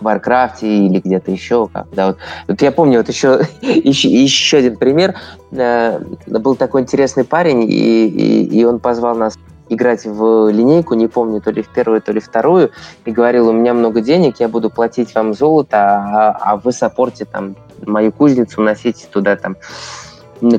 Warcraft 0.00 0.53
'е 0.53 0.66
или 0.66 1.00
где-то 1.00 1.30
еще. 1.30 1.68
Когда 1.72 2.08
вот, 2.08 2.18
вот 2.46 2.62
я 2.62 2.72
помню, 2.72 2.98
вот 2.98 3.08
еще, 3.08 3.40
еще, 3.60 4.08
еще 4.08 4.58
один 4.58 4.76
пример. 4.76 5.14
Э, 5.52 6.00
был 6.26 6.56
такой 6.56 6.82
интересный 6.82 7.24
парень, 7.24 7.62
и, 7.62 8.06
и, 8.06 8.44
и 8.60 8.64
он 8.64 8.78
позвал 8.78 9.16
нас 9.16 9.38
играть 9.68 10.04
в 10.04 10.50
линейку, 10.50 10.94
не 10.94 11.08
помню, 11.08 11.40
то 11.40 11.50
ли 11.50 11.62
в 11.62 11.68
первую, 11.68 12.00
то 12.00 12.12
ли 12.12 12.20
вторую, 12.20 12.70
и 13.04 13.10
говорил, 13.10 13.48
у 13.48 13.52
меня 13.52 13.74
много 13.74 14.00
денег, 14.00 14.40
я 14.40 14.48
буду 14.48 14.70
платить 14.70 15.14
вам 15.14 15.34
золото, 15.34 15.76
а, 15.76 16.38
а 16.40 16.56
вы 16.56 16.72
саппорте 16.72 17.24
там 17.24 17.54
мою 17.86 18.12
кузницу, 18.12 18.62
носите 18.62 19.06
туда 19.10 19.36
там 19.36 19.56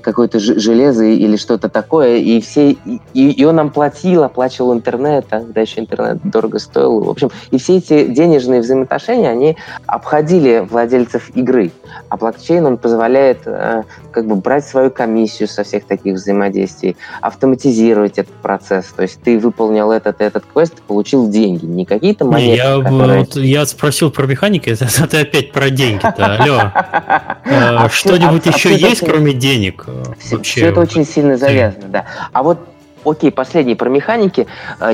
какое-то 0.01 0.39
железо 0.39 1.05
или 1.05 1.35
что-то 1.35 1.69
такое, 1.69 2.17
и 2.17 2.41
все, 2.41 2.71
и, 2.71 2.99
и 3.13 3.45
он 3.45 3.55
нам 3.55 3.69
платил, 3.69 4.23
оплачивал 4.23 4.73
интернет, 4.73 5.25
а 5.31 5.39
еще 5.59 5.81
интернет 5.81 6.19
дорого 6.23 6.59
стоил. 6.59 7.01
В 7.01 7.09
общем, 7.09 7.29
и 7.51 7.57
все 7.57 7.77
эти 7.77 8.07
денежные 8.07 8.61
взаимоотношения, 8.61 9.29
они 9.29 9.57
обходили 9.85 10.65
владельцев 10.69 11.29
игры. 11.35 11.71
А 12.09 12.17
блокчейн, 12.17 12.65
он 12.65 12.77
позволяет 12.77 13.39
э, 13.45 13.83
как 14.19 14.27
бы 14.27 14.35
брать 14.35 14.67
свою 14.67 14.91
комиссию 14.91 15.47
со 15.47 15.63
всех 15.63 15.85
таких 15.85 16.15
взаимодействий, 16.15 16.97
автоматизировать 17.21 18.17
этот 18.17 18.33
процесс. 18.33 18.87
То 18.87 19.03
есть 19.03 19.21
ты 19.21 19.39
выполнил 19.39 19.91
этот 19.91 20.19
этот 20.19 20.43
квест, 20.45 20.81
получил 20.81 21.29
деньги, 21.29 21.65
не 21.65 21.85
какие-то 21.85 22.25
монеты, 22.25 22.57
я, 22.57 22.81
которые... 22.81 23.19
вот, 23.19 23.35
я 23.37 23.65
спросил 23.65 24.11
про 24.11 24.27
механики, 24.27 24.75
а 25.01 25.07
ты 25.07 25.21
опять 25.21 25.53
про 25.53 25.69
деньги-то, 25.69 26.35
алло. 26.35 26.57
Э, 27.45 27.75
а 27.85 27.89
что-нибудь 27.89 28.45
еще 28.45 28.75
есть, 28.75 29.05
кроме 29.05 29.31
денег? 29.31 29.85
все, 30.41 30.65
это 30.65 30.81
очень 30.81 31.05
сильно 31.05 31.37
завязано, 31.37 31.87
да. 31.87 32.05
А 32.33 32.43
вот 32.43 32.59
Окей, 33.05 33.31
последний 33.31 33.75
про 33.75 33.87
механики. 33.87 34.45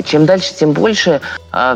Чем 0.04 0.26
дальше, 0.26 0.54
тем 0.54 0.70
больше 0.70 1.20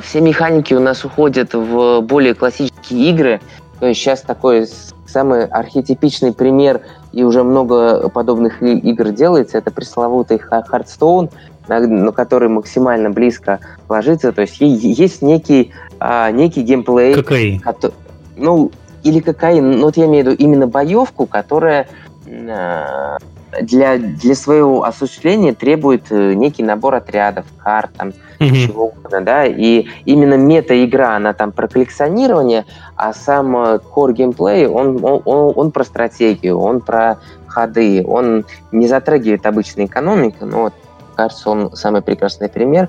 все 0.03 0.21
механики 0.21 0.73
у 0.73 0.79
нас 0.79 1.05
уходят 1.05 1.55
в 1.55 2.03
более 2.03 2.35
классические 2.35 3.11
игры. 3.11 3.41
То 3.81 3.87
есть 3.87 4.01
сейчас 4.01 4.21
такой 4.21 4.69
самый 5.11 5.47
архетипичный 5.47 6.33
пример, 6.33 6.83
и 7.13 7.25
уже 7.25 7.43
много 7.43 8.09
подобных 8.09 8.63
игр 8.63 9.11
делается, 9.11 9.59
это 9.59 9.71
пресловутый 9.71 10.39
Hearthstone, 10.39 11.31
на 11.69 12.13
который 12.13 12.49
максимально 12.49 13.11
близко 13.11 13.61
ложится. 13.89 14.33
То 14.33 14.43
есть 14.43 14.61
есть 14.61 15.23
некий, 15.23 15.73
а, 15.99 16.31
некий 16.31 16.63
геймплей. 16.63 17.15
Какой? 17.15 17.59
Который, 17.59 17.95
ну, 18.37 18.71
или 19.03 19.21
какая, 19.21 19.61
ну 19.61 19.85
вот 19.85 19.97
я 19.97 20.07
имею 20.07 20.25
в 20.25 20.29
виду 20.29 20.37
именно 20.43 20.67
боевку, 20.67 21.27
которая 21.27 21.89
Э, 22.31 23.17
для, 23.63 23.99
для 23.99 24.35
своего 24.35 24.85
осуществления 24.85 25.55
требует 25.55 26.05
э, 26.11 26.35
некий 26.35 26.63
набор 26.63 26.95
отрядов, 26.95 27.47
карт, 27.59 27.91
там, 27.97 28.13
mm-hmm. 28.39 28.67
чего 28.67 28.87
угодно, 28.87 29.21
да, 29.23 29.45
и 29.47 29.87
именно 30.05 30.35
мета-игра, 30.35 31.17
она 31.17 31.33
там 31.33 31.53
про 31.53 31.69
коллекционирование, 31.69 32.65
а 32.97 33.13
сам 33.13 33.57
э, 33.57 33.79
core 33.95 34.13
геймплей, 34.13 34.67
он, 34.67 35.05
он, 35.05 35.23
он, 35.25 35.53
он 35.57 35.71
про 35.73 35.85
стратегию, 35.85 36.59
он 36.59 36.81
про 36.81 37.19
ходы, 37.47 38.05
он 38.07 38.45
не 38.73 38.87
затрагивает 38.87 39.47
обычную 39.47 39.87
экономику, 39.87 40.47
но 40.47 40.63
вот, 40.63 40.75
кажется, 41.17 41.51
он 41.51 41.73
самый 41.75 42.03
прекрасный 42.03 42.49
пример. 42.49 42.89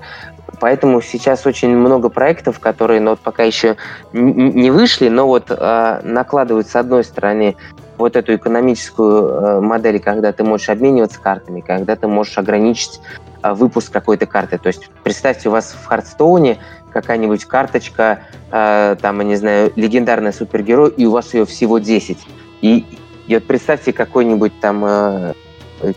Поэтому 0.60 1.00
сейчас 1.00 1.46
очень 1.46 1.76
много 1.76 2.08
проектов, 2.08 2.60
которые 2.60 3.00
ну, 3.00 3.10
вот 3.10 3.20
пока 3.20 3.42
еще 3.42 3.76
не 4.12 4.70
вышли, 4.70 5.08
но 5.08 5.26
вот 5.26 5.46
э, 5.48 6.00
накладывают 6.04 6.68
с 6.68 6.76
одной 6.76 7.04
стороны 7.04 7.56
вот 8.02 8.16
эту 8.16 8.34
экономическую 8.34 9.28
э, 9.28 9.60
модель, 9.60 10.00
когда 10.00 10.32
ты 10.32 10.44
можешь 10.44 10.68
обмениваться 10.68 11.20
картами, 11.20 11.60
когда 11.60 11.96
ты 11.96 12.08
можешь 12.08 12.36
ограничить 12.36 13.00
э, 13.42 13.52
выпуск 13.52 13.92
какой-то 13.92 14.26
карты. 14.26 14.58
То 14.58 14.66
есть 14.66 14.90
представьте, 15.02 15.48
у 15.48 15.52
вас 15.52 15.72
в 15.72 15.86
Хардстоуне 15.86 16.58
какая-нибудь 16.92 17.44
карточка, 17.44 18.24
э, 18.50 18.96
там, 19.00 19.18
я 19.20 19.24
не 19.24 19.36
знаю, 19.36 19.72
легендарный 19.76 20.32
супергерой, 20.32 20.90
и 20.90 21.06
у 21.06 21.12
вас 21.12 21.32
ее 21.32 21.46
всего 21.46 21.78
10. 21.78 22.18
И, 22.60 22.84
и 23.26 23.34
вот 23.34 23.44
представьте 23.44 23.92
какой-нибудь 23.92 24.60
там 24.60 25.34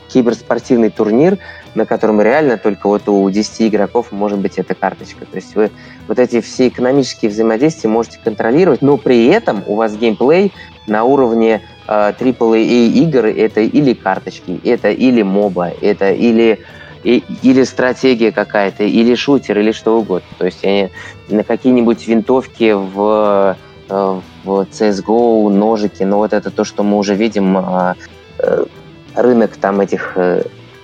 киберспортивный 0.07 0.89
турнир, 0.89 1.37
на 1.75 1.85
котором 1.85 2.21
реально 2.21 2.57
только 2.57 2.87
вот 2.87 3.07
у 3.07 3.29
10 3.29 3.61
игроков 3.63 4.11
может 4.11 4.39
быть 4.39 4.57
эта 4.57 4.73
карточка. 4.73 5.25
То 5.25 5.35
есть 5.35 5.55
вы 5.55 5.71
вот 6.07 6.19
эти 6.19 6.41
все 6.41 6.67
экономические 6.67 7.29
взаимодействия 7.29 7.89
можете 7.89 8.19
контролировать, 8.23 8.81
но 8.81 8.97
при 8.97 9.27
этом 9.27 9.63
у 9.67 9.75
вас 9.75 9.95
геймплей 9.95 10.53
на 10.87 11.03
уровне 11.03 11.61
AAA 11.87 12.55
э, 12.55 12.87
игр 12.87 13.25
это 13.25 13.61
или 13.61 13.93
карточки, 13.93 14.59
это 14.63 14.89
или 14.89 15.21
моба, 15.21 15.71
это 15.81 16.11
или 16.11 16.59
и, 17.03 17.23
или 17.43 17.63
стратегия 17.63 18.31
какая-то, 18.31 18.83
или 18.83 19.13
шутер, 19.15 19.59
или 19.59 19.71
что 19.71 19.99
угодно. 19.99 20.27
То 20.39 20.45
есть 20.45 20.63
они 20.63 20.89
на 21.29 21.43
какие-нибудь 21.43 22.07
винтовки 22.07 22.73
в, 22.73 23.55
э, 23.89 24.19
в 24.43 24.67
CSGO, 24.71 25.49
ножики, 25.49 26.03
но 26.03 26.17
вот 26.17 26.33
это 26.33 26.49
то, 26.49 26.63
что 26.63 26.83
мы 26.83 26.97
уже 26.97 27.13
видим, 27.13 27.57
а, 27.57 27.95
э, 28.39 28.65
рынок 29.13 29.55
там 29.57 29.81
этих 29.81 30.17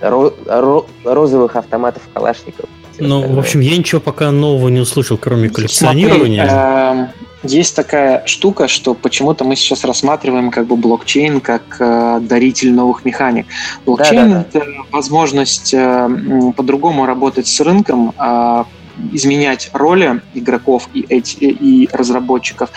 ро, 0.00 0.32
ро, 0.46 0.86
розовых 1.04 1.56
автоматов 1.56 2.02
Калашников. 2.14 2.68
Ну, 2.98 3.34
в 3.34 3.38
общем, 3.38 3.60
я 3.60 3.76
ничего 3.76 4.00
пока 4.00 4.30
нового 4.30 4.68
не 4.68 4.80
услышал, 4.80 5.16
кроме 5.16 5.48
коллекционирования. 5.48 6.46
Смотри, 6.46 7.02
э, 7.02 7.31
есть 7.42 7.74
такая 7.74 8.24
штука, 8.26 8.68
что 8.68 8.94
почему-то 8.94 9.44
мы 9.44 9.56
сейчас 9.56 9.84
рассматриваем 9.84 10.50
как 10.50 10.66
бы 10.66 10.76
блокчейн 10.76 11.40
как 11.40 11.76
э, 11.80 12.20
даритель 12.22 12.72
новых 12.72 13.04
механик. 13.04 13.46
Блокчейн 13.84 14.30
да, 14.30 14.36
да, 14.36 14.46
да. 14.52 14.58
это 14.60 14.66
возможность 14.90 15.74
э, 15.74 16.08
по-другому 16.56 17.06
работать 17.06 17.46
с 17.46 17.60
рынком, 17.60 18.14
э, 18.18 18.64
изменять 19.12 19.70
роли 19.72 20.20
игроков 20.34 20.88
и, 20.92 21.04
эти, 21.08 21.36
и 21.44 21.88
разработчиков 21.92 22.70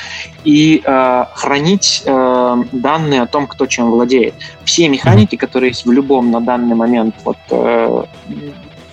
и 0.43 0.81
э, 0.83 1.25
хранить 1.33 2.03
э, 2.05 2.63
данные 2.71 3.21
о 3.21 3.27
том, 3.27 3.47
кто 3.47 3.65
чем 3.65 3.91
владеет. 3.91 4.33
Все 4.63 4.87
механики, 4.89 5.35
которые 5.35 5.69
есть 5.69 5.85
в 5.85 5.91
любом 5.91 6.31
на 6.31 6.41
данный 6.41 6.75
момент 6.75 7.15
вот, 7.23 7.37
э, 7.49 8.03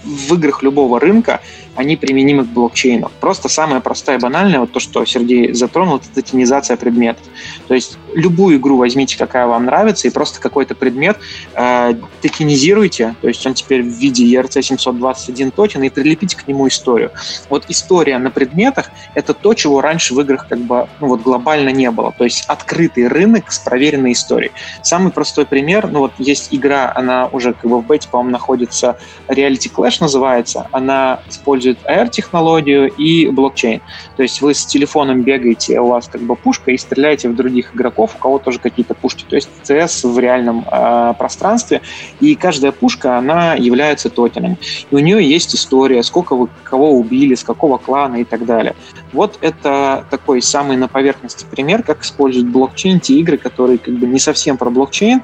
в 0.04 0.34
играх 0.34 0.62
любого 0.62 0.98
рынка, 0.98 1.40
они 1.74 1.96
применимы 1.96 2.44
к 2.44 2.48
блокчейну. 2.48 3.10
Просто 3.20 3.48
самое 3.48 3.80
простое 3.80 4.18
и 4.18 4.20
банальное, 4.20 4.60
вот 4.60 4.72
то, 4.72 4.80
что 4.80 5.04
Сергей 5.04 5.52
затронул, 5.52 5.96
это 5.96 6.08
токенизация 6.14 6.76
предметов. 6.76 7.24
То 7.68 7.74
есть 7.74 7.98
любую 8.14 8.58
игру 8.58 8.76
возьмите, 8.76 9.16
какая 9.16 9.46
вам 9.46 9.66
нравится, 9.66 10.08
и 10.08 10.10
просто 10.10 10.40
какой-то 10.40 10.74
предмет 10.74 11.18
э, 11.54 11.94
токенизируйте, 12.20 13.14
то 13.20 13.28
есть 13.28 13.46
он 13.46 13.54
теперь 13.54 13.82
в 13.82 13.86
виде 13.86 14.24
ERC-721 14.24 15.50
токен, 15.50 15.82
и 15.82 15.88
прилепите 15.88 16.36
к 16.36 16.46
нему 16.46 16.68
историю. 16.68 17.10
Вот 17.48 17.64
история 17.68 18.18
на 18.18 18.30
предметах— 18.30 18.90
это 19.14 19.34
то, 19.34 19.54
чего 19.54 19.80
раньше 19.80 20.14
в 20.14 20.20
играх 20.20 20.48
как 20.48 20.58
бы 20.58 20.88
ну, 21.00 21.08
вот 21.08 21.22
глобально 21.22 21.70
не 21.70 21.90
было. 21.90 22.12
То 22.16 22.24
есть 22.24 22.44
открытый 22.48 23.08
рынок 23.08 23.50
с 23.50 23.58
проверенной 23.58 24.12
историей. 24.12 24.52
Самый 24.82 25.12
простой 25.12 25.46
пример, 25.46 25.88
ну 25.90 26.00
вот 26.00 26.12
есть 26.18 26.48
игра, 26.50 26.92
она 26.94 27.28
уже 27.28 27.54
как 27.54 27.70
бы 27.70 27.80
в 27.80 27.86
бете, 27.86 28.08
по-моему, 28.08 28.32
находится 28.32 28.98
Reality 29.28 29.70
Clash, 29.74 29.96
называется, 30.00 30.68
она 30.72 31.20
использует 31.28 31.61
AR-технологию 31.70 32.88
и 32.88 33.28
блокчейн. 33.28 33.80
То 34.16 34.22
есть 34.22 34.40
вы 34.42 34.54
с 34.54 34.66
телефоном 34.66 35.22
бегаете, 35.22 35.80
у 35.80 35.88
вас 35.88 36.08
как 36.08 36.20
бы 36.22 36.36
пушка, 36.36 36.70
и 36.70 36.78
стреляете 36.78 37.28
в 37.28 37.36
других 37.36 37.74
игроков, 37.74 38.14
у 38.16 38.18
кого 38.18 38.38
тоже 38.38 38.58
какие-то 38.58 38.94
пушки. 38.94 39.24
То 39.28 39.36
есть 39.36 39.48
CS 39.64 40.08
в 40.08 40.18
реальном 40.18 40.64
э, 40.70 41.14
пространстве, 41.18 41.80
и 42.20 42.34
каждая 42.34 42.72
пушка, 42.72 43.18
она 43.18 43.54
является 43.54 44.10
токеном. 44.10 44.58
И 44.90 44.94
у 44.94 44.98
нее 44.98 45.22
есть 45.22 45.54
история, 45.54 46.02
сколько 46.02 46.36
вы 46.36 46.48
кого 46.64 46.92
убили, 46.92 47.34
с 47.34 47.44
какого 47.44 47.78
клана 47.78 48.16
и 48.16 48.24
так 48.24 48.44
далее. 48.44 48.74
Вот 49.12 49.38
это 49.40 50.06
такой 50.10 50.40
самый 50.42 50.76
на 50.76 50.88
поверхности 50.88 51.44
пример, 51.50 51.82
как 51.82 52.02
используют 52.02 52.48
блокчейн 52.48 53.00
те 53.00 53.14
игры, 53.14 53.36
которые 53.36 53.78
как 53.78 53.94
бы 53.94 54.06
не 54.06 54.18
совсем 54.18 54.56
про 54.56 54.70
блокчейн, 54.70 55.22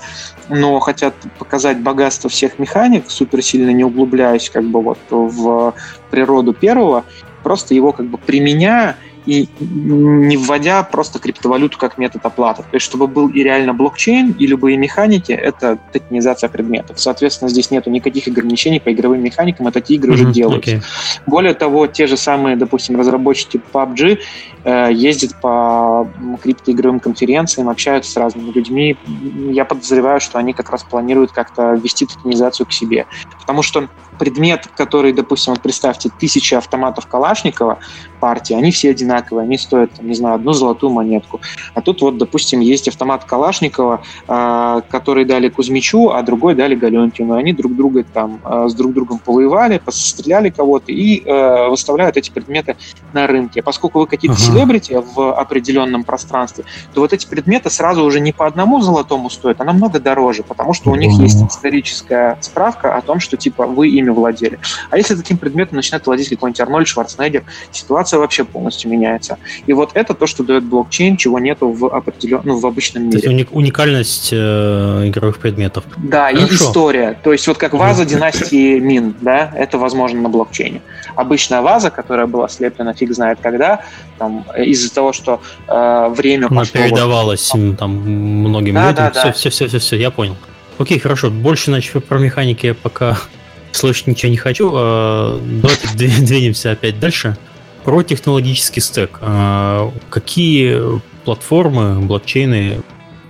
но 0.48 0.78
хотят 0.81 1.15
показать 1.39 1.81
богатство 1.81 2.28
всех 2.28 2.59
механик, 2.59 3.10
супер 3.10 3.43
сильно 3.43 3.70
не 3.70 3.85
углубляясь 3.85 4.51
как 4.51 4.65
бы 4.65 4.82
вот 4.82 4.98
в 5.10 5.74
природу 6.10 6.52
первого, 6.52 7.05
просто 7.43 7.74
его 7.74 7.93
как 7.93 8.06
бы 8.06 8.18
применяя 8.18 8.97
и 9.28 9.47
не 9.60 10.39
вводя 10.39 10.82
просто 10.82 11.18
криптовалюту 11.18 11.76
как 11.76 11.98
метод 11.98 12.24
оплаты. 12.24 12.62
То 12.62 12.68
есть, 12.72 12.86
чтобы 12.86 13.06
был 13.06 13.28
и 13.28 13.43
реально 13.43 13.74
блокчейн, 13.74 14.30
и 14.30 14.47
любые 14.47 14.78
механики, 14.78 15.32
это 15.32 15.78
токенизация 15.93 16.48
предметов. 16.48 16.98
Соответственно, 16.98 17.51
здесь 17.51 17.70
нету 17.70 17.90
никаких 17.90 18.26
ограничений 18.26 18.80
по 18.80 18.90
игровым 18.90 19.22
механикам, 19.22 19.66
а 19.66 19.70
такие 19.70 19.98
игры 19.98 20.12
mm-hmm, 20.12 20.14
уже 20.14 20.32
делаются. 20.32 20.70
Okay. 20.76 20.82
Более 21.26 21.52
того, 21.52 21.86
те 21.86 22.06
же 22.06 22.16
самые, 22.16 22.56
допустим, 22.56 22.98
разработчики 22.98 23.60
PUBG 23.70 24.18
э, 24.64 24.89
ездят 24.93 25.39
по 25.43 26.09
криптоигровым 26.43 26.98
конференциям, 26.98 27.68
общаются 27.68 28.10
с 28.10 28.16
разными 28.16 28.51
людьми. 28.51 28.97
Я 29.51 29.66
подозреваю, 29.66 30.20
что 30.20 30.39
они 30.39 30.55
как 30.55 30.70
раз 30.70 30.85
планируют 30.85 31.32
как-то 31.32 31.74
ввести 31.74 32.06
токенизацию 32.06 32.66
к 32.66 32.72
себе. 32.72 33.05
Потому 33.39 33.60
что 33.60 33.89
предмет, 34.19 34.69
который, 34.77 35.12
допустим, 35.12 35.53
вот 35.53 35.62
представьте, 35.62 36.11
тысячи 36.19 36.55
автоматов 36.55 37.07
Калашникова 37.07 37.78
партии, 38.19 38.55
они 38.55 38.70
все 38.70 38.90
одинаковые, 38.90 39.45
они 39.45 39.57
стоят, 39.57 40.03
не 40.03 40.15
знаю, 40.15 40.36
одну 40.36 40.53
золотую 40.53 40.90
монетку. 40.90 41.40
А 41.74 41.81
тут 41.81 42.03
вот, 42.03 42.19
допустим, 42.19 42.61
есть 42.61 42.89
автомат 42.89 43.24
Калашникова, 43.24 44.03
э, 44.27 44.81
который 44.90 45.24
дали 45.24 45.49
Кузьмичу, 45.49 46.11
а 46.11 46.23
другой 46.23 46.55
дали 46.55 46.74
Галенкину. 46.74 47.35
Они 47.35 47.53
друг 47.53 47.74
друга 47.74 48.05
там 48.05 48.40
э, 48.45 48.69
с 48.69 48.74
друг 48.74 48.93
другом 48.93 49.19
повоевали, 49.19 49.78
постреляли 49.78 50.51
кого-то 50.51 50.93
и 50.93 51.23
э, 51.24 51.69
выставляют 51.69 52.16
эти 52.16 52.31
предметы 52.31 52.77
на 53.12 53.27
рынке. 53.27 53.62
Поскольку 53.62 54.01
вы 54.01 54.07
какие-то 54.07 54.36
ага. 54.36 54.45
селебрити 54.45 55.01
в 55.15 55.32
определенном 55.32 56.05
пространстве, 56.05 56.65
то 56.95 57.01
вот 57.01 57.12
эти 57.12 57.27
предметы 57.27 57.70
сразу 57.70 58.05
уже 58.05 58.20
не 58.20 58.32
по 58.32 58.47
одному 58.47 58.81
золотому 58.81 59.31
стоят, 59.31 59.61
а 59.61 59.65
намного 59.65 60.01
дороже, 60.01 60.43
потому 60.43 60.74
что 60.74 60.90
у 60.90 60.97
них 60.97 61.12
есть 61.20 61.43
историческая 61.43 62.39
справка 62.40 62.97
о 62.97 63.01
том, 63.01 63.20
что 63.20 63.36
типа 63.36 63.66
вы 63.66 63.89
ими 64.09 64.14
владели. 64.14 64.59
А 64.90 64.97
если 64.97 65.14
таким 65.14 65.39
предметом 65.39 65.76
начинает 65.76 66.06
владеть 66.06 66.28
какой-нибудь 66.28 66.60
Арнольд 66.60 66.89
Шварценеггер, 66.89 67.44
ситуация 67.70 68.18
вообще 68.18 68.44
полностью 68.44 68.90
меняется. 68.90 69.39
И 69.66 69.72
вот 69.72 69.90
это 69.94 70.14
то, 70.14 70.26
что 70.26 70.43
дает 70.43 70.64
блокчейн, 70.64 71.16
чего 71.16 71.39
нету 71.39 71.70
в 71.70 71.86
определен... 71.86 72.40
ну, 72.44 72.59
в 72.59 72.66
обычном 72.66 73.05
мире. 73.05 73.20
То 73.20 73.30
есть 73.30 73.48
уникальность 73.52 74.30
э, 74.32 75.05
игровых 75.06 75.39
предметов. 75.39 75.85
Да, 75.97 76.28
Хорошо. 76.28 76.47
и 76.47 76.55
история. 76.55 77.18
То 77.22 77.32
есть 77.32 77.47
вот 77.47 77.59
как 77.59 77.74
ваза 77.74 78.05
династии 78.05 78.78
Мин, 78.78 79.14
да, 79.20 79.51
это 79.55 79.78
возможно 79.78 80.20
на 80.22 80.28
блокчейне. 80.28 80.82
Обычная 81.14 81.60
ваза, 81.60 81.90
которая 81.90 82.26
была 82.26 82.48
слеплена 82.48 82.94
фиг 82.94 83.12
знает 83.12 83.39
когда, 83.43 83.80
там, 84.18 84.44
из-за 84.56 84.93
того, 84.93 85.12
что 85.12 85.40
э, 85.66 86.09
время 86.16 86.47
Она 86.47 86.60
пошло... 86.60 86.82
передавалась 86.82 87.51
вот, 87.55 87.78
там 87.78 87.90
многим 87.90 88.74
да, 88.74 88.90
людям. 88.90 88.97
Да, 88.97 89.10
да. 89.10 89.32
Все, 89.32 89.32
все, 89.32 89.51
все, 89.51 89.68
все, 89.68 89.78
все, 89.78 89.97
я 89.97 90.10
понял. 90.10 90.36
Окей, 90.78 90.98
хорошо. 90.98 91.30
Больше, 91.30 91.66
значит, 91.66 92.05
про 92.05 92.18
механики 92.18 92.66
я 92.66 92.74
пока 92.74 93.18
слышать 93.73 94.07
ничего 94.07 94.31
не 94.31 94.36
хочу. 94.36 94.70
А, 94.74 95.40
давайте 95.62 95.89
двинемся 95.95 96.73
опять 96.73 96.99
дальше. 96.99 97.36
Про 97.85 98.03
технологический 98.03 98.81
стек. 98.81 99.19
А, 99.20 99.93
какие 100.11 101.01
платформы, 101.24 102.01
блокчейны 102.01 102.81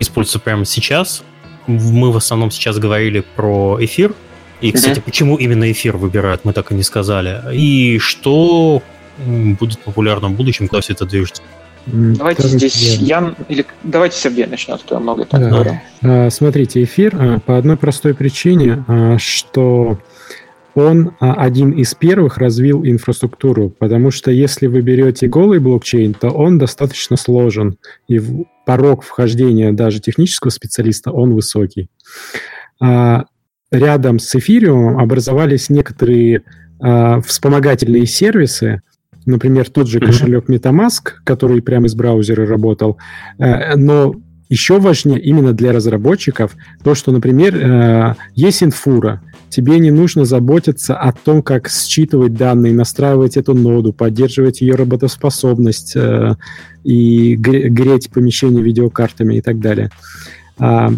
используются 0.01 0.39
прямо 0.39 0.65
сейчас? 0.65 1.23
Мы 1.67 2.13
в 2.13 2.17
основном 2.17 2.51
сейчас 2.51 2.79
говорили 2.79 3.25
про 3.37 3.79
эфир. 3.81 4.15
И, 4.61 4.73
кстати, 4.73 4.99
mm-hmm. 4.99 5.03
почему 5.03 5.37
именно 5.37 5.71
эфир 5.71 5.97
выбирают, 5.97 6.45
мы 6.45 6.53
так 6.53 6.73
и 6.73 6.75
не 6.75 6.83
сказали. 6.83 7.55
И 7.55 7.99
что 8.01 8.83
будет 9.19 9.79
популярно 9.81 10.29
в 10.29 10.33
будущем, 10.33 10.67
куда 10.69 10.81
все 10.81 10.95
это 10.95 11.05
движется? 11.05 11.43
Давайте 11.87 12.43
Второй 12.43 12.59
здесь 12.59 12.97
Ян 12.97 13.35
или 13.49 13.65
давайте 13.83 14.19
Сергей 14.19 14.47
начнет, 14.47 14.81
что 14.81 14.97
я 14.97 15.01
много 15.01 15.25
так 15.25 15.41
да. 15.41 15.49
говорю. 15.49 15.81
А, 16.03 16.29
смотрите, 16.31 16.83
эфир 16.83 17.41
по 17.47 17.57
одной 17.57 17.77
простой 17.77 18.15
причине, 18.15 18.85
что 19.19 19.99
он 20.79 21.17
а, 21.21 21.35
один 21.35 21.73
из 21.73 21.95
первых 21.95 22.39
развил 22.39 22.85
инфраструктуру, 22.85 23.71
потому 23.71 24.11
что 24.11 24.31
если 24.31 24.67
вы 24.67 24.81
берете 24.81 25.27
голый 25.27 25.59
блокчейн, 25.59 26.15
то 26.15 26.31
он 26.31 26.59
достаточно 26.59 27.17
сложен, 27.17 27.77
и 28.09 28.21
порог 28.65 29.03
вхождения 29.03 29.73
даже 29.73 30.01
технического 30.01 30.51
специалиста, 30.51 31.11
он 31.11 31.35
высокий. 31.35 31.89
А, 32.81 33.25
рядом 33.71 34.19
с 34.19 34.35
эфириумом 34.35 34.99
образовались 34.99 35.69
некоторые 35.69 36.43
а, 36.81 37.21
вспомогательные 37.21 38.07
сервисы, 38.07 38.83
например, 39.27 39.69
тот 39.69 39.89
же 39.89 40.01
кошелек 40.01 40.49
MetaMask, 40.49 41.11
который 41.25 41.61
прямо 41.61 41.87
из 41.87 41.95
браузера 41.95 42.47
работал, 42.47 42.99
э, 43.39 43.77
но 43.77 44.15
еще 44.49 44.81
важнее 44.81 45.21
именно 45.21 45.53
для 45.53 45.73
разработчиков 45.73 46.57
то, 46.83 46.95
что, 46.95 47.13
например, 47.13 47.55
э, 47.55 48.15
есть 48.35 48.63
инфура, 48.63 49.21
тебе 49.49 49.79
не 49.79 49.91
нужно 49.91 50.25
заботиться 50.25 50.97
о 50.97 51.13
том, 51.13 51.43
как 51.43 51.69
считывать 51.69 52.35
данные, 52.35 52.73
настраивать 52.73 53.37
эту 53.37 53.55
ноду, 53.55 53.93
поддерживать 53.93 54.61
ее 54.61 54.75
работоспособность 54.75 55.97
э, 55.97 56.37
и 56.85 57.37
греть 57.37 58.11
помещение 58.11 58.63
видеокартами 58.63 59.37
и 59.37 59.41
так 59.41 59.61
далее. 59.61 59.91
А, 60.59 60.93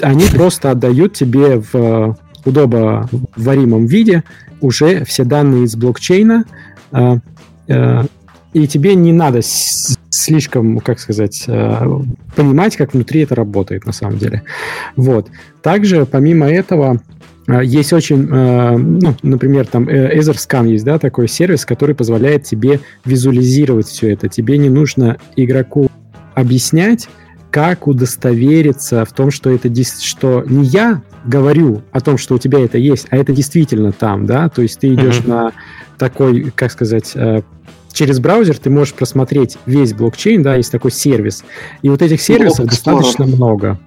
они 0.00 0.24
просто 0.34 0.70
отдают 0.70 1.14
тебе 1.14 1.62
в 1.72 2.16
удобоваримом 2.44 3.86
виде 3.86 4.24
уже 4.60 5.04
все 5.04 5.24
данные 5.24 5.64
из 5.64 5.76
блокчейна, 5.76 6.44
а, 6.92 7.18
э, 7.68 8.04
и 8.54 8.66
тебе 8.66 8.94
не 8.94 9.12
надо 9.12 9.40
слишком, 9.42 10.78
как 10.78 10.98
сказать, 11.00 11.44
э, 11.46 12.00
понимать, 12.34 12.76
как 12.76 12.94
внутри 12.94 13.22
это 13.22 13.34
работает 13.34 13.86
на 13.86 13.92
самом 13.92 14.18
деле. 14.18 14.42
Вот. 14.96 15.28
Также, 15.62 16.06
помимо 16.06 16.46
этого, 16.46 16.96
э, 16.96 17.17
есть 17.48 17.92
очень, 17.92 18.28
э, 18.30 18.76
ну, 18.76 19.14
например, 19.22 19.66
там 19.66 19.88
EtherScan 19.88 20.68
есть, 20.68 20.84
да, 20.84 20.98
такой 20.98 21.28
сервис, 21.28 21.64
который 21.64 21.94
позволяет 21.94 22.44
тебе 22.44 22.80
визуализировать 23.04 23.86
все 23.86 24.12
это. 24.12 24.28
Тебе 24.28 24.58
не 24.58 24.68
нужно 24.68 25.16
игроку 25.34 25.88
объяснять, 26.34 27.08
как 27.50 27.86
удостовериться 27.86 29.04
в 29.04 29.12
том, 29.12 29.30
что 29.30 29.50
это 29.50 29.72
что 30.00 30.44
не 30.46 30.66
я 30.66 31.02
говорю 31.24 31.82
о 31.92 32.00
том, 32.00 32.18
что 32.18 32.34
у 32.34 32.38
тебя 32.38 32.60
это 32.60 32.76
есть, 32.76 33.06
а 33.10 33.16
это 33.16 33.32
действительно 33.32 33.92
там, 33.92 34.26
да, 34.26 34.48
то 34.50 34.60
есть 34.60 34.78
ты 34.80 34.92
идешь 34.92 35.20
mm-hmm. 35.20 35.28
на 35.28 35.52
такой, 35.96 36.52
как 36.54 36.70
сказать, 36.70 37.16
через 37.92 38.20
браузер 38.20 38.58
ты 38.58 38.70
можешь 38.70 38.94
просмотреть 38.94 39.58
весь 39.66 39.94
блокчейн, 39.94 40.42
да, 40.42 40.56
есть 40.56 40.70
такой 40.70 40.90
сервис. 40.90 41.44
И 41.82 41.88
вот 41.88 42.02
этих 42.02 42.20
сервисов 42.20 42.58
Блок 42.58 42.70
достаточно 42.70 43.26
много. 43.26 43.78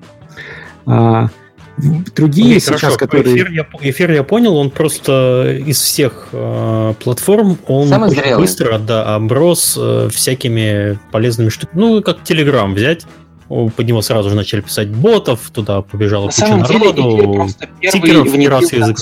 Другие 2.15 2.56
ну, 2.56 2.60
сейчас, 2.60 2.80
хорошо. 2.81 2.98
которые... 2.98 3.35
Эфир 3.35 3.52
я, 3.52 3.68
эфир 3.81 4.11
я 4.11 4.23
понял, 4.23 4.56
он 4.56 4.69
просто 4.69 5.57
из 5.65 5.80
всех 5.80 6.30
э, 6.31 6.93
платформ, 7.03 7.57
он 7.68 7.88
Самый 7.88 8.10
очень 8.10 8.22
зрелый. 8.22 8.41
быстро 8.41 8.77
да, 8.77 9.15
оброс 9.15 9.77
э, 9.80 10.10
всякими 10.11 10.99
полезными 11.11 11.49
штуками. 11.49 11.80
Ну, 11.80 12.02
как 12.02 12.19
Telegram 12.19 12.73
взять. 12.73 13.06
Под 13.48 13.85
него 13.85 14.02
сразу 14.02 14.30
же 14.30 14.35
начали 14.35 14.61
писать 14.61 14.88
ботов, 14.88 15.52
туда 15.53 15.81
побежала 15.81 16.27
На 16.27 16.31
куча 16.31 16.57
народу. 16.57 17.49
Стикеров 17.84 18.30
в 18.30 18.48
раз 18.48 18.72
язык 18.72 18.98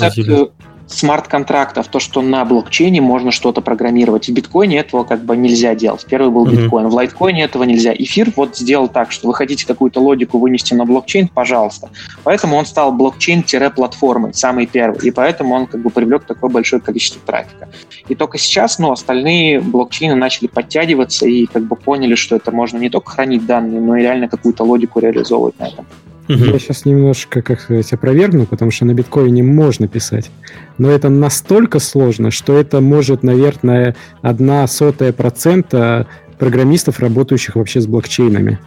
смарт-контрактов, 0.90 1.88
то, 1.88 2.00
что 2.00 2.22
на 2.22 2.44
блокчейне 2.46 3.00
можно 3.00 3.32
что-то 3.32 3.62
программировать. 3.62 4.28
В 4.28 4.34
биткоине 4.34 4.80
этого 4.80 5.04
как 5.04 5.24
бы 5.24 5.38
нельзя 5.38 5.76
делать. 5.76 6.06
Первый 6.10 6.32
был 6.32 6.48
mm-hmm. 6.48 6.64
биткоин. 6.64 6.88
В 6.88 6.94
лайткоине 6.96 7.44
этого 7.44 7.64
нельзя. 7.64 7.94
Эфир 7.94 8.34
вот 8.36 8.58
сделал 8.58 8.88
так, 8.88 9.12
что 9.12 9.28
вы 9.28 9.36
хотите 9.36 9.68
какую-то 9.68 10.02
логику 10.02 10.40
вынести 10.40 10.74
на 10.74 10.86
блокчейн, 10.86 11.28
пожалуйста. 11.28 11.90
Поэтому 12.24 12.58
он 12.58 12.66
стал 12.66 12.92
блокчейн-платформой, 12.92 14.34
самый 14.34 14.66
первый. 14.66 15.08
И 15.08 15.12
поэтому 15.12 15.54
он 15.56 15.68
как 15.68 15.82
бы 15.82 15.92
привлек 15.92 16.26
такое 16.26 16.50
большое 16.50 16.82
количество 16.82 17.22
трафика. 17.24 17.70
И 18.08 18.16
только 18.16 18.40
сейчас, 18.40 18.80
ну, 18.80 18.92
остальные 18.92 19.62
блокчейны 19.62 20.16
начали 20.16 20.48
подтягиваться 20.48 21.28
и 21.28 21.46
как 21.46 21.64
бы 21.64 21.76
поняли, 21.76 22.16
что 22.16 22.36
это 22.36 22.52
можно 22.52 22.78
не 22.80 22.90
только 22.90 23.12
хранить 23.12 23.46
данные, 23.46 23.80
но 23.80 23.96
и 23.96 24.02
реально 24.02 24.28
какую-то 24.28 24.64
логику 24.64 25.00
реализовывать 25.00 25.60
на 25.60 25.68
этом. 25.68 25.86
Угу. 26.30 26.44
Я 26.44 26.60
сейчас 26.60 26.86
немножко, 26.86 27.42
как 27.42 27.60
сказать, 27.60 27.92
опровергну, 27.92 28.46
потому 28.46 28.70
что 28.70 28.86
на 28.86 28.94
биткоине 28.94 29.42
можно 29.42 29.88
писать. 29.88 30.30
Но 30.78 30.90
это 30.92 31.10
настолько 31.10 31.80
сложно, 31.80 32.30
что 32.30 32.56
это 32.56 32.82
может, 32.82 33.24
наверное, 33.24 33.96
одна 34.22 34.68
сотая 34.68 35.12
процента 35.12 36.06
программистов, 36.38 37.00
работающих 37.00 37.56
вообще 37.56 37.82
с 37.82 37.88
блокчейнами. 37.88 38.60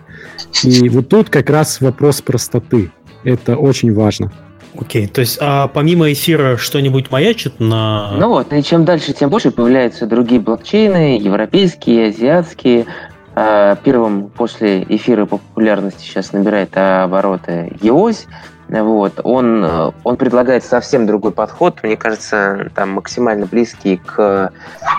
И 0.64 0.88
вот 0.88 1.08
тут 1.08 1.30
как 1.30 1.48
раз 1.50 1.80
вопрос 1.80 2.20
простоты. 2.20 2.90
Это 3.22 3.56
очень 3.56 3.94
важно. 3.94 4.32
Окей, 4.78 5.06
то 5.06 5.20
есть, 5.20 5.38
а 5.40 5.68
помимо 5.68 6.10
эфира 6.10 6.56
что-нибудь 6.56 7.10
маячит 7.10 7.60
на... 7.60 8.12
Ну 8.18 8.28
вот, 8.28 8.52
и 8.52 8.62
чем 8.62 8.84
дальше, 8.84 9.12
тем 9.12 9.28
больше 9.30 9.50
появляются 9.50 10.06
другие 10.06 10.40
блокчейны, 10.40 11.18
европейские, 11.18 12.08
азиатские. 12.08 12.86
А, 13.34 13.76
первым 13.76 14.28
после 14.28 14.82
эфира 14.82 15.26
популярности 15.26 16.02
сейчас 16.02 16.32
набирает 16.32 16.76
обороты 16.76 17.72
EOS. 17.80 18.26
Вот. 18.68 19.20
Он, 19.22 19.92
он 20.02 20.16
предлагает 20.16 20.64
совсем 20.64 21.06
другой 21.06 21.32
подход, 21.32 21.82
мне 21.82 21.96
кажется, 21.96 22.70
там 22.74 22.92
максимально 22.92 23.44
близкий 23.44 23.98
к, 23.98 24.50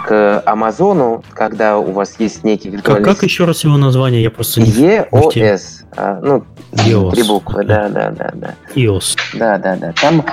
к 0.05 0.43
Амазону, 0.45 1.23
когда 1.34 1.80
у 1.80 1.91
вас 1.91 2.15
есть 2.19 2.43
некий 2.43 2.69
виртуальный... 2.69 3.03
Как, 3.03 3.15
как 3.15 3.23
еще 3.23 3.45
раз 3.45 3.64
его 3.64 3.77
название? 3.77 4.22
Я 4.22 4.30
просто 4.30 4.61
не... 4.61 4.69
EOS. 4.69 5.85
А, 5.97 6.19
ну, 6.22 6.43
EOS. 6.73 7.11
три 7.11 7.23
буквы, 7.23 7.64
да, 7.64 7.89
да, 7.89 8.11
да, 8.11 8.31
да. 8.35 8.55
EOS. 8.76 9.18
Да, 9.34 9.57
да, 9.57 9.76
да. 9.76 9.91
Там 9.99 10.23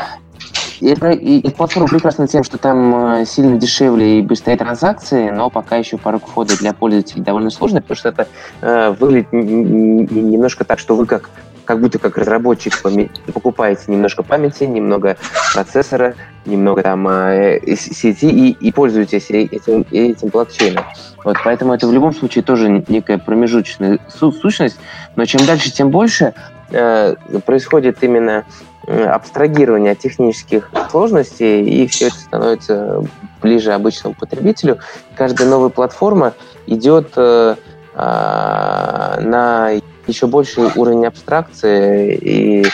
и, 0.81 0.93
и, 0.93 1.41
и 1.41 1.51
платформа 1.51 1.89
прекрасна 1.89 2.27
тем, 2.27 2.43
что 2.43 2.59
там 2.59 3.21
э, 3.21 3.25
сильно 3.27 3.59
дешевле 3.59 4.19
и 4.19 4.23
быстрее 4.23 4.57
транзакции, 4.57 5.31
но 5.31 5.51
пока 5.51 5.77
еще 5.77 5.99
порог 5.99 6.27
входа 6.27 6.57
для 6.57 6.73
пользователей 6.73 7.23
довольно 7.23 7.51
сложный, 7.51 7.81
потому 7.83 7.97
что 7.97 8.09
это 8.09 8.29
э, 8.63 8.91
выглядит 8.99 9.33
немножко 9.33 10.65
так, 10.65 10.79
что 10.79 10.97
вы 10.97 11.07
как 11.07 11.31
как 11.71 11.81
будто 11.81 12.01
как 12.01 12.19
разработчик 12.19 12.73
покупаете 13.33 13.83
немножко 13.87 14.25
памяти, 14.25 14.65
немного 14.65 15.17
процессора, 15.55 16.17
немного 16.45 16.83
там 16.83 17.07
э, 17.07 17.61
сети 17.77 18.29
и, 18.29 18.51
и 18.51 18.73
пользуетесь 18.73 19.31
этим, 19.31 19.87
этим 19.93 20.29
блокчейном. 20.31 20.85
Вот, 21.23 21.37
поэтому 21.45 21.73
это 21.73 21.87
в 21.87 21.93
любом 21.93 22.13
случае 22.13 22.43
тоже 22.43 22.69
некая 22.89 23.19
промежуточная 23.19 24.01
сущность, 24.09 24.81
но 25.15 25.25
чем 25.27 25.47
дальше, 25.47 25.71
тем 25.71 25.91
больше 25.91 26.35
э, 26.71 27.15
происходит 27.47 27.99
именно 28.03 28.31
э, 28.31 28.70
абстрагирование 28.87 29.93
от 29.93 29.99
технических 29.99 30.71
сложностей, 30.91 31.63
и 31.63 31.87
все 31.87 32.09
это 32.09 32.17
становится 32.17 33.05
ближе 33.43 33.73
обычному 33.73 34.15
потребителю. 34.15 34.79
Каждая 35.17 35.49
новая 35.49 35.69
платформа 35.69 36.35
идет 36.67 37.13
э, 37.17 37.57
э, 37.95 39.21
на 39.21 39.71
еще 40.07 40.27
больший 40.27 40.71
уровень 40.75 41.07
абстракции, 41.07 42.15
и 42.17 42.67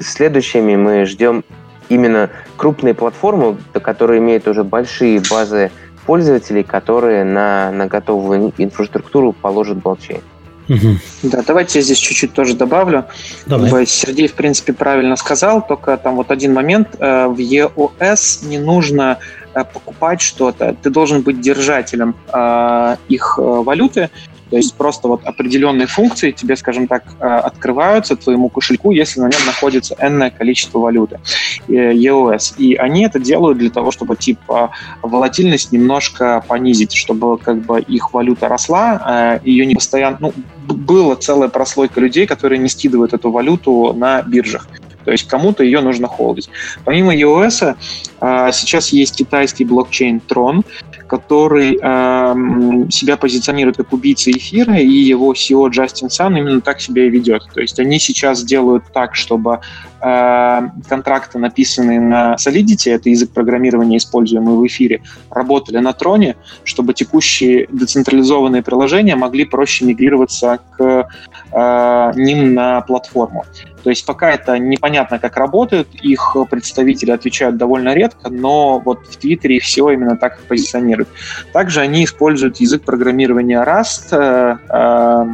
следующими 0.00 0.76
мы 0.76 1.04
ждем 1.06 1.44
именно 1.88 2.30
крупные 2.56 2.94
платформы, 2.94 3.56
которые 3.72 4.20
имеют 4.20 4.46
уже 4.46 4.64
большие 4.64 5.20
базы 5.30 5.70
пользователей, 6.06 6.62
которые 6.62 7.24
на, 7.24 7.70
на 7.70 7.86
готовую 7.86 8.52
инфраструктуру 8.58 9.32
положат 9.32 9.78
блокчейн. 9.78 10.22
Угу. 10.68 10.96
Да, 11.24 11.42
давайте 11.46 11.78
я 11.78 11.82
здесь 11.82 11.98
чуть-чуть 11.98 12.32
тоже 12.32 12.54
добавлю. 12.54 13.06
Давай. 13.46 13.86
Сергей, 13.86 14.28
в 14.28 14.34
принципе, 14.34 14.72
правильно 14.72 15.16
сказал, 15.16 15.66
только 15.66 15.96
там 15.96 16.16
вот 16.16 16.30
один 16.30 16.52
момент. 16.52 16.96
Э, 16.98 17.26
в 17.26 17.38
EOS 17.38 18.46
не 18.46 18.58
нужно 18.58 19.18
э, 19.54 19.64
покупать 19.64 20.20
что-то, 20.20 20.76
ты 20.82 20.90
должен 20.90 21.22
быть 21.22 21.40
держателем 21.40 22.14
э, 22.32 22.96
их 23.08 23.38
валюты, 23.38 24.10
то 24.50 24.56
есть 24.56 24.74
просто 24.74 25.08
вот 25.08 25.24
определенные 25.24 25.86
функции 25.86 26.30
тебе, 26.30 26.56
скажем 26.56 26.86
так, 26.86 27.04
э, 27.20 27.26
открываются 27.26 28.16
твоему 28.16 28.48
кошельку, 28.48 28.92
если 28.92 29.20
на 29.20 29.28
нем 29.28 29.40
находится 29.46 29.94
энное 30.00 30.30
количество 30.30 30.78
валюты 30.78 31.20
EOS. 31.68 32.54
И 32.56 32.74
они 32.74 33.04
это 33.04 33.18
делают 33.18 33.58
для 33.58 33.70
того, 33.70 33.90
чтобы 33.90 34.16
типа 34.16 34.70
волатильность 35.02 35.72
немножко 35.72 36.42
понизить, 36.46 36.92
чтобы 36.94 37.38
как 37.38 37.58
бы 37.60 37.80
их 37.80 38.14
валюта 38.14 38.48
росла, 38.48 39.40
э, 39.44 39.48
ее 39.48 39.66
не 39.66 39.74
постоянно... 39.74 40.16
Ну, 40.20 40.32
была 40.66 41.16
целая 41.16 41.48
прослойка 41.48 42.00
людей, 42.00 42.26
которые 42.26 42.58
не 42.58 42.68
скидывают 42.68 43.14
эту 43.14 43.30
валюту 43.30 43.92
на 43.94 44.22
биржах. 44.22 44.68
То 45.08 45.12
есть 45.12 45.26
кому-то 45.26 45.64
ее 45.64 45.80
нужно 45.80 46.06
холдить. 46.06 46.50
Помимо 46.84 47.14
EOS, 47.14 47.76
э, 48.17 48.17
сейчас 48.20 48.88
есть 48.88 49.16
китайский 49.16 49.64
блокчейн 49.64 50.20
Tron, 50.28 50.64
который 51.08 51.78
э, 51.80 52.90
себя 52.90 53.16
позиционирует 53.16 53.78
как 53.78 53.92
убийца 53.92 54.30
эфира, 54.30 54.76
и 54.78 54.92
его 54.92 55.32
CEO 55.32 55.68
Джастин 55.70 56.10
Сан 56.10 56.36
именно 56.36 56.60
так 56.60 56.80
себя 56.80 57.06
и 57.06 57.10
ведет. 57.10 57.42
То 57.54 57.60
есть 57.60 57.80
они 57.80 57.98
сейчас 57.98 58.44
делают 58.44 58.84
так, 58.92 59.14
чтобы 59.14 59.60
э, 60.00 60.60
контракты, 60.88 61.38
написанные 61.38 62.00
на 62.00 62.34
Solidity, 62.34 62.92
это 62.92 63.08
язык 63.08 63.30
программирования, 63.30 63.96
используемый 63.96 64.56
в 64.56 64.66
эфире, 64.66 65.02
работали 65.30 65.78
на 65.78 65.92
троне, 65.92 66.36
чтобы 66.64 66.94
текущие 66.94 67.66
децентрализованные 67.72 68.62
приложения 68.62 69.16
могли 69.16 69.44
проще 69.44 69.84
мигрироваться 69.84 70.60
к 70.76 71.08
э, 71.52 72.12
ним 72.16 72.54
на 72.54 72.82
платформу. 72.82 73.44
То 73.82 73.90
есть 73.90 74.04
пока 74.04 74.30
это 74.32 74.58
непонятно, 74.58 75.18
как 75.18 75.36
работает, 75.36 75.88
их 75.94 76.36
представители 76.50 77.10
отвечают 77.10 77.56
довольно 77.56 77.94
редко, 77.94 78.07
но 78.28 78.78
вот 78.78 79.06
в 79.06 79.16
Твиттере 79.16 79.56
их 79.56 79.64
все 79.64 79.90
именно 79.90 80.16
так 80.16 80.40
позиционируют. 80.42 81.08
Также 81.52 81.80
они 81.80 82.04
используют 82.04 82.58
язык 82.58 82.82
программирования 82.82 83.62
Rust, 83.62 84.08
э, 84.12 84.58
э, 84.68 85.26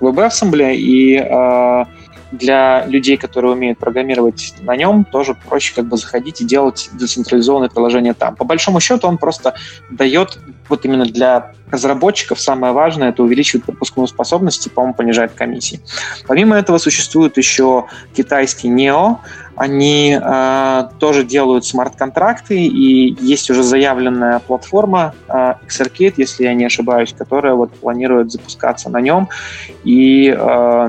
WebAssembly 0.00 0.74
и 0.74 1.16
э, 1.16 1.84
для 2.32 2.84
людей, 2.86 3.16
которые 3.16 3.52
умеют 3.52 3.78
программировать 3.78 4.54
на 4.60 4.76
нем, 4.76 5.04
тоже 5.04 5.34
проще 5.34 5.74
как 5.74 5.86
бы 5.86 5.96
заходить 5.96 6.40
и 6.40 6.44
делать 6.44 6.90
децентрализованное 6.92 7.68
приложение 7.68 8.14
там. 8.14 8.36
По 8.36 8.44
большому 8.44 8.80
счету 8.80 9.06
он 9.06 9.18
просто 9.18 9.54
дает 9.90 10.38
вот 10.68 10.84
именно 10.84 11.06
для 11.06 11.52
разработчиков 11.70 12.40
самое 12.40 12.72
важное– 12.72 13.08
это 13.10 13.22
увеличивает 13.22 13.64
пропускную 13.64 14.08
способность 14.08 14.66
и, 14.66 14.70
по-моему, 14.70 14.94
понижает 14.94 15.32
комиссии. 15.32 15.80
Помимо 16.26 16.56
этого 16.56 16.78
существует 16.78 17.36
еще 17.36 17.86
китайский 18.14 18.68
NEO. 18.68 19.18
Они 19.56 20.18
э, 20.20 20.88
тоже 20.98 21.24
делают 21.24 21.64
смарт-контракты, 21.64 22.58
и 22.58 23.16
есть 23.24 23.50
уже 23.50 23.62
заявленная 23.62 24.38
платформа 24.40 25.14
э, 25.28 25.54
XRCade, 25.66 26.14
если 26.18 26.44
я 26.44 26.54
не 26.54 26.66
ошибаюсь, 26.66 27.14
которая 27.16 27.54
вот 27.54 27.72
планирует 27.72 28.30
запускаться 28.30 28.90
на 28.90 29.00
нем. 29.00 29.28
И 29.84 30.34
э, 30.36 30.88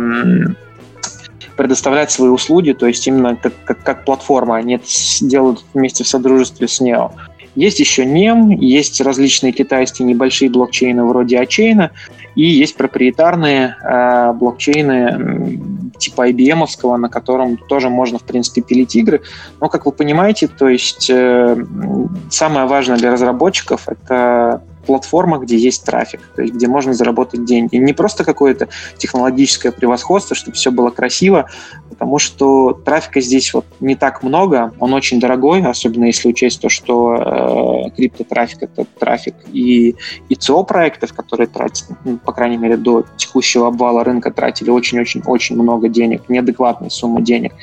предоставлять 1.55 2.11
свои 2.11 2.29
услуги, 2.29 2.73
то 2.73 2.85
есть 2.85 3.07
именно 3.07 3.35
как, 3.35 3.53
как, 3.65 3.83
как 3.83 4.05
платформа, 4.05 4.57
они 4.57 4.75
это 4.75 4.85
делают 5.21 5.63
вместе 5.73 6.03
в 6.03 6.07
содружестве 6.07 6.67
с 6.67 6.81
Neo. 6.81 7.11
Есть 7.55 7.79
еще 7.79 8.03
NEM, 8.03 8.53
есть 8.53 9.01
различные 9.01 9.51
китайские 9.51 10.07
небольшие 10.07 10.51
блокчейны 10.51 11.03
вроде 11.03 11.39
Ачейна, 11.39 11.91
и 12.37 12.43
есть 12.43 12.77
проприетарные 12.77 13.75
э, 13.81 14.31
блокчейны 14.33 15.91
типа 15.97 16.29
IBM, 16.29 16.97
на 16.97 17.09
котором 17.09 17.57
тоже 17.57 17.89
можно, 17.89 18.19
в 18.19 18.23
принципе, 18.23 18.61
пилить 18.61 18.95
игры. 18.95 19.21
Но, 19.59 19.69
как 19.69 19.87
вы 19.87 19.91
понимаете, 19.91 20.47
то 20.47 20.69
есть 20.69 21.09
э, 21.09 21.65
самое 22.29 22.67
важное 22.67 22.97
для 22.97 23.11
разработчиков— 23.11 23.81
это 23.87 24.61
платформа, 24.87 25.37
где 25.37 25.57
есть 25.57 25.83
трафик, 25.83 26.21
то 26.35 26.41
есть 26.41 26.55
где 26.55 26.67
можно 26.67 26.93
заработать 26.93 27.45
деньги. 27.45 27.75
Не 27.75 27.93
просто 27.93 28.23
какое-то 28.23 28.69
технологическое 28.97 29.71
превосходство, 29.71 30.35
чтобы 30.35 30.55
все 30.55 30.71
было 30.71 30.89
красиво, 30.89 31.47
потому 31.89 32.17
что 32.17 32.71
трафика 32.73 33.21
здесь 33.21 33.53
вот 33.53 33.65
не 33.79 33.95
так 33.95 34.23
много, 34.23 34.73
он 34.79 34.93
очень 34.93 35.19
дорогой, 35.19 35.61
особенно 35.61 36.05
если 36.05 36.29
учесть 36.29 36.61
то, 36.61 36.69
что 36.69 37.85
э, 37.87 37.95
криптотрафик— 37.95 38.57
это 38.63 38.85
трафик 38.99 39.35
и 39.51 39.95
ИЦО 40.29 40.63
проектов, 40.63 41.13
которые 41.13 41.47
тратят, 41.47 41.87
ну, 42.05 42.17
по 42.17 42.31
крайней 42.31 42.57
мере, 42.57 42.77
до 42.77 43.03
текущего 43.17 43.67
обвала 43.67 44.03
рынка 44.03 44.31
тратили 44.31 44.69
очень-очень-очень 44.69 45.61
много 45.61 45.89
денег, 45.89 46.29
неадекватные 46.29 46.89
суммы 46.89 47.21
денег. 47.21 47.53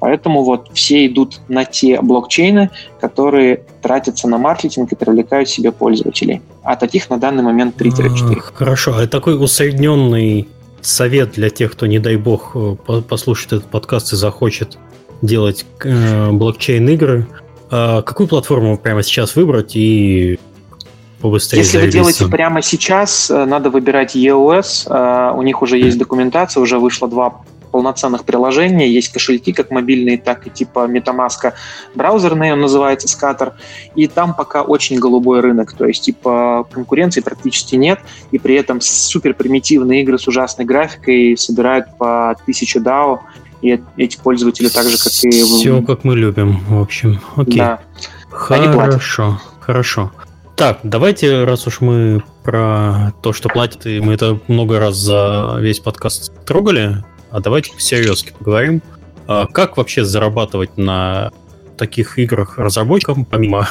Поэтому 0.00 0.44
вот 0.44 0.70
все 0.72 1.06
идут 1.06 1.40
на 1.48 1.64
те 1.64 2.00
блокчейны, 2.00 2.70
которые 3.00 3.64
тратятся 3.82 4.28
на 4.28 4.38
маркетинг 4.38 4.92
и 4.92 4.94
привлекают 4.94 5.48
себе 5.48 5.72
пользователей. 5.72 6.40
А 6.62 6.76
таких 6.76 7.10
на 7.10 7.18
данный 7.18 7.42
момент 7.42 7.80
3-4. 7.80 8.40
Хорошо, 8.54 8.94
а 8.96 9.06
такой 9.06 9.42
усредненный 9.42 10.48
совет 10.80 11.32
для 11.32 11.50
тех, 11.50 11.72
кто, 11.72 11.86
не 11.86 11.98
дай 11.98 12.16
бог, 12.16 12.52
э, 12.54 12.76
послушает 13.08 13.52
этот 13.54 13.66
подкаст 13.66 14.12
и 14.12 14.16
захочет 14.16 14.78
делать 15.22 15.66
э, 15.82 16.30
блокчейн-игры, 16.30 17.26
э, 17.70 18.02
какую 18.02 18.28
платформу 18.28 18.78
прямо 18.78 19.02
сейчас 19.02 19.34
выбрать 19.34 19.74
и 19.74 20.38
побыстрее 21.20 21.62
Если 21.62 21.78
вы 21.78 21.88
делаете 21.88 22.26
прямо 22.26 22.62
сейчас, 22.62 23.30
э, 23.30 23.44
надо 23.44 23.70
выбирать 23.70 24.14
EOS. 24.14 25.36
У 25.36 25.42
них 25.42 25.62
уже 25.62 25.78
есть 25.78 25.98
документация, 25.98 26.60
уже 26.60 26.78
вышло 26.78 27.08
два 27.08 27.42
полноценных 27.68 28.24
приложений. 28.24 28.90
Есть 28.90 29.12
кошельки, 29.12 29.52
как 29.52 29.70
мобильные, 29.70 30.18
так 30.18 30.46
и 30.46 30.50
типа 30.50 30.86
MetaMask 30.88 31.52
браузерные, 31.94 32.52
он 32.52 32.60
называется 32.60 33.06
Scatter. 33.06 33.52
И 33.94 34.06
там 34.06 34.34
пока 34.34 34.62
очень 34.62 34.98
голубой 34.98 35.40
рынок, 35.40 35.72
то 35.72 35.86
есть 35.86 36.04
типа 36.04 36.66
конкуренции 36.70 37.20
практически 37.20 37.76
нет, 37.76 38.00
и 38.30 38.38
при 38.38 38.54
этом 38.54 38.80
супер 38.80 39.34
примитивные 39.34 40.02
игры 40.02 40.18
с 40.18 40.26
ужасной 40.28 40.64
графикой 40.64 41.36
собирают 41.36 41.86
по 41.98 42.30
1000 42.30 42.78
DAO, 42.80 43.20
и 43.62 43.80
эти 43.96 44.16
пользователи 44.16 44.68
так 44.68 44.86
же, 44.86 44.96
как 44.96 45.12
и... 45.24 45.30
Все, 45.42 45.82
как 45.82 46.04
мы 46.04 46.16
любим, 46.16 46.60
в 46.68 46.80
общем. 46.80 47.20
Окей. 47.36 47.58
Да. 47.58 47.80
Хорошо, 48.30 49.40
хорошо. 49.60 50.12
Так, 50.54 50.80
давайте, 50.82 51.44
раз 51.44 51.66
уж 51.66 51.80
мы 51.80 52.22
про 52.42 53.12
то, 53.22 53.32
что 53.32 53.48
платят, 53.48 53.86
и 53.86 54.00
мы 54.00 54.14
это 54.14 54.40
много 54.48 54.80
раз 54.80 54.96
за 54.96 55.56
весь 55.60 55.78
подкаст 55.78 56.32
трогали, 56.44 57.04
а 57.30 57.40
давайте 57.40 57.72
по-серьезки 57.72 58.32
поговорим. 58.38 58.82
А 59.26 59.46
как 59.46 59.76
вообще 59.76 60.04
зарабатывать 60.04 60.76
на 60.76 61.30
таких 61.76 62.18
играх 62.18 62.58
разработчикам, 62.58 63.24
помимо 63.24 63.68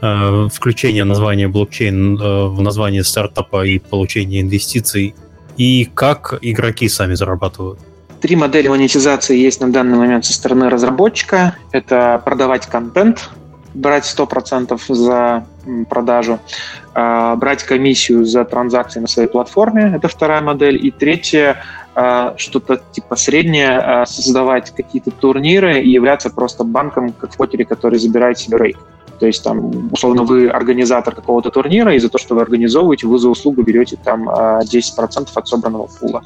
э, 0.00 0.48
включения 0.52 1.04
названия 1.04 1.48
блокчейн 1.48 2.18
э, 2.20 2.46
в 2.46 2.60
название 2.60 3.04
стартапа 3.04 3.64
и 3.64 3.78
получения 3.78 4.40
инвестиций, 4.40 5.14
и 5.56 5.90
как 5.92 6.38
игроки 6.40 6.88
сами 6.88 7.14
зарабатывают? 7.14 7.80
Три 8.20 8.36
модели 8.36 8.68
монетизации 8.68 9.36
есть 9.36 9.60
на 9.60 9.72
данный 9.72 9.96
момент 9.96 10.24
со 10.24 10.32
стороны 10.32 10.70
разработчика. 10.70 11.56
Это 11.72 12.20
продавать 12.24 12.66
контент, 12.66 13.30
брать 13.74 14.04
100% 14.04 14.80
за 14.88 15.46
продажу, 15.88 16.40
а, 16.94 17.36
брать 17.36 17.62
комиссию 17.62 18.24
за 18.24 18.44
транзакции 18.44 19.00
на 19.00 19.06
своей 19.06 19.28
платформе, 19.28 19.92
это 19.94 20.08
вторая 20.08 20.40
модель. 20.40 20.84
И 20.84 20.90
третья, 20.90 21.62
что-то 22.36 22.80
типа 22.92 23.16
среднее, 23.16 23.70
а, 23.70 24.06
создавать 24.06 24.70
какие-то 24.74 25.10
турниры 25.10 25.80
и 25.80 25.90
являться 25.90 26.30
просто 26.30 26.64
банком, 26.64 27.12
как 27.12 27.32
в 27.32 27.36
покере, 27.36 27.64
который 27.64 27.98
забирает 27.98 28.38
себе 28.38 28.58
рейк. 28.58 28.78
То 29.18 29.26
есть 29.26 29.42
там, 29.44 29.90
условно, 29.92 30.22
вы 30.22 30.48
организатор 30.48 31.14
какого-то 31.14 31.50
турнира, 31.50 31.94
и 31.94 31.98
за 31.98 32.08
то, 32.08 32.18
что 32.18 32.34
вы 32.34 32.42
организовываете, 32.42 33.06
вы 33.06 33.18
за 33.18 33.28
услугу 33.28 33.62
берете 33.62 33.96
там 34.02 34.28
10% 34.28 35.28
от 35.34 35.48
собранного 35.48 35.88
фула. 35.88 36.22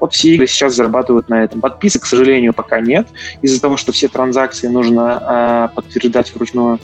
Вот 0.00 0.14
все 0.14 0.34
игры 0.34 0.46
сейчас 0.46 0.74
зарабатывают 0.74 1.28
на 1.28 1.44
этом. 1.44 1.60
Подписок, 1.60 2.02
к 2.02 2.06
сожалению, 2.06 2.52
пока 2.52 2.80
нет, 2.80 3.08
из-за 3.42 3.60
того, 3.60 3.76
что 3.76 3.92
все 3.92 4.08
транзакции 4.08 4.68
нужно 4.68 5.70
подтверждать 5.74 6.34
вручную. 6.34 6.78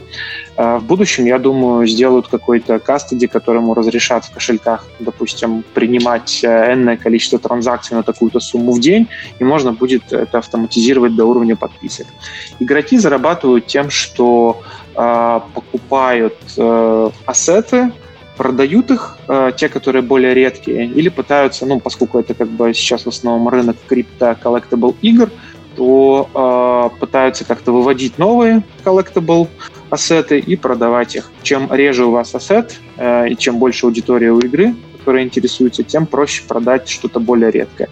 В 0.57 0.81
будущем, 0.81 1.25
я 1.25 1.39
думаю, 1.39 1.87
сделают 1.87 2.27
какой-то 2.27 2.81
кастеди, 2.81 3.29
которому 3.29 3.75
разрешат 3.75 4.25
в 4.25 4.33
кошельках, 4.33 4.85
допустим, 4.99 5.65
принимать 5.75 6.41
э, 6.43 6.73
энное 6.73 6.97
количество 6.97 7.39
транзакций 7.39 7.97
на 7.97 8.03
такую-то 8.03 8.41
сумму 8.41 8.73
в 8.73 8.81
день, 8.81 9.07
и 9.39 9.45
можно 9.45 9.73
будет 9.73 10.13
это 10.13 10.39
автоматизировать 10.39 11.15
до 11.15 11.25
уровня 11.27 11.55
подписок. 11.55 12.07
Игроки 12.59 12.99
зарабатывают 12.99 13.67
тем, 13.67 13.91
что 13.91 14.61
э, 14.88 14.88
покупают 15.55 16.37
э, 16.57 17.11
ассеты, 17.25 17.93
продают 18.37 18.91
их, 18.91 19.17
э, 19.29 19.53
те, 19.57 19.69
которые 19.69 20.03
более 20.03 20.35
редкие, 20.35 20.87
или 20.87 21.09
пытаются, 21.09 21.67
ну, 21.67 21.79
поскольку 21.79 22.19
это 22.19 22.35
как 22.35 22.49
бы 22.49 22.75
сейчас 22.75 23.05
в 23.05 23.09
основном 23.09 23.49
рынок 23.49 23.77
crypto 23.87 24.37
collectible 24.41 24.97
игр, 25.01 25.31
то 25.77 26.29
э, 26.35 26.99
пытаются 26.99 27.45
как-то 27.45 27.71
выводить 27.73 28.19
новые 28.19 28.65
collectible 28.85 29.47
ассеты 29.91 30.41
и 30.41 30.57
продавать 30.57 31.15
их. 31.15 31.31
Чем 31.43 31.73
реже 31.73 32.05
у 32.05 32.11
вас 32.11 32.35
ассет 32.35 32.81
и 33.01 33.37
чем 33.39 33.59
больше 33.59 33.87
аудитория 33.87 34.33
у 34.33 34.41
игры, 34.41 34.75
которая 35.09 35.25
интересуется, 35.25 35.83
тем 35.83 36.05
проще 36.05 36.43
продать 36.47 36.87
что-то 36.87 37.19
более 37.19 37.51
редкое. 37.51 37.89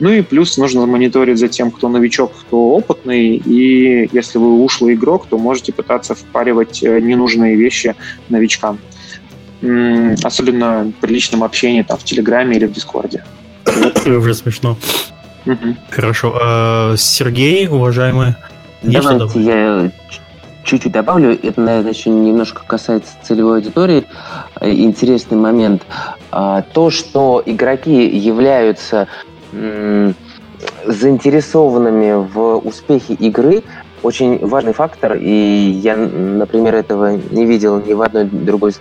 Ну 0.00 0.10
и 0.10 0.22
плюс 0.22 0.56
нужно 0.56 0.86
мониторить 0.86 1.38
за 1.38 1.48
тем, 1.48 1.70
кто 1.70 1.90
новичок, 1.90 2.32
кто 2.40 2.70
опытный, 2.70 3.36
и 3.36 4.08
если 4.10 4.38
вы 4.38 4.64
ушлый 4.64 4.94
игрок, 4.94 5.26
то 5.28 5.36
можете 5.36 5.74
пытаться 5.74 6.14
впаривать 6.14 6.82
э, 6.82 7.00
ненужные 7.00 7.54
вещи 7.54 7.94
новичкам. 8.30 8.78
Особенно 10.22 10.90
при 11.02 11.12
личном 11.12 11.44
общении 11.44 11.82
там, 11.82 11.98
в 11.98 12.04
Телеграме 12.04 12.56
или 12.56 12.64
в 12.64 12.72
Дискорде. 12.72 13.22
Уже 14.06 14.32
смешно. 14.32 14.78
Угу. 15.44 15.76
Хорошо. 15.90 16.38
А, 16.42 16.94
Сергей, 16.96 17.68
уважаемый, 17.68 18.36
Давайте 18.82 19.40
я 19.40 19.90
чуть-чуть 20.64 20.92
добавлю. 20.92 21.38
Это, 21.40 21.60
наверное, 21.60 21.92
еще 21.92 22.10
немножко 22.10 22.62
касается 22.66 23.12
целевой 23.22 23.58
аудитории. 23.58 24.04
Э, 24.60 24.70
интересный 24.70 25.36
момент. 25.36 25.82
А, 26.30 26.62
то, 26.62 26.90
что 26.90 27.42
игроки 27.44 28.06
являются 28.06 29.08
заинтересованными 30.84 32.26
в 32.26 32.58
успехе 32.58 33.14
игры, 33.14 33.62
очень 34.02 34.44
важный 34.44 34.72
фактор, 34.72 35.14
и 35.14 35.30
я, 35.30 35.96
например, 35.96 36.74
этого 36.74 37.16
не 37.30 37.46
видел 37.46 37.80
ни 37.80 37.92
в 37.92 38.02
одной 38.02 38.24
другой 38.24 38.72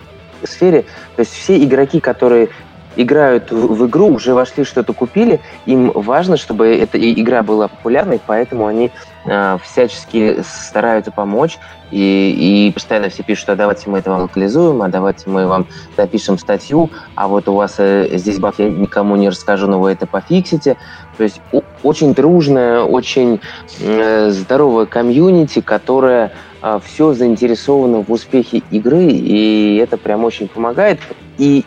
сфере. 0.43 0.85
То 1.15 1.22
есть 1.22 1.31
все 1.31 1.64
игроки, 1.64 1.99
которые 1.99 2.49
играют 2.95 3.51
в, 3.51 3.75
в 3.75 3.87
игру, 3.87 4.07
уже 4.07 4.33
вошли, 4.33 4.63
что-то 4.63 4.93
купили, 4.93 5.39
им 5.65 5.91
важно, 5.93 6.37
чтобы 6.37 6.75
эта 6.75 6.97
игра 6.99 7.43
была 7.43 7.67
популярной, 7.67 8.19
поэтому 8.25 8.67
они 8.67 8.91
э, 9.25 9.57
всячески 9.63 10.43
стараются 10.43 11.11
помочь, 11.11 11.57
и, 11.93 12.67
и 12.67 12.71
постоянно 12.71 13.09
все 13.09 13.21
пишут, 13.21 13.49
а 13.49 13.55
давайте 13.55 13.87
мы 13.89 13.99
это 13.99 14.09
вам 14.09 14.23
локализуем, 14.23 14.81
а 14.81 14.89
давайте 14.89 15.29
мы 15.29 15.45
вам 15.45 15.67
напишем 15.95 16.39
статью, 16.39 16.89
а 17.13 17.27
вот 17.27 17.47
у 17.47 17.53
вас 17.53 17.75
э, 17.77 18.09
здесь 18.17 18.39
баг, 18.39 18.55
я 18.57 18.69
никому 18.69 19.15
не 19.15 19.29
расскажу, 19.29 19.67
но 19.67 19.79
вы 19.79 19.91
это 19.91 20.07
пофиксите. 20.07 20.75
То 21.17 21.23
есть 21.23 21.39
очень 21.83 22.15
дружная, 22.15 22.81
очень 22.81 23.39
э, 23.79 24.31
здоровая 24.31 24.87
комьюнити, 24.87 25.61
которая 25.61 26.33
э, 26.63 26.79
все 26.83 27.13
заинтересована 27.13 27.99
в 27.99 28.11
успехе 28.11 28.63
игры, 28.71 29.05
и 29.11 29.77
это 29.77 29.97
прям 29.97 30.23
очень 30.23 30.47
помогает. 30.47 30.99
И 31.37 31.63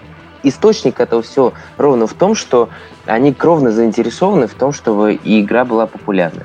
источник 0.49 1.01
этого 1.01 1.23
все 1.23 1.53
ровно 1.77 2.07
в 2.07 2.15
том, 2.15 2.35
что 2.35 2.69
они 3.05 3.33
кровно 3.33 3.71
заинтересованы 3.71 4.47
в 4.47 4.55
том, 4.55 4.73
чтобы 4.73 5.19
игра 5.25 5.65
была 5.65 5.87
популярной. 5.87 6.45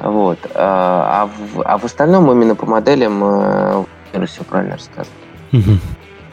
Вот. 0.00 0.38
А, 0.54 1.22
а, 1.22 1.26
в, 1.26 1.62
а 1.62 1.78
в 1.78 1.84
остальном 1.84 2.30
именно 2.32 2.54
по 2.56 2.66
моделям 2.66 3.22
э, 3.22 3.84
все 4.26 4.42
правильно 4.42 4.76
рассказано. 4.76 5.14
Угу. 5.52 5.78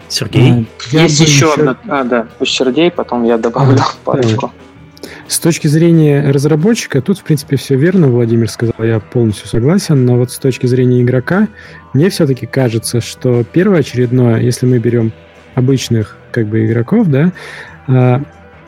Сергей? 0.07 0.67
Я 0.91 1.03
Есть 1.03 1.19
еще, 1.19 1.31
еще 1.31 1.53
одна. 1.53 1.77
А, 1.87 2.03
да, 2.03 2.27
пусть 2.39 2.53
Сергей, 2.53 2.89
потом 2.89 3.23
я 3.23 3.37
добавлю 3.37 3.77
а, 3.79 3.93
парочку. 4.03 4.51
С 5.27 5.39
точки 5.39 5.67
зрения 5.67 6.31
разработчика, 6.31 7.01
тут, 7.01 7.19
в 7.19 7.23
принципе, 7.23 7.55
все 7.55 7.75
верно, 7.75 8.07
Владимир 8.07 8.49
сказал, 8.49 8.73
я 8.79 8.99
полностью 8.99 9.47
согласен, 9.47 10.03
но 10.03 10.15
вот 10.17 10.31
с 10.31 10.39
точки 10.39 10.65
зрения 10.65 11.03
игрока, 11.03 11.47
мне 11.93 12.09
все-таки 12.09 12.47
кажется, 12.47 12.99
что 12.99 13.43
первоочередное, 13.43 14.39
если 14.39 14.65
мы 14.65 14.79
берем 14.79 15.11
обычных 15.55 16.17
как 16.31 16.47
бы 16.47 16.65
игроков, 16.65 17.07
да, 17.07 17.31
а, 17.87 18.21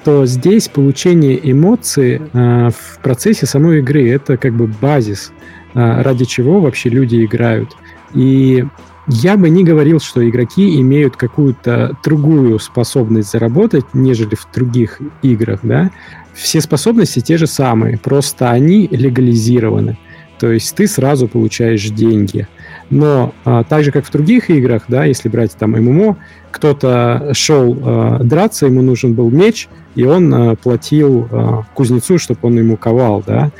то 0.03 0.25
здесь 0.25 0.67
получение 0.67 1.39
эмоций 1.51 2.21
а, 2.33 2.69
в 2.71 2.99
процессе 3.01 3.45
самой 3.45 3.79
игры 3.79 4.09
это 4.09 4.37
как 4.37 4.53
бы 4.53 4.67
базис, 4.67 5.31
а, 5.73 6.01
ради 6.03 6.25
чего 6.25 6.59
вообще 6.59 6.89
люди 6.89 7.23
играют. 7.23 7.75
И 8.13 8.65
я 9.07 9.37
бы 9.37 9.49
не 9.49 9.63
говорил, 9.63 9.99
что 9.99 10.27
игроки 10.27 10.79
имеют 10.79 11.17
какую-то 11.17 11.97
другую 12.03 12.59
способность 12.59 13.31
заработать, 13.31 13.85
нежели 13.93 14.35
в 14.35 14.47
других 14.53 14.99
играх, 15.21 15.59
да. 15.63 15.91
Все 16.33 16.61
способности 16.61 17.19
те 17.19 17.37
же 17.37 17.47
самые, 17.47 17.97
просто 17.97 18.49
они 18.49 18.87
легализированы. 18.87 19.97
То 20.39 20.51
есть 20.51 20.75
ты 20.75 20.87
сразу 20.87 21.27
получаешь 21.27 21.89
деньги. 21.89 22.47
Но 22.91 23.33
а, 23.45 23.63
так 23.63 23.83
же, 23.83 23.91
как 23.91 24.05
в 24.05 24.11
других 24.11 24.49
играх, 24.49 24.83
да, 24.89 25.05
если 25.05 25.29
брать 25.29 25.55
там 25.55 25.71
ММО, 25.71 26.17
кто-то 26.51 27.31
шел 27.33 27.77
а, 27.81 28.19
драться, 28.21 28.65
ему 28.65 28.81
нужен 28.81 29.13
был 29.13 29.31
меч, 29.31 29.69
и 29.95 30.03
он 30.03 30.33
а, 30.33 30.55
платил 30.55 31.27
а, 31.31 31.63
кузнецу, 31.73 32.19
чтобы 32.19 32.39
он 32.43 32.57
ему 32.57 32.75
ковал, 32.75 33.23
да. 33.25 33.51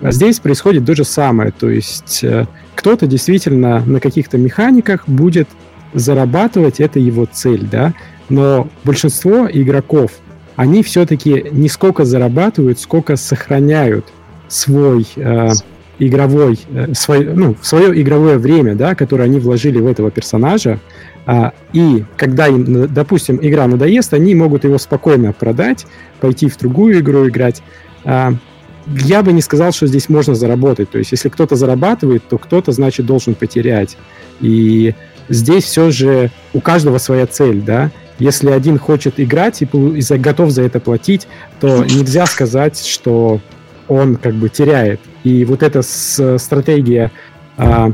А 0.00 0.10
здесь 0.10 0.40
происходит 0.40 0.86
то 0.86 0.96
же 0.96 1.04
самое, 1.04 1.52
то 1.52 1.68
есть 1.68 2.24
а, 2.24 2.46
кто-то 2.74 3.06
действительно 3.06 3.84
на 3.84 4.00
каких-то 4.00 4.38
механиках 4.38 5.06
будет 5.06 5.48
зарабатывать, 5.92 6.80
это 6.80 6.98
его 6.98 7.26
цель, 7.30 7.68
да, 7.70 7.92
но 8.30 8.68
большинство 8.84 9.46
игроков, 9.52 10.12
они 10.56 10.82
все-таки 10.82 11.46
не 11.52 11.68
сколько 11.68 12.06
зарабатывают, 12.06 12.80
сколько 12.80 13.16
сохраняют 13.16 14.06
свой 14.48 15.06
э, 15.16 15.50
игровой, 15.98 16.58
э, 16.72 16.94
свой, 16.94 17.24
ну, 17.24 17.56
свое 17.62 18.00
игровое 18.00 18.38
время, 18.38 18.74
да, 18.74 18.94
которое 18.94 19.24
они 19.24 19.38
вложили 19.38 19.78
в 19.78 19.86
этого 19.86 20.10
персонажа, 20.10 20.80
а, 21.24 21.52
и 21.72 22.04
когда 22.16 22.48
им, 22.48 22.92
допустим, 22.92 23.38
игра 23.40 23.66
надоест, 23.66 24.12
они 24.14 24.34
могут 24.34 24.64
его 24.64 24.78
спокойно 24.78 25.32
продать, 25.32 25.86
пойти 26.20 26.48
в 26.48 26.58
другую 26.58 26.98
игру 27.00 27.28
играть. 27.28 27.62
А, 28.04 28.34
я 28.86 29.22
бы 29.22 29.32
не 29.32 29.40
сказал, 29.40 29.72
что 29.72 29.86
здесь 29.86 30.08
можно 30.08 30.34
заработать. 30.34 30.90
То 30.90 30.98
есть, 30.98 31.12
если 31.12 31.28
кто-то 31.28 31.54
зарабатывает, 31.54 32.24
то 32.28 32.38
кто-то, 32.38 32.72
значит, 32.72 33.06
должен 33.06 33.34
потерять. 33.34 33.96
И 34.40 34.94
здесь 35.28 35.64
все 35.64 35.90
же 35.90 36.30
у 36.52 36.60
каждого 36.60 36.98
своя 36.98 37.26
цель, 37.26 37.60
да. 37.60 37.90
Если 38.18 38.50
один 38.50 38.78
хочет 38.78 39.18
играть 39.18 39.62
и, 39.62 39.64
и 39.64 40.18
готов 40.18 40.50
за 40.50 40.62
это 40.62 40.80
платить, 40.80 41.28
то 41.60 41.84
нельзя 41.84 42.26
сказать, 42.26 42.84
что 42.84 43.40
он 43.88 44.16
как 44.16 44.34
бы 44.34 44.48
теряет. 44.48 45.00
И 45.24 45.44
вот 45.44 45.62
эта 45.62 45.82
стратегия, 45.82 47.10
а, 47.56 47.92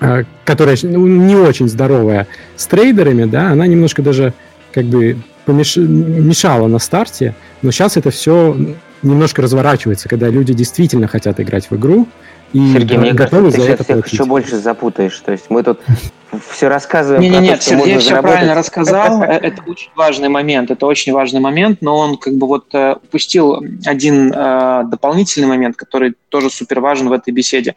а, 0.00 0.22
которая 0.44 0.76
ну, 0.82 1.06
не 1.06 1.36
очень 1.36 1.68
здоровая 1.68 2.26
с 2.56 2.66
трейдерами, 2.66 3.24
да, 3.24 3.50
она 3.50 3.66
немножко 3.66 4.02
даже 4.02 4.32
как 4.72 4.84
бы 4.86 5.16
помеш... 5.44 5.76
мешала 5.76 6.66
на 6.66 6.78
старте, 6.78 7.34
но 7.62 7.70
сейчас 7.70 7.96
это 7.96 8.10
все 8.10 8.56
немножко 9.02 9.42
разворачивается, 9.42 10.08
когда 10.08 10.28
люди 10.28 10.54
действительно 10.54 11.08
хотят 11.08 11.40
играть 11.40 11.70
в 11.70 11.76
игру, 11.76 12.08
И 12.52 12.72
Сергей, 12.72 12.98
мне 12.98 13.14
кажется, 13.14 13.50
ты 13.50 13.50
сейчас 13.52 13.80
всех 13.80 14.06
еще 14.06 14.24
больше 14.24 14.56
запутаешь. 14.58 15.18
То 15.18 15.32
есть 15.32 15.46
мы 15.48 15.62
тут 15.62 15.80
все 16.50 16.68
рассказываем. 16.68 17.22
Не, 17.22 17.28
не, 17.30 17.38
нет, 17.38 17.62
Сергей 17.62 17.98
все 17.98 18.10
заработать. 18.10 18.32
правильно 18.32 18.54
рассказал. 18.54 19.22
Э, 19.32 19.38
это 19.38 19.62
очень 19.66 19.90
важный 19.94 20.28
момент. 20.28 20.70
Это 20.70 20.86
очень 20.86 21.12
важный 21.12 21.40
момент, 21.40 21.78
но 21.80 21.96
он 21.96 22.16
как 22.16 22.34
бы 22.34 22.46
вот 22.46 22.74
э, 22.74 22.96
упустил 23.02 23.62
один 23.86 24.32
э, 24.32 24.84
дополнительный 24.86 25.48
момент, 25.48 25.76
который 25.76 26.14
тоже 26.28 26.50
супер 26.50 26.80
важен 26.80 27.08
в 27.08 27.12
этой 27.12 27.32
беседе 27.32 27.74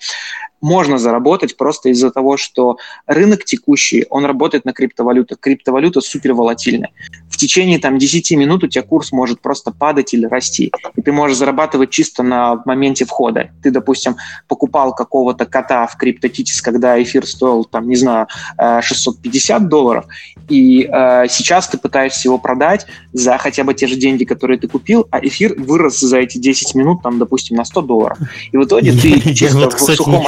можно 0.65 0.97
заработать 0.97 1.57
просто 1.57 1.89
из-за 1.89 2.10
того, 2.10 2.38
что 2.38 2.77
рынок 3.06 3.45
текущий, 3.45 4.06
он 4.10 4.26
работает 4.26 4.65
на 4.65 4.73
криптовалютах. 4.73 5.39
Криптовалюта 5.39 6.02
супер 6.02 6.34
волатильная. 6.34 6.89
В 7.30 7.38
течение 7.38 7.77
там 7.77 7.99
10 7.99 8.31
минут 8.31 8.64
у 8.64 8.68
тебя 8.68 8.81
курс 8.81 9.11
может 9.11 9.41
просто 9.41 9.72
падать 9.72 10.14
или 10.15 10.26
расти. 10.26 10.72
И 10.95 11.02
ты 11.02 11.11
можешь 11.11 11.38
зарабатывать 11.38 11.91
чисто 11.91 12.23
на 12.23 12.64
моменте 12.65 13.06
входа. 13.06 13.52
Ты, 13.61 13.69
допустим, 13.69 14.15
покупал 14.65 14.93
какого-то 14.93 15.45
кота 15.45 15.85
в 15.85 15.95
CryptoKitties, 16.01 16.61
когда 16.63 17.01
эфир 17.01 17.25
стоил, 17.27 17.65
там, 17.65 17.87
не 17.87 17.95
знаю, 17.95 18.27
650 18.57 19.61
э, 19.61 19.65
долларов, 19.65 20.05
и 20.49 20.89
э, 20.91 21.27
сейчас 21.29 21.67
ты 21.67 21.77
пытаешься 21.77 22.27
его 22.27 22.39
продать 22.39 22.87
за 23.13 23.37
хотя 23.37 23.63
бы 23.63 23.73
те 23.75 23.85
же 23.85 23.95
деньги, 23.95 24.23
которые 24.23 24.57
ты 24.57 24.67
купил, 24.67 25.07
а 25.11 25.19
эфир 25.19 25.53
вырос 25.57 25.99
за 25.99 26.17
эти 26.17 26.39
10 26.39 26.75
минут, 26.75 27.03
там, 27.03 27.19
допустим, 27.19 27.57
на 27.57 27.65
100 27.65 27.81
долларов. 27.81 28.17
И 28.51 28.57
в 28.57 28.63
итоге 28.63 28.91
ты 28.93 29.33
чисто 29.35 29.69
в 29.69 29.79
сухом 29.79 30.25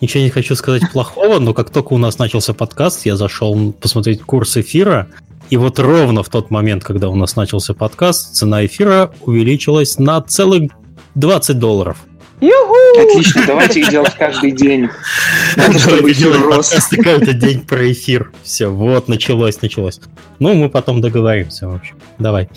ничего 0.00 0.24
не 0.24 0.30
хочу 0.30 0.56
сказать 0.56 0.82
плохого, 0.90 1.38
но 1.38 1.54
как 1.54 1.70
только 1.70 1.92
у 1.92 1.98
нас 1.98 2.18
начался 2.18 2.54
подкаст, 2.54 3.06
я 3.06 3.16
зашел 3.16 3.72
посмотреть 3.72 4.22
курс 4.22 4.56
эфира, 4.56 5.08
и 5.50 5.56
вот 5.56 5.78
ровно 5.78 6.22
в 6.22 6.28
тот 6.28 6.50
момент, 6.50 6.82
когда 6.82 7.08
у 7.08 7.14
нас 7.14 7.36
начался 7.36 7.74
подкаст, 7.74 8.34
цена 8.34 8.64
эфира 8.64 9.12
увеличилась 9.20 9.98
на 9.98 10.20
целых 10.22 10.72
20 11.14 11.58
долларов. 11.58 11.98
Юху! 12.42 12.74
Отлично, 13.00 13.44
давайте 13.46 13.80
их 13.80 13.90
делать 13.90 14.14
каждый 14.18 14.50
день. 14.50 14.88
Надо, 15.56 15.78
чтобы 15.78 16.10
эфир 16.10 16.40
рос. 16.40 16.74
Каждый 17.02 17.34
день 17.34 17.60
про 17.60 17.92
эфир. 17.92 18.32
Все, 18.42 18.66
вот, 18.66 19.06
началось, 19.06 19.62
началось. 19.62 20.00
Ну, 20.40 20.52
мы 20.54 20.68
потом 20.68 21.00
договоримся, 21.00 21.68
в 21.68 21.74
общем. 21.76 21.94
Давай. 22.18 22.48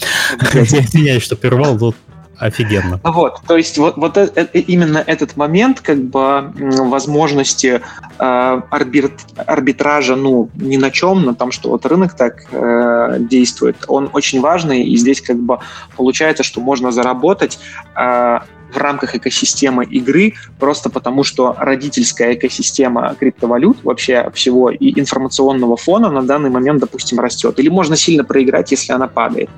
Я 0.53 0.63
извиняюсь, 0.63 1.21
что 1.21 1.35
прервал, 1.35 1.77
тут 1.77 1.95
Офигенно. 2.39 2.99
Вот, 3.03 3.41
то 3.47 3.57
есть 3.57 3.77
вот, 3.77 3.97
вот 3.97 4.17
э, 4.17 4.29
э, 4.35 4.59
именно 4.59 4.97
этот 4.97 5.37
момент 5.37 5.81
как 5.81 5.97
бы 5.97 6.51
возможности 6.55 7.81
э, 8.19 8.61
арбит, 8.69 9.13
арбитража, 9.35 10.15
ну, 10.15 10.49
ни 10.55 10.77
на 10.77 10.91
чем, 10.91 11.25
на 11.25 11.35
том, 11.35 11.51
что 11.51 11.69
вот 11.69 11.85
рынок 11.85 12.15
так 12.15 12.43
э, 12.51 13.17
действует, 13.19 13.77
он 13.87 14.09
очень 14.13 14.41
важный, 14.41 14.83
и 14.83 14.95
здесь 14.97 15.21
как 15.21 15.37
бы 15.37 15.59
получается, 15.95 16.43
что 16.43 16.61
можно 16.61 16.91
заработать 16.91 17.59
э, 17.95 18.39
в 18.75 18.77
рамках 18.77 19.15
экосистемы 19.15 19.85
игры, 19.85 20.33
просто 20.59 20.89
потому 20.89 21.23
что 21.23 21.55
родительская 21.57 22.33
экосистема 22.33 23.15
криптовалют, 23.17 23.83
вообще 23.83 24.29
всего 24.33 24.69
и 24.69 24.99
информационного 24.99 25.77
фона 25.77 26.09
на 26.09 26.23
данный 26.23 26.49
момент, 26.49 26.81
допустим, 26.81 27.19
растет. 27.19 27.59
Или 27.59 27.69
можно 27.69 27.95
сильно 27.95 28.23
проиграть, 28.23 28.71
если 28.71 28.91
она 28.91 29.07
падает. 29.07 29.49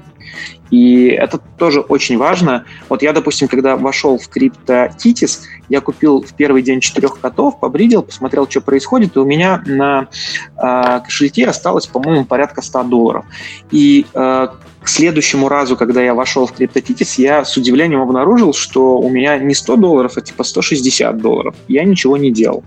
И 0.70 1.08
это 1.08 1.40
тоже 1.58 1.82
очень 1.82 2.18
важно. 2.18 2.66
Вот 2.90 3.02
я, 3.02 3.14
допустим, 3.14 3.48
когда 3.48 3.78
вошел 3.78 4.18
в 4.18 4.30
CryptoKitties, 4.30 5.40
я 5.70 5.82
купил 5.82 6.22
в 6.22 6.34
первый 6.34 6.62
день 6.62 6.82
четырех 6.82 7.20
котов, 7.20 7.60
побридил, 7.60 8.02
посмотрел, 8.04 8.48
что 8.50 8.62
происходит, 8.62 9.16
и 9.16 9.20
у 9.20 9.26
меня 9.26 9.64
на 9.66 10.08
э, 10.58 11.02
кошельке 11.04 11.48
осталось, 11.48 11.88
по-моему, 11.88 12.26
порядка 12.26 12.62
100 12.62 12.84
долларов. 12.84 13.26
И 13.72 14.06
э, 14.14 14.48
к 14.82 14.88
следующему 14.88 15.50
разу, 15.50 15.78
когда 15.78 16.02
я 16.02 16.14
вошел 16.14 16.46
в 16.46 16.54
CryptoKitties, 16.54 17.22
я 17.22 17.46
с 17.46 17.56
удивлением 17.58 18.02
обнаружил, 18.02 18.54
что 18.54 18.98
у 18.98 19.10
меня 19.10 19.38
не 19.38 19.54
100 19.54 19.76
долларов, 19.78 20.14
а 20.18 20.22
типа 20.22 20.44
160 20.44 21.18
долларов. 21.18 21.56
Я 21.68 21.84
ничего 21.84 22.18
не 22.18 22.32
делал. 22.32 22.64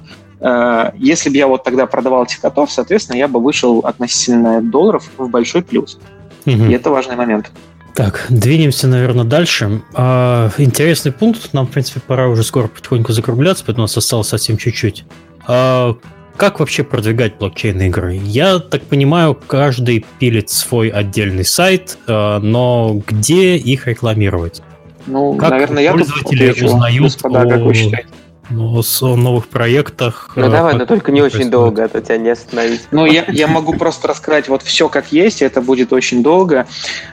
Если 0.95 1.29
бы 1.29 1.37
я 1.37 1.47
вот 1.47 1.65
тогда 1.65 1.85
продавал 1.85 2.25
этих 2.25 2.41
котов, 2.41 2.73
соответственно, 2.73 3.19
я 3.19 3.29
бы 3.29 3.41
вышел 3.41 3.81
относительно 3.81 4.63
долларов 4.63 5.05
в 5.19 5.29
большой 5.29 5.61
плюс. 5.61 5.99
Угу. 6.47 6.65
И 6.65 6.73
это 6.73 6.91
важный 6.91 7.17
момент. 7.17 7.51
Так, 7.95 8.27
двинемся, 8.29 8.87
наверное, 8.87 9.25
дальше. 9.25 9.83
А, 9.95 10.51
интересный 10.59 11.13
пункт. 11.13 11.53
Нам, 11.53 11.67
в 11.67 11.71
принципе, 11.71 12.01
пора 12.01 12.29
уже 12.29 12.43
скоро 12.45 12.69
потихоньку 12.69 13.13
закругляться, 13.13 13.65
поэтому 13.67 13.83
у 13.83 13.87
нас 13.87 13.97
осталось 13.97 14.29
совсем 14.29 14.57
чуть-чуть. 14.57 15.05
А, 15.47 15.97
как 16.37 16.61
вообще 16.61 16.85
продвигать 16.85 17.37
блокчейн 17.39 17.81
игры? 17.83 18.15
Я 18.23 18.59
так 18.61 18.83
понимаю, 18.83 19.35
каждый 19.35 20.07
пилит 20.19 20.51
свой 20.51 20.89
отдельный 20.89 21.45
сайт, 21.45 21.99
а, 22.07 22.39
но 22.39 23.03
где 23.07 23.57
их 23.57 23.87
рекламировать? 23.87 24.63
Ну, 25.07 25.35
как 25.35 25.51
наверное, 25.51 25.83
я 25.83 25.93
пользователи 25.93 26.65
узнают 26.65 27.03
господа, 27.03 27.43
о... 27.43 27.49
как 27.49 27.61
вы 27.61 27.75
считаете? 27.75 28.09
Ну, 28.51 28.83
о 28.83 29.17
новых 29.17 29.49
проектах. 29.49 30.33
Ну 30.35 30.51
давай, 30.51 30.75
но 30.77 30.87
только 30.87 31.13
не 31.13 31.23
очень 31.23 31.51
долго, 31.51 31.85
а 31.85 31.89
то 31.89 32.01
тебя 32.01 32.19
не 32.19 32.31
остановить. 32.31 32.83
Ну, 32.91 33.07
я, 33.07 33.25
я 33.29 33.47
могу 33.47 33.75
просто 33.75 34.09
рассказать 34.09 34.49
вот 34.49 34.63
все 34.63 34.89
как 34.89 35.13
есть, 35.13 35.41
это 35.43 35.61
будет 35.61 35.93
очень 35.93 36.23
долго, 36.23 36.67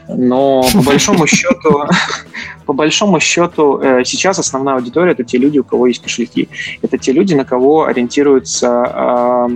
но 0.07 0.65
по 0.73 0.81
большому 0.81 1.27
счету, 1.27 1.83
по 2.65 2.73
большому 2.73 3.19
счету, 3.19 3.79
э, 3.79 4.03
сейчас 4.03 4.39
основная 4.39 4.75
аудитория 4.75 5.11
это 5.11 5.23
те 5.23 5.37
люди, 5.37 5.59
у 5.59 5.63
кого 5.63 5.87
есть 5.87 6.01
кошельки. 6.01 6.49
Это 6.81 6.97
те 6.97 7.11
люди, 7.11 7.33
на 7.33 7.45
кого 7.45 7.85
ориентируется 7.85 9.47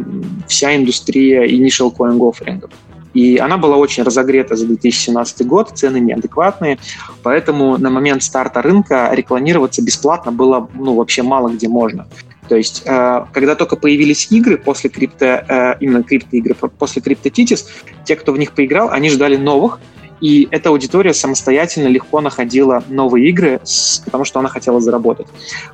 вся 0.48 0.76
индустрия 0.76 1.45
initial 1.45 1.95
coin 1.95 2.18
offering. 2.18 2.64
И 3.13 3.38
она 3.38 3.57
была 3.57 3.77
очень 3.77 4.03
разогрета 4.03 4.55
за 4.55 4.65
2017 4.67 5.45
год, 5.45 5.71
цены 5.75 5.99
неадекватные, 5.99 6.79
поэтому 7.23 7.77
на 7.77 7.89
момент 7.89 8.23
старта 8.23 8.61
рынка 8.61 9.09
рекламироваться 9.11 9.81
бесплатно 9.81 10.31
было 10.31 10.69
ну, 10.73 10.95
вообще 10.95 11.23
мало 11.23 11.49
где 11.49 11.67
можно. 11.67 12.07
То 12.47 12.57
есть, 12.57 12.83
э, 12.85 13.25
когда 13.31 13.55
только 13.55 13.75
появились 13.75 14.31
игры 14.31 14.57
после 14.57 14.89
крипто, 14.89 15.25
э, 15.25 15.75
именно 15.79 16.03
криптоигры, 16.03 16.53
после 16.53 17.01
CryptoTitis, 17.01 17.65
те, 18.03 18.15
кто 18.15 18.33
в 18.33 18.38
них 18.38 18.51
поиграл, 18.51 18.89
они 18.91 19.09
ждали 19.09 19.38
новых, 19.38 19.79
и 20.22 20.48
эта 20.52 20.69
аудитория 20.69 21.14
самостоятельно 21.14 21.88
легко 21.88 22.22
находила 22.22 22.84
новые 22.88 23.27
игры, 23.30 23.60
потому 24.06 24.23
что 24.23 24.39
она 24.39 24.49
хотела 24.49 24.80
заработать. 24.80 25.27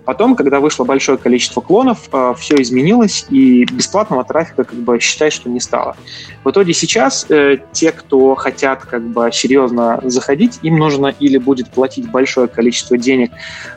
Потом, 0.05 0.35
когда 0.35 0.59
вышло 0.61 0.85
большое 0.85 1.17
количество 1.17 1.61
клонов, 1.61 2.09
э, 2.11 2.33
все 2.37 2.55
изменилось, 2.61 3.25
и 3.29 3.65
бесплатного 3.65 4.23
трафика, 4.23 4.63
как 4.63 4.79
бы, 4.79 4.99
считай, 4.99 5.31
что 5.31 5.49
не 5.49 5.59
стало. 5.59 5.97
В 6.43 6.49
итоге 6.49 6.73
сейчас 6.73 7.25
э, 7.29 7.57
те, 7.73 7.91
кто 7.91 8.35
хотят 8.35 8.85
как 8.85 9.03
бы 9.03 9.29
серьезно 9.33 9.99
заходить, 10.03 10.59
им 10.61 10.77
нужно 10.77 11.07
или 11.07 11.37
будет 11.37 11.69
платить 11.69 12.09
большое 12.09 12.47
количество 12.47 12.97
денег, 12.97 13.31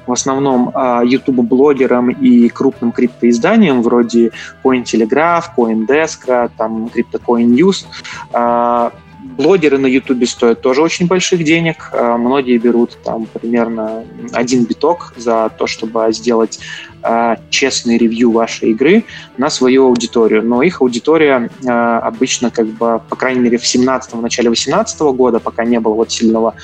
в 0.07 0.13
основном 0.13 0.71
э, 0.73 1.03
YouTube-блогерам 1.05 2.11
и 2.11 2.49
крупным 2.49 2.93
криптоизданиям, 2.93 3.83
вроде 3.83 4.31
Cointelegraph, 4.63 5.45
CoinDesk, 5.57 6.51
там, 6.57 6.87
CryptoCoin 6.87 7.47
News, 7.47 7.87
э, 8.33 8.91
Блогеры 9.23 9.77
на 9.79 9.87
Ютубе 9.87 10.27
стоят 10.27 10.63
тоже 10.63 10.81
очень 10.83 11.07
больших 11.07 11.45
денег. 11.45 11.91
А, 11.93 12.17
многие 12.17 12.57
берут 12.57 12.97
там 13.05 13.27
примерно 13.27 14.05
один 14.33 14.65
биток 14.65 15.13
за 15.17 15.51
то, 15.59 15.67
чтобы 15.67 16.07
сделать 16.13 16.59
э, 17.03 17.37
честный 17.51 17.99
ревью 17.99 18.31
вашей 18.31 18.71
игры 18.71 19.05
на 19.37 19.51
свою 19.51 19.87
аудиторию. 19.89 20.43
Но 20.43 20.63
их 20.63 20.81
аудитория 20.81 21.51
э, 21.63 21.69
обычно, 21.69 22.51
как 22.51 22.67
бы, 22.67 23.03
по 23.09 23.17
крайней 23.17 23.41
мере, 23.41 23.59
в 23.59 23.67
17 23.67 24.15
в 24.15 24.23
начале 24.23 24.49
18 24.49 25.01
года, 25.01 25.39
пока 25.39 25.65
не 25.65 25.81
было 25.81 25.95
вот 25.95 26.11
сильного 26.11 26.55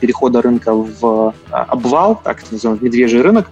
перехода 0.00 0.42
рынка 0.42 0.74
в 0.74 1.34
обвал, 1.50 2.20
так 2.22 2.42
это 2.42 2.52
называемый, 2.52 2.80
в 2.80 2.82
медвежий 2.82 3.20
рынок, 3.22 3.50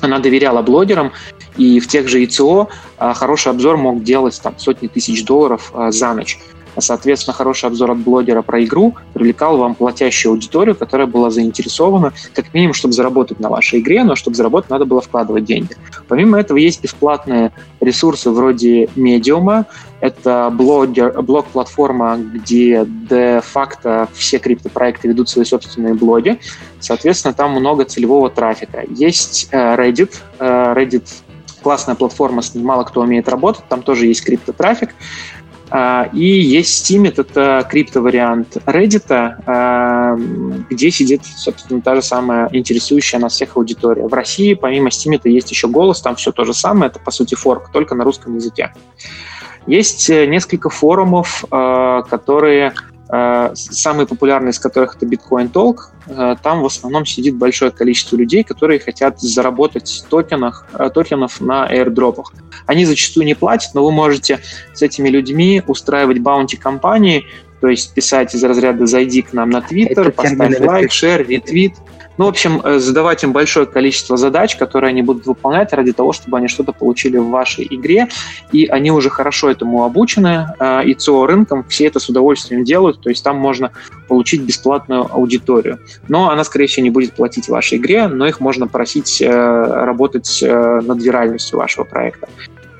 она 0.00 0.18
доверяла 0.18 0.60
блогерам, 0.62 1.12
и 1.56 1.80
в 1.80 1.88
тех 1.88 2.08
же 2.08 2.22
ИЦО 2.24 2.68
хороший 2.98 3.52
обзор 3.52 3.78
мог 3.78 4.02
делать 4.02 4.38
там 4.42 4.58
сотни 4.58 4.88
тысяч 4.88 5.24
долларов 5.24 5.72
за 5.88 6.12
ночь. 6.12 6.38
Соответственно, 6.78 7.34
хороший 7.34 7.66
обзор 7.66 7.92
от 7.92 7.98
блогера 7.98 8.42
про 8.42 8.62
игру 8.64 8.94
привлекал 9.14 9.56
вам 9.58 9.74
платящую 9.74 10.32
аудиторию, 10.32 10.74
которая 10.74 11.06
была 11.06 11.30
заинтересована, 11.30 12.12
как 12.34 12.52
минимум, 12.54 12.74
чтобы 12.74 12.94
заработать 12.94 13.40
на 13.40 13.48
вашей 13.48 13.80
игре, 13.80 14.04
но 14.04 14.14
чтобы 14.14 14.36
заработать, 14.36 14.70
надо 14.70 14.84
было 14.84 15.00
вкладывать 15.00 15.44
деньги. 15.44 15.76
Помимо 16.08 16.38
этого, 16.38 16.58
есть 16.58 16.82
бесплатные 16.82 17.52
ресурсы 17.80 18.30
вроде 18.30 18.88
Медиума. 18.96 19.66
Это 20.00 20.50
блогер, 20.52 21.22
блог-платформа, 21.22 22.18
где 22.18 22.84
де-факто 22.86 24.08
все 24.12 24.38
криптопроекты 24.38 25.08
ведут 25.08 25.28
свои 25.28 25.44
собственные 25.44 25.94
блоги. 25.94 26.38
Соответственно, 26.80 27.32
там 27.34 27.52
много 27.52 27.84
целевого 27.84 28.28
трафика. 28.28 28.84
Есть 28.90 29.48
э, 29.50 29.74
Reddit. 29.74 30.14
Э, 30.38 30.74
Reddit 30.76 31.08
классная 31.66 31.96
платформа, 31.96 32.42
с 32.42 32.54
ней 32.54 32.62
мало 32.62 32.84
кто 32.84 33.00
умеет 33.00 33.28
работать, 33.28 33.64
там 33.68 33.82
тоже 33.82 34.06
есть 34.06 34.24
криптотрафик. 34.24 34.90
А, 35.70 36.08
и 36.12 36.24
есть 36.24 36.90
Steam, 36.90 37.08
это 37.08 37.66
криптовариант 37.68 38.56
Reddit, 38.66 39.04
а, 39.10 40.16
где 40.70 40.90
сидит, 40.90 41.22
собственно, 41.24 41.80
та 41.80 41.96
же 41.96 42.02
самая 42.02 42.48
интересующая 42.52 43.18
нас 43.18 43.32
всех 43.32 43.56
аудитория. 43.56 44.06
В 44.06 44.14
России 44.14 44.54
помимо 44.54 44.88
Steam 44.88 45.20
есть 45.24 45.50
еще 45.50 45.68
голос, 45.68 46.00
там 46.00 46.16
все 46.16 46.30
то 46.30 46.44
же 46.44 46.54
самое, 46.54 46.90
это 46.90 47.00
по 47.00 47.10
сути 47.10 47.34
форк, 47.34 47.70
только 47.72 47.94
на 47.94 48.04
русском 48.04 48.36
языке. 48.36 48.72
Есть 49.66 50.08
э, 50.10 50.26
несколько 50.26 50.70
форумов, 50.70 51.44
которые 51.50 52.72
Э, 53.08 53.50
самые 53.54 54.06
популярные 54.06 54.50
из 54.50 54.58
которых 54.58 54.96
это 54.96 55.06
Bitcoin 55.06 55.52
Talk. 55.52 55.76
Э, 56.08 56.34
там 56.42 56.62
в 56.62 56.66
основном 56.66 57.06
сидит 57.06 57.36
большое 57.36 57.70
количество 57.70 58.16
людей, 58.16 58.42
которые 58.42 58.80
хотят 58.80 59.20
заработать 59.20 60.04
токенах, 60.10 60.66
э, 60.72 60.90
токенов 60.92 61.40
на 61.40 61.70
airdropах. 61.70 62.32
Они 62.66 62.84
зачастую 62.84 63.26
не 63.26 63.34
платят, 63.34 63.74
но 63.74 63.84
вы 63.84 63.92
можете 63.92 64.40
с 64.74 64.82
этими 64.82 65.08
людьми 65.08 65.62
устраивать 65.68 66.18
баунти-компании, 66.18 67.26
то 67.60 67.68
есть 67.68 67.94
писать 67.94 68.34
из 68.34 68.42
разряда 68.42 68.86
«зайди 68.86 69.22
к 69.22 69.32
нам 69.32 69.50
на 69.50 69.62
Твиттер», 69.62 70.10
поставь 70.10 70.60
лайк, 70.60 70.90
шер, 70.90 71.26
ретвит– 71.26 71.74
ну, 72.18 72.24
в 72.24 72.28
общем, 72.28 72.60
э, 72.64 72.78
задавать 72.78 73.22
им 73.24 73.32
большое 73.32 73.66
количество 73.66 74.16
задач, 74.16 74.56
которые 74.56 74.90
они 74.90 75.02
будут 75.02 75.26
выполнять 75.26 75.72
ради 75.72 75.92
того, 75.92 76.12
чтобы 76.12 76.38
они 76.38 76.48
что-то 76.48 76.72
получили 76.72 77.18
в 77.18 77.28
вашей 77.28 77.66
игре, 77.68 78.08
и 78.52 78.66
они 78.66 78.90
уже 78.90 79.10
хорошо 79.10 79.50
этому 79.50 79.84
обучены, 79.84 80.48
э, 80.58 80.84
и 80.84 80.94
ЦО 80.94 81.26
рынком 81.26 81.64
все 81.68 81.86
это 81.86 81.98
с 81.98 82.08
удовольствием 82.08 82.64
делают, 82.64 83.00
то 83.00 83.10
есть 83.10 83.22
там 83.22 83.36
можно 83.36 83.70
получить 84.08 84.42
бесплатную 84.42 85.12
аудиторию. 85.12 85.78
Но 86.08 86.30
она, 86.30 86.44
скорее 86.44 86.66
всего, 86.66 86.84
не 86.84 86.90
будет 86.90 87.12
платить 87.12 87.48
вашей 87.48 87.78
игре, 87.78 88.08
но 88.08 88.26
их 88.26 88.40
можно 88.40 88.66
просить 88.66 89.20
э, 89.20 89.26
работать 89.26 90.42
над 90.42 91.02
виральностью 91.02 91.58
вашего 91.58 91.84
проекта. 91.84 92.28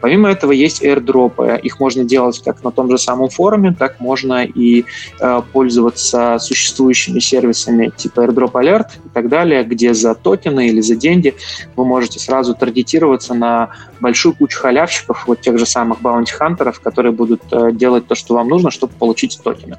Помимо 0.01 0.28
этого 0.28 0.52
есть 0.52 0.82
airdropы. 0.82 1.59
Их 1.62 1.81
можно 1.81 2.05
делать 2.05 2.43
как 2.44 2.62
на 2.62 2.70
том 2.70 2.90
же 2.90 2.98
самом 2.98 3.28
форуме, 3.28 3.74
так 3.78 4.01
можно 4.01 4.44
и 4.44 4.85
э, 5.20 5.43
пользоваться 5.52 6.39
существующими 6.39 7.18
сервисами 7.18 7.93
типа 7.97 8.20
airdrop 8.20 8.52
alert 8.52 8.89
и 9.05 9.09
так 9.12 9.28
далее, 9.28 9.64
где 9.64 9.94
за 9.94 10.14
токены 10.14 10.68
или 10.68 10.81
за 10.81 10.97
деньги 10.97 11.35
вы 11.77 11.85
можете 11.85 12.18
сразу 12.18 12.55
таргетироваться 12.55 13.35
на 13.35 13.70
большую 14.01 14.35
кучу 14.35 14.59
халявщиков, 14.60 15.27
вот 15.27 15.40
тех 15.40 15.59
же 15.59 15.66
самых 15.66 16.01
баунти-хантеров, 16.01 16.81
которые 16.81 17.12
будут 17.12 17.43
э, 17.51 17.73
делать 17.73 18.06
то, 18.06 18.14
что 18.14 18.35
вам 18.35 18.48
нужно, 18.48 18.70
чтобы 18.70 18.93
получить 18.98 19.40
токены. 19.43 19.78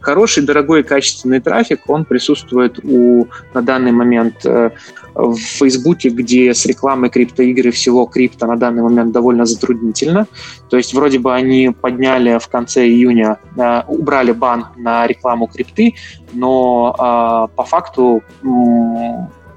Хороший, 0.00 0.42
дорогой 0.42 0.80
и 0.80 0.82
качественный 0.82 1.40
трафик, 1.40 1.88
он 1.88 2.04
присутствует 2.04 2.80
у 2.82 3.26
на 3.54 3.62
данный 3.62 3.92
момент 3.92 4.44
э, 4.44 4.70
в 5.14 5.36
Фейсбуке, 5.36 6.08
где 6.08 6.54
с 6.54 6.66
рекламой 6.66 7.10
криптоигры 7.10 7.70
всего 7.70 8.06
крипто 8.06 8.46
на 8.46 8.56
данный 8.56 8.82
момент 8.82 9.12
довольно 9.12 9.44
затруднительно. 9.52 10.26
То 10.68 10.76
есть 10.76 10.94
вроде 10.94 11.18
бы 11.18 11.34
они 11.34 11.70
подняли 11.70 12.38
в 12.38 12.48
конце 12.48 12.86
июня, 12.86 13.38
э, 13.56 13.82
убрали 13.86 14.32
бан 14.32 14.66
на 14.76 15.06
рекламу 15.06 15.46
крипты, 15.46 15.94
но 16.32 16.94
э, 16.94 17.56
по 17.56 17.64
факту 17.64 18.22
э, 18.42 18.46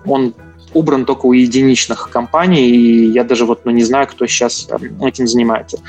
он 0.05 0.33
убран 0.75 1.05
только 1.05 1.25
у 1.25 1.33
единичных 1.33 2.09
компаний, 2.09 2.69
и 2.69 3.05
я 3.11 3.23
даже 3.23 3.45
вот 3.45 3.65
ну, 3.65 3.71
не 3.71 3.83
знаю, 3.83 4.07
кто 4.07 4.27
сейчас 4.27 4.67
э, 4.69 4.77
этим 5.07 5.27
занимается. 5.27 5.79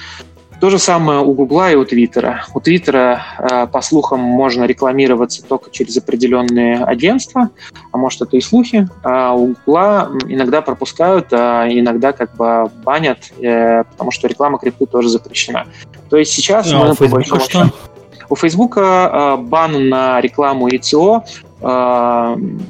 То 0.60 0.70
же 0.70 0.78
самое 0.78 1.20
у 1.20 1.34
Гугла 1.34 1.70
и 1.70 1.74
у 1.74 1.84
Твиттера. 1.84 2.46
У 2.54 2.60
Твиттера, 2.60 3.22
э, 3.38 3.66
по 3.66 3.82
слухам, 3.82 4.20
можно 4.20 4.64
рекламироваться 4.64 5.42
только 5.44 5.70
через 5.70 5.96
определенные 5.98 6.82
агентства, 6.82 7.50
а 7.92 7.98
может 7.98 8.22
это 8.22 8.36
и 8.38 8.40
слухи. 8.40 8.88
А 9.02 9.34
у 9.34 9.48
Гугла 9.48 10.10
иногда 10.28 10.62
пропускают, 10.62 11.26
а 11.32 11.66
иногда 11.68 12.12
как 12.12 12.34
бы 12.36 12.70
банят, 12.84 13.32
э, 13.38 13.84
потому 13.84 14.10
что 14.10 14.28
реклама 14.28 14.58
крипты 14.58 14.86
тоже 14.86 15.10
запрещена. 15.10 15.66
То 16.08 16.16
есть 16.16 16.32
сейчас 16.32 16.70
ну, 16.70 16.82
а 16.82 16.88
мы 16.88 16.94
по 16.94 17.06
большому 17.06 17.40
что? 17.42 17.70
У 18.30 18.34
Фейсбука 18.34 19.36
э, 19.40 19.42
бан 19.42 19.90
на 19.90 20.20
рекламу 20.20 20.68
ИЦО 20.68 21.24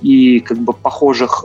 и 0.02 0.40
как 0.46 0.58
бы 0.58 0.72
похожих 0.72 1.44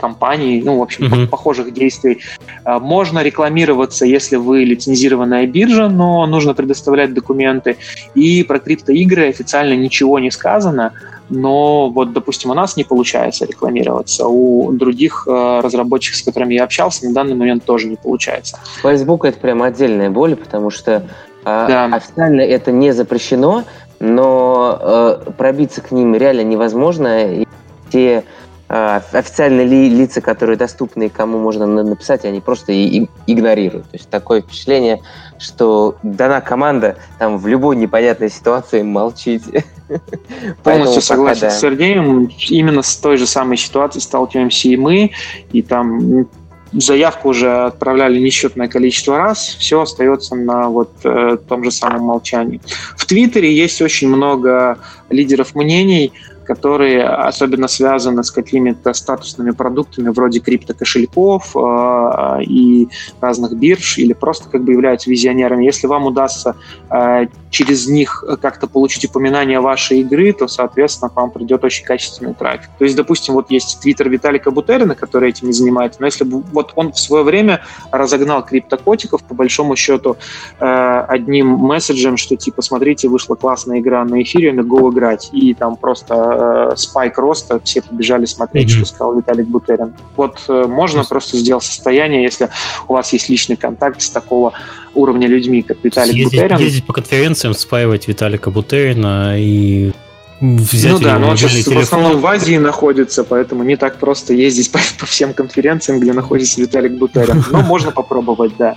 компаний, 0.00 0.62
ну, 0.64 0.78
в 0.78 0.82
общем, 0.82 1.04
mm-hmm. 1.04 1.26
похожих 1.28 1.72
действий. 1.72 2.20
А, 2.64 2.78
можно 2.78 3.22
рекламироваться, 3.22 4.06
если 4.06 4.36
вы 4.36 4.64
лицензированная 4.64 5.46
биржа, 5.46 5.88
но 5.88 6.26
нужно 6.26 6.54
предоставлять 6.54 7.14
документы. 7.14 7.76
И 8.14 8.42
про 8.42 8.58
криптоигры 8.58 9.28
официально 9.28 9.74
ничего 9.74 10.18
не 10.18 10.30
сказано, 10.30 10.92
но 11.28 11.88
вот, 11.90 12.12
допустим, 12.12 12.50
у 12.50 12.54
нас 12.54 12.76
не 12.76 12.84
получается 12.84 13.46
рекламироваться, 13.46 14.26
у 14.26 14.72
других 14.72 15.28
э, 15.28 15.60
разработчиков, 15.62 16.18
с 16.18 16.22
которыми 16.22 16.54
я 16.54 16.64
общался, 16.64 17.06
на 17.06 17.14
данный 17.14 17.36
момент 17.36 17.64
тоже 17.64 17.86
не 17.86 17.96
получается. 17.96 18.58
Facebook 18.82 19.24
это 19.24 19.38
прям 19.38 19.62
отдельная 19.62 20.10
боль, 20.10 20.34
потому 20.34 20.70
что 20.70 20.92
э, 20.92 21.02
да. 21.44 21.84
официально 21.92 22.40
это 22.40 22.72
не 22.72 22.92
запрещено, 22.92 23.64
но 24.00 24.78
э, 24.80 25.30
пробиться 25.38 25.80
к 25.80 25.92
ним 25.92 26.16
реально 26.16 26.42
невозможно. 26.42 27.32
И 27.32 27.46
те 27.92 28.18
а, 28.18 28.22
официальные 28.70 29.66
ли, 29.66 29.88
лица, 29.88 30.20
которые 30.20 30.56
доступны, 30.56 31.08
кому 31.08 31.40
можно 31.40 31.66
написать, 31.66 32.24
они 32.24 32.40
просто 32.40 32.70
и, 32.70 32.84
и 32.84 33.08
игнорируют. 33.26 33.90
То 33.90 33.96
есть 33.96 34.08
такое 34.08 34.42
впечатление, 34.42 35.02
что 35.40 35.96
дана 36.04 36.40
команда 36.40 36.96
там 37.18 37.38
в 37.38 37.48
любой 37.48 37.74
непонятной 37.74 38.30
ситуации 38.30 38.82
молчит. 38.82 39.42
Полностью 40.62 41.02
согласен 41.02 41.48
да. 41.48 41.50
с 41.50 41.60
Сергеем. 41.60 42.30
Именно 42.48 42.82
с 42.82 42.96
той 42.96 43.16
же 43.16 43.26
самой 43.26 43.56
ситуацией 43.56 44.02
сталкиваемся 44.02 44.68
и 44.68 44.76
мы. 44.76 45.10
И 45.50 45.62
там 45.62 46.28
заявку 46.72 47.30
уже 47.30 47.64
отправляли 47.64 48.20
несчетное 48.20 48.68
количество 48.68 49.18
раз, 49.18 49.56
все 49.58 49.82
остается 49.82 50.36
на 50.36 50.68
вот 50.68 50.92
э, 51.02 51.36
том 51.48 51.64
же 51.64 51.70
самом 51.70 52.02
молчании. 52.02 52.60
В 52.96 53.06
Твиттере 53.06 53.52
есть 53.52 53.82
очень 53.82 54.08
много 54.08 54.78
лидеров 55.08 55.54
мнений, 55.54 56.12
которые 56.44 57.04
особенно 57.04 57.68
связаны 57.68 58.24
с 58.24 58.30
какими-то 58.30 58.92
статусными 58.92 59.50
продуктами 59.50 60.08
вроде 60.08 60.40
криптокошельков 60.40 61.56
э, 61.56 62.42
и 62.42 62.88
разных 63.20 63.56
бирж, 63.56 63.98
или 63.98 64.12
просто 64.12 64.48
как 64.48 64.64
бы 64.64 64.72
являются 64.72 65.10
визионерами. 65.10 65.64
Если 65.64 65.86
вам 65.86 66.06
удастся 66.06 66.56
э, 66.90 67.26
через 67.50 67.86
них 67.88 68.24
как-то 68.40 68.66
получить 68.66 69.04
упоминание 69.04 69.60
вашей 69.60 70.00
игры, 70.00 70.32
то, 70.32 70.48
соответственно, 70.48 71.10
к 71.10 71.16
вам 71.16 71.30
придет 71.30 71.64
очень 71.64 71.84
качественный 71.84 72.34
трафик. 72.34 72.70
То 72.78 72.84
есть, 72.84 72.96
допустим, 72.96 73.34
вот 73.34 73.50
есть 73.50 73.80
твиттер 73.80 74.08
Виталика 74.08 74.50
Бутерина, 74.50 74.94
который 74.94 75.30
этим 75.30 75.48
не 75.48 75.52
занимается, 75.52 76.00
но 76.00 76.06
если 76.06 76.24
бы 76.24 76.42
вот 76.52 76.72
он 76.76 76.92
в 76.92 76.98
свое 76.98 77.24
время 77.24 77.60
разогнал 77.90 78.44
криптокотиков, 78.44 79.22
по 79.24 79.34
большому 79.34 79.76
счету, 79.76 80.16
э, 80.58 81.04
одним 81.08 81.48
месседжем, 81.48 82.16
что 82.16 82.36
типа, 82.36 82.62
смотрите, 82.62 83.08
вышла 83.08 83.34
классная 83.34 83.80
игра 83.80 84.04
на 84.04 84.22
эфире, 84.22 84.52
на 84.52 84.60
Go 84.60 84.90
играть, 84.92 85.30
и 85.32 85.54
там 85.54 85.76
просто 85.76 86.39
э, 86.40 86.76
спайк 86.76 87.18
роста, 87.18 87.60
все 87.62 87.82
побежали 87.82 88.24
смотреть, 88.24 88.68
mm-hmm. 88.68 88.76
что 88.76 88.84
сказал 88.86 89.16
Виталик 89.16 89.46
Бутерин. 89.46 89.94
Вот 90.16 90.38
э, 90.48 90.64
можно 90.66 91.04
просто 91.04 91.36
сделать 91.36 91.64
состояние, 91.64 92.22
если 92.22 92.48
у 92.88 92.94
вас 92.94 93.12
есть 93.12 93.28
личный 93.28 93.56
контакт 93.56 94.00
с 94.02 94.10
такого 94.10 94.52
уровня 94.94 95.28
людьми, 95.28 95.62
как 95.62 95.78
Виталик 95.82 96.14
ездить, 96.14 96.40
Бутерин. 96.40 96.58
Ездить 96.58 96.86
по 96.86 96.92
конференциям, 96.92 97.54
спаивать 97.54 98.08
Виталика 98.08 98.50
Бутерина 98.50 99.38
и 99.38 99.92
взять 100.40 100.92
Ну 100.92 100.98
да, 100.98 101.18
но 101.18 101.28
он 101.28 101.36
сейчас 101.36 101.52
телефон. 101.52 101.74
в 101.74 101.80
основном 101.80 102.18
в 102.18 102.26
Азии 102.26 102.56
находится, 102.56 103.24
поэтому 103.24 103.62
не 103.62 103.76
так 103.76 103.98
просто 103.98 104.32
ездить 104.32 104.70
по, 104.70 104.78
по 104.98 105.06
всем 105.06 105.34
конференциям, 105.34 106.00
где 106.00 106.12
находится 106.12 106.60
Виталик 106.60 106.92
Бутерин. 106.92 107.44
Но 107.50 107.60
можно 107.60 107.90
попробовать, 107.90 108.52
да. 108.58 108.76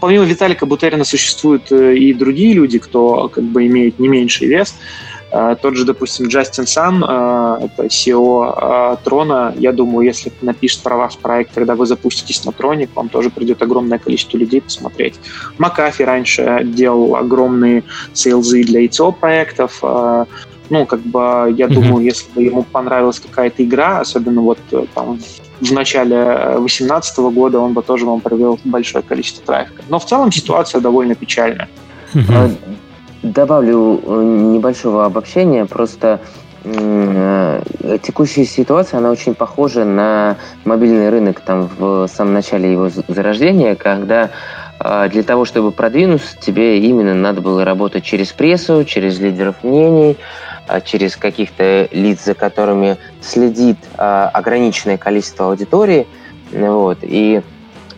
Помимо 0.00 0.24
Виталика 0.24 0.66
Бутерина 0.66 1.04
существуют 1.04 1.70
э, 1.70 1.96
и 1.96 2.12
другие 2.12 2.54
люди, 2.54 2.78
кто 2.78 3.28
как 3.28 3.44
бы 3.44 3.66
имеет 3.66 3.98
не 3.98 4.08
меньший 4.08 4.48
вес. 4.48 4.74
А, 5.38 5.54
тот 5.54 5.76
же, 5.76 5.84
допустим, 5.84 6.28
Джастин 6.28 6.66
Сан, 6.66 7.04
а, 7.06 7.58
это 7.60 7.84
SEO 7.84 8.54
а, 8.56 8.96
Трона, 8.96 9.54
я 9.58 9.72
думаю, 9.72 10.06
если 10.06 10.32
напишет 10.40 10.82
про 10.82 10.96
ваш 10.96 11.18
проект, 11.18 11.52
когда 11.52 11.74
вы 11.74 11.84
запуститесь 11.84 12.42
на 12.46 12.52
Троне, 12.52 12.86
к 12.86 12.96
вам 12.96 13.10
тоже 13.10 13.28
придет 13.28 13.60
огромное 13.60 13.98
количество 13.98 14.38
людей 14.38 14.62
посмотреть. 14.62 15.16
Макафи 15.58 16.02
раньше 16.04 16.62
делал 16.64 17.16
огромные 17.16 17.84
сейлзы 18.14 18.62
для 18.62 18.82
ICO 18.86 19.12
проектов, 19.12 19.82
ну, 20.68 20.86
как 20.86 21.00
бы, 21.00 21.20
я 21.54 21.66
mm-hmm. 21.66 21.68
думаю, 21.68 22.04
если 22.04 22.32
бы 22.32 22.42
ему 22.42 22.62
понравилась 22.62 23.20
какая-то 23.20 23.62
игра, 23.62 24.00
особенно 24.00 24.40
вот 24.40 24.58
э, 24.72 24.86
там 24.94 25.20
в 25.60 25.72
начале 25.72 26.16
2018 26.56 27.18
года, 27.18 27.60
он 27.60 27.72
бы 27.72 27.82
тоже 27.82 28.04
вам 28.04 28.20
привел 28.20 28.58
большое 28.64 29.04
количество 29.04 29.44
трафика. 29.44 29.82
Но 29.88 30.00
в 30.00 30.06
целом 30.06 30.32
ситуация 30.32 30.80
довольно 30.80 31.14
печальная. 31.14 31.68
Mm-hmm. 32.14 32.75
Добавлю 33.32 34.00
э, 34.04 34.22
небольшого 34.22 35.04
обобщения, 35.04 35.66
просто 35.66 36.20
э, 36.62 37.60
текущая 38.02 38.44
ситуация, 38.44 38.98
она 38.98 39.10
очень 39.10 39.34
похожа 39.34 39.84
на 39.84 40.36
мобильный 40.64 41.10
рынок 41.10 41.40
там 41.40 41.68
в 41.76 42.06
самом 42.06 42.34
начале 42.34 42.70
его 42.70 42.88
зарождения, 43.08 43.74
когда 43.74 44.30
э, 44.78 45.08
для 45.10 45.24
того, 45.24 45.44
чтобы 45.44 45.72
продвинуться, 45.72 46.38
тебе 46.38 46.78
именно 46.78 47.14
надо 47.14 47.40
было 47.40 47.64
работать 47.64 48.04
через 48.04 48.32
прессу, 48.32 48.84
через 48.84 49.18
лидеров 49.18 49.56
мнений, 49.64 50.16
через 50.84 51.16
каких-то 51.16 51.88
лиц, 51.90 52.24
за 52.24 52.34
которыми 52.34 52.96
следит 53.20 53.78
ограниченное 53.96 54.98
количество 54.98 55.46
аудитории. 55.46 56.06
Вот. 56.52 56.98
И 57.02 57.42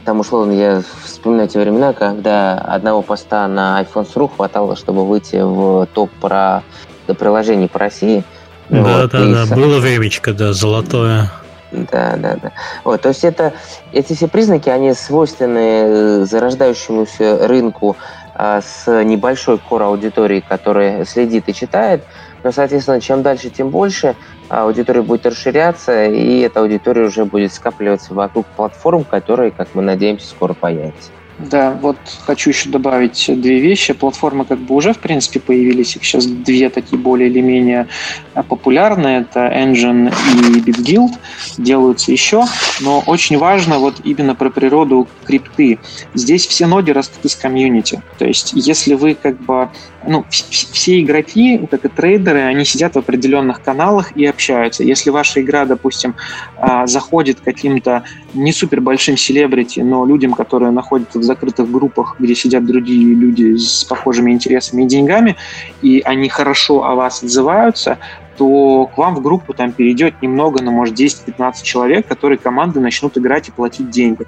там, 0.08 0.20
условно, 0.20 0.52
я 0.52 0.82
вспоминаю 1.04 1.50
те 1.50 1.60
времена, 1.60 1.92
когда 1.92 2.54
одного 2.54 3.02
поста 3.02 3.46
на 3.46 3.82
iPhone.ru 3.82 4.34
хватало, 4.34 4.74
чтобы 4.74 5.06
выйти 5.06 5.36
в 5.36 5.86
топ 5.92 6.10
про 6.12 6.62
приложений 7.06 7.68
по 7.68 7.78
России. 7.78 8.24
Да, 8.70 9.02
вот, 9.02 9.10
да, 9.10 9.26
да, 9.26 9.44
с... 9.44 9.50
было 9.50 9.80
времечко, 9.80 10.32
да, 10.32 10.54
золотое. 10.54 11.30
Да, 11.72 12.16
да, 12.16 12.38
да. 12.42 12.52
Вот, 12.84 13.02
то 13.02 13.10
есть 13.10 13.22
это, 13.22 13.52
эти 13.92 14.14
все 14.14 14.28
признаки, 14.28 14.70
они 14.70 14.94
свойственны 14.94 16.24
зарождающемуся 16.24 17.46
рынку 17.46 17.94
а, 18.34 18.62
с 18.62 18.86
небольшой 19.04 19.58
кор 19.58 19.82
аудиторией, 19.82 20.40
которая 20.40 21.04
следит 21.04 21.50
и 21.50 21.52
читает. 21.52 22.02
Но, 22.44 22.52
соответственно, 22.52 23.00
чем 23.00 23.22
дальше, 23.22 23.50
тем 23.50 23.70
больше 23.70 24.14
аудитория 24.48 25.02
будет 25.02 25.26
расширяться, 25.26 26.06
и 26.06 26.40
эта 26.40 26.60
аудитория 26.60 27.02
уже 27.02 27.24
будет 27.24 27.52
скапливаться 27.52 28.14
вокруг 28.14 28.46
платформ, 28.46 29.04
которые, 29.04 29.50
как 29.50 29.68
мы 29.74 29.82
надеемся, 29.82 30.28
скоро 30.28 30.54
появятся. 30.54 31.10
Да, 31.38 31.78
вот 31.80 31.96
хочу 32.26 32.50
еще 32.50 32.68
добавить 32.68 33.26
две 33.28 33.60
вещи. 33.60 33.92
Платформы 33.92 34.44
как 34.44 34.58
бы 34.58 34.74
уже, 34.74 34.92
в 34.92 34.98
принципе, 34.98 35.38
появились. 35.38 35.94
Их 35.94 36.04
сейчас 36.04 36.26
две 36.26 36.68
такие 36.68 36.98
более 36.98 37.28
или 37.28 37.40
менее 37.40 37.86
а, 38.34 38.42
популярные. 38.42 39.20
Это 39.20 39.46
Engine 39.46 40.12
и 40.56 40.60
BitGuild. 40.60 41.12
Делаются 41.56 42.10
еще. 42.10 42.44
Но 42.80 43.04
очень 43.06 43.38
важно 43.38 43.78
вот 43.78 44.00
именно 44.02 44.34
про 44.34 44.50
природу 44.50 45.06
крипты. 45.24 45.78
Здесь 46.12 46.44
все 46.46 46.66
ноды 46.66 46.92
растут 46.92 47.24
из 47.24 47.36
комьюнити. 47.36 48.02
То 48.18 48.26
есть 48.26 48.50
если 48.54 48.94
вы 48.94 49.14
как 49.14 49.40
бы 49.40 49.68
ну, 50.06 50.24
все 50.28 51.00
игроки, 51.00 51.66
как 51.70 51.84
и 51.84 51.88
трейдеры, 51.88 52.40
они 52.40 52.64
сидят 52.64 52.94
в 52.94 52.98
определенных 52.98 53.62
каналах 53.62 54.16
и 54.16 54.24
общаются. 54.26 54.82
Если 54.82 55.10
ваша 55.10 55.40
игра, 55.40 55.64
допустим, 55.66 56.14
а, 56.56 56.86
заходит 56.86 57.40
каким-то 57.40 58.04
не 58.34 58.52
супер 58.52 58.80
большим 58.80 59.16
селебрити, 59.16 59.80
но 59.80 60.06
людям, 60.06 60.34
которые 60.34 60.70
находятся 60.70 61.18
в 61.18 61.22
закрытых 61.22 61.70
группах, 61.70 62.16
где 62.18 62.34
сидят 62.34 62.64
другие 62.64 63.14
люди 63.14 63.56
с 63.56 63.84
похожими 63.84 64.32
интересами 64.32 64.84
и 64.84 64.86
деньгами, 64.86 65.36
и 65.82 66.02
они 66.04 66.28
хорошо 66.28 66.84
о 66.84 66.94
вас 66.94 67.22
отзываются, 67.22 67.98
то 68.38 68.86
к 68.86 68.96
вам 68.96 69.16
в 69.16 69.20
группу 69.20 69.52
там 69.52 69.72
перейдет 69.72 70.22
немного, 70.22 70.62
но 70.62 70.70
может 70.70 70.98
10-15 70.98 71.62
человек, 71.64 72.06
которые 72.06 72.38
команды 72.38 72.78
начнут 72.78 73.18
играть 73.18 73.48
и 73.48 73.52
платить 73.52 73.90
деньги. 73.90 74.26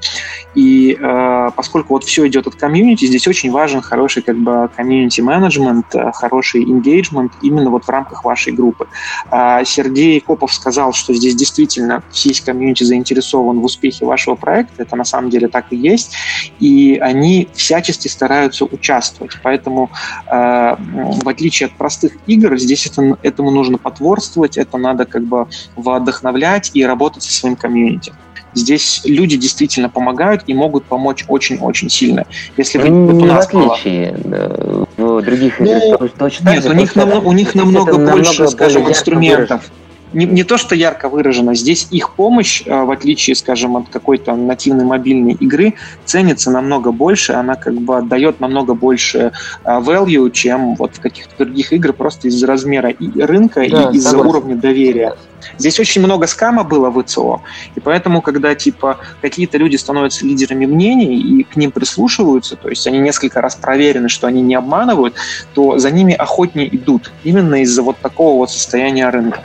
И 0.57 0.99
э, 1.01 1.51
поскольку 1.55 1.95
вот 1.95 2.03
все 2.05 2.27
идет 2.27 2.49
от 2.49 2.57
комьюнити, 2.57 3.05
здесь 3.05 3.28
очень 3.28 3.53
важен 3.53 3.81
хороший 3.81 4.23
как 4.23 4.37
бы 4.37 4.69
комьюнити 4.74 5.20
менеджмент, 5.20 5.95
э, 5.95 6.11
хороший 6.12 6.65
engagement 6.65 7.31
именно 7.41 7.70
вот 7.70 7.85
в 7.85 7.89
рамках 7.89 8.24
вашей 8.24 8.53
группы. 8.53 8.89
Э, 9.31 9.62
Сергей 9.65 10.20
Копов 10.20 10.53
сказал, 10.53 10.93
что 10.93 11.15
здесь 11.15 11.37
действительно 11.37 12.03
весь 12.24 12.41
комьюнити 12.41 12.82
заинтересован 12.82 13.61
в 13.61 13.65
успехе 13.65 14.05
вашего 14.05 14.35
проекта, 14.35 14.82
это 14.82 14.97
на 14.97 15.05
самом 15.05 15.31
деле 15.31 15.47
так 15.47 15.66
и 15.70 15.77
есть, 15.77 16.16
и 16.59 16.99
они 17.01 17.49
всячески 17.55 18.09
стараются 18.09 18.65
участвовать. 18.65 19.39
Поэтому 19.45 19.91
э, 20.27 20.31
в 20.32 21.28
отличие 21.28 21.69
от 21.69 21.74
простых 21.74 22.15
игр, 22.27 22.59
здесь 22.59 22.87
это, 22.87 23.16
этому 23.23 23.53
нужно 23.53 23.78
потом 23.78 23.99
потворствовать, 24.01 24.56
это 24.56 24.78
надо 24.78 25.05
как 25.05 25.24
бы 25.24 25.47
вдохновлять 25.77 26.70
и 26.74 26.85
работать 26.85 27.22
со 27.22 27.32
своим 27.32 27.56
комьюнити. 27.56 28.12
Здесь 28.52 29.02
люди 29.05 29.36
действительно 29.36 29.89
помогают 29.89 30.43
и 30.48 30.55
могут 30.55 30.85
помочь 30.85 31.24
очень-очень 31.28 31.89
сильно. 31.89 32.27
Если 32.56 32.78
вы, 32.78 32.89
ну, 32.89 33.06
вот 33.06 33.22
у 33.22 33.27
нас 33.27 33.47
в 33.47 33.56
отличие 33.56 34.12
было... 34.12 34.89
в 34.97 35.22
других 35.22 35.60
ну, 35.60 35.98
точно 36.18 36.51
нет, 36.51 36.66
у 36.66 36.72
них, 36.72 36.97
намного, 36.97 37.24
у 37.27 37.32
них 37.32 37.55
намного 37.55 37.97
больше, 37.97 38.43
намного 38.43 38.48
скажем, 38.48 38.89
инструментов. 38.89 39.70
Не, 40.12 40.27
не 40.27 40.45
то, 40.45 40.57
что 40.57 40.74
ярко 40.74 41.09
выражено, 41.09 41.55
здесь 41.55 41.87
их 41.91 42.11
помощь, 42.11 42.62
э, 42.66 42.85
в 42.85 42.91
отличие, 42.91 43.37
скажем, 43.37 43.77
от 43.77 43.89
какой-то 43.89 44.35
нативной 44.35 44.85
мобильной 44.85 45.35
игры, 45.35 45.74
ценится 46.05 46.51
намного 46.51 46.91
больше, 46.91 47.32
она 47.32 47.55
как 47.55 47.74
бы 47.74 47.99
отдает 47.99 48.41
намного 48.41 48.74
больше 48.74 49.32
э, 49.65 49.69
value, 49.69 50.31
чем 50.32 50.74
вот 50.74 50.97
в 50.97 51.01
каких-то 51.01 51.45
других 51.45 51.73
играх, 51.73 51.97
просто 51.97 52.28
из-за 52.28 52.47
размера 52.47 52.91
и 52.91 53.20
рынка 53.23 53.65
да, 53.70 53.91
и 53.91 53.97
из-за 53.97 54.19
уровня 54.19 54.57
доверия. 54.57 55.15
Здесь 55.59 55.78
очень 55.78 56.03
много 56.03 56.27
скама 56.27 56.65
было 56.65 56.91
в 56.91 57.01
ИЦО, 57.01 57.41
и 57.77 57.81
поэтому, 57.81 58.20
когда 58.20 58.55
типа 58.55 58.99
какие-то 59.20 59.59
люди 59.59 59.77
становятся 59.77 60.27
лидерами 60.27 60.66
мнений 60.66 61.16
и 61.16 61.45
к 61.45 61.57
ним 61.57 61.70
прислушиваются, 61.70 62.57
то 62.57 62.69
есть 62.69 62.87
они 62.87 62.99
несколько 62.99 63.41
раз 63.41 63.55
проверены, 63.55 64.09
что 64.09 64.27
они 64.27 64.43
не 64.43 64.55
обманывают, 64.55 65.15
то 65.55 65.78
за 65.78 65.91
ними 65.91 66.15
охотнее 66.15 66.74
идут, 66.74 67.12
именно 67.24 67.62
из-за 67.62 67.82
вот 67.82 67.99
такого 67.99 68.39
вот 68.39 68.51
состояния 68.51 69.09
рынка. 69.09 69.43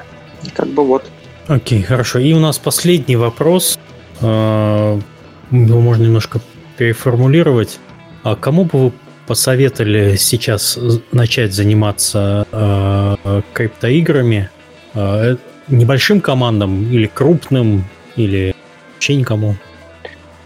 Как 0.53 0.67
бы 0.67 0.85
вот. 0.85 1.03
Окей, 1.47 1.81
хорошо. 1.83 2.19
И 2.19 2.33
у 2.33 2.39
нас 2.39 2.57
последний 2.57 3.15
вопрос. 3.15 3.79
А, 4.21 4.99
его 5.51 5.81
можно 5.81 6.03
немножко 6.03 6.39
переформулировать. 6.77 7.79
А 8.23 8.35
кому 8.35 8.65
бы 8.65 8.85
вы 8.85 8.91
посоветовали 9.27 10.15
сейчас 10.17 10.77
начать 11.11 11.53
заниматься 11.53 12.45
э, 12.51 13.41
криптоиграми? 13.53 14.49
Э, 14.93 15.35
небольшим 15.67 16.21
командам 16.21 16.91
или 16.91 17.07
крупным, 17.07 17.85
или 18.15 18.55
вообще 18.93 19.15
никому? 19.15 19.55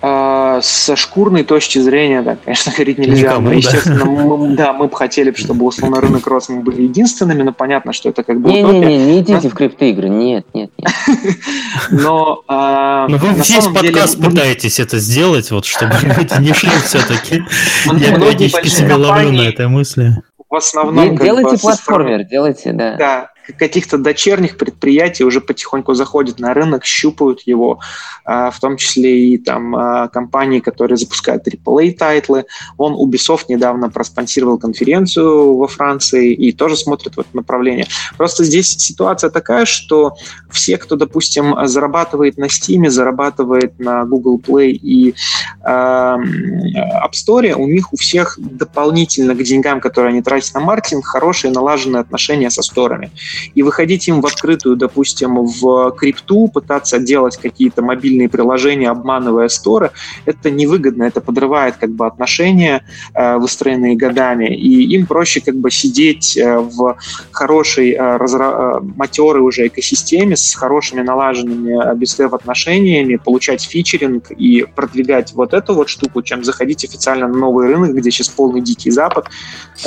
А, 0.02 0.39
со 0.62 0.96
шкурной 0.96 1.44
точки 1.44 1.80
зрения, 1.80 2.22
да, 2.22 2.38
конечно, 2.44 2.72
говорить 2.76 2.98
нельзя. 2.98 3.30
Никому, 3.30 3.50
но, 3.50 3.54
естественно, 3.54 4.06
да. 4.06 4.06
Мы, 4.40 4.56
да, 4.56 4.74
мы 4.74 4.88
бы 4.88 4.96
хотели, 4.96 5.34
чтобы 5.34 5.66
условно 5.66 6.02
рынок 6.02 6.26
рос, 6.28 6.50
мы 6.50 6.62
были 6.62 6.84
единственными, 6.84 7.44
но 7.44 7.54
понятно, 7.54 7.94
что 7.94 8.10
это 8.10 8.24
как 8.24 8.40
бы 8.40 8.50
Не-не-не, 8.50 8.86
не, 8.86 8.98
не 8.98 9.20
идите 9.22 9.50
в 9.50 9.54
криптоигры, 9.54 10.10
нет, 10.10 10.46
нет, 10.54 10.72
нет. 10.78 10.92
Но, 11.92 12.44
а, 12.48 13.08
но 13.08 13.18
вы 13.18 13.34
весь 13.34 13.66
подкаст 13.66 14.18
деле... 14.18 14.30
пытаетесь 14.30 14.80
это 14.80 15.00
сделать, 15.00 15.52
вот, 15.52 15.66
чтобы 15.66 15.94
люди 16.04 16.42
не 16.42 16.54
шли 16.54 16.72
все-таки. 16.84 17.44
Я 17.86 18.16
периодически 18.16 18.68
себя 18.68 18.98
ловлю 18.98 19.32
на 19.32 19.42
этой 19.42 19.68
мысли. 19.68 20.16
В 20.50 20.56
основном... 20.56 21.18
Делайте 21.18 21.58
платформер, 21.60 22.24
делайте, 22.26 22.72
да. 22.74 22.96
Да, 22.96 23.32
каких-то 23.58 23.98
дочерних 23.98 24.58
предприятий 24.58 25.24
уже 25.24 25.42
потихоньку 25.42 25.94
заходят 25.94 26.40
на 26.40 26.54
рынок, 26.54 26.86
щупают 26.86 27.42
его, 27.42 27.80
а, 28.26 28.52
в 28.52 28.60
том 28.60 28.78
числе 28.78 29.30
и 29.30 29.38
там 29.38 29.76
а, 29.76 30.08
компании, 30.08 30.60
которые 30.60 30.98
запускают 30.98 31.48
AAA-тайтлы. 31.48 32.46
Он, 32.78 32.94
Ubisoft, 32.94 33.46
недавно 33.50 33.90
проспонсировал 33.90 34.58
конференцию 34.58 35.56
во 35.56 35.68
Франции 35.68 36.34
и 36.34 36.52
тоже 36.52 36.76
смотрит 36.76 37.16
в 37.16 37.20
это 37.20 37.30
направление. 37.34 37.88
Просто 38.18 38.44
здесь 38.44 38.68
ситуация 38.68 39.30
такая, 39.30 39.66
что 39.66 40.16
все, 40.50 40.78
кто, 40.78 40.96
допустим, 40.96 41.56
зарабатывает 41.68 42.38
на 42.38 42.46
Steam, 42.46 42.90
зарабатывает 42.90 43.80
на 43.80 44.06
Google 44.06 44.40
Play 44.40 44.72
и 44.72 45.16
э, 45.64 45.70
App 45.70 47.12
Store, 47.14 47.54
у 47.54 47.68
них 47.68 47.94
у 47.94 47.98
всех 47.98 48.38
дополнительно 48.38 49.36
к 49.36 49.44
деньгам, 49.44 49.80
которые 49.82 50.12
они 50.12 50.22
тратят 50.22 50.54
на 50.54 50.60
маркетинг, 50.60 51.06
хорошие 51.06 51.52
налаженные 51.52 52.02
отношения 52.02 52.50
со 52.50 52.62
сторами. 52.62 53.12
И 53.56 53.64
выходить 53.64 54.08
им 54.08 54.22
в 54.22 54.26
открытую, 54.26 54.76
допустим, 54.76 55.46
в 55.46 55.92
крипту, 55.92 56.48
пытаться 56.48 57.00
делать 57.00 57.38
какие-то 57.38 57.82
мобильные 57.82 58.30
приложения, 58.30 58.90
обманывая 58.90 59.50
сторы, 59.50 59.92
это 60.26 60.50
невыгодно, 60.50 61.04
это 61.04 61.22
подрывает 61.22 61.76
как 61.78 61.92
бы 61.92 62.06
отношения, 62.06 62.84
э, 63.14 63.38
выстроенные 63.38 63.96
годами, 63.96 64.48
и 64.56 64.96
им 64.96 65.06
проще 65.06 65.42
как 65.42 65.56
бы 65.56 65.72
сидеть 65.72 66.38
э, 66.38 66.60
в 66.60 66.98
хорошей, 67.32 67.92
э, 67.92 68.18
разра... 68.18 68.80
матерой 68.96 69.42
уже 69.42 69.68
экосистеме 69.68 70.36
с 70.36 70.56
хорошими 70.56 71.02
налаженными 71.02 71.96
бестев 71.96 72.34
отношениями, 72.34 73.16
получать 73.16 73.64
фичеринг 73.64 74.32
и 74.32 74.66
продвигать 74.76 75.34
вот 75.34 75.54
эту 75.54 75.74
вот 75.74 75.90
штуку, 75.90 76.22
чем 76.22 76.44
заходить 76.44 76.86
официально 76.86 77.28
на 77.28 77.38
новый 77.38 77.68
рынок, 77.68 77.96
где 77.96 78.12
сейчас 78.12 78.30
полный 78.30 78.62
дикий 78.62 78.92
запад, 78.92 79.28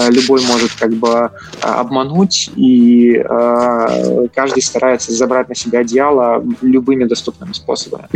любой 0.08 0.42
может 0.46 0.72
как 0.72 0.92
бы 0.92 1.30
обмануть 1.60 2.50
и 2.56 3.22
каждый 4.35 4.62
старается 4.62 5.12
забрать 5.12 5.48
на 5.48 5.55
себя 5.55 5.81
одеяло 5.81 6.44
любыми 6.60 7.05
доступными 7.05 7.52
способами. 7.52 8.09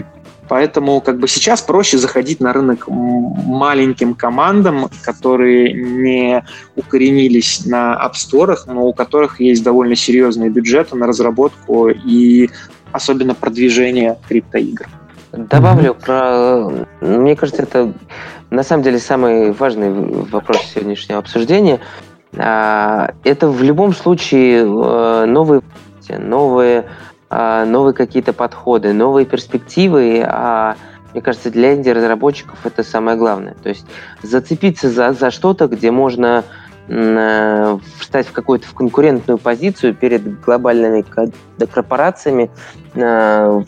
Поэтому 0.49 1.01
как 1.01 1.19
бы 1.19 1.27
сейчас 1.29 1.61
проще 1.61 1.99
заходить 1.99 2.41
на 2.41 2.53
рынок 2.53 2.87
маленьким 2.89 4.15
командам, 4.15 4.89
которые 5.03 5.73
не 5.73 6.45
укоренились 6.77 7.67
на 7.67 7.95
App 7.95 8.13
Store, 8.13 8.57
но 8.67 8.87
у 8.87 8.93
которых 8.93 9.41
есть 9.41 9.65
довольно 9.65 9.97
серьезные 9.97 10.51
бюджеты 10.51 10.97
на 10.97 11.07
разработку 11.07 11.89
и 11.89 12.51
особенно 12.93 13.35
продвижение 13.35 14.19
криптоигр. 14.29 14.89
Добавлю 15.33 15.95
про... 15.95 16.71
Мне 17.01 17.35
кажется, 17.35 17.63
это 17.63 17.93
на 18.51 18.63
самом 18.63 18.85
деле 18.85 18.99
самый 18.99 19.53
важный 19.53 19.91
вопрос 19.91 20.63
сегодняшнего 20.73 21.19
обсуждения– 21.19 21.81
это 22.37 23.49
в 23.49 23.63
любом 23.63 23.95
случае 23.95 24.61
э, 24.61 25.25
новые, 25.27 25.63
новые, 26.09 26.87
а, 27.31 27.65
новые 27.65 27.95
какие-то 27.95 28.33
подходы, 28.33 28.93
новые 28.93 29.25
перспективы. 29.25 30.23
А 30.27 30.77
мне 31.13 31.23
кажется, 31.23 31.51
для 31.51 31.75
инди-разработчиков 31.75 32.59
это 32.65 32.83
самое 32.83 33.17
главное. 33.17 33.57
То 33.63 33.71
есть 33.71 33.87
зацепиться 34.23 34.91
за, 34.91 35.13
за 35.15 35.31
что-то, 35.31 35.67
где 35.67 35.91
можно 35.91 36.45
э, 36.89 37.79
встать 37.99 38.27
в 38.27 38.33
какую-то 38.33 38.67
конкурентную 38.75 39.39
позицию 39.39 39.95
перед 39.95 40.41
глобальными 40.41 41.05
корпорациями, 41.73 42.51
э, 42.95 43.63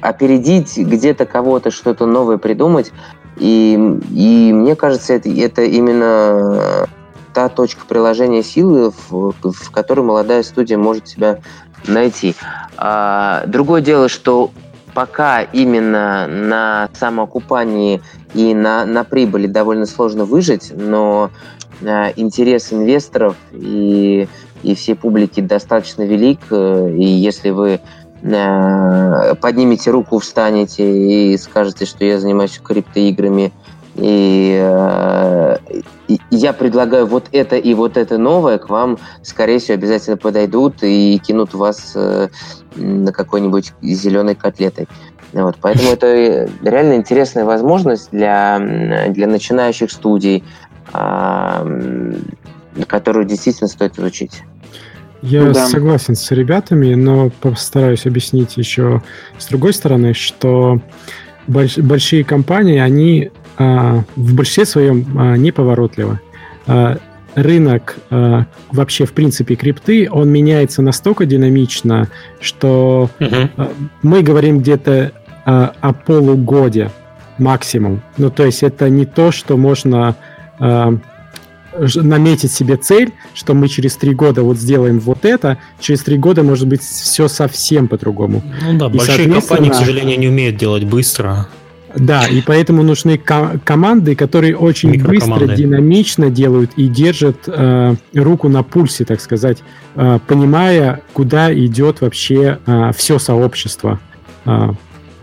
опередить 0.00 0.78
где-то 0.78 1.26
кого-то, 1.26 1.70
что-то 1.70 2.06
новое 2.06 2.38
придумать. 2.38 2.92
И, 3.36 3.74
и 4.10 4.52
мне 4.52 4.74
кажется, 4.74 5.14
это, 5.14 5.28
это 5.28 5.62
именно 5.62 6.88
та 7.32 7.48
точка 7.48 7.84
приложения 7.86 8.42
силы, 8.42 8.92
в, 9.08 9.32
в 9.42 9.70
которой 9.70 10.00
молодая 10.00 10.42
студия 10.42 10.78
может 10.78 11.08
себя 11.08 11.40
найти. 11.86 12.34
А, 12.76 13.44
другое 13.46 13.80
дело, 13.80 14.08
что 14.08 14.50
пока 14.94 15.42
именно 15.42 16.26
на 16.26 16.88
самоокупании 16.94 18.02
и 18.34 18.54
на, 18.54 18.84
на 18.84 19.04
прибыли 19.04 19.46
довольно 19.46 19.86
сложно 19.86 20.24
выжить, 20.24 20.72
но 20.74 21.30
э, 21.80 22.12
интерес 22.16 22.72
инвесторов 22.72 23.36
и, 23.52 24.28
и 24.62 24.74
всей 24.74 24.94
публики 24.94 25.40
достаточно 25.40 26.02
велик, 26.02 26.40
э, 26.50 26.94
и 26.94 27.04
если 27.04 27.50
вы 27.50 27.80
э, 28.22 29.34
поднимете 29.40 29.90
руку, 29.90 30.18
встанете 30.18 31.32
и 31.32 31.36
скажете, 31.38 31.86
что 31.86 32.04
я 32.04 32.18
занимаюсь 32.18 32.60
криптоиграми, 32.62 33.52
и, 33.94 34.58
э, 34.60 35.56
и 36.08 36.18
я 36.30 36.52
предлагаю 36.52 37.06
вот 37.06 37.28
это 37.32 37.56
и 37.56 37.74
вот 37.74 37.96
это 37.96 38.18
новое, 38.18 38.58
к 38.58 38.68
вам, 38.70 38.98
скорее 39.22 39.58
всего, 39.58 39.74
обязательно 39.74 40.16
подойдут 40.16 40.82
и 40.82 41.18
кинут 41.18 41.52
вас 41.54 41.92
э, 41.94 42.28
на 42.76 43.12
какой-нибудь 43.12 43.72
зеленой 43.82 44.34
котлетой. 44.34 44.88
Вот, 45.32 45.56
поэтому 45.60 45.90
это 45.90 46.48
реально 46.62 46.94
интересная 46.94 47.44
возможность 47.44 48.08
для, 48.12 48.58
для 49.08 49.26
начинающих 49.26 49.90
студий, 49.90 50.44
э, 50.92 52.14
которую 52.86 53.26
действительно 53.26 53.68
стоит 53.68 53.98
изучить. 53.98 54.42
Я 55.22 55.44
ну, 55.44 55.52
да. 55.52 55.66
согласен 55.68 56.16
с 56.16 56.30
ребятами, 56.32 56.94
но 56.94 57.30
постараюсь 57.30 58.06
объяснить 58.06 58.56
еще 58.56 59.02
с 59.38 59.46
другой 59.46 59.72
стороны, 59.72 60.14
что 60.14 60.80
больш, 61.46 61.78
большие 61.78 62.24
компании, 62.24 62.78
они 62.78 63.30
в 63.58 64.34
большинстве 64.34 64.64
своем 64.64 65.06
а, 65.18 65.36
неповоротливы. 65.36 66.20
А, 66.66 66.98
рынок 67.34 67.96
а, 68.10 68.46
вообще, 68.70 69.04
в 69.04 69.12
принципе, 69.12 69.54
крипты, 69.54 70.08
он 70.10 70.30
меняется 70.30 70.82
настолько 70.82 71.26
динамично, 71.26 72.08
что 72.40 73.10
угу. 73.20 73.36
а, 73.56 73.72
мы 74.02 74.22
говорим 74.22 74.60
где-то 74.60 75.12
а, 75.44 75.74
о 75.80 75.92
полугоде 75.92 76.90
максимум. 77.38 78.02
Ну, 78.16 78.30
то 78.30 78.44
есть 78.44 78.62
это 78.62 78.88
не 78.88 79.06
то, 79.06 79.32
что 79.32 79.56
можно 79.56 80.16
а, 80.58 80.94
наметить 81.94 82.52
себе 82.52 82.76
цель, 82.76 83.12
что 83.34 83.54
мы 83.54 83.68
через 83.68 83.96
три 83.96 84.14
года 84.14 84.42
вот 84.42 84.58
сделаем 84.58 85.00
вот 85.00 85.24
это, 85.24 85.58
через 85.80 86.02
три 86.02 86.18
года 86.18 86.42
может 86.42 86.68
быть 86.68 86.82
все 86.82 87.28
совсем 87.28 87.88
по-другому. 87.88 88.42
Ну 88.62 88.78
да, 88.78 88.86
и, 88.86 88.98
большие 88.98 89.32
компании, 89.32 89.70
к 89.70 89.74
сожалению, 89.74 90.18
не 90.18 90.28
умеют 90.28 90.56
делать 90.56 90.84
быстро. 90.84 91.48
Да, 91.96 92.26
и 92.26 92.40
поэтому 92.40 92.82
нужны 92.82 93.18
ко- 93.18 93.60
команды, 93.64 94.14
которые 94.14 94.56
очень 94.56 95.02
быстро, 95.02 95.46
динамично 95.56 96.30
делают 96.30 96.72
и 96.76 96.88
держат 96.88 97.36
э, 97.46 97.94
руку 98.14 98.48
на 98.48 98.62
пульсе, 98.62 99.04
так 99.04 99.20
сказать, 99.20 99.62
э, 99.94 100.18
понимая, 100.26 101.02
куда 101.12 101.52
идет 101.52 102.00
вообще 102.00 102.58
э, 102.66 102.90
все 102.96 103.18
сообщество. 103.18 104.00
Э, 104.44 104.70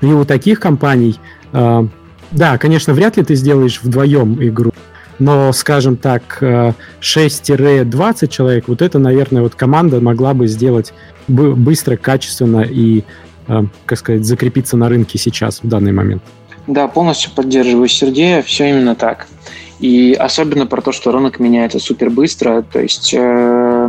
и 0.01 0.05
у 0.05 0.25
таких 0.25 0.59
компаний, 0.59 1.19
э, 1.53 1.87
да, 2.31 2.57
конечно, 2.57 2.93
вряд 2.93 3.17
ли 3.17 3.23
ты 3.23 3.35
сделаешь 3.35 3.81
вдвоем 3.81 4.41
игру, 4.43 4.71
но, 5.17 5.51
скажем 5.51 5.97
так, 5.97 6.37
6-20 7.01 8.15
э, 8.21 8.27
человек, 8.27 8.67
вот 8.67 8.81
это, 8.81 8.99
наверное, 8.99 9.41
вот 9.41 9.55
команда 9.55 9.99
могла 9.99 10.33
бы 10.33 10.47
сделать 10.47 10.93
быстро, 11.27 11.97
качественно 11.97 12.61
и, 12.61 13.03
э, 13.47 13.63
как 13.85 13.99
сказать, 13.99 14.25
закрепиться 14.25 14.77
на 14.77 14.87
рынке 14.87 15.17
сейчас, 15.17 15.61
в 15.61 15.67
данный 15.67 15.91
момент. 15.91 16.23
Да, 16.69 16.87
полностью 16.87 17.31
поддерживаю 17.31 17.87
Сергея, 17.87 18.43
все 18.43 18.69
именно 18.69 18.93
так. 18.93 19.25
И 19.79 20.13
особенно 20.13 20.67
про 20.67 20.81
то, 20.81 20.91
что 20.91 21.11
рынок 21.11 21.39
меняется 21.39 21.79
супер 21.79 22.11
быстро. 22.11 22.61
То 22.61 22.79
есть, 22.79 23.11
э, 23.17 23.87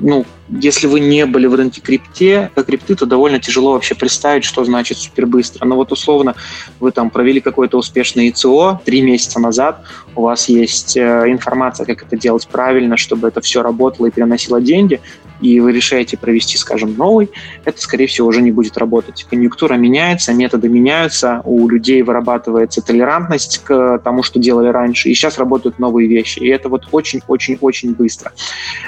ну, 0.00 0.24
если 0.48 0.88
вы 0.88 0.98
не 0.98 1.24
были 1.24 1.46
в 1.46 1.54
рынке 1.54 1.80
крипте, 1.80 2.50
крипты, 2.66 2.96
то 2.96 3.06
довольно 3.06 3.38
тяжело 3.38 3.74
вообще 3.74 3.94
представить, 3.94 4.42
что 4.42 4.64
значит 4.64 4.98
супер 4.98 5.26
быстро. 5.26 5.64
Но 5.66 5.76
вот 5.76 5.92
условно 5.92 6.34
вы 6.80 6.90
там 6.90 7.10
провели 7.10 7.40
какое-то 7.40 7.78
успешное 7.78 8.28
ИЦО 8.30 8.80
три 8.84 9.02
месяца 9.02 9.38
назад, 9.38 9.82
у 10.16 10.22
вас 10.22 10.48
есть 10.48 10.96
э, 10.96 11.24
информация, 11.28 11.86
как 11.86 12.02
это 12.02 12.16
делать 12.16 12.48
правильно, 12.48 12.96
чтобы 12.96 13.28
это 13.28 13.40
все 13.40 13.62
работало 13.62 14.06
и 14.06 14.10
приносило 14.10 14.60
деньги, 14.60 15.00
и 15.40 15.60
вы 15.60 15.72
решаете 15.72 16.16
провести, 16.16 16.58
скажем, 16.58 16.94
новый, 16.96 17.30
это, 17.64 17.80
скорее 17.80 18.06
всего, 18.06 18.28
уже 18.28 18.42
не 18.42 18.52
будет 18.52 18.76
работать. 18.78 19.26
Конъюнктура 19.28 19.74
меняется, 19.74 20.32
методы 20.32 20.68
меняются, 20.68 21.40
у 21.44 21.68
людей 21.68 22.02
вырабатывается 22.02 22.82
толерантность 22.82 23.62
к 23.64 23.98
тому, 24.02 24.22
что 24.22 24.38
делали 24.38 24.68
раньше, 24.68 25.08
и 25.08 25.14
сейчас 25.14 25.38
работают 25.38 25.78
новые 25.78 26.08
вещи. 26.08 26.38
И 26.38 26.48
это 26.48 26.68
вот 26.68 26.88
очень-очень-очень 26.90 27.94
быстро. 27.94 28.32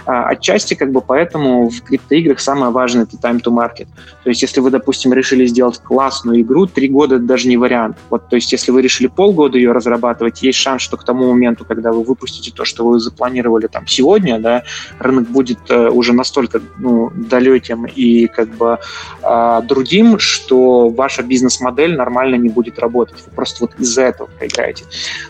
А, 0.06 0.28
отчасти 0.28 0.74
как 0.74 0.92
бы 0.92 1.00
поэтому 1.00 1.68
в 1.68 1.82
криптоиграх 1.82 2.40
самое 2.40 2.72
важное— 2.72 3.02
это 3.10 3.16
time 3.16 3.42
to 3.42 3.52
market. 3.52 3.86
То 4.24 4.30
есть 4.30 4.42
если 4.42 4.60
вы, 4.60 4.70
допустим, 4.70 5.12
решили 5.12 5.46
сделать 5.46 5.78
классную 5.78 6.40
игру, 6.42 6.66
три 6.66 6.88
года— 6.88 7.18
даже 7.28 7.48
не 7.48 7.56
вариант. 7.56 7.96
Вот, 8.10 8.28
то 8.28 8.36
есть 8.36 8.50
если 8.52 8.70
вы 8.72 8.82
решили 8.82 9.06
полгода 9.06 9.58
ее 9.58 9.72
разрабатывать, 9.72 10.42
есть 10.42 10.58
шанс, 10.58 10.82
что 10.82 10.96
к 10.96 11.04
тому 11.04 11.30
моменту, 11.30 11.64
когда 11.64 11.92
вы 11.92 12.02
выпустите 12.02 12.50
то, 12.52 12.64
что 12.64 12.86
вы 12.86 13.00
запланировали 13.00 13.66
там 13.66 13.86
сегодня, 13.86 14.38
да, 14.40 14.64
рынок 14.98 15.28
будет 15.28 15.58
э, 15.68 15.88
уже 15.88 16.12
настолько 16.12 16.37
настолько 16.38 16.60
ну, 16.78 17.10
далеким 17.14 17.86
и 17.86 18.26
как 18.26 18.48
бы 18.48 18.78
э, 19.22 19.60
другим, 19.64 20.18
что 20.18 20.88
ваша 20.88 21.22
бизнес-модель 21.22 21.96
нормально 21.96 22.36
не 22.36 22.48
будет 22.48 22.78
работать. 22.78 23.16
Вы 23.26 23.32
просто 23.32 23.58
вот 23.60 23.72
из-за 23.78 24.02
этого 24.02 24.28
проиграете. 24.38 24.84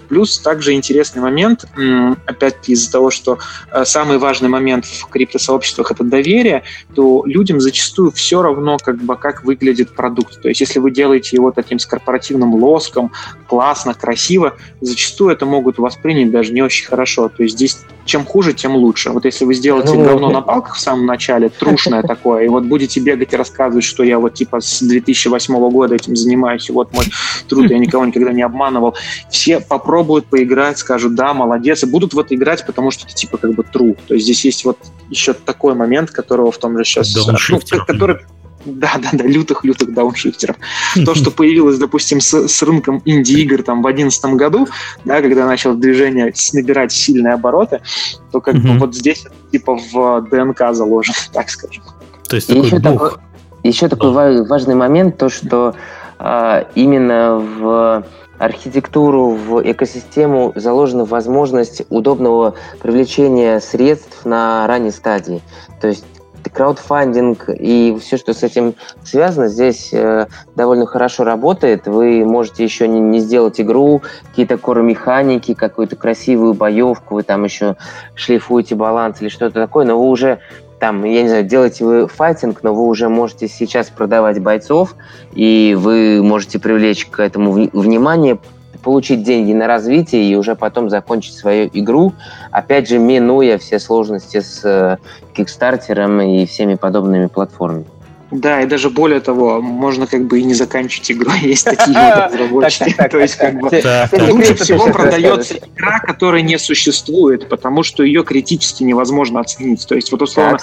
Плюс 0.08 0.38
также 0.38 0.72
интересный 0.72 1.22
момент, 1.22 1.64
опять-таки 2.26 2.72
из-за 2.72 2.92
того, 2.92 3.10
что 3.10 3.38
э, 3.72 3.84
самый 3.84 4.18
важный 4.18 4.48
момент 4.48 4.84
в 4.84 5.06
криптосообществах 5.06 5.90
это 5.90 6.04
доверие, 6.04 6.62
то 6.94 7.22
людям 7.24 7.60
зачастую 7.60 8.12
все 8.12 8.42
равно, 8.42 8.78
как 8.78 8.98
бы, 8.98 9.16
как 9.16 9.44
выглядит 9.44 9.94
продукт. 9.94 10.40
То 10.42 10.48
есть 10.48 10.60
если 10.60 10.78
вы 10.78 10.90
делаете 10.90 11.36
его 11.36 11.50
таким 11.52 11.78
с 11.78 11.86
корпоративным 11.86 12.54
лоском, 12.54 13.12
классно, 13.46 13.94
красиво, 13.94 14.54
зачастую 14.80 15.32
это 15.32 15.46
могут 15.46 15.78
воспринять 15.78 16.30
даже 16.30 16.52
не 16.52 16.62
очень 16.62 16.86
хорошо. 16.86 17.28
То 17.28 17.42
есть 17.42 17.54
здесь 17.54 17.78
чем 18.08 18.24
хуже, 18.24 18.54
тем 18.54 18.74
лучше. 18.74 19.10
Вот 19.10 19.24
если 19.24 19.44
вы 19.44 19.54
сделаете 19.54 19.92
ну, 19.92 20.04
говно 20.04 20.30
на 20.30 20.40
палках 20.40 20.76
в 20.76 20.80
самом 20.80 21.06
начале, 21.06 21.50
трушное 21.50 22.02
такое, 22.02 22.44
и 22.44 22.48
вот 22.48 22.64
будете 22.64 23.00
бегать 23.00 23.32
и 23.32 23.36
рассказывать, 23.36 23.84
что 23.84 24.02
я 24.02 24.18
вот 24.18 24.34
типа 24.34 24.60
с 24.60 24.80
2008 24.80 25.70
года 25.70 25.94
этим 25.94 26.16
занимаюсь, 26.16 26.68
и 26.68 26.72
вот 26.72 26.92
мой 26.92 27.04
труд, 27.48 27.70
я 27.70 27.78
никого 27.78 28.04
никогда 28.06 28.32
не 28.32 28.42
обманывал, 28.42 28.96
все 29.30 29.60
попробуют 29.60 30.26
поиграть, 30.26 30.78
скажут, 30.78 31.14
да, 31.14 31.34
молодец, 31.34 31.84
и 31.84 31.86
будут 31.86 32.14
вот 32.14 32.32
играть, 32.32 32.64
потому 32.66 32.90
что 32.90 33.06
это 33.06 33.14
типа 33.14 33.36
как 33.36 33.52
бы 33.54 33.62
true. 33.62 33.96
То 34.08 34.14
есть 34.14 34.24
здесь 34.24 34.44
есть 34.44 34.64
вот 34.64 34.78
еще 35.10 35.34
такой 35.34 35.74
момент, 35.74 36.10
которого 36.10 36.50
в 36.50 36.58
том 36.58 36.76
же 36.78 36.84
сейчас... 36.84 37.14
Ну, 37.14 37.60
который 37.86 38.18
да, 38.64 38.92
да, 38.98 39.10
да, 39.12 39.24
лютых-лютых 39.24 39.92
дауншифтеров. 39.94 40.56
То, 41.04 41.14
что 41.14 41.30
появилось, 41.30 41.78
допустим, 41.78 42.20
с, 42.20 42.48
с 42.48 42.62
рынком 42.62 43.02
инди-игр 43.04 43.62
там 43.62 43.80
в 43.80 43.82
2011 43.82 44.24
году, 44.34 44.68
да, 45.04 45.22
когда 45.22 45.46
начал 45.46 45.74
движение 45.74 46.32
набирать 46.52 46.92
сильные 46.92 47.34
обороты, 47.34 47.80
то 48.32 48.40
как 48.40 48.56
бы 48.56 48.78
вот 48.78 48.94
здесь 48.94 49.24
типа 49.52 49.78
в 49.92 50.28
ДНК 50.30 50.72
заложено, 50.72 51.16
так 51.32 51.50
скажем. 51.50 51.82
То 52.28 52.36
есть 52.36 52.48
такой 52.48 52.64
еще, 52.64 52.78
такой, 52.80 53.10
еще 53.62 53.88
такой 53.88 54.44
важный 54.46 54.74
момент, 54.74 55.16
то, 55.16 55.28
что 55.28 55.74
а, 56.18 56.66
именно 56.74 57.36
в 57.36 58.04
архитектуру, 58.38 59.30
в 59.30 59.60
экосистему 59.70 60.52
заложена 60.54 61.04
возможность 61.04 61.82
удобного 61.90 62.54
привлечения 62.80 63.60
средств 63.60 64.24
на 64.24 64.66
ранней 64.66 64.92
стадии. 64.92 65.42
То 65.80 65.88
есть 65.88 66.04
краудфандинг 66.58 67.50
и 67.50 67.96
все, 68.00 68.16
что 68.16 68.34
с 68.34 68.42
этим 68.42 68.74
связано, 69.04 69.46
здесь 69.46 69.90
э, 69.92 70.26
довольно 70.56 70.86
хорошо 70.86 71.22
работает. 71.22 71.86
Вы 71.86 72.24
можете 72.24 72.64
еще 72.64 72.88
не, 72.88 72.98
не 72.98 73.20
сделать 73.20 73.60
игру, 73.60 74.02
какие-то 74.30 74.58
коромеханики, 74.58 75.54
какую-то 75.54 75.94
красивую 75.94 76.54
боевку, 76.54 77.14
вы 77.14 77.22
там 77.22 77.44
еще 77.44 77.76
шлифуете 78.16 78.74
баланс 78.74 79.22
или 79.22 79.28
что-то 79.28 79.54
такое, 79.54 79.86
но 79.86 80.00
вы 80.00 80.08
уже 80.08 80.40
там, 80.80 81.04
я 81.04 81.22
не 81.22 81.28
знаю, 81.28 81.44
делаете 81.44 81.84
вы 81.84 82.08
файтинг, 82.08 82.64
но 82.64 82.74
вы 82.74 82.88
уже 82.88 83.08
можете 83.08 83.46
сейчас 83.46 83.88
продавать 83.88 84.40
бойцов, 84.42 84.96
и 85.34 85.76
вы 85.78 86.20
можете 86.24 86.58
привлечь 86.58 87.06
к 87.06 87.20
этому 87.20 87.52
внимание, 87.52 88.40
получить 88.88 89.22
деньги 89.22 89.52
на 89.52 89.66
развитие 89.66 90.24
и 90.30 90.34
уже 90.34 90.56
потом 90.56 90.88
закончить 90.88 91.34
свою 91.34 91.68
игру, 91.74 92.14
опять 92.50 92.88
же, 92.88 92.98
минуя 92.98 93.58
все 93.58 93.78
сложности 93.78 94.40
с 94.40 94.64
э, 94.64 94.96
Кикстартером 95.34 96.22
и 96.22 96.46
всеми 96.46 96.74
подобными 96.74 97.26
платформами. 97.26 97.84
Да, 98.30 98.60
и 98.60 98.66
даже 98.66 98.90
более 98.90 99.20
того, 99.20 99.62
можно 99.62 100.06
как 100.06 100.26
бы 100.26 100.40
и 100.40 100.44
не 100.44 100.52
заканчивать 100.54 101.10
игру, 101.12 101.32
есть 101.40 101.64
такие 101.64 101.96
разработчики. 101.96 102.94
То 103.10 103.18
есть 103.18 103.36
как 103.36 103.54
бы 103.54 103.70
лучше 104.30 104.54
всего 104.54 104.86
продается 104.92 105.54
игра, 105.56 106.00
которая 106.00 106.42
не 106.42 106.58
существует, 106.58 107.48
потому 107.48 107.82
что 107.82 108.02
ее 108.02 108.24
критически 108.24 108.82
невозможно 108.82 109.40
оценить. 109.40 109.86
То 109.86 109.94
есть 109.94 110.12
вот 110.12 110.22
условно, 110.22 110.58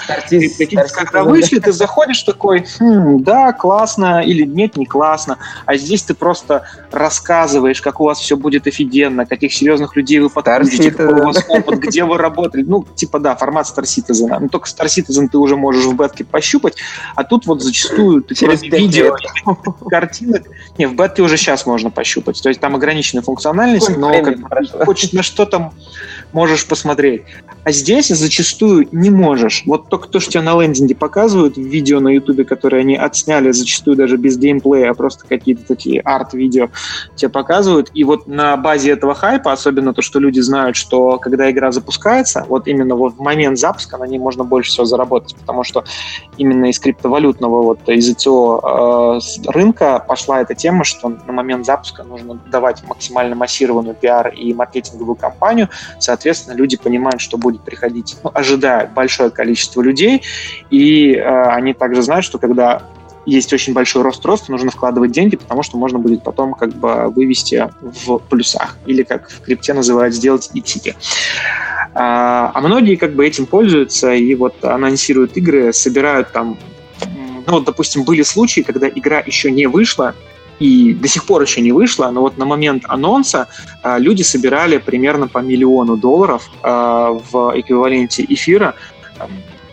когда 0.94 1.24
вышли, 1.24 1.60
ты 1.60 1.72
заходишь 1.72 2.22
такой, 2.24 2.66
«Хм, 2.80 3.24
да, 3.24 3.52
классно, 3.52 4.22
или 4.22 4.44
нет, 4.44 4.78
не 4.78 4.86
классно, 4.86 5.38
а 5.66 5.76
здесь 5.76 6.04
ты 6.04 6.14
просто 6.14 6.64
рассказываешь, 6.92 7.82
как 7.82 8.00
у 8.00 8.06
вас 8.06 8.20
все 8.20 8.38
будет 8.38 8.68
офигенно, 8.68 9.26
каких 9.26 9.54
серьезных 9.54 9.96
людей 9.96 10.20
вы 10.20 10.30
подключите, 10.30 10.92
какой 10.92 11.22
у 11.22 11.26
вас 11.26 11.44
опыт, 11.48 11.80
где 11.80 12.04
вы 12.04 12.18
работали. 12.18 12.64
Ну, 12.64 12.86
типа, 12.96 13.20
да, 13.20 13.36
формат 13.36 13.66
Star 13.66 13.84
Citizen. 13.84 14.38
Но 14.40 14.48
только 14.50 14.70
Star 14.70 14.86
Citizen 14.86 15.30
ты 15.30 15.38
уже 15.38 15.56
можешь 15.56 15.86
в 15.86 15.96
бетке 15.96 16.24
пощупать, 16.24 16.76
а 17.16 17.24
тут 17.24 17.46
вот 17.46 17.55
вот 17.56 17.64
зачастую 17.64 18.22
ты 18.22 18.36
через 18.36 18.61
видео, 18.61 19.15
картинок... 19.90 20.44
Не, 20.77 20.88
в 20.88 20.95
бете 20.95 21.22
уже 21.22 21.38
сейчас 21.38 21.65
можно 21.65 21.90
пощупать. 21.90 22.41
То 22.41 22.49
есть 22.49 22.61
там 22.61 22.76
ограниченная 22.76 23.23
функциональность, 23.23 23.98
но 23.98 24.11
как, 24.22 24.86
хочешь 24.86 25.14
на 25.14 25.23
что 25.23 25.45
там 25.45 25.73
можешь 26.34 26.68
посмотреть. 26.68 27.23
А 27.64 27.72
здесь 27.72 28.10
зачастую 28.10 28.88
не 28.91 29.10
можешь. 29.10 29.64
Вот 29.65 29.88
только 29.88 30.10
то, 30.10 30.19
что 30.19 30.32
тебе 30.32 30.44
на 30.44 30.61
лендинге 30.61 30.94
показывают 30.94 31.56
в 31.56 31.61
видео 31.61 31.99
на 32.02 32.10
ютубе, 32.10 32.44
которые 32.44 32.82
они 32.82 32.95
отсняли 32.95 33.52
зачастую 33.52 33.95
даже 33.95 34.18
без 34.18 34.38
геймплея, 34.38 34.91
а 34.91 34.94
просто 34.94 35.26
какие-то 35.26 35.65
такие 35.65 36.02
арт-видео 36.02 36.69
тебе 37.15 37.30
показывают. 37.30 37.90
И 37.94 38.03
вот 38.03 38.27
на 38.27 38.57
базе 38.57 38.91
этого 38.91 39.15
хайпа, 39.15 39.53
особенно 39.53 39.94
то, 39.94 40.02
что 40.02 40.19
люди 40.19 40.41
знают, 40.41 40.76
что 40.76 41.18
когда 41.18 41.49
игра 41.49 41.72
запускается, 41.72 42.45
вот 42.49 42.68
именно 42.68 42.95
вот 42.95 43.14
в 43.14 43.22
момент 43.22 43.57
запуска 43.57 43.98
на 43.98 44.03
ней 44.03 44.19
можно 44.19 44.44
больше 44.44 44.72
всего 44.72 44.86
заработать, 44.86 45.36
потому 45.36 45.64
что 45.64 45.86
именно 46.38 46.69
из 46.69 46.80
криптовалютного 47.46 47.62
вот 47.64 47.90
из 47.90 48.10
ICO 48.10 49.18
э, 49.18 49.50
рынка 49.52 50.04
пошла 50.08 50.42
эта 50.42 50.56
тема, 50.56 50.84
что 50.84 51.10
на 51.10 51.34
момент 51.34 51.66
запуска 51.66 52.04
нужно 52.04 52.40
давать 52.52 52.84
максимально 52.88 53.36
массированную 53.36 53.96
пиар 53.96 54.30
и 54.30 54.54
маркетинговую 54.54 55.16
кампанию, 55.16 55.70
соответственно, 56.00 56.56
люди 56.56 56.78
понимают, 56.78 57.22
что 57.22 57.38
будет 57.38 57.62
приходить, 57.64 58.18
ну, 58.24 58.32
ожидают 58.34 58.92
большое 58.92 59.30
количество 59.30 59.82
людей, 59.82 60.22
и 60.70 61.16
э, 61.16 61.44
они 61.50 61.74
также 61.74 62.02
знают, 62.02 62.26
что 62.26 62.38
когда 62.38 62.82
есть 63.26 63.52
очень 63.54 63.74
большой 63.74 64.04
рост 64.04 64.24
роста, 64.24 64.52
нужно 64.52 64.70
вкладывать 64.70 65.12
деньги, 65.12 65.36
потому 65.36 65.64
что 65.64 65.78
можно 65.78 65.98
будет 65.98 66.24
потом 66.24 66.54
как 66.54 66.74
бы 66.74 67.10
вывести 67.10 67.72
в 67.82 68.20
плюсах, 68.20 68.78
или 68.86 69.02
как 69.02 69.30
в 69.30 69.42
крипте 69.42 69.74
называют, 69.74 70.14
сделать 70.14 70.52
ИТИКи. 70.54 70.96
А, 71.96 72.52
а 72.54 72.62
многие 72.62 72.98
как 72.98 73.16
бы 73.16 73.26
этим 73.26 73.46
пользуются 73.46 74.14
и 74.14 74.36
вот 74.36 74.64
анонсируют 74.64 75.38
игры, 75.38 75.74
собирают 75.74 76.32
там 76.34 76.58
ну, 77.48 77.54
вот, 77.54 77.66
допустим, 77.66 78.04
были 78.04 78.24
случаи, 78.24 78.62
когда 78.62 78.88
игра 78.88 79.20
еще 79.20 79.52
не 79.52 79.68
вышла, 79.68 80.16
и 80.60 80.94
до 80.94 81.08
сих 81.08 81.26
пор 81.26 81.42
еще 81.42 81.62
не 81.62 81.72
вышла, 81.72 82.10
но 82.12 82.22
вот 82.22 82.38
на 82.38 82.46
момент 82.46 82.84
анонса 82.88 83.48
э, 83.84 83.98
люди 84.00 84.22
собирали 84.22 84.78
примерно 84.78 85.28
по 85.28 85.40
миллиону 85.40 85.98
долларов 85.98 86.50
э, 86.64 86.68
в 87.32 87.54
эквиваленте 87.56 88.26
эфира 88.28 88.76
э, 89.20 89.24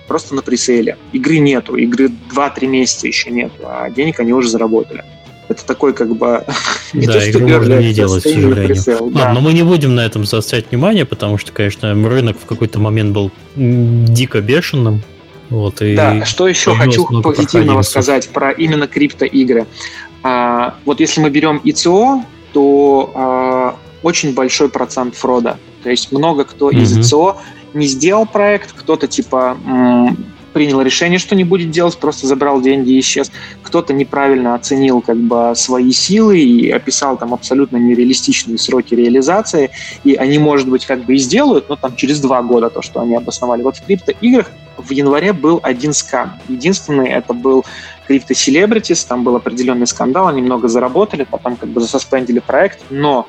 просто 0.09 0.35
на 0.35 0.43
пресейле. 0.43 0.97
Игры 1.13 1.39
нету, 1.39 1.77
игры 1.77 2.11
2-3 2.35 2.67
месяца 2.67 3.07
еще 3.07 3.31
нету, 3.31 3.55
а 3.65 3.91
денег 3.91 4.19
они 4.21 4.33
уже 4.33 4.49
заработали. 4.49 5.05
Это 5.49 5.65
такой 5.67 5.93
как 5.93 6.17
бы... 6.17 6.45
не 6.93 7.07
да, 7.07 7.13
то, 7.13 7.31
игру 7.31 7.47
можно 7.47 7.79
не 7.79 7.93
делать, 7.93 8.23
к 8.23 8.27
сожалению. 8.27 8.67
Пресейл, 8.67 9.09
а, 9.15 9.19
да. 9.19 9.33
Но 9.33 9.41
мы 9.41 9.53
не 9.53 9.63
будем 9.63 9.95
на 9.95 10.05
этом 10.05 10.25
заострять 10.25 10.71
внимание, 10.71 11.05
потому 11.05 11.39
что, 11.39 11.53
конечно, 11.53 11.95
рынок 11.95 12.39
в 12.41 12.47
какой-то 12.47 12.81
момент 12.81 13.13
был 13.13 13.31
дико 13.55 14.41
бешеным. 14.41 15.03
Вот, 15.53 15.83
и 15.83 15.95
да, 15.95 16.25
что 16.25 16.49
еще 16.49 16.75
хочу 16.75 17.07
позитивного 17.23 17.83
сказать 17.83 18.31
про 18.31 18.51
именно 18.51 18.87
криптоигры. 18.87 19.67
А, 20.23 20.77
вот 20.87 21.01
если 21.01 21.21
мы 21.21 21.29
берем 21.29 21.61
ИЦО, 21.63 22.25
то 22.53 23.13
а, 23.15 23.77
очень 24.03 24.35
большой 24.35 24.71
процент 24.71 25.15
фрода. 25.15 25.59
То 25.83 25.91
есть 25.91 26.11
много 26.11 26.45
кто 26.45 26.71
mm-hmm. 26.71 26.81
из 26.81 26.99
ИЦО 26.99 27.37
не 27.75 27.87
сделал 27.87 28.25
проект, 28.25 28.73
кто-то 28.73 29.07
типа 29.09 29.59
м, 29.67 30.33
принял 30.53 30.81
решение, 30.81 31.19
что 31.19 31.35
не 31.35 31.45
будет 31.45 31.71
делать, 31.71 31.97
просто 31.99 32.27
забрал 32.27 32.61
деньги 32.61 32.93
и 32.93 33.01
исчез. 33.01 33.31
Кто-то 33.63 33.93
неправильно 33.93 34.55
оценил 34.55 35.01
как 35.01 35.19
бы 35.19 35.53
свои 35.55 35.93
силы 35.93 36.41
и 36.41 36.71
описал 36.71 37.17
там 37.17 37.35
абсолютно 37.35 37.77
нереалистичные 37.77 38.59
сроки 38.59 38.95
реализации, 38.95 39.71
и 40.05 40.15
они, 40.15 40.39
может 40.39 40.69
быть, 40.69 40.87
как 40.87 41.05
бы 41.05 41.15
и 41.15 41.19
сделают, 41.19 41.69
но 41.69 41.77
там 41.77 41.97
через 41.97 42.21
два 42.21 42.43
года 42.43 42.71
то, 42.71 42.83
что 42.83 43.01
они 43.01 43.17
обосновали. 43.17 43.63
Вот 43.63 43.77
в 43.77 43.85
криптоиграх 43.85 44.51
в 44.77 44.91
январе 44.91 45.33
был 45.33 45.61
один 45.63 45.93
скам. 45.93 46.41
Единственный 46.49 47.09
это 47.11 47.33
был 47.33 47.65
Crypto 48.09 48.31
Celebrities, 48.31 49.07
там 49.07 49.25
был 49.25 49.37
определенный 49.37 49.87
скандал, 49.87 50.29
они 50.29 50.43
много 50.43 50.69
заработали, 50.69 51.25
потом 51.25 51.57
как 51.57 51.71
бы 51.71 51.81
засоспендили 51.81 52.41
проект, 52.41 52.81
но 52.91 53.27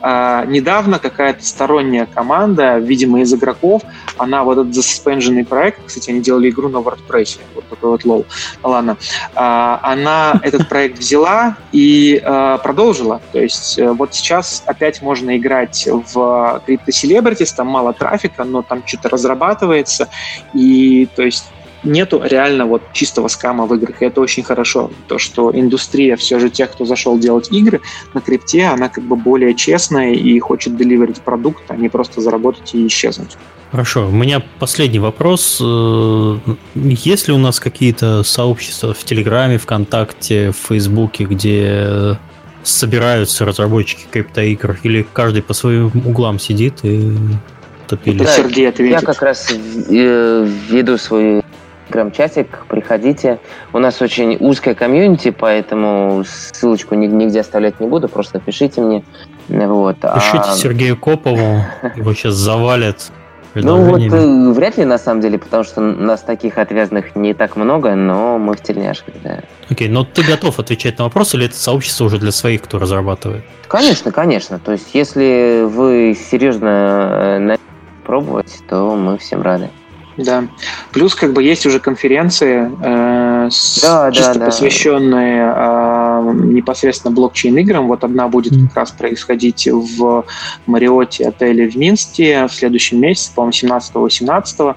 а, 0.00 0.44
недавно 0.46 0.98
какая-то 0.98 1.44
сторонняя 1.44 2.06
команда, 2.06 2.78
видимо, 2.78 3.20
из 3.20 3.32
игроков, 3.32 3.82
она 4.16 4.44
вот 4.44 4.58
этот 4.58 4.74
заспенженный 4.74 5.44
проект, 5.44 5.80
кстати, 5.86 6.10
они 6.10 6.20
делали 6.20 6.50
игру 6.50 6.68
на 6.68 6.78
WordPress, 6.78 7.40
вот 7.54 7.68
такой 7.68 7.90
вот 7.90 8.04
лол, 8.04 8.26
ладно, 8.62 8.96
а, 9.34 9.80
она 9.82 10.40
этот 10.42 10.68
проект 10.68 10.98
взяла 10.98 11.56
и 11.72 12.20
а, 12.24 12.58
продолжила. 12.58 13.20
То 13.32 13.40
есть 13.40 13.78
э, 13.78 13.90
вот 13.90 14.14
сейчас 14.14 14.62
опять 14.66 15.02
можно 15.02 15.36
играть 15.36 15.86
в 15.86 16.62
Crypto 16.66 16.88
Celebrities, 16.88 17.54
там 17.56 17.68
мало 17.68 17.92
трафика, 17.92 18.44
но 18.44 18.62
там 18.62 18.82
что-то 18.86 19.08
разрабатывается, 19.08 20.08
и 20.54 21.08
то 21.14 21.22
есть 21.22 21.44
нету 21.84 22.20
реально 22.24 22.66
вот 22.66 22.82
чистого 22.92 23.28
скама 23.28 23.66
в 23.66 23.74
играх. 23.74 24.02
И 24.02 24.04
это 24.04 24.20
очень 24.20 24.42
хорошо. 24.42 24.90
То, 25.06 25.18
что 25.18 25.50
индустрия 25.52 26.16
все 26.16 26.38
же 26.38 26.50
тех, 26.50 26.72
кто 26.72 26.84
зашел 26.84 27.18
делать 27.18 27.48
игры 27.50 27.80
на 28.14 28.20
крипте, 28.20 28.64
она 28.64 28.88
как 28.88 29.04
бы 29.04 29.16
более 29.16 29.54
честная 29.54 30.12
и 30.12 30.38
хочет 30.38 30.76
деливерить 30.76 31.20
продукт, 31.20 31.64
а 31.68 31.76
не 31.76 31.88
просто 31.88 32.20
заработать 32.20 32.74
и 32.74 32.86
исчезнуть. 32.86 33.36
Хорошо, 33.70 34.08
у 34.08 34.12
меня 34.12 34.42
последний 34.58 34.98
вопрос. 34.98 35.58
Э, 35.62 36.38
есть 36.74 37.28
ли 37.28 37.34
у 37.34 37.38
нас 37.38 37.60
какие-то 37.60 38.22
сообщества 38.22 38.94
в 38.94 39.04
Телеграме, 39.04 39.58
ВКонтакте, 39.58 40.52
в 40.52 40.68
Фейсбуке, 40.68 41.24
где 41.24 42.18
собираются 42.62 43.44
разработчики 43.44 44.06
криптоигр, 44.10 44.78
или 44.82 45.06
каждый 45.12 45.42
по 45.42 45.52
своим 45.52 45.90
углам 46.06 46.38
сидит 46.38 46.78
и 46.82 47.12
топили? 47.86 48.18
Да, 48.18 48.26
Сергей 48.26 48.68
ответит. 48.70 49.00
Я 49.02 49.06
как 49.06 49.20
раз 49.20 49.50
э, 49.50 50.48
веду 50.70 50.96
свою 50.96 51.42
Грамчатик, 51.90 52.66
приходите. 52.68 53.38
У 53.72 53.78
нас 53.78 54.02
очень 54.02 54.36
узкая 54.40 54.74
комьюнити, 54.74 55.30
поэтому 55.30 56.24
ссылочку 56.26 56.94
нигде 56.94 57.40
оставлять 57.40 57.80
не 57.80 57.86
буду, 57.86 58.08
просто 58.08 58.40
пишите 58.40 58.80
мне. 58.80 59.04
Вот. 59.48 59.96
Пишите 59.96 60.44
а... 60.46 60.54
Сергею 60.54 60.96
Копову, 60.96 61.64
его 61.96 62.14
сейчас 62.14 62.34
завалят. 62.34 63.10
Ну 63.54 63.82
вот 63.84 64.00
э, 64.00 64.52
вряд 64.52 64.76
ли 64.76 64.84
на 64.84 64.98
самом 64.98 65.20
деле, 65.20 65.38
потому 65.38 65.64
что 65.64 65.80
нас 65.80 66.22
таких 66.22 66.58
отвязанных 66.58 67.16
не 67.16 67.34
так 67.34 67.56
много, 67.56 67.94
но 67.94 68.38
мы 68.38 68.54
в 68.54 68.62
тельняшках, 68.62 69.14
да. 69.24 69.40
Окей, 69.70 69.88
но 69.88 70.04
ты 70.04 70.22
готов 70.22 70.58
отвечать 70.58 70.98
на 70.98 71.04
вопрос, 71.04 71.34
или 71.34 71.46
это 71.46 71.56
сообщество 71.56 72.04
уже 72.04 72.18
для 72.18 72.30
своих, 72.30 72.62
кто 72.62 72.78
разрабатывает? 72.78 73.44
Конечно, 73.66 74.12
конечно. 74.12 74.58
То 74.58 74.72
есть, 74.72 74.94
если 74.94 75.64
вы 75.64 76.16
серьезно 76.30 77.48
э, 77.50 77.56
пробовать, 78.04 78.54
то 78.68 78.94
мы 78.94 79.18
всем 79.18 79.42
рады. 79.42 79.70
Да. 80.18 80.44
Плюс 80.92 81.14
как 81.14 81.32
бы 81.32 81.42
есть 81.42 81.64
уже 81.64 81.78
конференции, 81.78 82.70
э, 82.82 83.48
да, 83.82 84.12
чисто 84.12 84.38
да, 84.38 84.46
посвященные 84.46 85.44
э, 85.46 85.52
непосредственно 86.20 87.14
блокчейн-играм. 87.14 87.86
Вот 87.86 88.04
одна 88.04 88.28
будет 88.28 88.52
как 88.68 88.76
раз 88.76 88.90
происходить 88.90 89.68
в 89.70 90.24
Мариоте 90.66 91.28
отеле 91.28 91.68
в 91.68 91.76
Минске 91.76 92.46
в 92.46 92.52
следующем 92.52 93.00
месяце, 93.00 93.32
по-моему, 93.34 93.52
17-18. 93.52 94.76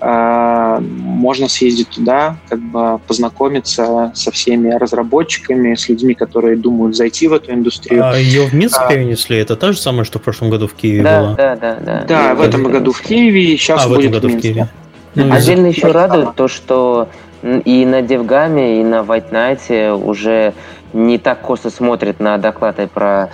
Э, 0.00 0.80
можно 0.80 1.48
съездить 1.48 1.88
туда, 1.90 2.36
как 2.48 2.60
бы 2.60 3.00
познакомиться 3.06 4.12
со 4.14 4.30
всеми 4.30 4.70
разработчиками, 4.70 5.74
с 5.74 5.88
людьми, 5.88 6.14
которые 6.14 6.56
думают 6.56 6.96
зайти 6.96 7.28
в 7.28 7.32
эту 7.32 7.52
индустрию. 7.52 8.04
А 8.04 8.16
ее 8.16 8.46
в 8.46 8.54
Минск 8.54 8.80
а, 8.80 8.88
перенесли? 8.88 9.38
Это 9.38 9.56
то 9.56 9.72
же 9.72 9.78
самое, 9.78 10.04
что 10.04 10.18
в 10.18 10.22
прошлом 10.22 10.50
году 10.50 10.68
в 10.68 10.74
Киеве 10.74 11.02
да, 11.02 11.20
было? 11.20 11.34
Да, 11.34 11.56
да, 11.56 11.78
да. 11.80 12.04
Да, 12.08 12.34
в 12.34 12.40
этом 12.40 12.64
году 12.64 12.92
в 12.92 13.00
Киеве, 13.00 13.56
сейчас 13.56 13.84
а, 13.84 13.88
будет 13.88 14.12
в, 14.12 14.16
этом 14.16 14.20
году 14.20 14.28
в 14.28 14.32
Минске. 14.32 14.50
В 14.50 14.54
Киеве. 14.54 14.68
Ну, 15.14 15.32
Отдельно 15.32 15.66
еще 15.66 15.88
радует 15.88 16.34
то, 16.36 16.48
что 16.48 17.08
и 17.42 17.84
на 17.86 18.02
Девгаме, 18.02 18.80
и 18.80 18.84
на 18.84 18.96
White 18.96 19.30
Knight 19.30 19.94
уже 19.94 20.54
не 20.92 21.18
так 21.18 21.42
косо 21.42 21.70
смотрят 21.70 22.20
на 22.20 22.38
доклады 22.38 22.88
про 22.88 23.30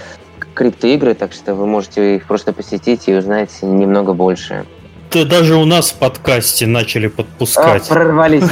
криптоигры, 0.54 1.14
так 1.14 1.32
что 1.32 1.54
вы 1.54 1.66
можете 1.66 2.16
их 2.16 2.26
просто 2.26 2.52
посетить 2.52 3.08
и 3.08 3.14
узнать 3.16 3.58
немного 3.62 4.12
больше. 4.14 4.66
Да 5.12 5.24
даже 5.24 5.56
у 5.56 5.64
нас 5.64 5.90
в 5.90 5.94
подкасте 5.94 6.66
начали 6.66 7.08
подпускать. 7.08 7.86
А, 7.88 7.94
прорвались. 7.94 8.44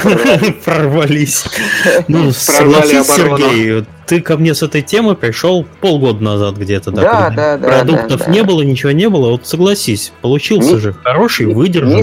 Прорвались. 0.64 1.44
Ну, 2.08 2.32
согласись, 2.32 3.06
Сергей, 3.06 3.84
ты 4.06 4.20
ко 4.20 4.36
мне 4.36 4.54
с 4.54 4.62
этой 4.62 4.82
темы 4.82 5.14
пришел 5.14 5.64
полгода 5.80 6.22
назад 6.22 6.56
где-то. 6.56 6.90
Да, 6.90 7.30
да, 7.30 7.56
да. 7.56 7.68
Продуктов 7.68 8.28
не 8.28 8.42
было, 8.42 8.62
ничего 8.62 8.92
не 8.92 9.08
было. 9.08 9.30
Вот 9.30 9.46
согласись, 9.46 10.12
получился 10.22 10.78
же 10.78 10.92
хороший, 10.92 11.46
выдержанный. 11.46 12.02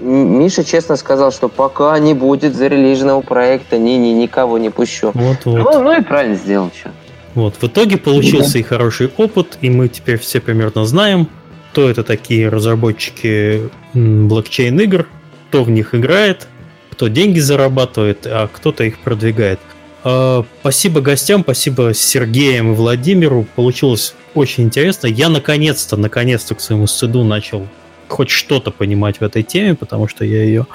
Миша 0.00 0.64
честно 0.64 0.96
сказал, 0.96 1.32
что 1.32 1.48
пока 1.48 1.98
не 1.98 2.14
будет 2.14 2.54
зарелиженного 2.54 3.20
проекта, 3.20 3.78
ни, 3.78 3.92
ни, 3.92 4.08
никого 4.08 4.58
не 4.58 4.70
пущу. 4.70 5.10
Вот, 5.14 5.38
вот. 5.44 5.58
Ну, 5.58 5.82
ну 5.82 6.00
и 6.00 6.02
правильно 6.02 6.36
сделал, 6.36 6.70
что. 6.78 6.90
Вот, 7.34 7.54
в 7.60 7.64
итоге 7.64 7.96
получился 7.96 8.58
и 8.58 8.62
хороший 8.62 9.10
опыт, 9.16 9.58
и 9.60 9.70
мы 9.70 9.88
теперь 9.88 10.18
все 10.18 10.40
примерно 10.40 10.84
знаем, 10.84 11.28
кто 11.70 11.88
это 11.88 12.02
такие 12.02 12.48
разработчики 12.48 13.70
блокчейн-игр, 13.94 15.06
кто 15.48 15.64
в 15.64 15.70
них 15.70 15.94
играет, 15.94 16.48
кто 16.90 17.06
деньги 17.08 17.38
зарабатывает, 17.38 18.26
а 18.26 18.48
кто-то 18.48 18.82
их 18.84 18.98
продвигает. 18.98 19.60
А, 20.02 20.44
спасибо 20.60 21.00
гостям, 21.00 21.42
спасибо 21.42 21.94
Сергеям 21.94 22.72
и 22.72 22.74
Владимиру. 22.74 23.46
Получилось 23.54 24.14
очень 24.34 24.64
интересно. 24.64 25.06
Я 25.06 25.28
наконец-то, 25.28 25.96
наконец-то 25.96 26.56
к 26.56 26.60
своему 26.60 26.88
стыду 26.88 27.22
начал 27.22 27.66
хоть 28.08 28.30
что-то 28.30 28.72
понимать 28.72 29.20
в 29.20 29.22
этой 29.22 29.44
теме, 29.44 29.76
потому 29.76 30.08
что 30.08 30.24
я 30.24 30.42
ее 30.42 30.66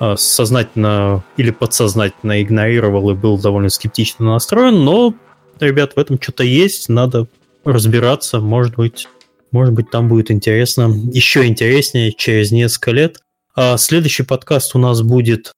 э, 0.00 0.14
сознательно 0.16 1.22
или 1.36 1.50
подсознательно 1.50 2.40
игнорировал 2.40 3.10
и 3.10 3.14
был 3.14 3.36
довольно 3.36 3.68
скептично 3.68 4.32
настроен, 4.32 4.82
но, 4.82 5.12
ребят, 5.60 5.92
в 5.94 5.98
этом 5.98 6.18
что-то 6.18 6.44
есть, 6.44 6.88
надо 6.88 7.26
разбираться, 7.64 8.40
может 8.40 8.76
быть, 8.76 9.06
может 9.50 9.74
быть, 9.74 9.90
там 9.90 10.08
будет 10.08 10.30
интересно, 10.30 10.94
еще 11.12 11.46
интереснее 11.46 12.12
через 12.12 12.50
несколько 12.50 12.90
лет. 12.92 13.20
А 13.54 13.76
следующий 13.76 14.22
подкаст 14.22 14.74
у 14.74 14.78
нас 14.78 15.02
будет 15.02 15.52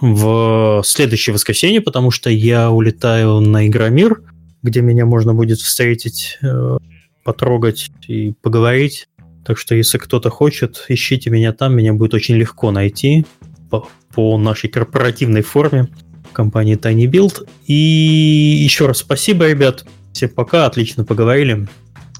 в 0.00 0.82
следующее 0.84 1.32
воскресенье, 1.32 1.80
потому 1.80 2.10
что 2.10 2.28
я 2.28 2.70
улетаю 2.70 3.40
на 3.40 3.66
Игромир, 3.66 4.22
где 4.62 4.80
меня 4.80 5.06
можно 5.06 5.32
будет 5.32 5.58
встретить, 5.58 6.38
э, 6.42 6.78
потрогать 7.24 7.90
и 8.08 8.34
поговорить. 8.42 9.08
Так 9.44 9.58
что, 9.58 9.74
если 9.74 9.98
кто-то 9.98 10.28
хочет, 10.28 10.84
ищите 10.88 11.30
меня 11.30 11.52
там, 11.52 11.74
меня 11.74 11.92
будет 11.92 12.14
очень 12.14 12.34
легко 12.34 12.70
найти 12.72 13.24
по, 13.70 13.88
по 14.14 14.36
нашей 14.38 14.68
корпоративной 14.68 15.42
форме 15.42 15.88
компании 16.32 16.76
Tiny 16.76 17.06
Build. 17.06 17.48
И 17.66 17.72
еще 17.72 18.86
раз 18.86 18.98
спасибо, 18.98 19.48
ребят. 19.48 19.86
Всем 20.12 20.30
пока, 20.30 20.66
отлично 20.66 21.04
поговорили. 21.04 21.68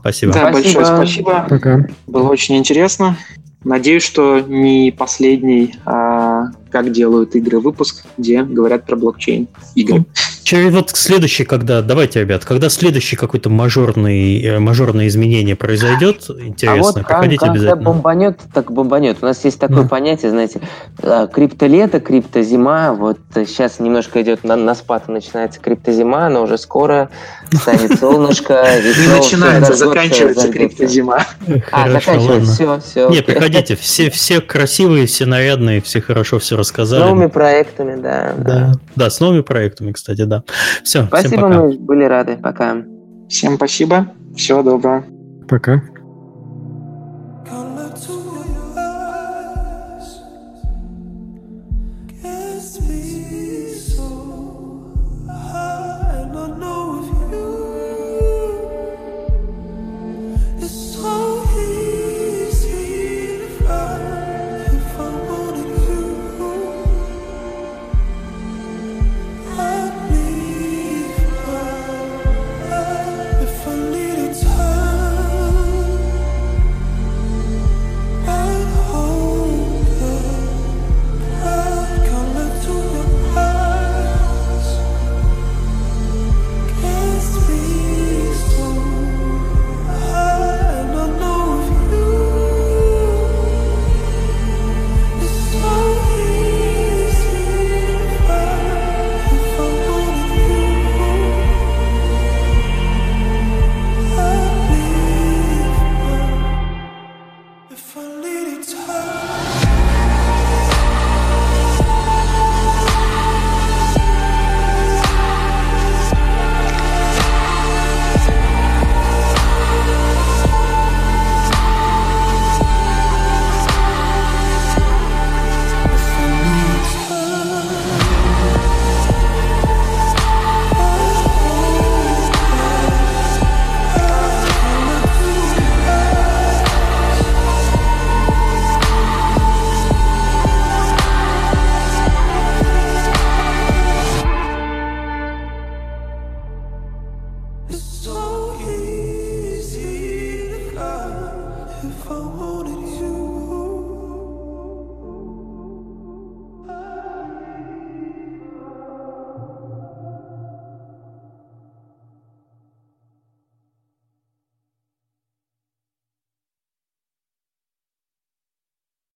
Спасибо. 0.07 0.33
Да, 0.33 0.53
спасибо. 0.53 0.75
большое 0.75 0.97
спасибо. 0.97 1.47
Пока. 1.49 1.87
Было 2.07 2.29
очень 2.29 2.57
интересно. 2.57 3.17
Надеюсь, 3.65 4.05
что 4.05 4.39
не 4.39 4.95
последний, 4.97 5.75
а 5.85 6.51
как 6.71 6.93
делают 6.93 7.35
игры 7.35 7.61
выпуск, 7.61 8.05
где 8.19 8.43
говорят 8.43 8.85
про 8.85 8.97
блокчейн 8.97 9.49
игры. 9.75 10.05
Через 10.47 10.73
вот 10.73 10.91
следующий, 10.91 11.45
когда, 11.45 11.83
давайте, 11.83 12.21
ребят, 12.21 12.45
когда 12.45 12.69
следующий 12.69 13.17
какой-то 13.17 13.51
мажорный, 13.51 14.41
э, 14.41 14.59
мажорное 14.61 15.09
изменение 15.09 15.57
произойдет, 15.57 16.31
интересно, 16.39 16.73
а 16.73 16.83
вот 16.83 16.95
приходите 16.95 17.39
когда 17.39 17.53
обязательно. 17.53 17.83
бомбанет, 17.83 18.41
так 18.55 18.71
бомбанет. 18.71 19.19
У 19.23 19.27
нас 19.27 19.45
есть 19.45 19.59
такое 19.59 19.83
да. 19.83 19.89
понятие, 19.89 20.31
знаете, 20.31 20.61
э, 21.03 21.27
криптолето, 21.33 21.99
криптозима. 21.99 22.93
Вот 22.93 23.19
сейчас 23.35 23.81
немножко 23.81 24.23
идет 24.23 24.45
на, 24.45 24.55
на 24.55 24.77
спад, 24.77 25.09
начинается 25.09 25.59
криптозима, 25.59 26.29
но 26.29 26.45
уже 26.45 26.59
скоро 26.59 27.11
станет 27.53 27.99
солнышко. 27.99 28.65
И 28.79 29.09
начинается, 29.09 29.75
заканчивается 29.75 30.49
криптозима. 30.53 31.27
А, 31.73 31.91
заканчивается, 31.91 32.53
все, 32.53 32.81
все. 32.81 33.09
Не, 33.09 33.21
приходите, 33.21 33.75
все, 33.75 34.11
все 34.11 34.41
красивые, 34.41 35.07
все 35.07 35.27
нарядные, 35.27 35.83
все 35.83 36.01
хорошо 36.01 36.39
все 36.39 36.56
рассказали. 36.57 37.03
С 37.03 37.05
новыми 37.05 37.27
проектами, 37.27 38.01
да. 38.01 38.35
Да, 38.37 38.73
да, 38.97 39.11
с 39.11 39.21
новыми 39.21 39.43
проектами, 39.43 39.93
кстати, 39.93 40.25
да. 40.25 40.43
Все, 40.83 41.07
Спасибо, 41.07 41.49
мы 41.49 41.79
были 41.79 42.05
рады. 42.05 42.37
Пока. 42.37 42.77
Всем 43.29 43.57
спасибо. 43.57 44.09
Всего 44.37 44.63
доброго. 44.63 45.05
Пока. 45.49 45.83